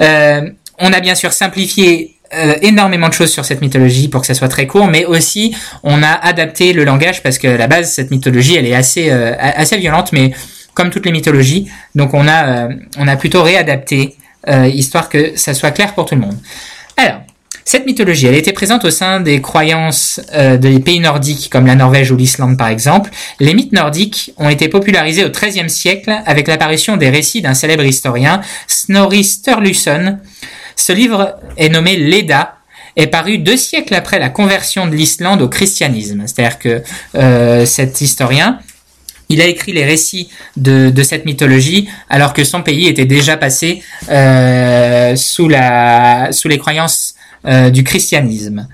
On 0.00 0.92
a 0.92 1.00
bien 1.00 1.14
sûr 1.14 1.32
simplifié 1.32 2.16
énormément 2.62 3.08
de 3.08 3.14
choses 3.14 3.30
sur 3.30 3.44
cette 3.44 3.60
mythologie 3.60 4.08
pour 4.08 4.22
que 4.22 4.26
ça 4.26 4.34
soit 4.34 4.48
très 4.48 4.66
court, 4.66 4.88
mais 4.88 5.04
aussi 5.04 5.54
on 5.84 6.02
a 6.02 6.12
adapté 6.12 6.72
le 6.72 6.82
langage 6.82 7.22
parce 7.22 7.38
que 7.38 7.46
à 7.46 7.56
la 7.56 7.68
base 7.68 7.92
cette 7.92 8.10
mythologie 8.10 8.56
elle 8.56 8.66
est 8.66 8.74
assez 8.74 9.10
assez 9.10 9.76
violente, 9.76 10.12
mais 10.12 10.32
comme 10.74 10.90
toutes 10.90 11.06
les 11.06 11.12
mythologies, 11.12 11.70
donc 11.94 12.14
on 12.14 12.26
a 12.26 12.68
euh, 12.68 13.16
plutôt 13.18 13.42
réadapté 13.42 14.16
euh, 14.48 14.66
histoire 14.66 15.08
que 15.08 15.36
ça 15.36 15.54
soit 15.54 15.70
clair 15.70 15.94
pour 15.94 16.06
tout 16.06 16.14
le 16.14 16.20
monde. 16.20 16.36
Alors 16.96 17.20
cette 17.64 17.86
mythologie, 17.86 18.26
elle 18.26 18.34
était 18.34 18.52
présente 18.52 18.84
au 18.84 18.90
sein 18.90 19.20
des 19.20 19.40
croyances 19.40 20.20
euh, 20.34 20.56
des 20.56 20.80
pays 20.80 20.98
nordiques 20.98 21.48
comme 21.50 21.66
la 21.66 21.76
Norvège 21.76 22.10
ou 22.10 22.16
l'Islande 22.16 22.58
par 22.58 22.68
exemple. 22.68 23.10
Les 23.38 23.54
mythes 23.54 23.72
nordiques 23.72 24.32
ont 24.38 24.48
été 24.48 24.68
popularisés 24.68 25.24
au 25.24 25.30
XIIIe 25.30 25.70
siècle 25.70 26.12
avec 26.26 26.48
l'apparition 26.48 26.96
des 26.96 27.10
récits 27.10 27.40
d'un 27.40 27.54
célèbre 27.54 27.84
historien, 27.84 28.40
Snorri 28.66 29.22
Sturluson. 29.22 30.18
Ce 30.74 30.92
livre 30.92 31.36
est 31.56 31.68
nommé 31.68 31.96
Leda 31.96 32.56
est 32.96 33.06
paru 33.06 33.38
deux 33.38 33.56
siècles 33.56 33.94
après 33.94 34.18
la 34.18 34.28
conversion 34.28 34.86
de 34.86 34.94
l'Islande 34.94 35.40
au 35.40 35.48
christianisme. 35.48 36.24
C'est-à-dire 36.26 36.58
que 36.58 37.64
cet 37.64 38.02
historien, 38.02 38.58
il 39.32 39.40
a 39.40 39.46
écrit 39.46 39.72
les 39.72 39.84
récits 39.84 40.28
de, 40.56 41.02
cette 41.02 41.24
mythologie 41.24 41.88
alors 42.08 42.32
que 42.32 42.44
son 42.44 42.62
pays 42.62 42.86
était 42.86 43.06
déjà 43.06 43.36
passé 43.36 43.82
euh, 44.10 45.16
sous, 45.16 45.48
les 45.48 46.58
croyances 46.58 47.14
euh, 47.46 47.70
du 47.70 47.82
christianisme. 47.82 48.68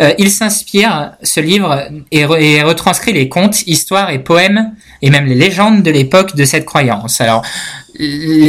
Euh, 0.00 0.12
il 0.18 0.30
s'inspire, 0.30 1.12
ce 1.22 1.40
livre, 1.40 1.84
et, 2.10 2.24
re- 2.24 2.40
et 2.40 2.62
retranscrit 2.62 3.12
les 3.12 3.28
contes, 3.28 3.66
histoires 3.66 4.10
et 4.10 4.18
poèmes, 4.18 4.72
et 5.02 5.10
même 5.10 5.26
les 5.26 5.34
légendes 5.34 5.82
de 5.82 5.90
l'époque 5.90 6.34
de 6.34 6.44
cette 6.44 6.64
croyance. 6.64 7.20
Alors, 7.20 7.42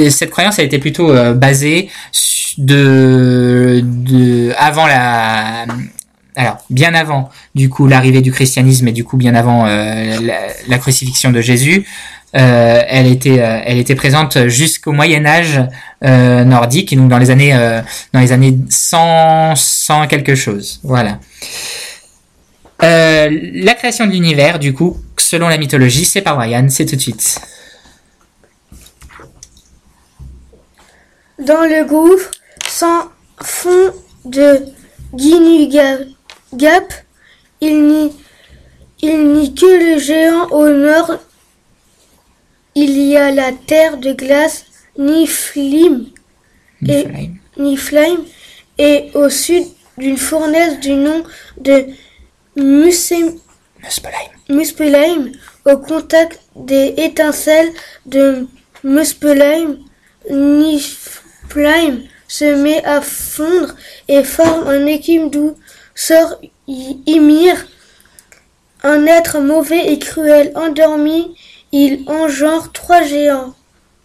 cette 0.10 0.32
croyance 0.32 0.60
a 0.60 0.64
été 0.64 0.80
plutôt 0.80 1.14
basée 1.36 1.90
avant 4.58 4.88
la 4.88 5.66
alors 6.40 6.58
bien 6.70 6.94
avant 6.94 7.30
du 7.54 7.68
coup 7.68 7.86
l'arrivée 7.86 8.22
du 8.22 8.32
christianisme 8.32 8.88
et 8.88 8.94
du 8.94 9.04
coup 9.04 9.18
bien 9.18 9.36
avant 9.36 9.66
euh, 9.68 10.18
la, 10.70 10.78
crucifixion 10.78 11.32
de 11.32 11.42
Jésus 11.42 11.86
euh, 12.38 12.82
elle 12.88 13.08
était 13.08 13.42
euh, 13.42 13.60
elle 13.66 13.78
était 13.78 13.96
présente 13.96 14.48
jusqu'au 14.48 14.94
Moyen 14.94 15.26
Âge 15.26 15.60
nordique 16.02 16.96
donc 16.96 17.10
dans 17.10 17.18
les 17.18 17.30
années 17.30 17.52
dans 18.14 18.22
les 18.22 18.32
années 18.32 18.58
100 18.70 19.56
100 19.58 20.08
quelque 20.08 20.36
chose. 20.36 20.80
Voilà. 20.84 21.20
La 22.82 23.74
création 23.74 24.06
de 24.08 24.12
l'univers 24.12 24.60
du 24.60 24.74
coup 24.74 24.98
selon 25.18 25.50
la 25.50 25.58
mythologie 25.58 26.06
c'est 26.06 26.22
par 26.22 26.38
Brian 26.38 26.68
c'est 26.70 26.86
tout 26.86 26.96
de 26.96 27.02
suite. 27.02 27.42
Dans 31.38 31.64
le 31.64 31.86
gouffre, 31.86 32.32
sans 32.68 33.10
fond 33.42 33.94
de 34.26 34.60
Guinugap, 35.14 36.02
il 37.62 37.84
n'y 37.88 38.12
il 39.02 39.34
n'y 39.34 39.54
que 39.54 39.66
le 39.66 40.00
géant 40.00 40.48
au 40.48 40.68
nord. 40.70 41.20
Il 42.76 42.98
y 42.98 43.16
a 43.18 43.32
la 43.32 43.52
terre 43.52 43.98
de 43.98 44.14
glace 44.14 44.66
Niflim 44.98 46.08
et, 46.88 47.06
Niflheim, 47.58 48.20
et 48.78 49.10
au 49.14 49.30
sud 49.30 49.64
d'une 49.98 50.18
fournaise 50.18 50.80
du 50.80 50.94
nom 50.94 51.24
de 51.58 51.86
Musem- 52.56 53.38
Muspelheim, 54.50 55.32
au 55.66 55.78
contact 55.78 56.40
des 56.56 56.94
étincelles 56.98 57.72
de 58.06 58.48
Muspelheim, 58.84 59.80
Niflheim 60.30 62.04
se 62.28 62.56
met 62.56 62.84
à 62.84 63.02
fondre 63.02 63.76
et 64.08 64.24
forme 64.24 64.68
un 64.68 64.86
écume 64.86 65.30
d'où 65.30 65.56
sort 66.00 66.40
Ymir, 66.68 67.68
un 68.84 69.06
être 69.06 69.40
mauvais 69.40 69.92
et 69.92 70.00
cruel. 70.00 70.54
Endormi, 70.56 71.36
il 71.74 72.04
engendre 72.08 72.72
trois 72.72 73.04
géants. 73.04 73.54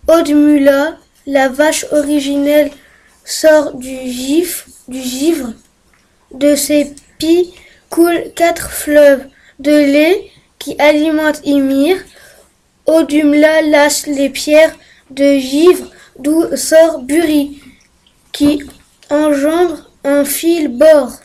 Odmula, 0.08 0.98
la 1.26 1.48
vache 1.48 1.86
originelle, 1.92 2.72
sort 3.24 3.74
du 3.76 3.96
givre. 4.10 5.52
De 6.32 6.56
ses 6.56 6.94
pieds 7.18 7.54
coulent 7.90 8.32
quatre 8.34 8.70
fleuves 8.70 9.26
de 9.60 9.70
lait 9.70 10.32
qui 10.58 10.74
alimentent 10.80 11.42
Ymir. 11.44 11.96
Odumla 12.86 13.62
lâche 13.62 14.06
les 14.06 14.30
pierres 14.30 14.74
de 15.10 15.38
givre 15.38 15.86
d'où 16.18 16.56
sort 16.56 16.98
Buri, 17.02 17.62
qui 18.32 18.64
engendre 19.10 19.88
un 20.02 20.24
fil 20.24 20.68
bord. 20.68 21.23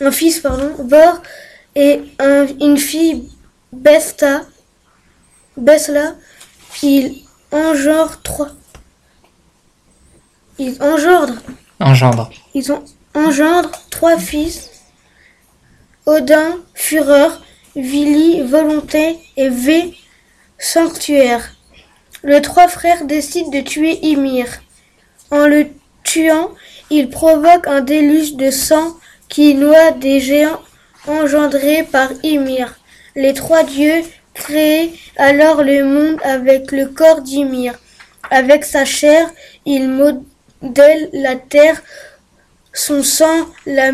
Un 0.00 0.10
fils, 0.10 0.40
pardon, 0.40 0.72
bord, 0.84 1.20
et 1.74 2.00
un- 2.18 2.46
une 2.60 2.78
fille 2.78 3.28
Besta, 3.72 4.42
Besla, 5.56 6.14
il 6.82 7.22
engendre 7.52 8.20
trois. 8.22 8.48
Ils 10.58 10.82
engendrent 10.82 11.40
engendre 11.80 12.30
ils 12.54 12.70
ont 12.72 12.84
engendre 13.14 13.70
trois 13.90 14.18
fils 14.18 14.70
Odin, 16.06 16.56
fureur, 16.74 17.42
Vili, 17.76 18.42
volonté 18.42 19.18
et 19.36 19.48
V, 19.48 19.94
sanctuaire. 20.58 21.54
Les 22.24 22.42
trois 22.42 22.66
frères 22.68 23.04
décident 23.04 23.50
de 23.50 23.60
tuer 23.60 23.98
Ymir. 24.04 24.46
En 25.30 25.46
le 25.46 25.68
tuant, 26.02 26.50
ils 26.90 27.08
provoquent 27.08 27.68
un 27.68 27.80
déluge 27.80 28.34
de 28.34 28.50
sang 28.50 28.96
qui 29.30 29.54
noie 29.54 29.92
des 29.92 30.20
géants 30.20 30.60
engendrés 31.06 31.84
par 31.84 32.10
Ymir. 32.22 32.78
Les 33.16 33.32
trois 33.32 33.62
dieux 33.62 34.02
créent 34.34 34.92
alors 35.16 35.62
le 35.62 35.84
monde 35.84 36.18
avec 36.22 36.72
le 36.72 36.86
corps 36.86 37.22
d'Ymir. 37.22 37.78
Avec 38.30 38.64
sa 38.64 38.84
chair, 38.84 39.30
ils 39.64 39.88
modèlent 39.88 41.08
la 41.12 41.36
terre, 41.36 41.82
son 42.74 43.02
sang, 43.02 43.46
la 43.64 43.90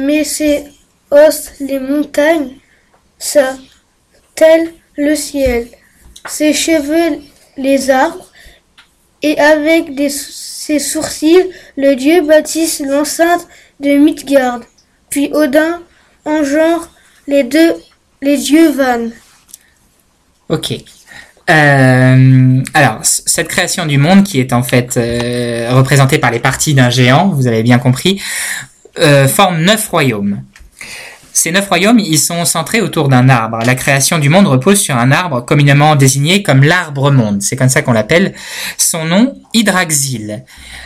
os, 1.11 1.53
les 1.61 1.79
montagnes, 1.79 2.57
sa 3.19 3.57
tel 4.35 4.73
le 4.97 5.15
ciel, 5.15 5.69
ses 6.29 6.53
cheveux, 6.53 7.21
les 7.57 7.91
arbres, 7.91 8.31
et 9.23 9.39
avec 9.39 9.91
ses 10.11 10.79
sourcils, 10.79 11.51
le 11.77 11.95
dieu 11.95 12.23
bâtisse 12.23 12.81
l'enceinte 12.81 13.47
de 13.81 13.97
Midgard. 13.97 14.61
Puis 15.11 15.31
Odin 15.33 15.81
engendre 16.25 16.91
les 17.27 17.45
deux, 17.45 17.75
les 18.23 18.37
dieux 18.37 18.71
Van. 18.71 19.09
Ok. 20.49 20.75
Euh, 21.49 22.63
alors, 22.75 22.99
cette 23.03 23.49
création 23.49 23.87
du 23.87 23.99
monde, 23.99 24.25
qui 24.25 24.41
est 24.41 24.53
en 24.53 24.63
fait 24.63 24.97
euh, 24.97 25.69
représentée 25.73 26.19
par 26.19 26.31
les 26.31 26.41
parties 26.41 26.75
d'un 26.75 26.91
géant, 26.91 27.29
vous 27.29 27.47
avez 27.47 27.63
bien 27.63 27.79
compris, 27.79 28.21
euh, 28.99 29.29
forme 29.29 29.63
neuf 29.63 29.89
royaumes. 29.89 30.43
Ces 31.39 31.53
neuf 31.53 31.69
royaumes, 31.69 31.99
ils 31.99 32.19
sont 32.19 32.47
centrés 32.47 32.81
autour 32.81 33.11
d'un 33.11 33.29
arbre. 33.29 33.59
La 33.67 33.75
création 33.75 34.19
du 34.19 34.31
monde 34.31 34.47
repose 34.47 34.81
sur 34.81 34.97
un 34.97 35.13
arbre 35.13 35.45
communément 35.45 35.95
désigné 35.95 36.43
comme 36.43 36.65
l'arbre-monde. 36.65 37.43
C'est 37.43 37.57
comme 37.57 37.69
ça 37.69 37.83
qu'on 37.83 37.93
l'appelle. 37.93 38.33
Son 38.79 39.05
nom, 39.05 39.35
Hydraxile, 39.53 40.45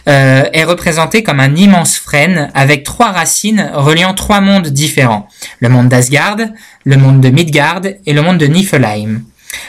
euh, 0.09 0.43
est 0.53 0.65
représenté 0.65 1.23
comme 1.23 1.39
un 1.39 1.55
immense 1.55 1.99
frêne 1.99 2.51
avec 2.53 2.83
trois 2.83 3.13
racines 3.13 3.71
reliant 3.75 4.13
trois 4.13 4.41
mondes 4.41 4.67
différents. 4.67 5.29
Le 5.61 5.69
monde 5.69 5.89
d'Asgard, 5.89 6.39
le 6.83 6.97
monde 6.97 7.21
de 7.21 7.31
Midgard 7.31 7.83
et 8.05 8.13
le 8.13 8.21
monde 8.21 8.39
de 8.39 8.47
Niflheim. 8.47 9.23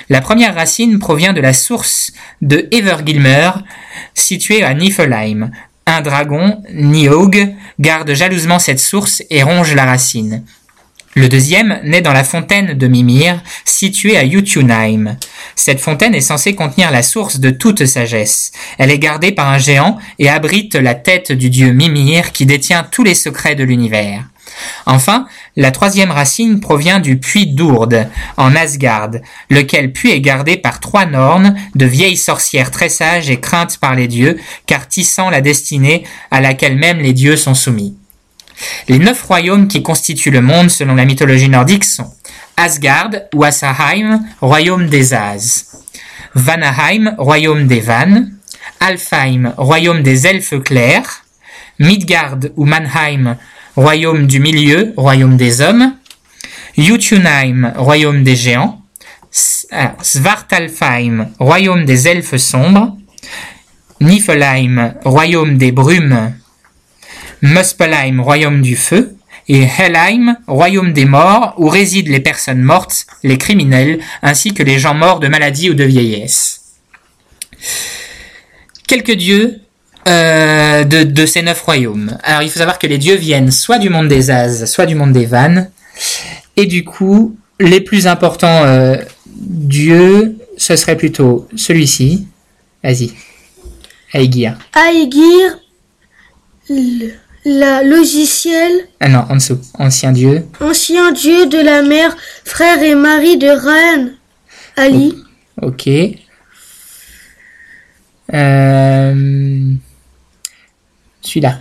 La 0.09 0.19
première 0.19 0.55
racine 0.55 0.97
provient 0.97 1.33
de 1.33 1.41
la 1.41 1.53
source 1.53 2.11
de 2.41 2.67
Evergilmer, 2.71 3.51
située 4.15 4.63
à 4.63 4.73
Niflheim. 4.73 5.51
Un 5.85 6.01
dragon, 6.01 6.63
Nihog, 6.73 7.53
garde 7.79 8.13
jalousement 8.13 8.57
cette 8.57 8.79
source 8.79 9.21
et 9.29 9.43
ronge 9.43 9.75
la 9.75 9.85
racine. 9.85 10.43
Le 11.13 11.27
deuxième 11.27 11.81
naît 11.83 12.01
dans 12.01 12.13
la 12.13 12.23
fontaine 12.23 12.73
de 12.73 12.87
Mimir, 12.87 13.41
située 13.65 14.17
à 14.17 14.27
Jotunheim. 14.27 15.17
Cette 15.57 15.81
fontaine 15.81 16.15
est 16.15 16.21
censée 16.21 16.55
contenir 16.55 16.89
la 16.89 17.03
source 17.03 17.41
de 17.41 17.49
toute 17.49 17.85
sagesse. 17.85 18.53
Elle 18.77 18.91
est 18.91 18.99
gardée 18.99 19.33
par 19.33 19.49
un 19.49 19.57
géant 19.57 19.97
et 20.19 20.29
abrite 20.29 20.75
la 20.75 20.95
tête 20.95 21.33
du 21.33 21.49
dieu 21.49 21.73
Mimir 21.73 22.31
qui 22.31 22.45
détient 22.45 22.83
tous 22.89 23.03
les 23.03 23.13
secrets 23.13 23.55
de 23.55 23.65
l'univers. 23.65 24.23
Enfin, 24.85 25.27
la 25.57 25.71
troisième 25.71 26.11
racine 26.11 26.61
provient 26.61 27.01
du 27.01 27.17
puits 27.17 27.47
d'Ourde, 27.47 28.07
en 28.37 28.55
Asgard, 28.55 29.11
lequel 29.49 29.91
puits 29.91 30.11
est 30.11 30.21
gardé 30.21 30.55
par 30.55 30.79
trois 30.79 31.05
Nornes, 31.05 31.55
de 31.75 31.85
vieilles 31.85 32.17
sorcières 32.17 32.71
très 32.71 32.89
sages 32.89 33.29
et 33.29 33.39
craintes 33.39 33.77
par 33.79 33.95
les 33.95 34.07
dieux, 34.07 34.39
car 34.65 34.87
tissant 34.87 35.29
la 35.29 35.41
destinée 35.41 36.05
à 36.31 36.39
laquelle 36.39 36.77
même 36.77 36.99
les 36.99 37.13
dieux 37.13 37.35
sont 37.35 37.53
soumis. 37.53 37.97
Les 38.87 38.99
neuf 38.99 39.23
royaumes 39.23 39.67
qui 39.67 39.83
constituent 39.83 40.31
le 40.31 40.41
monde 40.41 40.69
selon 40.69 40.95
la 40.95 41.05
mythologie 41.05 41.49
nordique 41.49 41.85
sont 41.85 42.11
Asgard 42.57 43.11
ou 43.33 43.43
Asaheim, 43.43 44.21
royaume 44.41 44.87
des 44.87 45.13
As, 45.13 45.65
Vanaheim, 46.35 47.15
royaume 47.17 47.67
des 47.67 47.79
Vannes, 47.79 48.33
Alfheim, 48.79 49.53
royaume 49.57 50.03
des 50.03 50.27
elfes 50.27 50.61
clairs, 50.63 51.23
Midgard 51.79 52.37
ou 52.55 52.65
Mannheim, 52.65 53.37
royaume 53.75 54.27
du 54.27 54.39
milieu, 54.39 54.93
royaume 54.97 55.37
des 55.37 55.61
hommes, 55.61 55.95
Jotunheim, 56.77 57.73
royaume 57.75 58.23
des 58.23 58.35
géants, 58.35 58.81
ah, 59.71 59.95
Svartalfheim, 60.01 61.29
royaume 61.39 61.85
des 61.85 62.07
elfes 62.07 62.37
sombres, 62.37 62.97
Niflheim, 63.99 64.95
royaume 65.03 65.57
des 65.57 65.71
brumes, 65.71 66.33
Muspelheim, 67.41 68.19
royaume 68.19 68.61
du 68.61 68.75
feu, 68.75 69.15
et 69.47 69.63
Helheim, 69.63 70.37
royaume 70.47 70.93
des 70.93 71.05
morts, 71.05 71.55
où 71.57 71.67
résident 71.67 72.11
les 72.11 72.19
personnes 72.19 72.61
mortes, 72.61 73.05
les 73.23 73.37
criminels, 73.37 73.99
ainsi 74.21 74.53
que 74.53 74.63
les 74.63 74.79
gens 74.79 74.93
morts 74.93 75.19
de 75.19 75.27
maladie 75.27 75.69
ou 75.69 75.73
de 75.73 75.83
vieillesse. 75.83 76.61
Quelques 78.87 79.15
dieux 79.15 79.59
euh, 80.07 80.83
de, 80.83 81.25
ces 81.25 81.41
neuf 81.41 81.61
royaumes. 81.61 82.17
Alors 82.23 82.41
il 82.41 82.49
faut 82.49 82.59
savoir 82.59 82.79
que 82.79 82.87
les 82.87 82.97
dieux 82.97 83.15
viennent 83.15 83.51
soit 83.51 83.77
du 83.77 83.89
monde 83.89 84.07
des 84.07 84.31
As, 84.31 84.65
soit 84.65 84.85
du 84.85 84.95
monde 84.95 85.13
des 85.13 85.25
Vannes, 85.25 85.69
et 86.57 86.65
du 86.65 86.83
coup, 86.83 87.35
les 87.59 87.81
plus 87.81 88.07
importants 88.07 88.63
euh, 88.63 88.95
dieux, 89.25 90.37
ce 90.57 90.75
serait 90.75 90.97
plutôt 90.97 91.47
celui-ci. 91.55 92.27
Vas-y. 92.83 93.11
Aegir. 94.13 94.57
Aegir, 94.75 95.57
la 97.45 97.83
logiciel, 97.83 98.71
Ah 98.99 99.09
non, 99.09 99.25
en 99.29 99.35
dessous. 99.35 99.59
Ancien 99.79 100.11
dieu. 100.11 100.45
ancien 100.59 101.11
dieu 101.11 101.47
de 101.47 101.57
la 101.57 101.81
mer, 101.81 102.15
frère 102.45 102.81
et 102.83 102.95
mari 102.95 103.37
de 103.37 103.47
Raan, 103.47 104.11
Ali, 104.77 105.15
Ok. 105.61 105.87
Euh... 108.33 109.73
Celui-là. 111.21 111.59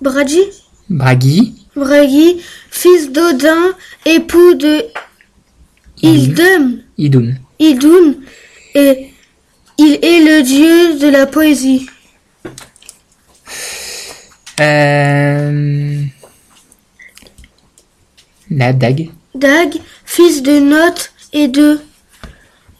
Braji, 0.00 0.40
Bragi. 0.88 1.54
Bragi, 1.76 2.40
fils 2.70 3.10
d'Odin, 3.12 3.72
époux 4.06 4.54
de 4.54 4.84
Ildum, 6.02 6.80
Idun. 6.98 7.34
Idun, 7.58 8.14
et 8.74 9.10
il 9.78 9.98
est 10.02 10.20
le 10.20 10.42
dieu 10.42 10.98
de 10.98 11.08
la 11.08 11.26
poésie. 11.26 11.86
Euh... 14.62 16.02
La 18.50 18.72
dague. 18.72 19.10
Dag, 19.34 19.74
fils 20.04 20.42
de 20.42 20.58
Noth 20.60 21.12
et 21.32 21.48
de 21.48 21.80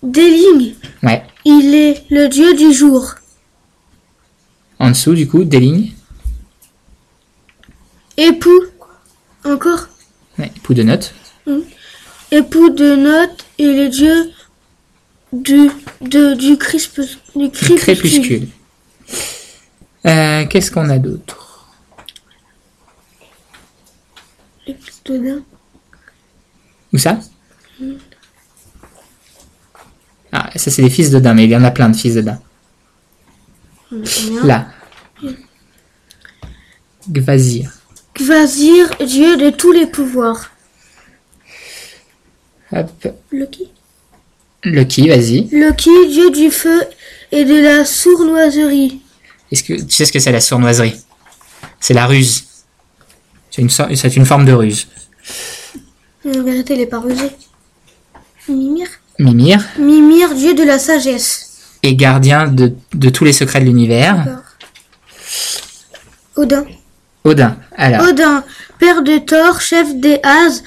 Déling, 0.03 0.75
Ouais. 1.03 1.23
il 1.45 1.75
est 1.75 2.05
le 2.11 2.29
dieu 2.29 2.55
du 2.55 2.73
jour. 2.73 3.15
En 4.79 4.91
dessous, 4.91 5.15
du 5.15 5.27
coup, 5.29 5.45
des 5.45 5.61
lignes. 5.61 5.93
Époux, 8.17 8.65
encore, 9.45 9.89
Ouais. 10.39 10.51
Pou 10.63 10.75
de 10.75 10.83
notes. 10.83 11.15
époux 12.31 12.71
de 12.71 12.95
Noth 12.97 13.45
et 13.59 13.73
le 13.73 13.89
dieu 13.89 14.31
du, 15.33 15.71
de, 16.03 16.35
du, 16.35 16.59
crispe, 16.59 17.01
du 17.35 17.51
crépuscule. 17.51 18.49
Euh, 20.07 20.45
Qu'est-ce 20.47 20.71
qu'on 20.71 20.89
a 20.91 20.99
d'autre? 20.99 21.52
D'Odin. 25.05 25.43
Où 26.93 26.99
ça? 26.99 27.19
Ah, 30.31 30.51
ça 30.57 30.71
c'est 30.71 30.83
des 30.83 30.91
fils 30.91 31.11
de 31.11 31.19
daim, 31.19 31.35
mais 31.35 31.45
il 31.45 31.51
y 31.51 31.57
en 31.57 31.65
a 31.65 31.71
plein 31.71 31.89
de 31.89 31.97
fils 31.97 32.15
de. 32.15 32.25
Combien? 33.89 34.45
Là. 34.45 34.67
Gvazir. 37.11 37.73
Kvasir, 38.15 38.91
dieu 38.99 39.37
de 39.37 39.51
tous 39.51 39.73
les 39.73 39.87
pouvoirs. 39.87 40.51
Hop. 42.73 43.09
Loki. 43.33 43.69
Loki, 44.65 45.09
vas-y. 45.09 45.49
Loki, 45.51 45.91
dieu 46.09 46.31
du 46.31 46.51
feu 46.51 46.83
et 47.33 47.45
de 47.45 47.61
la 47.61 47.85
sournoiserie. 47.85 49.01
Est-ce 49.51 49.65
que 49.65 49.75
tu 49.75 49.91
sais 49.91 50.05
ce 50.05 50.13
que 50.13 50.19
c'est 50.19 50.33
la 50.33 50.41
sournoiserie? 50.41 50.97
C'est 51.81 51.95
la 51.95 52.07
ruse. 52.07 52.45
C'est 53.53 53.63
une, 53.63 53.71
so- 53.71 53.85
c'est 53.95 54.17
une 54.17 54.25
forme 54.27 54.45
de 54.47 54.53
ruse. 54.53 54.89
En 56.27 56.43
vérité, 56.43 56.75
il 56.75 56.81
est 56.81 56.87
pas 56.87 56.99
rusé. 57.01 57.29
Mimir. 58.49 58.89
Mimir 59.19 59.61
Mimir, 59.79 60.35
dieu 60.35 60.55
de 60.55 60.63
la 60.65 60.79
sagesse. 60.79 61.51
est 61.83 61.95
gardien 61.95 62.49
de, 62.49 62.73
de 62.95 63.09
tous 63.11 63.25
les 63.25 63.33
secrets 63.35 63.61
de 63.61 63.67
l'univers. 63.67 64.41
Odin. 66.37 66.65
Odin. 67.25 67.57
Alors, 67.77 68.09
Odin, 68.09 68.43
père 68.79 69.03
de 69.03 69.19
Thor, 69.19 69.61
chef 69.61 69.95
des 69.97 70.19
As, 70.25 70.63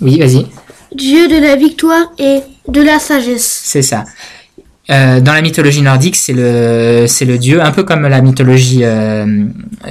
oui, 0.00 0.18
vas-y. 0.18 0.46
dieu 0.94 1.28
de 1.28 1.36
la 1.38 1.56
victoire 1.56 2.12
et 2.18 2.40
de 2.68 2.80
la 2.80 2.98
sagesse. 2.98 3.60
C'est 3.64 3.82
ça. 3.82 4.04
Euh, 4.90 5.20
dans 5.20 5.32
la 5.34 5.42
mythologie 5.42 5.82
nordique, 5.82 6.16
c'est 6.16 6.32
le, 6.32 7.04
c'est 7.06 7.24
le 7.26 7.36
dieu, 7.36 7.60
un 7.62 7.72
peu 7.72 7.82
comme 7.84 8.06
la 8.06 8.20
mythologie 8.22 8.84
euh, 8.84 9.44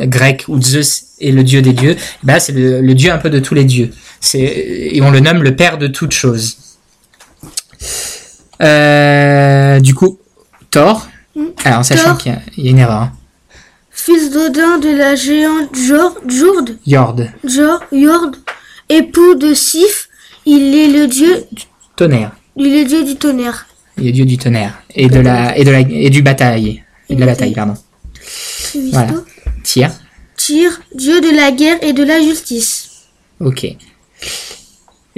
grecque 0.04 0.46
où 0.48 0.60
Zeus 0.62 1.04
est 1.20 1.32
le 1.32 1.44
dieu 1.44 1.62
des 1.62 1.74
dieux. 1.74 1.96
Là, 2.24 2.40
c'est 2.40 2.52
le, 2.54 2.82
le 2.82 2.94
dieu 2.96 3.12
un 3.12 3.18
peu 3.18 3.30
de 3.30 3.40
tous 3.40 3.54
les 3.56 3.66
dieux. 3.66 3.92
C'est 4.22 4.40
et 4.40 5.02
on 5.02 5.12
le 5.12 5.20
nomme 5.20 5.44
le 5.44 5.56
père 5.56 5.78
de 5.78 5.88
toutes 5.88 6.12
choses. 6.14 6.58
Euh, 8.62 9.80
du 9.80 9.94
coup, 9.94 10.20
Thor. 10.72 11.08
Alors, 11.64 11.80
en 11.80 11.84
sachant 11.84 12.16
qu'il 12.16 12.38
y, 12.58 12.64
y 12.64 12.68
a 12.68 12.72
une 12.72 12.80
erreur. 12.80 13.02
hein. 13.04 13.12
Fils 13.92 14.32
d'Odin 14.32 14.78
de 14.80 14.90
la 14.90 15.16
géante 15.16 15.76
Jor, 15.76 16.16
Jord, 16.28 16.66
Jord, 16.88 17.22
Jor, 17.46 17.84
Jord, 17.92 18.32
époux 18.90 19.36
de 19.36 19.54
Sif, 19.54 20.10
il 20.46 20.74
est 20.76 20.88
le 20.88 21.08
dieu, 21.08 21.46
tonnerre. 21.96 22.32
il 22.56 22.74
est 22.76 22.86
dieu 22.86 23.04
du 23.04 23.16
tonnerre. 23.16 23.68
Il 23.98 24.08
est 24.08 24.12
dieu 24.14 24.26
du 24.26 24.38
tonnerre 24.38 24.82
et 24.96 25.08
de 25.10 25.20
la 25.20 25.58
et 25.58 25.64
de 25.66 25.72
la 25.72 25.80
et 25.82 26.10
du 26.10 26.22
bataille 26.22 26.84
et 27.10 27.16
de 27.16 27.20
la 27.20 27.26
bataille, 27.26 27.54
pardon. 27.54 27.76
Voilà. 28.92 29.12
Tyr. 29.64 29.92
Tyr, 30.40 30.80
dieu 30.96 31.20
de 31.20 31.36
la 31.36 31.52
guerre 31.52 31.78
et 31.84 31.92
de 31.92 32.02
la 32.04 32.22
justice. 32.22 32.90
Ok. 33.42 33.66
Et 33.66 33.78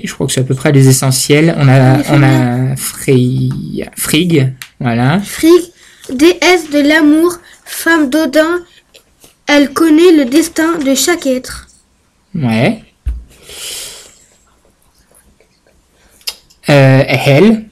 je 0.08 0.12
crois 0.16 0.26
que 0.26 0.34
c'est 0.34 0.42
à 0.42 0.44
peu 0.44 0.56
près 0.56 0.72
les 0.72 0.88
essentiels. 0.88 1.54
On 1.60 1.68
a, 1.68 2.00
on 2.10 2.24
a 2.24 2.76
Frey- 2.76 3.88
Frigg, 3.96 4.52
voilà. 4.80 5.20
Frigg, 5.20 5.62
déesse 6.12 6.72
de 6.72 6.80
l'amour, 6.80 7.38
femme 7.66 8.10
d'Odin, 8.10 8.64
elle 9.46 9.72
connaît 9.74 10.12
le 10.12 10.26
destin 10.26 10.80
de 10.80 10.96
chaque 10.96 11.28
être. 11.28 11.68
Ouais. 12.34 12.82
Euh, 16.70 17.04
Hel, 17.08 17.66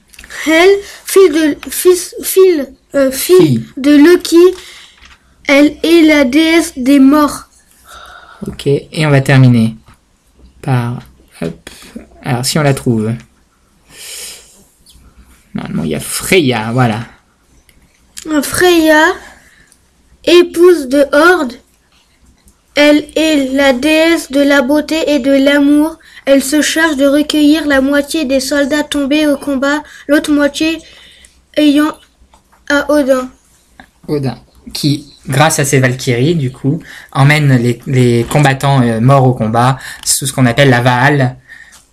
Hel, 0.46 0.68
fille 1.06 1.30
de, 1.30 1.56
fils, 1.70 2.14
fille, 2.22 2.64
euh, 2.94 3.10
fille 3.10 3.36
Fille. 3.38 3.64
de 3.76 3.96
Loki, 3.96 4.36
elle 5.50 5.76
est 5.82 6.02
la 6.02 6.24
déesse 6.24 6.74
des 6.76 7.00
morts. 7.00 7.48
ok. 8.46 8.66
Et 8.66 9.04
on 9.04 9.10
va 9.10 9.20
terminer 9.20 9.74
par, 10.62 11.00
hop. 11.42 11.70
Alors 12.22 12.44
si 12.46 12.58
on 12.58 12.62
la 12.62 12.74
trouve. 12.74 13.12
Normalement 15.54 15.82
il 15.82 15.90
y 15.90 15.94
a 15.96 16.00
Freya, 16.00 16.70
voilà. 16.72 17.00
Freya, 18.42 19.06
épouse 20.24 20.88
de 20.88 21.04
Horde, 21.12 21.54
elle 22.76 23.06
est 23.16 23.52
la 23.52 23.72
déesse 23.72 24.30
de 24.30 24.40
la 24.40 24.62
beauté 24.62 25.10
et 25.10 25.18
de 25.18 25.32
l'amour. 25.32 25.98
Elle 26.26 26.44
se 26.44 26.62
charge 26.62 26.96
de 26.96 27.06
recueillir 27.06 27.66
la 27.66 27.80
moitié 27.80 28.24
des 28.26 28.40
soldats 28.40 28.84
tombés 28.84 29.26
au 29.26 29.36
combat, 29.36 29.82
l'autre 30.06 30.30
moitié 30.30 30.78
ayant 31.56 31.96
à 32.68 32.92
Odin. 32.92 33.28
Odin, 34.06 34.38
qui, 34.72 35.09
grâce 35.28 35.58
à 35.58 35.64
ses 35.64 35.80
Valkyries, 35.80 36.34
du 36.34 36.50
coup, 36.50 36.80
emmène 37.12 37.56
les, 37.56 37.80
les 37.86 38.26
combattants 38.30 38.82
euh, 38.82 39.00
morts 39.00 39.26
au 39.26 39.34
combat 39.34 39.78
sous 40.04 40.26
ce 40.26 40.32
qu'on 40.32 40.46
appelle 40.46 40.70
la 40.70 40.80
Valhalla. 40.80 41.36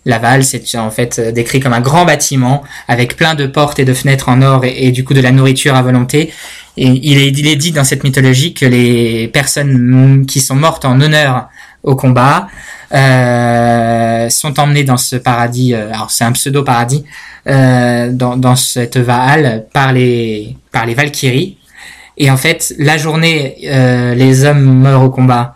La 0.04 0.18
Valhalla, 0.18 0.42
c'est 0.42 0.78
en 0.78 0.90
fait 0.90 1.18
euh, 1.18 1.32
décrit 1.32 1.60
comme 1.60 1.74
un 1.74 1.80
grand 1.80 2.04
bâtiment 2.04 2.62
avec 2.86 3.16
plein 3.16 3.34
de 3.34 3.46
portes 3.46 3.78
et 3.78 3.84
de 3.84 3.92
fenêtres 3.92 4.28
en 4.28 4.40
or 4.42 4.64
et, 4.64 4.90
du 4.90 5.04
coup 5.04 5.12
de 5.12 5.20
la 5.20 5.32
nourriture 5.32 5.74
à 5.74 5.82
volonté. 5.82 6.32
Et 6.76 6.86
il 6.86 7.18
est, 7.18 7.28
il 7.28 7.46
est 7.46 7.56
dit 7.56 7.72
dans 7.72 7.84
cette 7.84 8.04
mythologie 8.04 8.54
que 8.54 8.64
les 8.64 9.28
personnes 9.28 9.76
mm, 9.76 10.26
qui 10.26 10.40
sont 10.40 10.56
mortes 10.56 10.84
en 10.84 11.00
honneur 11.00 11.48
au 11.82 11.94
combat 11.94 12.48
euh, 12.94 14.28
sont 14.30 14.58
emmenées 14.58 14.84
dans 14.84 14.96
ce 14.96 15.16
paradis. 15.16 15.74
euh, 15.74 15.92
alors 15.92 16.10
c'est 16.10 16.24
un 16.24 16.32
pseudo 16.32 16.62
paradis 16.62 17.04
euh, 17.46 18.10
dans, 18.10 18.36
dans 18.36 18.56
cette 18.56 18.96
Valhalla 18.96 19.58
par 19.58 19.92
les 19.92 20.56
par 20.72 20.86
les 20.86 20.94
Valkyries. 20.94 21.57
Et 22.18 22.30
en 22.30 22.36
fait, 22.36 22.74
la 22.78 22.98
journée, 22.98 23.56
euh, 23.66 24.14
les 24.14 24.44
hommes 24.44 24.82
meurent 24.82 25.04
au 25.04 25.10
combat, 25.10 25.54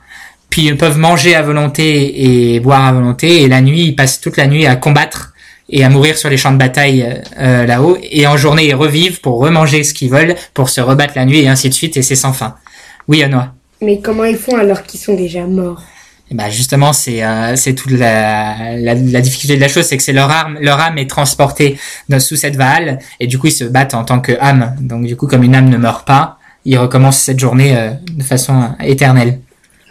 puis 0.48 0.66
ils 0.66 0.76
peuvent 0.76 0.98
manger 0.98 1.34
à 1.34 1.42
volonté 1.42 2.54
et 2.54 2.60
boire 2.60 2.86
à 2.86 2.92
volonté, 2.92 3.42
et 3.42 3.48
la 3.48 3.60
nuit, 3.60 3.82
ils 3.82 3.96
passent 3.96 4.20
toute 4.20 4.36
la 4.36 4.46
nuit 4.46 4.66
à 4.66 4.76
combattre 4.76 5.34
et 5.68 5.82
à 5.84 5.88
mourir 5.88 6.16
sur 6.16 6.28
les 6.30 6.36
champs 6.36 6.52
de 6.52 6.58
bataille 6.58 7.22
euh, 7.40 7.66
là-haut, 7.66 7.98
et 8.02 8.26
en 8.26 8.36
journée, 8.36 8.68
ils 8.68 8.74
revivent 8.74 9.20
pour 9.20 9.40
remanger 9.40 9.82
ce 9.82 9.92
qu'ils 9.92 10.10
veulent, 10.10 10.36
pour 10.54 10.68
se 10.68 10.80
rebattre 10.80 11.14
la 11.16 11.24
nuit, 11.24 11.40
et 11.40 11.48
ainsi 11.48 11.68
de 11.68 11.74
suite, 11.74 11.96
et 11.96 12.02
c'est 12.02 12.14
sans 12.14 12.32
fin. 12.32 12.54
Oui, 13.08 13.22
Anoa 13.22 13.52
Mais 13.80 14.00
comment 14.00 14.24
ils 14.24 14.36
font 14.36 14.56
alors 14.56 14.84
qu'ils 14.84 15.00
sont 15.00 15.14
déjà 15.14 15.44
morts? 15.46 15.82
Et 16.30 16.34
bah 16.34 16.48
justement, 16.48 16.92
c'est 16.92 17.24
euh, 17.24 17.56
c'est 17.56 17.74
toute 17.74 17.90
la, 17.90 18.76
la, 18.76 18.94
la 18.94 19.20
difficulté 19.20 19.56
de 19.56 19.60
la 19.60 19.68
chose, 19.68 19.84
c'est 19.84 19.96
que 19.96 20.02
c'est 20.02 20.12
leur 20.12 20.30
âme, 20.30 20.56
leur 20.60 20.80
âme 20.80 20.96
est 20.96 21.10
transportée 21.10 21.78
dans, 22.08 22.20
sous 22.20 22.36
cette 22.36 22.56
valve, 22.56 22.98
et 23.20 23.26
du 23.26 23.38
coup 23.38 23.48
ils 23.48 23.52
se 23.52 23.64
battent 23.64 23.94
en 23.94 24.04
tant 24.04 24.20
que 24.20 24.32
âme. 24.40 24.76
Donc 24.80 25.04
du 25.06 25.16
coup, 25.16 25.26
comme 25.26 25.42
une 25.42 25.54
âme 25.54 25.68
ne 25.68 25.76
meurt 25.76 26.06
pas, 26.06 26.38
ils 26.64 26.78
recommencent 26.78 27.20
cette 27.22 27.40
journée 27.40 27.76
euh, 27.76 27.90
de 28.16 28.22
façon 28.22 28.54
euh, 28.62 28.84
éternelle. 28.84 29.40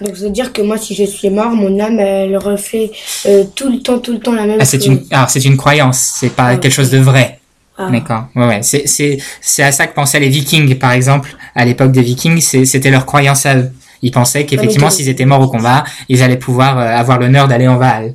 Donc 0.01 0.15
ça 0.17 0.23
veut 0.23 0.29
dire 0.31 0.51
que 0.51 0.61
moi, 0.61 0.77
si 0.77 0.95
je 0.95 1.03
suis 1.03 1.29
mort, 1.29 1.51
mon 1.51 1.79
âme, 1.79 1.99
elle 1.99 2.35
refait 2.37 2.91
euh, 3.27 3.43
tout 3.55 3.71
le 3.71 3.79
temps, 3.81 3.99
tout 3.99 4.13
le 4.13 4.19
temps 4.19 4.33
la 4.33 4.45
même 4.47 4.57
Ah, 4.59 4.65
chose. 4.65 4.85
une, 4.85 5.03
alors 5.11 5.29
c'est 5.29 5.45
une 5.45 5.57
croyance, 5.57 6.15
c'est 6.19 6.31
pas 6.35 6.47
Ah, 6.47 6.55
quelque 6.57 6.73
chose 6.73 6.89
de 6.89 6.97
vrai. 6.97 7.39
Ah. 7.77 7.89
D'accord. 7.91 8.25
Ouais, 8.35 8.47
ouais. 8.47 8.59
C'est, 8.63 8.87
c'est, 8.87 9.19
c'est 9.41 9.63
à 9.63 9.71
ça 9.71 9.87
que 9.87 9.93
pensaient 9.93 10.19
les 10.19 10.29
Vikings, 10.29 10.75
par 10.75 10.91
exemple. 10.91 11.35
À 11.55 11.65
l'époque 11.65 11.91
des 11.91 12.01
Vikings, 12.01 12.39
c'était 12.41 12.89
leur 12.89 13.05
croyance 13.05 13.45
à 13.45 13.55
eux. 13.57 13.71
Ils 14.01 14.11
pensaient 14.11 14.45
qu'effectivement, 14.45 14.89
s'ils 14.89 15.09
étaient 15.09 15.25
morts 15.25 15.41
au 15.41 15.47
combat, 15.47 15.83
ils 16.09 16.23
allaient 16.23 16.37
pouvoir 16.37 16.77
avoir 16.79 17.19
l'honneur 17.19 17.47
d'aller 17.47 17.67
en 17.67 17.77
Valhalla. 17.77 18.13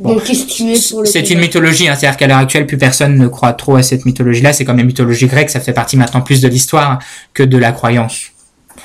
Bon. 0.00 0.20
C'est 1.04 1.30
une 1.30 1.38
mythologie, 1.38 1.88
hein, 1.88 1.94
c'est-à-dire 1.94 2.16
qu'à 2.16 2.26
l'heure 2.26 2.38
actuelle, 2.38 2.66
plus 2.66 2.78
personne 2.78 3.16
ne 3.16 3.28
croit 3.28 3.52
trop 3.52 3.76
à 3.76 3.82
cette 3.82 4.04
mythologie-là. 4.04 4.52
C'est 4.52 4.64
comme 4.64 4.78
la 4.78 4.84
mythologie 4.84 5.26
grecque, 5.26 5.50
ça 5.50 5.60
fait 5.60 5.72
partie 5.72 5.96
maintenant 5.96 6.20
plus 6.20 6.40
de 6.40 6.48
l'histoire 6.48 6.98
que 7.32 7.42
de 7.42 7.56
la 7.56 7.72
croyance. 7.72 8.32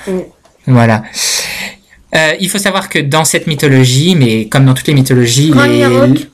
Mm. 0.07 0.19
Voilà. 0.67 1.03
Euh, 2.15 2.33
il 2.39 2.49
faut 2.49 2.57
savoir 2.59 2.89
que 2.89 2.99
dans 2.99 3.25
cette 3.25 3.47
mythologie, 3.47 4.15
mais 4.15 4.47
comme 4.47 4.65
dans 4.65 4.73
toutes 4.73 4.87
les 4.87 4.93
mythologies, 4.93 5.51
les. 5.51 6.27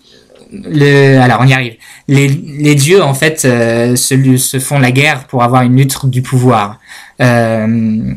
Alors 1.21 1.39
on 1.41 1.47
y 1.47 1.53
arrive. 1.53 1.75
Les, 2.07 2.75
dieux 2.75 3.01
en 3.01 3.13
fait 3.13 3.45
euh, 3.45 3.95
se, 3.95 4.59
font 4.59 4.79
la 4.79 4.91
guerre 4.91 5.25
pour 5.25 5.43
avoir 5.43 5.63
une 5.63 5.75
lutte 5.75 6.05
du 6.05 6.21
pouvoir. 6.21 6.79
Euh, 7.21 8.13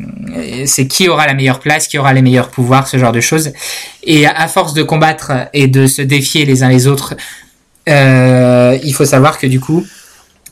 c'est 0.65 0.87
qui 0.87 1.07
aura 1.07 1.25
la 1.25 1.33
meilleure 1.33 1.59
place, 1.59 1.87
qui 1.87 1.97
aura 1.97 2.13
les 2.13 2.21
meilleurs 2.21 2.49
pouvoirs, 2.49 2.87
ce 2.87 2.97
genre 2.97 3.11
de 3.11 3.21
choses. 3.21 3.51
Et 4.03 4.25
à, 4.25 4.47
force 4.47 4.73
de 4.73 4.83
combattre 4.83 5.31
et 5.53 5.67
de 5.67 5.87
se 5.87 6.01
défier 6.01 6.45
les 6.45 6.63
uns 6.63 6.69
les 6.69 6.87
autres, 6.87 7.15
euh, 7.87 8.77
il 8.83 8.93
faut 8.93 9.05
savoir 9.05 9.37
que 9.39 9.47
du 9.47 9.59
coup, 9.59 9.85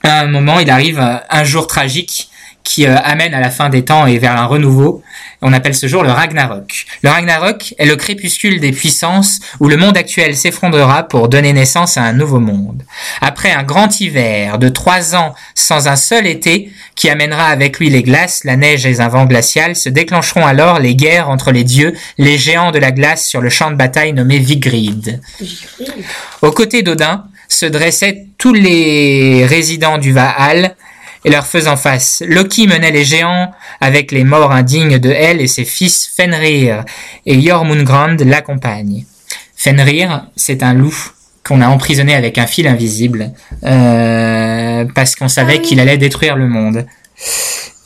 à 0.04 0.22
un 0.22 0.28
moment, 0.28 0.60
il 0.60 0.70
arrive 0.70 1.00
un 1.30 1.44
jour 1.44 1.68
tragique 1.68 2.30
qui 2.68 2.86
euh, 2.86 2.98
amène 3.02 3.34
à 3.34 3.40
la 3.40 3.50
fin 3.50 3.70
des 3.70 3.86
temps 3.86 4.06
et 4.08 4.18
vers 4.18 4.38
un 4.38 4.46
renouveau. 4.46 5.02
On 5.42 5.54
appelle 5.54 5.74
ce 5.74 5.88
jour 5.88 6.04
le 6.04 6.12
Ragnarok. 6.12 6.86
Le 7.02 7.10
Ragnarok 7.10 7.74
est 7.78 7.86
le 7.86 7.96
crépuscule 7.96 8.60
des 8.60 8.74
puissances 8.74 9.40
où 9.62 9.70
le 9.70 9.78
monde 9.78 9.96
actuel 9.96 10.36
s'effondrera 10.36 11.04
pour 11.04 11.30
donner 11.30 11.54
naissance 11.54 11.96
à 11.96 12.02
un 12.02 12.12
nouveau 12.12 12.40
monde. 12.40 12.84
Après 13.22 13.54
un 13.54 13.64
grand 13.64 14.02
hiver 14.02 14.58
de 14.58 14.68
trois 14.68 15.16
ans 15.16 15.34
sans 15.56 15.88
un 15.88 15.96
seul 15.96 16.28
été 16.28 16.70
qui 16.96 17.10
amènera 17.10 17.46
avec 17.46 17.80
lui 17.80 17.90
les 17.90 18.04
glaces, 18.04 18.44
la 18.44 18.58
neige 18.58 18.86
et 18.86 19.00
un 19.00 19.08
vent 19.08 19.26
glacial, 19.26 19.78
se 19.78 19.88
déclencheront 19.88 20.46
alors 20.46 20.80
les 20.80 20.96
guerres 20.96 21.30
entre 21.30 21.52
les 21.52 21.64
dieux, 21.64 21.94
les 22.18 22.38
géants 22.38 22.72
de 22.72 22.80
la 22.80 22.92
glace 22.92 23.26
sur 23.26 23.40
le 23.40 23.50
champ 23.50 23.72
de 23.72 23.76
bataille 23.76 24.12
nommé 24.12 24.40
Vigrid. 24.40 25.22
Aux 26.42 26.52
côtés 26.52 26.82
d'Odin 26.82 27.24
se 27.48 27.66
dressaient 27.66 28.26
tous 28.38 28.54
les 28.54 29.46
résidents 29.46 30.00
du 30.00 30.12
Valhall 30.12 30.76
et 31.28 31.30
leur 31.30 31.46
faisant 31.46 31.76
face. 31.76 32.24
Loki 32.26 32.68
menait 32.68 32.92
les 32.92 33.04
géants 33.04 33.52
avec 33.82 34.14
les 34.14 34.24
morts 34.24 34.54
indignes 34.54 34.98
de 34.98 35.10
Hel 35.10 35.42
et 35.42 35.48
ses 35.48 35.66
fils 35.66 36.10
Fenrir, 36.16 36.86
et 37.26 37.42
Jormungand 37.42 38.16
l'accompagne. 38.22 39.04
Fenrir, 39.54 40.28
c'est 40.38 40.64
un 40.64 40.74
loup 40.74 40.96
qu'on 41.44 41.60
a 41.60 41.68
emprisonné 41.68 42.16
avec 42.16 42.38
un 42.38 42.48
fil 42.48 42.66
invisible, 42.66 43.32
euh, 43.66 44.86
parce 44.96 45.18
qu'on 45.18 45.28
savait 45.28 45.60
qu'il 45.60 45.82
allait 45.82 45.98
détruire 45.98 46.38
le 46.38 46.48
monde. 46.48 46.86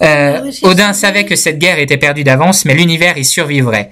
Euh, 0.03 0.37
Ah 0.37 0.67
Odin 0.67 0.93
savait 0.93 1.25
que 1.25 1.35
cette 1.35 1.57
guerre 1.57 1.79
était 1.79 1.97
perdue 1.97 2.23
d'avance, 2.23 2.65
mais 2.65 2.75
l'univers 2.75 3.17
y 3.17 3.25
survivrait. 3.25 3.89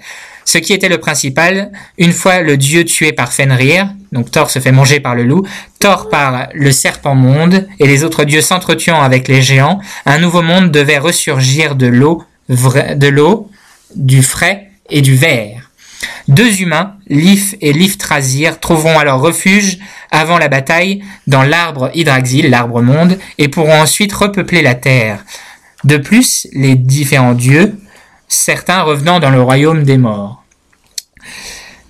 Ce 0.52 0.58
qui 0.58 0.74
était 0.74 0.90
le 0.90 0.98
principal, 0.98 1.72
une 2.00 2.12
fois 2.12 2.42
le 2.42 2.58
dieu 2.58 2.84
tué 2.84 3.12
par 3.12 3.32
Fenrir, 3.32 3.88
donc 4.12 4.32
Thor 4.32 4.50
se 4.50 4.58
fait 4.58 4.72
manger 4.72 5.00
par 5.00 5.14
le 5.14 5.22
loup, 5.22 5.46
Thor 5.80 6.10
par 6.10 6.48
le 6.56 6.72
serpent 6.72 7.14
monde, 7.14 7.68
et 7.80 7.86
les 7.86 8.04
autres 8.04 8.24
dieux 8.24 8.42
s'entretuant 8.42 9.00
avec 9.00 9.28
les 9.28 9.44
géants, 9.44 9.80
un 10.08 10.18
nouveau 10.18 10.42
monde 10.42 10.72
devait 10.72 10.98
ressurgir 10.98 11.76
de 11.76 11.86
l'eau, 11.86 12.24
vra- 12.50 12.98
de 12.98 13.08
l'eau, 13.08 13.52
du 13.96 14.24
frais 14.24 14.72
et 14.90 15.02
du 15.02 15.16
vert. 15.16 15.70
Deux 16.28 16.62
humains, 16.64 16.96
Lif 17.10 17.54
et 17.62 17.72
Liftrasir, 17.72 18.60
trouveront 18.60 18.98
alors 18.98 19.22
refuge 19.22 19.78
avant 20.10 20.40
la 20.40 20.48
bataille 20.48 21.04
dans 21.28 21.44
l'arbre 21.44 21.92
Hydraxil, 21.94 22.50
l'arbre 22.50 22.82
monde, 22.82 23.20
et 23.38 23.50
pourront 23.50 23.82
ensuite 23.84 24.14
repeupler 24.14 24.64
la 24.64 24.74
terre. 24.74 25.24
De 25.84 25.98
plus, 25.98 26.48
les 26.54 26.74
différents 26.74 27.36
dieux, 27.36 27.80
certains 28.28 28.82
revenant 28.82 29.20
dans 29.20 29.30
le 29.30 29.44
royaume 29.44 29.84
des 29.84 30.00
morts. 30.00 30.38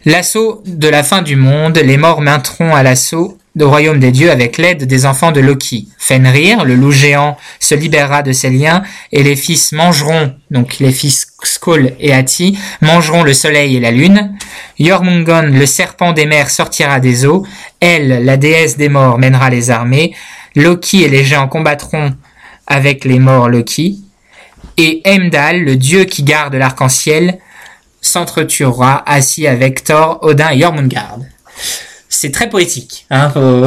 L'assaut 0.06 0.64
de 0.66 0.88
la 0.88 1.04
fin 1.04 1.22
du 1.22 1.36
monde, 1.36 1.78
les 1.78 1.98
morts 1.98 2.22
mettront 2.22 2.74
à 2.74 2.84
l'assaut 2.84 3.38
au 3.60 3.70
royaume 3.70 4.00
des 4.00 4.12
dieux 4.12 4.32
avec 4.32 4.58
l'aide 4.58 4.86
des 4.86 5.06
enfants 5.06 5.34
de 5.34 5.42
Loki. 5.42 5.90
Fenrir, 5.98 6.64
le 6.64 6.76
loup 6.76 6.92
géant, 6.92 7.36
se 7.60 7.76
libérera 7.76 8.24
de 8.24 8.32
ses 8.32 8.50
liens 8.50 8.84
et 9.12 9.24
les 9.24 9.36
fils 9.36 9.74
mangeront, 9.74 10.34
donc 10.52 10.80
les 10.80 10.94
fils 10.94 11.34
Skoll 11.44 11.92
et 12.00 12.14
Ati, 12.14 12.58
mangeront 12.82 13.24
le 13.24 13.34
soleil 13.34 13.76
et 13.76 13.82
la 13.82 13.92
lune. 13.92 14.38
Jormungand, 14.80 15.42
le 15.42 15.66
serpent 15.66 16.14
des 16.14 16.26
mers, 16.26 16.50
sortira 16.50 17.02
des 17.02 17.26
eaux. 17.26 17.46
Elle, 17.82 18.24
la 18.24 18.38
déesse 18.38 18.78
des 18.78 18.88
morts, 18.90 19.18
mènera 19.18 19.50
les 19.50 19.70
armées. 19.70 20.16
Loki 20.56 21.04
et 21.04 21.10
les 21.10 21.26
géants 21.26 21.50
combattront 21.50 22.16
avec 22.68 23.04
les 23.04 23.20
morts 23.20 23.50
Loki. 23.50 24.00
Et 24.78 25.02
Heimdall, 25.04 25.64
le 25.64 25.76
dieu 25.76 26.06
qui 26.06 26.24
garde 26.24 26.56
l'arc-en-ciel, 26.56 27.40
s'entretuera 28.02 29.04
assis 29.10 29.48
avec 29.48 29.84
Thor, 29.84 30.20
Odin 30.22 30.50
et 30.52 30.60
Jormungand. 30.60 31.20
C'est 32.12 32.32
très 32.32 32.50
poétique. 32.50 33.06
Hein, 33.12 33.30
faut- 33.30 33.66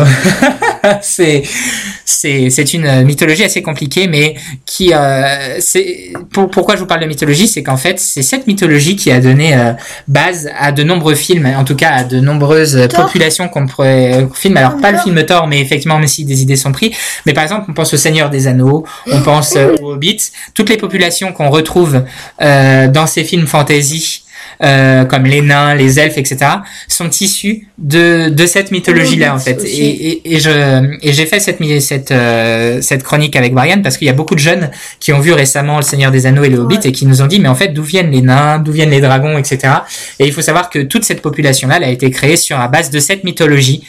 c'est 1.01 2.75
une 2.75 3.05
mythologie 3.05 3.45
assez 3.45 3.63
compliquée, 3.63 4.09
mais 4.09 4.35
qui 4.67 4.93
euh, 4.93 5.59
c'est 5.61 6.13
pour- 6.33 6.51
pourquoi 6.51 6.75
je 6.75 6.81
vous 6.81 6.87
parle 6.87 7.01
de 7.03 7.07
mythologie, 7.07 7.47
c'est 7.47 7.63
qu'en 7.63 7.77
fait 7.77 8.01
c'est 8.01 8.23
cette 8.23 8.47
mythologie 8.49 8.97
qui 8.97 9.11
a 9.13 9.21
donné 9.21 9.55
euh, 9.55 9.73
base 10.09 10.51
à 10.59 10.73
de 10.73 10.83
nombreux 10.83 11.15
films, 11.15 11.47
en 11.57 11.65
tout 11.65 11.77
cas 11.77 11.91
à 11.91 12.05
de 12.05 12.19
nombreuses 12.21 12.89
Thor. 12.89 13.07
populations 13.07 13.49
qu'on 13.49 13.67
pourrait. 13.67 14.27
Alors 14.57 14.77
pas 14.79 14.91
le 14.93 14.99
film 14.99 15.25
Thor, 15.25 15.47
mais 15.47 15.61
effectivement 15.61 15.99
même 15.99 16.09
si 16.09 16.25
des 16.25 16.43
idées 16.43 16.57
sont 16.57 16.73
prises. 16.73 16.93
Mais 17.27 17.33
par 17.33 17.45
exemple, 17.45 17.67
on 17.69 17.75
pense 17.75 17.95
au 17.95 17.97
Seigneur 17.97 18.29
des 18.29 18.49
Anneaux, 18.49 18.85
on 19.07 19.23
pense 19.23 19.55
euh, 19.57 19.75
au 19.81 19.93
Hobbit, 19.93 20.19
toutes 20.53 20.69
les 20.69 20.77
populations 20.77 21.33
qu'on 21.33 21.49
retrouve 21.49 22.03
euh, 22.41 22.89
dans 22.89 23.07
ces 23.07 23.23
films 23.25 23.47
fantasy. 23.47 24.22
Euh, 24.63 25.05
comme 25.05 25.25
les 25.25 25.43
nains, 25.43 25.75
les 25.75 25.99
elfes, 25.99 26.19
etc., 26.19 26.51
sont 26.89 27.11
issus 27.21 27.69
de, 27.79 28.29
de 28.29 28.47
cette 28.47 28.71
mythologie-là 28.71 29.35
en 29.35 29.39
fait. 29.39 29.63
Et, 29.65 30.09
et, 30.09 30.35
et 30.35 30.41
je 30.41 30.97
et 31.03 31.13
j'ai 31.13 31.27
fait 31.27 31.41
cette 31.41 31.59
cette 31.81 32.11
euh, 32.11 32.81
cette 32.81 33.03
chronique 33.03 33.37
avec 33.37 33.55
Brian 33.55 33.83
parce 33.83 33.97
qu'il 33.97 34.07
y 34.07 34.11
a 34.11 34.15
beaucoup 34.15 34.35
de 34.35 34.41
jeunes 34.41 34.71
qui 35.01 35.13
ont 35.13 35.21
vu 35.21 35.33
récemment 35.33 35.77
Le 35.77 35.83
Seigneur 35.83 36.11
des 36.11 36.27
Anneaux 36.27 36.45
et 36.45 36.49
le 36.49 36.59
Hobbit 36.59 36.81
et 36.85 36.93
qui 36.93 37.07
nous 37.07 37.23
ont 37.23 37.27
dit 37.27 37.41
mais 37.41 37.49
en 37.49 37.55
fait 37.55 37.69
d'où 37.69 37.83
viennent 37.83 38.11
les 38.11 38.23
nains, 38.23 38.59
d'où 38.59 38.73
viennent 38.73 38.91
les 38.91 39.01
dragons, 39.01 39.37
etc. 39.39 39.75
Et 40.19 40.27
il 40.27 40.33
faut 40.33 40.43
savoir 40.43 40.71
que 40.71 40.81
toute 40.81 41.05
cette 41.05 41.23
population-là 41.23 41.77
elle 41.79 41.85
a 41.85 41.91
été 41.91 42.11
créée 42.11 42.37
sur 42.37 42.59
la 42.59 42.69
base 42.69 42.91
de 42.91 42.99
cette 43.01 43.25
mythologie. 43.25 43.85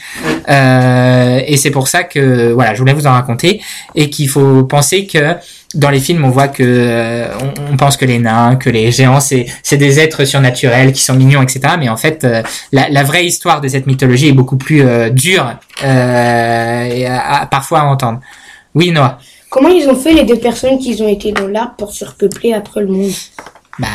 Euh, 0.49 1.39
et 1.45 1.57
c'est 1.57 1.71
pour 1.71 1.88
ça 1.88 2.03
que 2.03 2.51
voilà, 2.51 2.73
je 2.73 2.80
voulais 2.80 2.93
vous 2.93 3.07
en 3.07 3.11
raconter 3.11 3.61
et 3.95 4.09
qu'il 4.09 4.30
faut 4.30 4.63
penser 4.63 5.05
que 5.05 5.35
dans 5.74 5.90
les 5.90 6.00
films, 6.00 6.24
on 6.26 6.30
voit 6.30 6.48
que 6.48 6.64
euh, 6.64 7.28
on, 7.72 7.78
pense 7.78 7.98
que 7.98 8.06
les 8.06 8.20
nains, 8.20 8.56
que 8.56 8.70
les 8.70 8.91
géants, 8.91 9.20
c'est 9.20 9.48
des 9.72 10.00
êtres 10.00 10.26
surnaturels 10.26 10.94
qui 10.94 11.02
sont 11.02 11.16
mignons, 11.16 11.41
etc. 11.41 11.62
Mais 11.80 11.90
en 11.90 11.98
fait, 11.98 12.24
euh, 12.24 12.44
la, 12.72 12.90
la 12.90 13.04
vraie 13.04 13.26
histoire 13.26 13.60
de 13.62 13.68
cette 13.68 13.88
mythologie 13.88 14.30
est 14.30 14.34
beaucoup 14.34 14.58
plus 14.58 14.82
euh, 14.84 15.10
dure 15.10 15.56
euh, 15.84 16.84
et 16.86 17.06
à- 17.06 17.41
à- 17.41 17.45
parfois 17.48 17.80
à 17.82 17.86
entendre. 17.86 18.20
Oui, 18.76 18.91
Noah. 18.91 19.18
Comment 19.50 19.70
ils 19.70 19.88
ont 19.88 19.95
fait 19.95 20.14
les 20.14 20.24
deux 20.24 20.38
personnes 20.38 20.80
qui 20.80 21.00
ont 21.02 21.08
été 21.08 21.32
dans 21.32 21.48
l'arbre 21.48 21.76
pour 21.78 21.91
surpeupler 21.91 22.54
après 22.54 22.82
le 22.82 22.88
monde? 22.88 23.12
Bah, 23.80 23.88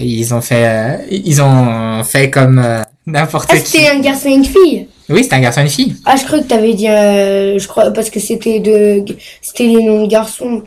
ils 0.00 0.32
ont 0.34 0.40
fait, 0.40 0.64
euh, 0.66 0.96
ils 1.10 1.42
ont 1.42 2.02
fait 2.04 2.30
comme 2.30 2.58
euh, 2.58 2.80
n'importe 3.06 3.50
Ah, 3.52 3.58
qui. 3.58 3.66
c'était 3.70 3.88
un 3.90 4.00
garçon 4.00 4.28
et 4.28 4.32
une 4.32 4.44
fille 4.46 4.88
Oui, 5.10 5.22
c'était 5.22 5.36
un 5.36 5.40
garçon 5.40 5.60
et 5.60 5.64
une 5.64 5.68
fille. 5.70 5.96
Ah, 6.06 6.16
je 6.16 6.24
crois 6.24 6.38
que 6.38 6.44
t'avais 6.44 6.72
dit, 6.72 6.88
euh, 6.88 7.58
je 7.58 7.68
crois, 7.68 7.90
parce 7.90 8.08
que 8.08 8.18
c'était 8.18 8.60
de, 8.60 9.04
c'était 9.42 9.64
les 9.64 9.82
noms 9.82 10.04
de 10.04 10.08
garçons. 10.10 10.62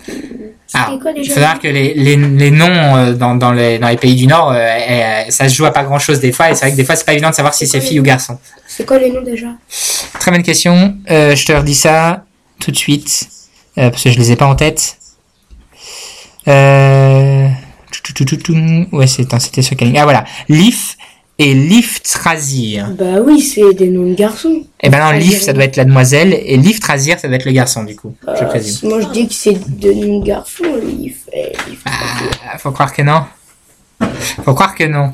C'était 0.68 1.00
quoi 1.02 1.12
il 1.16 1.22
déjà 1.22 1.34
faut 1.34 1.40
savoir 1.40 1.60
que 1.60 1.68
les, 1.68 1.96
les, 1.96 2.16
les 2.16 2.52
noms 2.52 2.96
euh, 2.98 3.14
dans, 3.14 3.34
dans, 3.36 3.54
les, 3.54 3.80
dans 3.80 3.88
les 3.88 3.96
pays 3.98 4.16
du 4.16 4.28
Nord, 4.28 4.52
euh, 4.52 4.56
euh, 4.58 5.24
ça 5.30 5.50
se 5.50 5.56
joue 5.56 5.66
à 5.66 5.72
pas 5.72 5.84
grand 5.84 5.98
chose 5.98 6.20
des 6.20 6.32
fois, 6.32 6.52
et 6.52 6.54
c'est 6.54 6.62
vrai 6.66 6.72
que 6.72 6.78
des 6.78 6.86
fois 6.86 6.96
c'est 6.96 7.06
pas 7.06 7.14
évident 7.14 7.30
de 7.32 7.36
savoir 7.36 7.56
si 7.56 7.66
c'est 7.66 7.82
fille 7.82 8.00
ou 8.00 8.04
garçon. 8.04 8.38
C'est 8.68 8.86
quoi 8.86 9.00
les 9.00 9.10
noms 9.12 9.24
déjà? 9.24 9.48
Très 10.20 10.30
bonne 10.30 10.44
question. 10.44 10.96
Euh, 11.10 11.36
je 11.36 11.44
te 11.46 11.54
redis 11.54 11.74
ça 11.74 12.24
tout 12.60 12.70
de 12.70 12.78
suite, 12.78 13.30
euh, 13.80 13.90
parce 13.90 14.04
que 14.04 14.12
je 14.12 14.20
les 14.20 14.32
ai 14.32 14.36
pas 14.36 14.46
en 14.46 14.56
tête. 14.56 14.98
Euh... 16.48 17.48
Ouais, 18.92 19.08
c'est- 19.08 19.40
c'était 19.40 19.62
sur 19.62 19.76
ligne 19.80 19.98
Ah 20.00 20.04
voilà, 20.04 20.24
Lif 20.50 20.98
et 21.40 21.54
Liftrazir. 21.54 22.90
Bah 22.98 23.22
oui, 23.24 23.42
c'est 23.42 23.74
des 23.74 23.90
noms 23.90 24.10
de 24.10 24.16
garçons. 24.16 24.64
Et 24.82 24.90
ben 24.90 25.00
non, 25.00 25.12
Liftrazir. 25.12 25.42
ça 25.44 25.54
doit 25.54 25.64
être 25.66 25.76
la 25.76 25.86
demoiselle, 25.86 26.34
et 26.34 26.58
Liftrazir, 26.58 27.20
ça 27.20 27.28
doit 27.28 27.38
être 27.38 27.46
le 27.46 27.52
garçon, 27.52 27.84
du 27.84 27.96
coup, 27.96 28.16
moi, 28.84 29.02
je 29.02 29.08
dis 29.10 29.28
que 29.28 29.34
c'est 29.34 29.54
des 29.80 29.94
noms 29.96 30.20
de 30.20 30.26
garçons. 30.26 30.64
Ah, 31.86 32.58
faut 32.58 32.72
croire 32.72 32.92
que 32.94 33.02
non. 33.04 33.24
Faut 34.44 34.54
croire 34.54 34.74
que 34.76 34.84
non. 34.86 35.14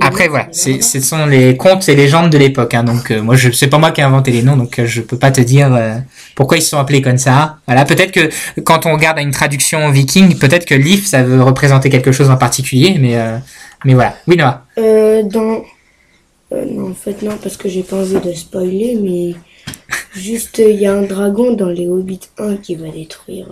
Après 0.00 0.28
voilà, 0.28 0.48
ce 0.52 1.00
sont 1.00 1.26
les 1.26 1.56
contes 1.56 1.88
et 1.88 1.96
légendes 1.96 2.30
de 2.30 2.38
l'époque. 2.38 2.74
Hein, 2.74 2.84
donc 2.84 3.10
euh, 3.10 3.22
moi 3.22 3.36
je 3.36 3.50
c'est 3.50 3.68
pas 3.68 3.78
moi 3.78 3.90
qui 3.90 4.00
ai 4.00 4.04
inventé 4.04 4.30
les 4.30 4.42
noms, 4.42 4.56
donc 4.56 4.78
euh, 4.78 4.86
je 4.86 5.00
peux 5.00 5.18
pas 5.18 5.30
te 5.30 5.40
dire 5.40 5.74
euh, 5.74 5.94
pourquoi 6.34 6.56
ils 6.56 6.62
se 6.62 6.70
sont 6.70 6.78
appelés 6.78 7.02
comme 7.02 7.18
ça. 7.18 7.56
Voilà, 7.66 7.84
peut-être 7.84 8.12
que 8.12 8.30
quand 8.62 8.86
on 8.86 8.92
regarde 8.92 9.18
à 9.18 9.22
une 9.22 9.32
traduction 9.32 9.90
viking, 9.90 10.38
peut-être 10.38 10.64
que 10.64 10.74
Lif 10.74 11.06
ça 11.06 11.22
veut 11.22 11.42
représenter 11.42 11.90
quelque 11.90 12.12
chose 12.12 12.30
en 12.30 12.36
particulier, 12.36 12.96
mais 12.98 13.16
euh, 13.16 13.38
mais 13.84 13.94
voilà. 13.94 14.16
Oui 14.26 14.36
Noah. 14.36 14.64
Euh, 14.78 15.22
dans... 15.22 15.62
euh, 16.52 16.64
non, 16.66 16.90
en 16.90 16.94
fait, 16.94 17.22
non, 17.22 17.36
parce 17.42 17.56
que 17.56 17.68
j'ai 17.68 17.82
pas 17.82 17.96
envie 17.96 18.20
de 18.20 18.32
spoiler, 18.32 18.98
mais 19.00 19.34
juste, 20.14 20.58
il 20.58 20.80
y 20.80 20.86
a 20.86 20.94
un 20.94 21.02
dragon 21.02 21.54
dans 21.54 21.68
les 21.68 21.86
Hobbits 21.88 22.28
1 22.38 22.56
qui 22.56 22.76
va 22.76 22.88
détruire 22.88 23.48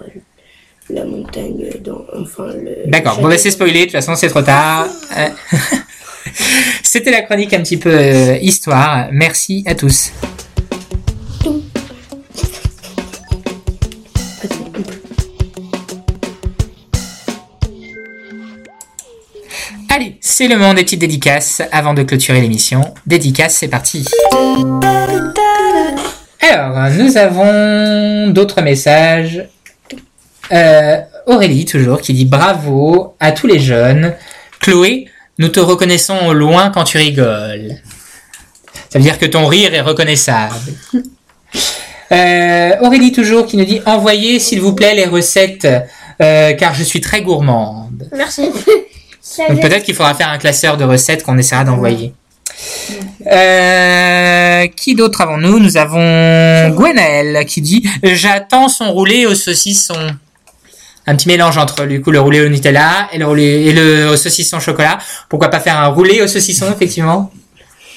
la 0.89 1.05
montagne, 1.05 1.71
dans, 1.85 2.05
enfin, 2.19 2.47
le... 2.47 2.91
D'accord. 2.91 3.21
Bon 3.21 3.29
bah 3.29 3.39
c'est 3.39 3.51
spoilé. 3.51 3.81
De 3.81 3.85
toute 3.85 3.93
façon 3.93 4.15
c'est 4.17 4.29
trop 4.29 4.43
tard. 4.43 4.87
C'était 6.83 7.11
la 7.11 7.23
chronique 7.23 7.53
un 7.55 7.61
petit 7.61 7.77
peu 7.77 7.91
euh, 7.93 8.37
histoire. 8.41 9.09
Merci 9.13 9.63
à 9.67 9.75
tous. 9.75 10.13
Allez, 19.93 20.17
c'est 20.21 20.47
le 20.47 20.57
moment 20.57 20.73
des 20.73 20.85
petites 20.85 21.01
dédicaces 21.01 21.63
avant 21.73 21.95
de 21.95 22.05
clôturer 22.05 22.41
l'émission. 22.41 22.95
Dédicaces, 23.07 23.57
c'est 23.57 23.69
parti. 23.69 24.07
Alors, 26.41 26.91
nous 26.97 27.17
avons 27.17 28.31
d'autres 28.31 28.63
messages. 28.63 29.49
Euh, 30.53 31.01
Aurélie, 31.27 31.65
toujours, 31.65 32.01
qui 32.01 32.13
dit 32.13 32.25
bravo 32.25 33.17
à 33.21 33.33
tous 33.33 33.47
les 33.47 33.59
jeunes. 33.59 34.15
Chloé, 34.61 35.09
nous 35.41 35.49
te 35.49 35.59
reconnaissons 35.59 36.19
au 36.27 36.35
loin 36.35 36.71
quand 36.71 36.85
tu 36.85 36.99
rigoles. 36.99 37.75
Ça 38.91 38.99
veut 38.99 39.05
dire 39.05 39.19
que 39.19 39.25
ton 39.25 39.47
rire 39.47 39.75
est 39.75 39.81
reconnaissable. 39.81 40.55
Euh, 42.13 42.73
Aurélie, 42.81 43.13
toujours, 43.13 43.47
qui 43.47 43.57
nous 43.57 43.65
dit 43.65 43.81
envoyez, 43.87 44.41
s'il 44.41 44.61
vous 44.61 44.75
plaît, 44.75 44.97
les 44.97 45.05
recettes, 45.05 45.69
euh, 46.21 46.53
car 46.55 46.75
je 46.75 46.83
suis 46.83 47.01
très 47.01 47.23
gourmande. 47.23 48.09
Merci. 48.13 48.51
Donc 49.49 49.61
peut-être 49.61 49.85
qu'il 49.85 49.95
faudra 49.95 50.17
faire 50.17 50.29
un 50.29 50.39
classeur 50.39 50.77
de 50.77 50.83
recettes 50.83 51.23
qu'on 51.23 51.39
essaiera 51.39 51.63
d'envoyer. 51.63 52.13
Euh, 53.31 54.67
qui 54.75 54.97
d'autre 54.97 55.21
avons-nous 55.21 55.61
Nous? 55.61 55.77
Avons 55.77 56.71
Gwenaël 56.71 57.47
qui 57.47 57.61
dit 57.61 57.89
J'attends 58.03 58.69
son 58.69 58.91
roulé 58.93 59.27
au 59.27 59.37
saucisson. 59.37 59.95
Un 61.11 61.17
petit 61.17 61.27
mélange 61.27 61.59
entre 61.59 61.87
du 61.87 62.01
coup 62.01 62.13
le 62.13 62.21
roulé 62.21 62.41
au 62.41 62.49
Nutella 62.49 63.09
et 63.13 63.19
le 63.19 63.27
roulé 63.27 63.43
et 63.67 63.73
le 63.73 64.11
au 64.11 64.17
saucisson 64.17 64.59
au 64.59 64.61
chocolat. 64.61 64.97
Pourquoi 65.29 65.49
pas 65.49 65.59
faire 65.59 65.77
un 65.77 65.89
roulé 65.89 66.23
au 66.23 66.29
saucisson 66.29 66.67
effectivement? 66.73 67.33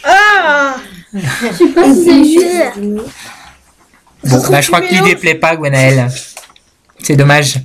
Ah 0.04 0.78
Je 1.14 1.20
sais 1.20 1.68
pas 1.68 1.94
si 1.94 2.06
c'est 2.06 2.24
juste. 2.24 2.80
Bon, 4.24 4.42
bah, 4.50 4.62
je 4.62 4.68
crois 4.68 4.82
que 4.82 4.92
l'idée 4.92 5.16
plaît 5.16 5.36
pas, 5.36 5.56
Gwenaël. 5.56 6.10
C'est 7.04 7.16
dommage. 7.16 7.58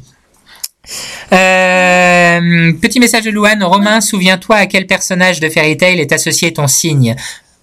Euh, 1.32 2.72
petit 2.82 3.00
message 3.00 3.24
de 3.24 3.30
Louane. 3.30 3.64
Romain, 3.64 4.02
souviens-toi 4.02 4.56
à 4.56 4.66
quel 4.66 4.86
personnage 4.86 5.40
de 5.40 5.48
Fairy 5.48 5.78
Tail 5.78 5.98
est 5.98 6.12
associé 6.12 6.52
ton 6.52 6.66
signe 6.66 7.16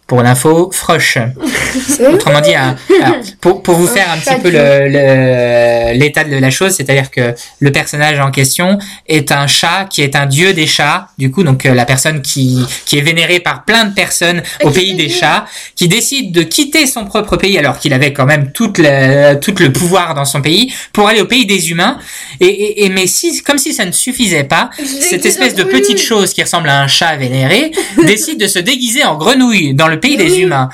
Pour 0.08 0.22
l'info, 0.22 0.70
Froche. 0.72 1.18
Autrement 2.14 2.40
dit, 2.42 2.54
un- 2.54 2.76
alors, 3.02 3.16
pour, 3.42 3.64
pour 3.64 3.76
vous 3.76 3.88
faire 3.88 4.06
un 4.12 4.18
petit 4.18 4.40
peu 4.42 4.50
le- 4.52 4.88
le- 4.88 5.98
l'état 5.98 6.24
de 6.24 6.36
la 6.38 6.52
chose, 6.52 6.74
c'est-à-dire 6.76 7.10
que 7.10 7.34
le 7.60 7.72
personnage 7.72 8.20
en 8.20 8.30
question 8.30 8.78
est 9.08 9.32
un 9.32 9.48
chat 9.48 9.88
qui 9.90 10.02
est 10.04 10.16
un 10.16 10.28
dieu 10.28 10.54
des 10.54 10.68
chats, 10.68 11.08
du 11.18 11.32
coup, 11.32 11.44
donc 11.44 11.66
euh, 11.66 11.74
la 11.74 11.86
personne 11.86 12.22
qui, 12.22 12.64
qui 12.86 13.00
est 13.00 13.02
vénérée 13.02 13.40
par 13.40 13.66
plein 13.66 13.86
de 13.86 13.94
personnes 13.96 14.44
au 14.64 14.70
pays 14.70 14.94
des 14.94 15.10
chats, 15.20 15.46
qui 15.76 15.88
décide 15.88 16.32
de 16.32 16.44
quitter 16.44 16.86
son 16.86 17.06
propre 17.06 17.36
pays 17.38 17.58
alors 17.58 17.80
qu'il 17.80 17.92
avait 17.94 18.14
quand 18.14 18.26
même 18.28 18.52
toute 18.52 18.78
le, 18.78 19.36
tout 19.40 19.56
le 19.60 19.72
pouvoir 19.74 20.14
dans 20.14 20.26
son 20.26 20.42
pays 20.42 20.72
pour 20.94 21.08
aller 21.08 21.22
au 21.22 21.26
pays 21.26 21.48
des 21.48 21.72
humains. 21.72 21.98
Et, 22.40 22.46
et, 22.46 22.86
et 22.86 22.90
mais 22.90 23.08
si, 23.08 23.42
comme 23.42 23.58
si 23.58 23.74
ça 23.74 23.86
ne 23.86 23.92
suffisait 23.92 24.44
pas, 24.44 24.70
cette 25.00 25.26
espèce 25.26 25.56
de 25.56 25.64
petite 25.64 26.00
chose 26.00 26.32
qui 26.34 26.44
ressemble 26.44 26.70
à 26.70 26.80
un 26.82 26.88
chat 26.88 27.16
vénéré 27.16 27.72
décide 28.06 28.40
de 28.40 28.48
se 28.48 28.60
déguiser 28.60 29.04
en 29.04 29.18
grenouille 29.18 29.74
dans 29.74 29.88
le 29.88 29.95
pays 30.00 30.18
des 30.18 30.40
humains. 30.40 30.70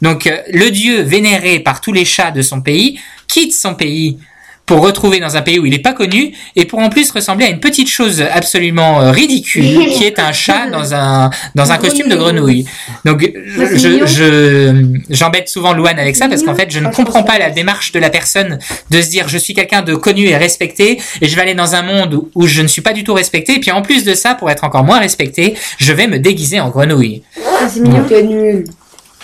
Donc 0.00 0.26
euh, 0.26 0.38
le 0.52 0.70
dieu 0.70 1.02
vénéré 1.02 1.60
par 1.60 1.80
tous 1.80 1.92
les 1.92 2.04
chats 2.04 2.30
de 2.30 2.42
son 2.42 2.60
pays 2.60 2.98
quitte 3.28 3.52
son 3.52 3.74
pays 3.74 4.18
pour 4.64 4.80
retrouver 4.80 5.18
dans 5.20 5.36
un 5.36 5.42
pays 5.42 5.58
où 5.58 5.66
il 5.66 5.70
n'est 5.72 5.80
pas 5.80 5.92
connu 5.92 6.32
et 6.56 6.64
pour 6.64 6.78
en 6.78 6.88
plus 6.88 7.10
ressembler 7.10 7.46
à 7.46 7.48
une 7.50 7.58
petite 7.60 7.88
chose 7.88 8.22
absolument 8.32 9.00
euh, 9.00 9.10
ridicule 9.10 9.86
qui 9.96 10.04
est 10.04 10.18
un 10.18 10.32
chat 10.32 10.68
dans 10.70 10.94
un 10.94 11.30
dans 11.54 11.72
un 11.72 11.78
costume 11.78 12.08
de 12.08 12.16
grenouille. 12.16 12.64
Donc 13.04 13.28
je 13.34 13.76
je- 13.76 14.06
je- 14.06 14.98
j'embête 15.10 15.48
souvent 15.48 15.72
Louane 15.72 15.98
avec 15.98 16.14
ça 16.16 16.28
parce 16.28 16.42
qu'en 16.42 16.54
fait 16.54 16.70
je 16.70 16.78
ne 16.78 16.88
comprends 16.90 17.22
pas 17.24 17.38
la 17.38 17.50
démarche 17.50 17.92
de 17.92 17.98
la 17.98 18.08
personne 18.08 18.58
de 18.90 19.02
se 19.02 19.10
dire 19.10 19.28
je 19.28 19.36
suis 19.38 19.52
quelqu'un 19.52 19.82
de 19.82 19.94
connu 19.94 20.26
et 20.26 20.36
respecté 20.36 21.00
et 21.20 21.28
je 21.28 21.34
vais 21.36 21.42
aller 21.42 21.54
dans 21.54 21.74
un 21.74 21.82
monde 21.82 22.14
où- 22.14 22.30
où 22.34 22.46
je 22.46 22.62
ne 22.62 22.68
suis 22.68 22.82
pas 22.82 22.92
du 22.92 23.02
tout 23.04 23.14
respecté 23.14 23.56
et 23.56 23.60
puis 23.60 23.72
en 23.72 23.82
plus 23.82 24.04
de 24.04 24.14
ça 24.14 24.34
pour 24.36 24.50
être 24.50 24.64
encore 24.64 24.84
moins 24.84 25.00
respecté 25.00 25.54
je 25.78 25.92
vais 25.92 26.06
me 26.06 26.18
déguiser 26.18 26.60
en 26.60 26.68
grenouille. 26.70 27.22
c'est 27.68 27.80
mignon. 27.80 28.04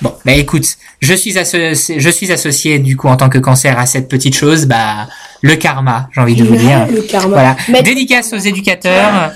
Bon, 0.03 0.15
bah 0.25 0.33
écoute, 0.33 0.67
je 1.01 1.15
suis 1.15 1.37
associé, 1.39 1.99
je 2.01 2.11
suis 2.11 2.31
associé 2.33 2.79
du 2.79 2.97
coup 2.97 3.09
en 3.09 3.17
tant 3.17 3.29
que 3.29 3.39
cancer 3.39 3.79
à 3.79 3.87
cette 3.87 4.09
petite 4.09 4.37
chose, 4.37 4.67
bah 4.67 5.09
le 5.43 5.57
karma, 5.57 6.09
j'ai 6.15 6.21
envie 6.21 6.35
de 6.37 6.45
vous 6.45 6.57
dire. 6.57 6.87
Le 6.87 7.03
karma. 7.03 7.29
Voilà. 7.29 7.57
Mais- 7.69 7.83
Dédicace 7.83 8.33
aux 8.33 8.39
éducateurs. 8.39 9.33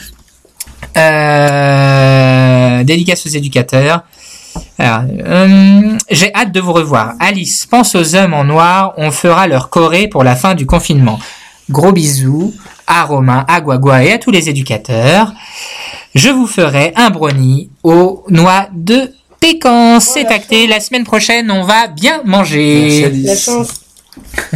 Euh, 0.96 2.84
dédicace 2.84 3.26
aux 3.26 3.30
éducateurs. 3.30 4.02
Euh, 4.80 5.96
j'ai 6.10 6.34
hâte 6.34 6.52
de 6.52 6.60
vous 6.60 6.72
revoir. 6.72 7.14
Alice, 7.20 7.66
pense 7.66 7.94
aux 7.94 8.14
hommes 8.14 8.34
en 8.34 8.44
noir. 8.44 8.94
On 8.96 9.10
fera 9.10 9.46
leur 9.46 9.70
choré 9.70 10.08
pour 10.08 10.24
la 10.24 10.36
fin 10.36 10.54
du 10.54 10.66
confinement. 10.66 11.18
Gros 11.70 11.92
bisous 11.92 12.52
à 12.86 13.04
Romain, 13.04 13.44
à 13.48 13.60
Guagua 13.60 14.04
et 14.04 14.12
à 14.12 14.18
tous 14.18 14.30
les 14.30 14.48
éducateurs. 14.48 15.32
Je 16.14 16.28
vous 16.28 16.46
ferai 16.46 16.92
un 16.96 17.10
brownie 17.10 17.70
aux 17.82 18.24
noix 18.28 18.66
de 18.74 19.12
pécan. 19.42 20.00
C'est 20.00 20.26
acté. 20.26 20.66
La 20.66 20.80
semaine 20.80 21.04
prochaine, 21.04 21.50
on 21.50 21.64
va 21.64 21.88
bien 21.88 22.22
manger. 22.24 23.10
La 23.10 23.36
chance. 23.36 23.68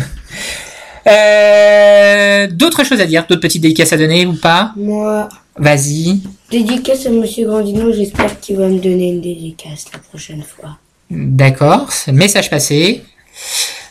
Euh, 1.09 2.49
d'autres 2.51 2.83
choses 2.83 3.01
à 3.01 3.07
dire, 3.07 3.27
d'autres 3.29 3.41
petites 3.41 3.63
dédicaces 3.63 3.93
à 3.93 3.97
donner 3.97 4.27
ou 4.27 4.33
pas? 4.35 4.73
Moi, 4.77 5.29
Vas-y. 5.57 6.21
dédicace 6.51 7.07
à 7.07 7.11
Monsieur 7.11 7.47
Grandino, 7.47 7.93
j'espère 7.93 8.41
qu'il 8.41 8.57
va 8.57 8.67
me 8.67 8.81
donner 8.81 9.11
une 9.11 9.21
dédicace 9.21 9.85
la 9.93 10.01
prochaine 10.01 10.43
fois. 10.43 10.79
D'accord, 11.09 11.89
message 12.09 12.51
passé. 12.51 13.05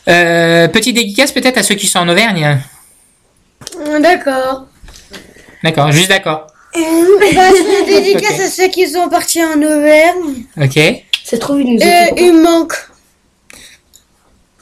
Euh, 0.08 0.68
petite 0.68 0.94
dédicace 0.94 1.32
peut-être 1.32 1.56
à 1.56 1.62
ceux 1.62 1.76
qui 1.76 1.86
sont 1.86 2.00
en 2.00 2.08
Auvergne. 2.10 2.60
D'accord. 4.02 4.66
D'accord, 5.64 5.92
juste 5.92 6.10
d'accord. 6.10 6.48
C'est 6.76 7.80
une 7.80 7.86
dédicace 7.86 8.34
Ok. 8.34 8.40
à 8.40 8.50
ceux 8.50 8.68
qui 8.68 8.88
sont 8.88 9.08
partis 9.08 9.42
en 9.42 9.56
Auvergne. 9.60 10.44
Ok. 10.60 10.74
Ça 11.24 11.30
se 11.32 11.36
trouve, 11.36 11.60
il 11.60 11.74
nous 11.74 11.80
Euh, 11.82 12.04
écoute 12.06 12.18
il 12.20 12.42
manque. 12.42 12.74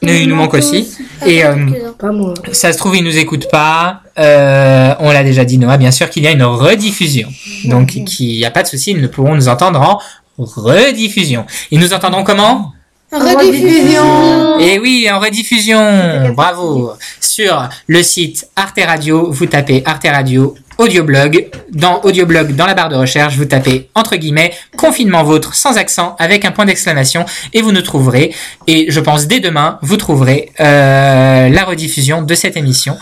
Nous, 0.02 0.12
il 0.12 0.28
nous 0.28 0.36
manque 0.36 0.54
aussi. 0.54 0.90
Et 1.26 1.44
euh, 1.44 1.54
pas 1.98 2.12
moi. 2.12 2.34
ça 2.52 2.72
se 2.74 2.78
trouve, 2.78 2.94
ils 2.96 3.04
nous 3.04 3.16
écoutent 3.16 3.50
pas. 3.50 4.00
Euh, 4.18 4.94
on 4.98 5.10
l'a 5.10 5.24
déjà 5.24 5.44
dit, 5.46 5.56
Noah. 5.58 5.78
Bien 5.78 5.90
sûr 5.90 6.10
qu'il 6.10 6.22
y 6.22 6.26
a 6.26 6.30
une 6.30 6.42
rediffusion. 6.42 7.28
Donc, 7.64 7.86
qu'il 8.04 8.28
n'y 8.28 8.44
a 8.44 8.50
pas 8.50 8.62
de 8.62 8.68
souci, 8.68 8.90
ils 8.90 9.00
ne 9.00 9.06
pourront 9.06 9.34
nous 9.34 9.48
entendre 9.48 9.80
en 9.80 9.98
rediffusion. 10.36 11.46
Ils 11.70 11.78
nous 11.80 11.92
entendront 11.94 12.22
comment? 12.22 12.72
Rediffusion. 13.12 14.58
Et 14.58 14.78
oui, 14.78 15.08
en 15.10 15.20
rediffusion. 15.20 16.32
Bravo. 16.34 16.92
Sur 17.20 17.68
le 17.86 18.02
site 18.02 18.48
Arte 18.56 18.80
Radio, 18.84 19.30
vous 19.30 19.46
tapez 19.46 19.82
Arte 19.86 20.06
Radio 20.06 20.54
Audioblog. 20.78 21.46
Dans 21.72 22.00
Audioblog, 22.02 22.54
dans 22.56 22.66
la 22.66 22.74
barre 22.74 22.88
de 22.88 22.96
recherche, 22.96 23.36
vous 23.36 23.44
tapez 23.44 23.88
entre 23.94 24.16
guillemets 24.16 24.52
confinement 24.76 25.22
vôtre 25.24 25.54
sans 25.54 25.76
accent 25.76 26.16
avec 26.18 26.44
un 26.44 26.50
point 26.50 26.64
d'exclamation 26.64 27.24
et 27.52 27.62
vous 27.62 27.72
nous 27.72 27.82
trouverez. 27.82 28.34
Et 28.66 28.86
je 28.90 29.00
pense 29.00 29.26
dès 29.26 29.40
demain, 29.40 29.78
vous 29.82 29.96
trouverez 29.96 30.50
euh, 30.60 31.48
la 31.48 31.64
rediffusion 31.64 32.22
de 32.22 32.34
cette 32.34 32.56
émission 32.56 32.96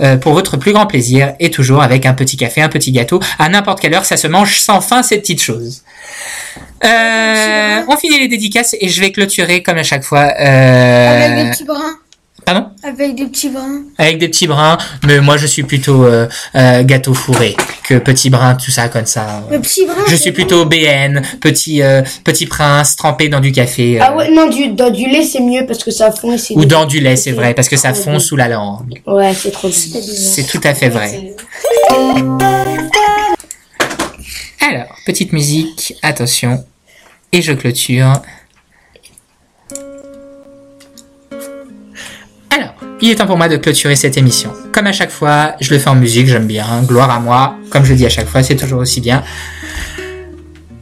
euh, 0.00 0.16
pour 0.16 0.32
votre 0.32 0.56
plus 0.56 0.72
grand 0.72 0.86
plaisir 0.86 1.34
et 1.40 1.50
toujours 1.50 1.82
avec 1.82 2.06
un 2.06 2.14
petit 2.14 2.36
café, 2.36 2.62
un 2.62 2.68
petit 2.68 2.92
gâteau. 2.92 3.20
À 3.38 3.48
n'importe 3.48 3.80
quelle 3.80 3.94
heure, 3.94 4.04
ça 4.04 4.16
se 4.16 4.26
mange 4.26 4.58
sans 4.60 4.80
fin 4.80 5.02
ces 5.02 5.18
petites 5.18 5.42
choses. 5.42 5.82
Euh, 6.84 7.80
on 7.88 7.96
finit 7.96 8.18
les 8.20 8.28
dédicaces 8.28 8.74
et 8.80 8.88
je 8.88 9.00
vais 9.00 9.10
clôturer 9.12 9.62
comme 9.62 9.78
à 9.78 9.82
chaque 9.82 10.04
fois. 10.04 10.32
euh, 10.40 11.24
Avec 11.26 11.44
des 11.44 11.50
petits 11.50 11.64
brins. 11.64 11.97
Pardon? 12.48 12.70
Avec 12.82 13.14
des 13.14 13.26
petits 13.26 13.50
brins. 13.50 13.82
Avec 13.98 14.16
des 14.16 14.28
petits 14.28 14.46
brins, 14.46 14.78
mais 15.06 15.20
moi 15.20 15.36
je 15.36 15.46
suis 15.46 15.64
plutôt 15.64 16.06
euh, 16.06 16.26
euh, 16.54 16.82
gâteau 16.82 17.12
fourré 17.12 17.54
que 17.84 17.98
petit 17.98 18.30
brin, 18.30 18.54
tout 18.54 18.70
ça 18.70 18.88
comme 18.88 19.04
ça. 19.04 19.44
Le 19.50 19.60
petit 19.60 19.84
brin. 19.84 20.02
Je 20.08 20.16
suis 20.16 20.32
plutôt 20.32 20.64
BN, 20.64 21.20
petit 21.42 21.82
euh, 21.82 22.00
petit 22.24 22.46
prince 22.46 22.96
trempé 22.96 23.28
dans 23.28 23.40
du 23.40 23.52
café 23.52 23.98
Ah 24.00 24.16
ouais, 24.16 24.30
non, 24.30 24.48
du, 24.48 24.68
dans 24.68 24.88
du 24.88 25.10
lait, 25.10 25.24
c'est 25.24 25.42
mieux 25.42 25.66
parce 25.66 25.84
que 25.84 25.90
ça 25.90 26.10
fond 26.10 26.32
et 26.32 26.38
c'est 26.38 26.54
ou 26.54 26.64
dans 26.64 26.86
du 26.86 27.00
lait, 27.00 27.16
c'est 27.16 27.32
vrai, 27.32 27.52
parce 27.52 27.68
que 27.68 27.76
ça 27.76 27.92
fond 27.92 28.18
sous 28.18 28.36
la 28.36 28.48
langue. 28.48 29.02
Ouais, 29.06 29.34
c'est 29.34 29.50
trop. 29.50 29.70
C'est 29.70 30.46
tout 30.46 30.60
à 30.64 30.72
fait 30.72 30.88
vrai. 30.88 31.34
Alors, 34.66 34.96
petite 35.04 35.34
musique, 35.34 35.96
attention, 36.02 36.64
et 37.30 37.42
je 37.42 37.52
clôture. 37.52 38.22
Il 43.00 43.10
est 43.10 43.16
temps 43.16 43.26
pour 43.26 43.36
moi 43.36 43.48
de 43.48 43.56
clôturer 43.56 43.96
cette 43.96 44.16
émission. 44.16 44.52
Comme 44.72 44.86
à 44.86 44.92
chaque 44.92 45.10
fois, 45.10 45.54
je 45.60 45.72
le 45.72 45.78
fais 45.78 45.88
en 45.88 45.94
musique, 45.94 46.26
j'aime 46.26 46.46
bien, 46.46 46.82
gloire 46.82 47.10
à 47.10 47.20
moi, 47.20 47.56
comme 47.70 47.84
je 47.84 47.90
le 47.90 47.96
dis 47.96 48.06
à 48.06 48.10
chaque 48.10 48.28
fois, 48.28 48.42
c'est 48.42 48.56
toujours 48.56 48.80
aussi 48.80 49.00
bien. 49.00 49.22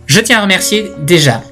Je 0.06 0.20
tiens 0.20 0.38
à 0.38 0.43
remercier 0.43 0.90
déjà 1.02 1.43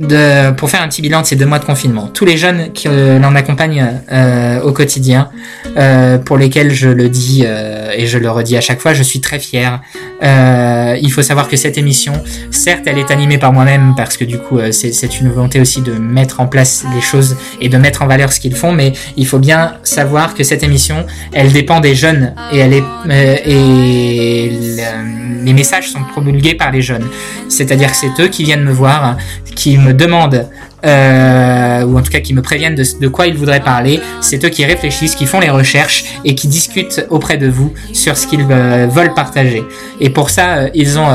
de, 0.00 0.50
pour 0.52 0.70
faire 0.70 0.82
un 0.82 0.88
petit 0.88 1.02
bilan 1.02 1.22
de 1.22 1.26
ces 1.26 1.34
deux 1.36 1.46
mois 1.46 1.58
de 1.58 1.64
confinement. 1.64 2.08
Tous 2.12 2.24
les 2.24 2.36
jeunes 2.36 2.72
qui 2.72 2.86
euh, 2.88 3.18
l'en 3.18 3.34
accompagnent 3.34 3.86
euh, 4.12 4.60
au 4.62 4.72
quotidien, 4.72 5.28
euh, 5.76 6.18
pour 6.18 6.36
lesquels 6.38 6.72
je 6.72 6.88
le 6.88 7.08
dis 7.08 7.42
euh, 7.44 7.90
et 7.96 8.06
je 8.06 8.18
le 8.18 8.30
redis 8.30 8.56
à 8.56 8.60
chaque 8.60 8.80
fois, 8.80 8.94
je 8.94 9.02
suis 9.02 9.20
très 9.20 9.38
fier. 9.40 9.80
Euh, 10.22 10.96
il 11.02 11.10
faut 11.12 11.22
savoir 11.22 11.48
que 11.48 11.56
cette 11.56 11.78
émission, 11.78 12.12
certes, 12.50 12.82
elle 12.86 12.98
est 12.98 13.10
animée 13.10 13.38
par 13.38 13.52
moi-même 13.52 13.94
parce 13.96 14.16
que 14.16 14.24
du 14.24 14.38
coup, 14.38 14.58
euh, 14.58 14.70
c'est 14.72 15.20
une 15.20 15.30
volonté 15.30 15.60
aussi 15.60 15.80
de 15.82 15.92
mettre 15.92 16.40
en 16.40 16.46
place 16.46 16.84
les 16.94 17.00
choses 17.00 17.36
et 17.60 17.68
de 17.68 17.76
mettre 17.76 18.02
en 18.02 18.06
valeur 18.06 18.32
ce 18.32 18.38
qu'ils 18.40 18.54
font, 18.54 18.72
mais 18.72 18.92
il 19.16 19.26
faut 19.26 19.38
bien 19.40 19.74
savoir 19.82 20.34
que 20.34 20.44
cette 20.44 20.62
émission, 20.62 21.06
elle 21.32 21.52
dépend 21.52 21.80
des 21.80 21.94
jeunes 21.94 22.34
et 22.52 22.58
elle 22.58 22.72
est 22.72 22.84
et 23.08 24.50
le- 24.50 25.44
les 25.44 25.52
messages 25.52 25.90
sont 25.90 26.02
promulgués 26.12 26.54
par 26.54 26.70
les 26.72 26.82
jeunes. 26.82 27.06
C'est-à-dire 27.48 27.90
que 27.90 27.96
c'est 27.96 28.10
eux 28.22 28.28
qui 28.28 28.44
viennent 28.44 28.64
me 28.64 28.72
voir, 28.72 29.16
qui 29.54 29.78
me 29.78 29.87
demandent, 29.92 30.46
euh, 30.84 31.82
ou 31.82 31.98
en 31.98 32.02
tout 32.02 32.10
cas 32.10 32.20
qui 32.20 32.34
me 32.34 32.42
préviennent 32.42 32.74
de, 32.74 33.08
quoi 33.08 33.26
ils 33.26 33.36
voudraient 33.36 33.60
parler. 33.60 34.00
C'est 34.20 34.44
eux 34.44 34.48
qui 34.48 34.64
réfléchissent, 34.64 35.14
qui 35.14 35.26
font 35.26 35.40
les 35.40 35.50
recherches 35.50 36.04
et 36.24 36.34
qui 36.34 36.48
discutent 36.48 37.06
auprès 37.10 37.36
de 37.36 37.48
vous 37.48 37.72
sur 37.92 38.16
ce 38.16 38.26
qu'ils 38.26 38.46
euh, 38.50 38.86
veulent 38.90 39.14
partager. 39.14 39.62
Et 40.00 40.10
pour 40.10 40.30
ça, 40.30 40.56
euh, 40.56 40.68
ils 40.74 40.98
ont 40.98 41.08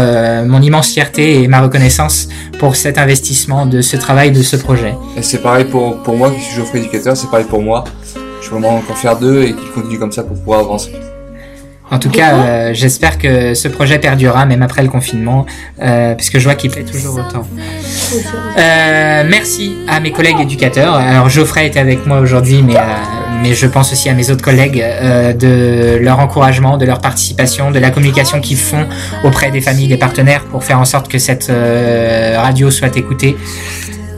mon 0.45 0.62
immense 0.62 0.91
fierté 0.91 1.41
et 1.41 1.48
ma 1.48 1.62
reconnaissance 1.62 2.28
pour 2.60 2.76
cet 2.76 2.98
investissement, 2.98 3.66
de 3.66 3.82
ce 3.82 3.98
travail, 3.98 4.32
de 4.32 4.41
ce 4.41 4.56
projet. 4.56 4.94
Et 5.18 5.22
c'est 5.22 5.41
pareil 5.41 5.66
pour, 5.66 6.02
pour 6.04 6.18
moi 6.18 6.32
qui 6.32 6.41
suis 6.41 6.56
Geoffrey 6.56 6.80
éducateur, 6.80 7.16
c'est 7.16 7.30
pareil 7.30 7.45
pour 7.50 7.62
moi. 7.62 7.84
Je 8.41 8.50
vraiment 8.50 8.76
encore 8.76 8.98
fier 8.98 9.18
d'eux 9.18 9.44
et 9.44 9.54
qu'ils 9.54 9.72
continuent 9.72 10.00
comme 10.00 10.12
ça 10.12 10.24
pour 10.24 10.38
pouvoir 10.38 10.60
avancer. 10.60 10.91
En 11.91 11.99
tout 11.99 12.10
cas, 12.10 12.34
euh, 12.34 12.72
j'espère 12.73 13.18
que 13.18 13.53
ce 13.53 13.68
projet 13.68 13.99
perdurera 13.99 14.45
même 14.45 14.61
après 14.61 14.81
le 14.81 14.89
confinement, 14.89 15.45
euh, 15.81 16.15
puisque 16.15 16.39
je 16.39 16.43
vois 16.43 16.55
qu'il 16.55 16.72
plaît 16.72 16.84
toujours 16.84 17.15
autant. 17.15 17.45
Euh, 18.57 19.23
merci 19.30 19.76
à 19.88 19.99
mes 19.99 20.11
collègues 20.11 20.39
éducateurs. 20.39 20.95
Alors 20.95 21.30
Geoffrey 21.30 21.68
était 21.68 21.80
avec 21.80 22.05
moi 22.07 22.19
aujourd'hui, 22.19 22.64
mais, 22.64 22.77
euh, 22.77 22.81
mais 23.41 23.53
je 23.53 23.68
pense 23.68 23.91
aussi 23.91 24.10
à 24.10 24.14
mes 24.14 24.31
autres 24.31 24.43
collègues 24.43 24.84
de 25.39 25.97
leur 26.01 26.19
encouragement, 26.19 26.77
de 26.77 26.85
leur 26.85 26.99
participation, 26.99 27.69
de 27.69 27.80
la 27.80 27.91
communication 27.91 28.39
qu'ils 28.39 28.57
font 28.57 28.88
auprès 29.23 29.51
des 29.51 29.61
familles, 29.61 29.88
des 29.88 29.97
partenaires 29.97 30.45
pour 30.45 30.64
faire 30.64 30.80
en 30.80 30.85
sorte 30.85 31.10
que 31.10 31.19
cette 31.19 31.51
radio 32.38 32.72
soit 32.72 32.95
écoutée. 32.97 33.35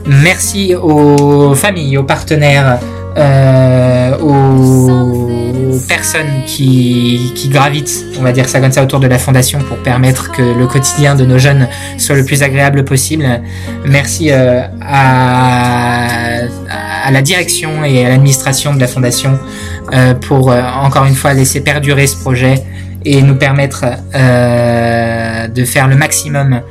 Merci 0.06 0.74
aux 0.76 1.54
familles, 1.54 1.98
aux 1.98 2.04
partenaires, 2.04 2.78
euh, 3.16 4.18
aux 4.18 5.78
personnes 5.88 6.42
qui, 6.46 7.32
qui 7.34 7.48
gravitent, 7.48 8.04
on 8.18 8.22
va 8.22 8.32
dire 8.32 8.48
ça 8.48 8.60
comme 8.60 8.72
ça, 8.72 8.82
autour 8.82 9.00
de 9.00 9.06
la 9.06 9.18
fondation 9.18 9.58
pour 9.60 9.78
permettre 9.78 10.32
que 10.32 10.42
le 10.42 10.66
quotidien 10.66 11.14
de 11.14 11.24
nos 11.24 11.38
jeunes 11.38 11.68
soit 11.98 12.16
le 12.16 12.24
plus 12.24 12.42
agréable 12.42 12.84
possible. 12.84 13.40
Merci 13.84 14.30
euh, 14.30 14.62
à, 14.80 16.06
à 17.06 17.10
la 17.12 17.22
direction 17.22 17.84
et 17.84 18.04
à 18.04 18.08
l'administration 18.08 18.74
de 18.74 18.80
la 18.80 18.88
fondation 18.88 19.38
euh, 19.92 20.14
pour 20.14 20.50
euh, 20.50 20.60
encore 20.82 21.04
une 21.04 21.14
fois 21.14 21.32
laisser 21.34 21.60
perdurer 21.60 22.08
ce 22.08 22.16
projet 22.16 22.64
et 23.04 23.22
nous 23.22 23.36
permettre 23.36 23.84
euh, 24.16 25.46
de 25.46 25.64
faire 25.64 25.86
le 25.86 25.94
maximum 25.94 26.62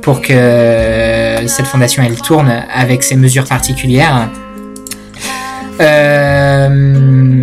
pour 0.00 0.20
que 0.22 1.36
cette 1.46 1.66
fondation 1.66 2.04
elle 2.04 2.20
tourne 2.20 2.52
avec 2.72 3.02
ses 3.02 3.16
mesures 3.16 3.46
particulières. 3.46 4.28
Euh, 5.80 6.68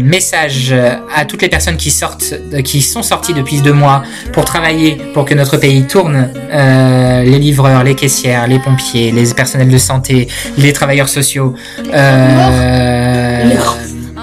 message 0.10 0.76
à 1.16 1.26
toutes 1.26 1.42
les 1.42 1.50
personnes 1.50 1.78
qui 1.78 1.92
sortent, 1.92 2.34
qui 2.64 2.82
sont 2.82 3.04
sorties 3.04 3.34
depuis 3.34 3.62
deux 3.62 3.74
mois 3.74 4.04
pour 4.34 4.46
travailler 4.46 4.98
pour 5.14 5.26
que 5.26 5.34
notre 5.34 5.58
pays 5.58 5.86
tourne. 5.88 6.30
Euh, 6.52 7.24
les 7.24 7.40
livreurs, 7.40 7.84
les 7.84 7.96
caissières, 7.96 8.48
les 8.48 8.60
pompiers, 8.60 9.12
les 9.12 9.34
personnels 9.34 9.70
de 9.70 9.78
santé, 9.78 10.28
les 10.58 10.74
travailleurs 10.74 11.10
sociaux. 11.10 11.54
Euh, 11.94 13.56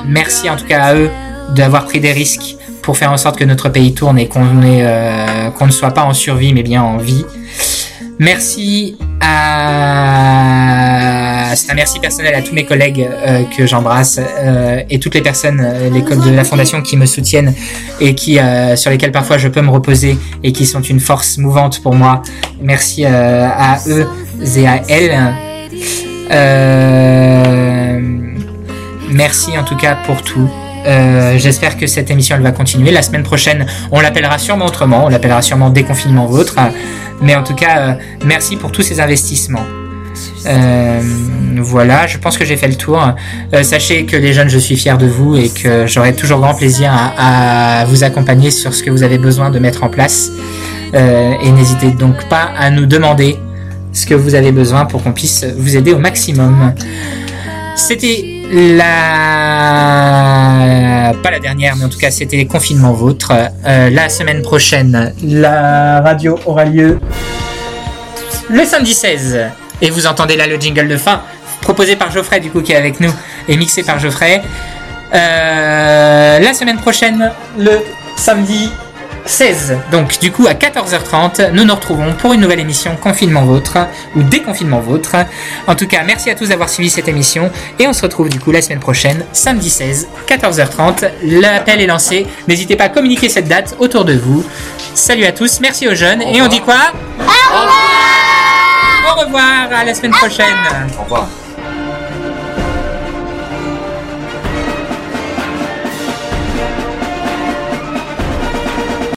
merci 0.07 0.51
en 0.51 0.57
tout 0.57 0.67
cas 0.67 0.83
à 0.83 0.95
eux 0.95 1.11
d'avoir 1.55 1.85
pris 1.85 2.01
des 2.01 2.13
risques 2.13 2.57
pour 2.83 2.97
faire 2.97 3.13
en 3.13 3.17
sorte 3.17 3.37
que 3.39 3.45
notre 3.45 3.69
pays 3.69 3.95
tourne 3.95 4.19
et 4.19 4.29
qu'on 4.29 4.63
euh, 4.63 5.51
ne 5.61 5.71
soit 5.71 5.93
pas 5.93 6.03
en 6.05 6.15
survie 6.15 6.53
mais 6.55 6.63
bien 6.63 6.83
en 6.83 6.99
vie. 6.99 7.25
Merci 8.19 8.97
à 9.21 11.16
c'est 11.55 11.71
un 11.71 11.75
merci 11.75 12.01
personnel 12.01 12.35
à 12.35 12.43
tous 12.43 12.55
mes 12.55 12.65
collègues 12.65 13.09
euh, 13.11 13.43
que 13.57 13.67
j'embrasse 13.67 14.19
euh, 14.19 14.83
et 14.89 14.99
toutes 14.99 15.15
les 15.15 15.21
personnes 15.21 15.61
euh, 15.61 15.91
les 15.91 16.01
de 16.01 16.31
la 16.31 16.45
fondation 16.45 16.83
qui 16.83 16.97
me 16.97 17.07
soutiennent 17.07 17.55
et 18.01 18.15
qui 18.15 18.39
sur 18.77 18.91
lesquelles 18.91 19.13
parfois 19.13 19.39
je 19.39 19.49
peux 19.49 19.61
me 19.61 19.71
reposer 19.71 20.19
et 20.43 20.53
qui 20.53 20.67
sont 20.67 20.81
une 20.81 21.01
force 21.01 21.39
mouvante 21.39 21.83
pour 21.83 21.95
moi. 21.95 22.23
Merci 22.61 23.05
à 23.05 23.79
eux 23.87 24.07
et 24.57 24.67
à 24.67 24.83
elles. 24.89 25.35
Merci 29.11 29.59
en 29.59 29.65
tout 29.65 29.77
cas 29.77 29.97
pour 30.07 30.23
tout. 30.23 30.49
J'espère 31.37 31.77
que 31.77 31.87
cette 31.87 32.11
émission 32.11 32.37
elle 32.37 32.43
va 32.43 32.53
continuer. 32.53 32.91
La 32.91 33.03
semaine 33.03 33.25
prochaine, 33.25 33.67
on 33.91 34.01
l'appellera 34.01 34.39
sûrement 34.39 34.67
autrement. 34.67 35.07
On 35.07 35.09
l'appellera 35.09 35.43
sûrement 35.43 35.71
déconfinement 35.71 36.27
vôtre. 36.27 36.57
Mais 37.21 37.35
en 37.35 37.43
tout 37.43 37.55
cas, 37.55 37.99
merci 38.25 38.57
pour 38.57 38.73
tous 38.73 38.83
ces 38.83 39.01
investissements. 39.01 39.65
Euh, 40.47 41.01
voilà, 41.59 42.07
je 42.07 42.19
pense 42.19 42.37
que 42.39 42.45
j'ai 42.45 42.57
fait 42.57 42.69
le 42.69 42.75
tour. 42.75 43.15
Euh, 43.53 43.63
sachez 43.63 44.05
que 44.07 44.17
les 44.17 44.33
jeunes, 44.33 44.49
je 44.49 44.59
suis 44.59 44.77
fier 44.77 44.99
de 44.99 45.07
vous 45.07 45.37
et 45.37 45.49
que 45.49 45.87
j'aurai 45.87 46.15
toujours 46.15 46.41
grand 46.41 46.55
plaisir 46.55 46.91
à, 46.93 47.85
vous 47.87 48.05
accompagner 48.05 48.51
sur 48.51 48.75
ce 48.75 48.83
que 48.83 48.91
vous 48.91 49.03
avez 49.03 49.19
besoin 49.19 49.51
de 49.51 49.59
mettre 49.59 49.85
en 49.85 49.89
place. 49.89 50.31
Euh, 50.95 51.33
et 51.43 51.51
n'hésitez 51.51 51.91
donc 51.91 52.29
pas 52.29 52.51
à 52.59 52.71
nous 52.71 52.87
demander 52.87 53.37
ce 53.93 54.07
que 54.07 54.15
vous 54.15 54.35
avez 54.35 54.53
besoin 54.53 54.85
pour 54.85 55.03
qu'on 55.03 55.13
puisse 55.13 55.45
vous 55.57 55.77
aider 55.77 55.93
au 55.93 55.99
maximum. 55.99 56.75
C'était 57.75 58.25
la 58.51 59.03
pas 61.23 61.31
la 61.31 61.39
dernière, 61.41 61.77
mais 61.77 61.85
en 61.85 61.89
tout 61.89 61.99
cas 61.99 62.11
c'était 62.11 62.45
confinement 62.47 62.93
vôtre. 62.93 63.33
Euh, 63.67 63.91
la 63.91 64.09
semaine 64.09 64.43
prochaine, 64.43 65.13
la 65.23 66.01
radio 66.01 66.39
aura 66.47 66.65
lieu 66.65 66.99
le 68.49 68.65
samedi 68.65 68.95
16. 68.95 69.39
Et 69.83 69.91
vous 69.91 70.07
entendez 70.07 70.37
là 70.37 70.47
le 70.47 70.57
jingle 70.57 70.89
de 70.89 70.97
fin, 70.97 71.23
proposé 71.61 71.97
par 71.97 72.11
Geoffrey 72.11 72.41
du 72.41 72.51
coup 72.51 72.63
qui 72.63 72.73
est 72.73 72.77
avec 72.77 73.01
nous 73.01 73.13
et 73.49 73.57
mixé 73.57 73.83
par 73.83 73.99
Geoffrey. 73.99 74.43
Euh, 75.15 76.39
la 76.39 76.55
semaine 76.55 76.79
prochaine, 76.79 77.31
le 77.59 77.81
samedi 78.17 78.71
16. 79.27 79.77
Donc 79.91 80.19
du 80.21 80.31
coup 80.33 80.47
à 80.47 80.55
14h30, 80.55 81.51
nous 81.51 81.65
nous 81.65 81.75
retrouvons 81.75 82.13
pour 82.15 82.33
une 82.33 82.41
nouvelle 82.41 82.61
émission 82.61 82.97
Confinement 82.97 83.45
Vôtre 83.45 83.79
ou 84.15 84.23
Déconfinement 84.23 84.81
Vôtre. 84.81 85.17
En 85.67 85.75
tout 85.75 85.87
cas, 85.87 86.03
merci 86.05 86.31
à 86.31 86.35
tous 86.35 86.49
d'avoir 86.49 86.69
suivi 86.69 86.89
cette 86.91 87.09
émission 87.09 87.51
et 87.79 87.87
on 87.87 87.93
se 87.93 88.03
retrouve 88.03 88.29
du 88.29 88.41
coup 88.41 88.53
la 88.53 88.63
semaine 88.63 88.81
prochaine, 88.81 89.25
samedi 89.33 89.71
16, 89.71 90.09
14h30. 90.29 91.11
L'appel 91.25 91.81
est 91.81 91.87
lancé. 91.87 92.27
N'hésitez 92.49 92.77
pas 92.77 92.85
à 92.85 92.89
communiquer 92.89 93.29
cette 93.29 93.49
date 93.49 93.77
autour 93.79 94.05
de 94.05 94.15
vous. 94.15 94.45
Salut 94.95 95.25
à 95.25 95.33
tous, 95.33 95.61
merci 95.61 95.89
aux 95.89 95.95
jeunes 95.95 96.23
et 96.23 96.41
on 96.41 96.49
dit 96.49 96.61
quoi? 96.61 96.93
Au 97.19 98.26
revoir 99.17 99.69
à 99.73 99.85
la 99.85 99.95
semaine 99.95 100.13
prochaine. 100.13 100.57
Au 100.99 101.03
revoir. 101.03 101.29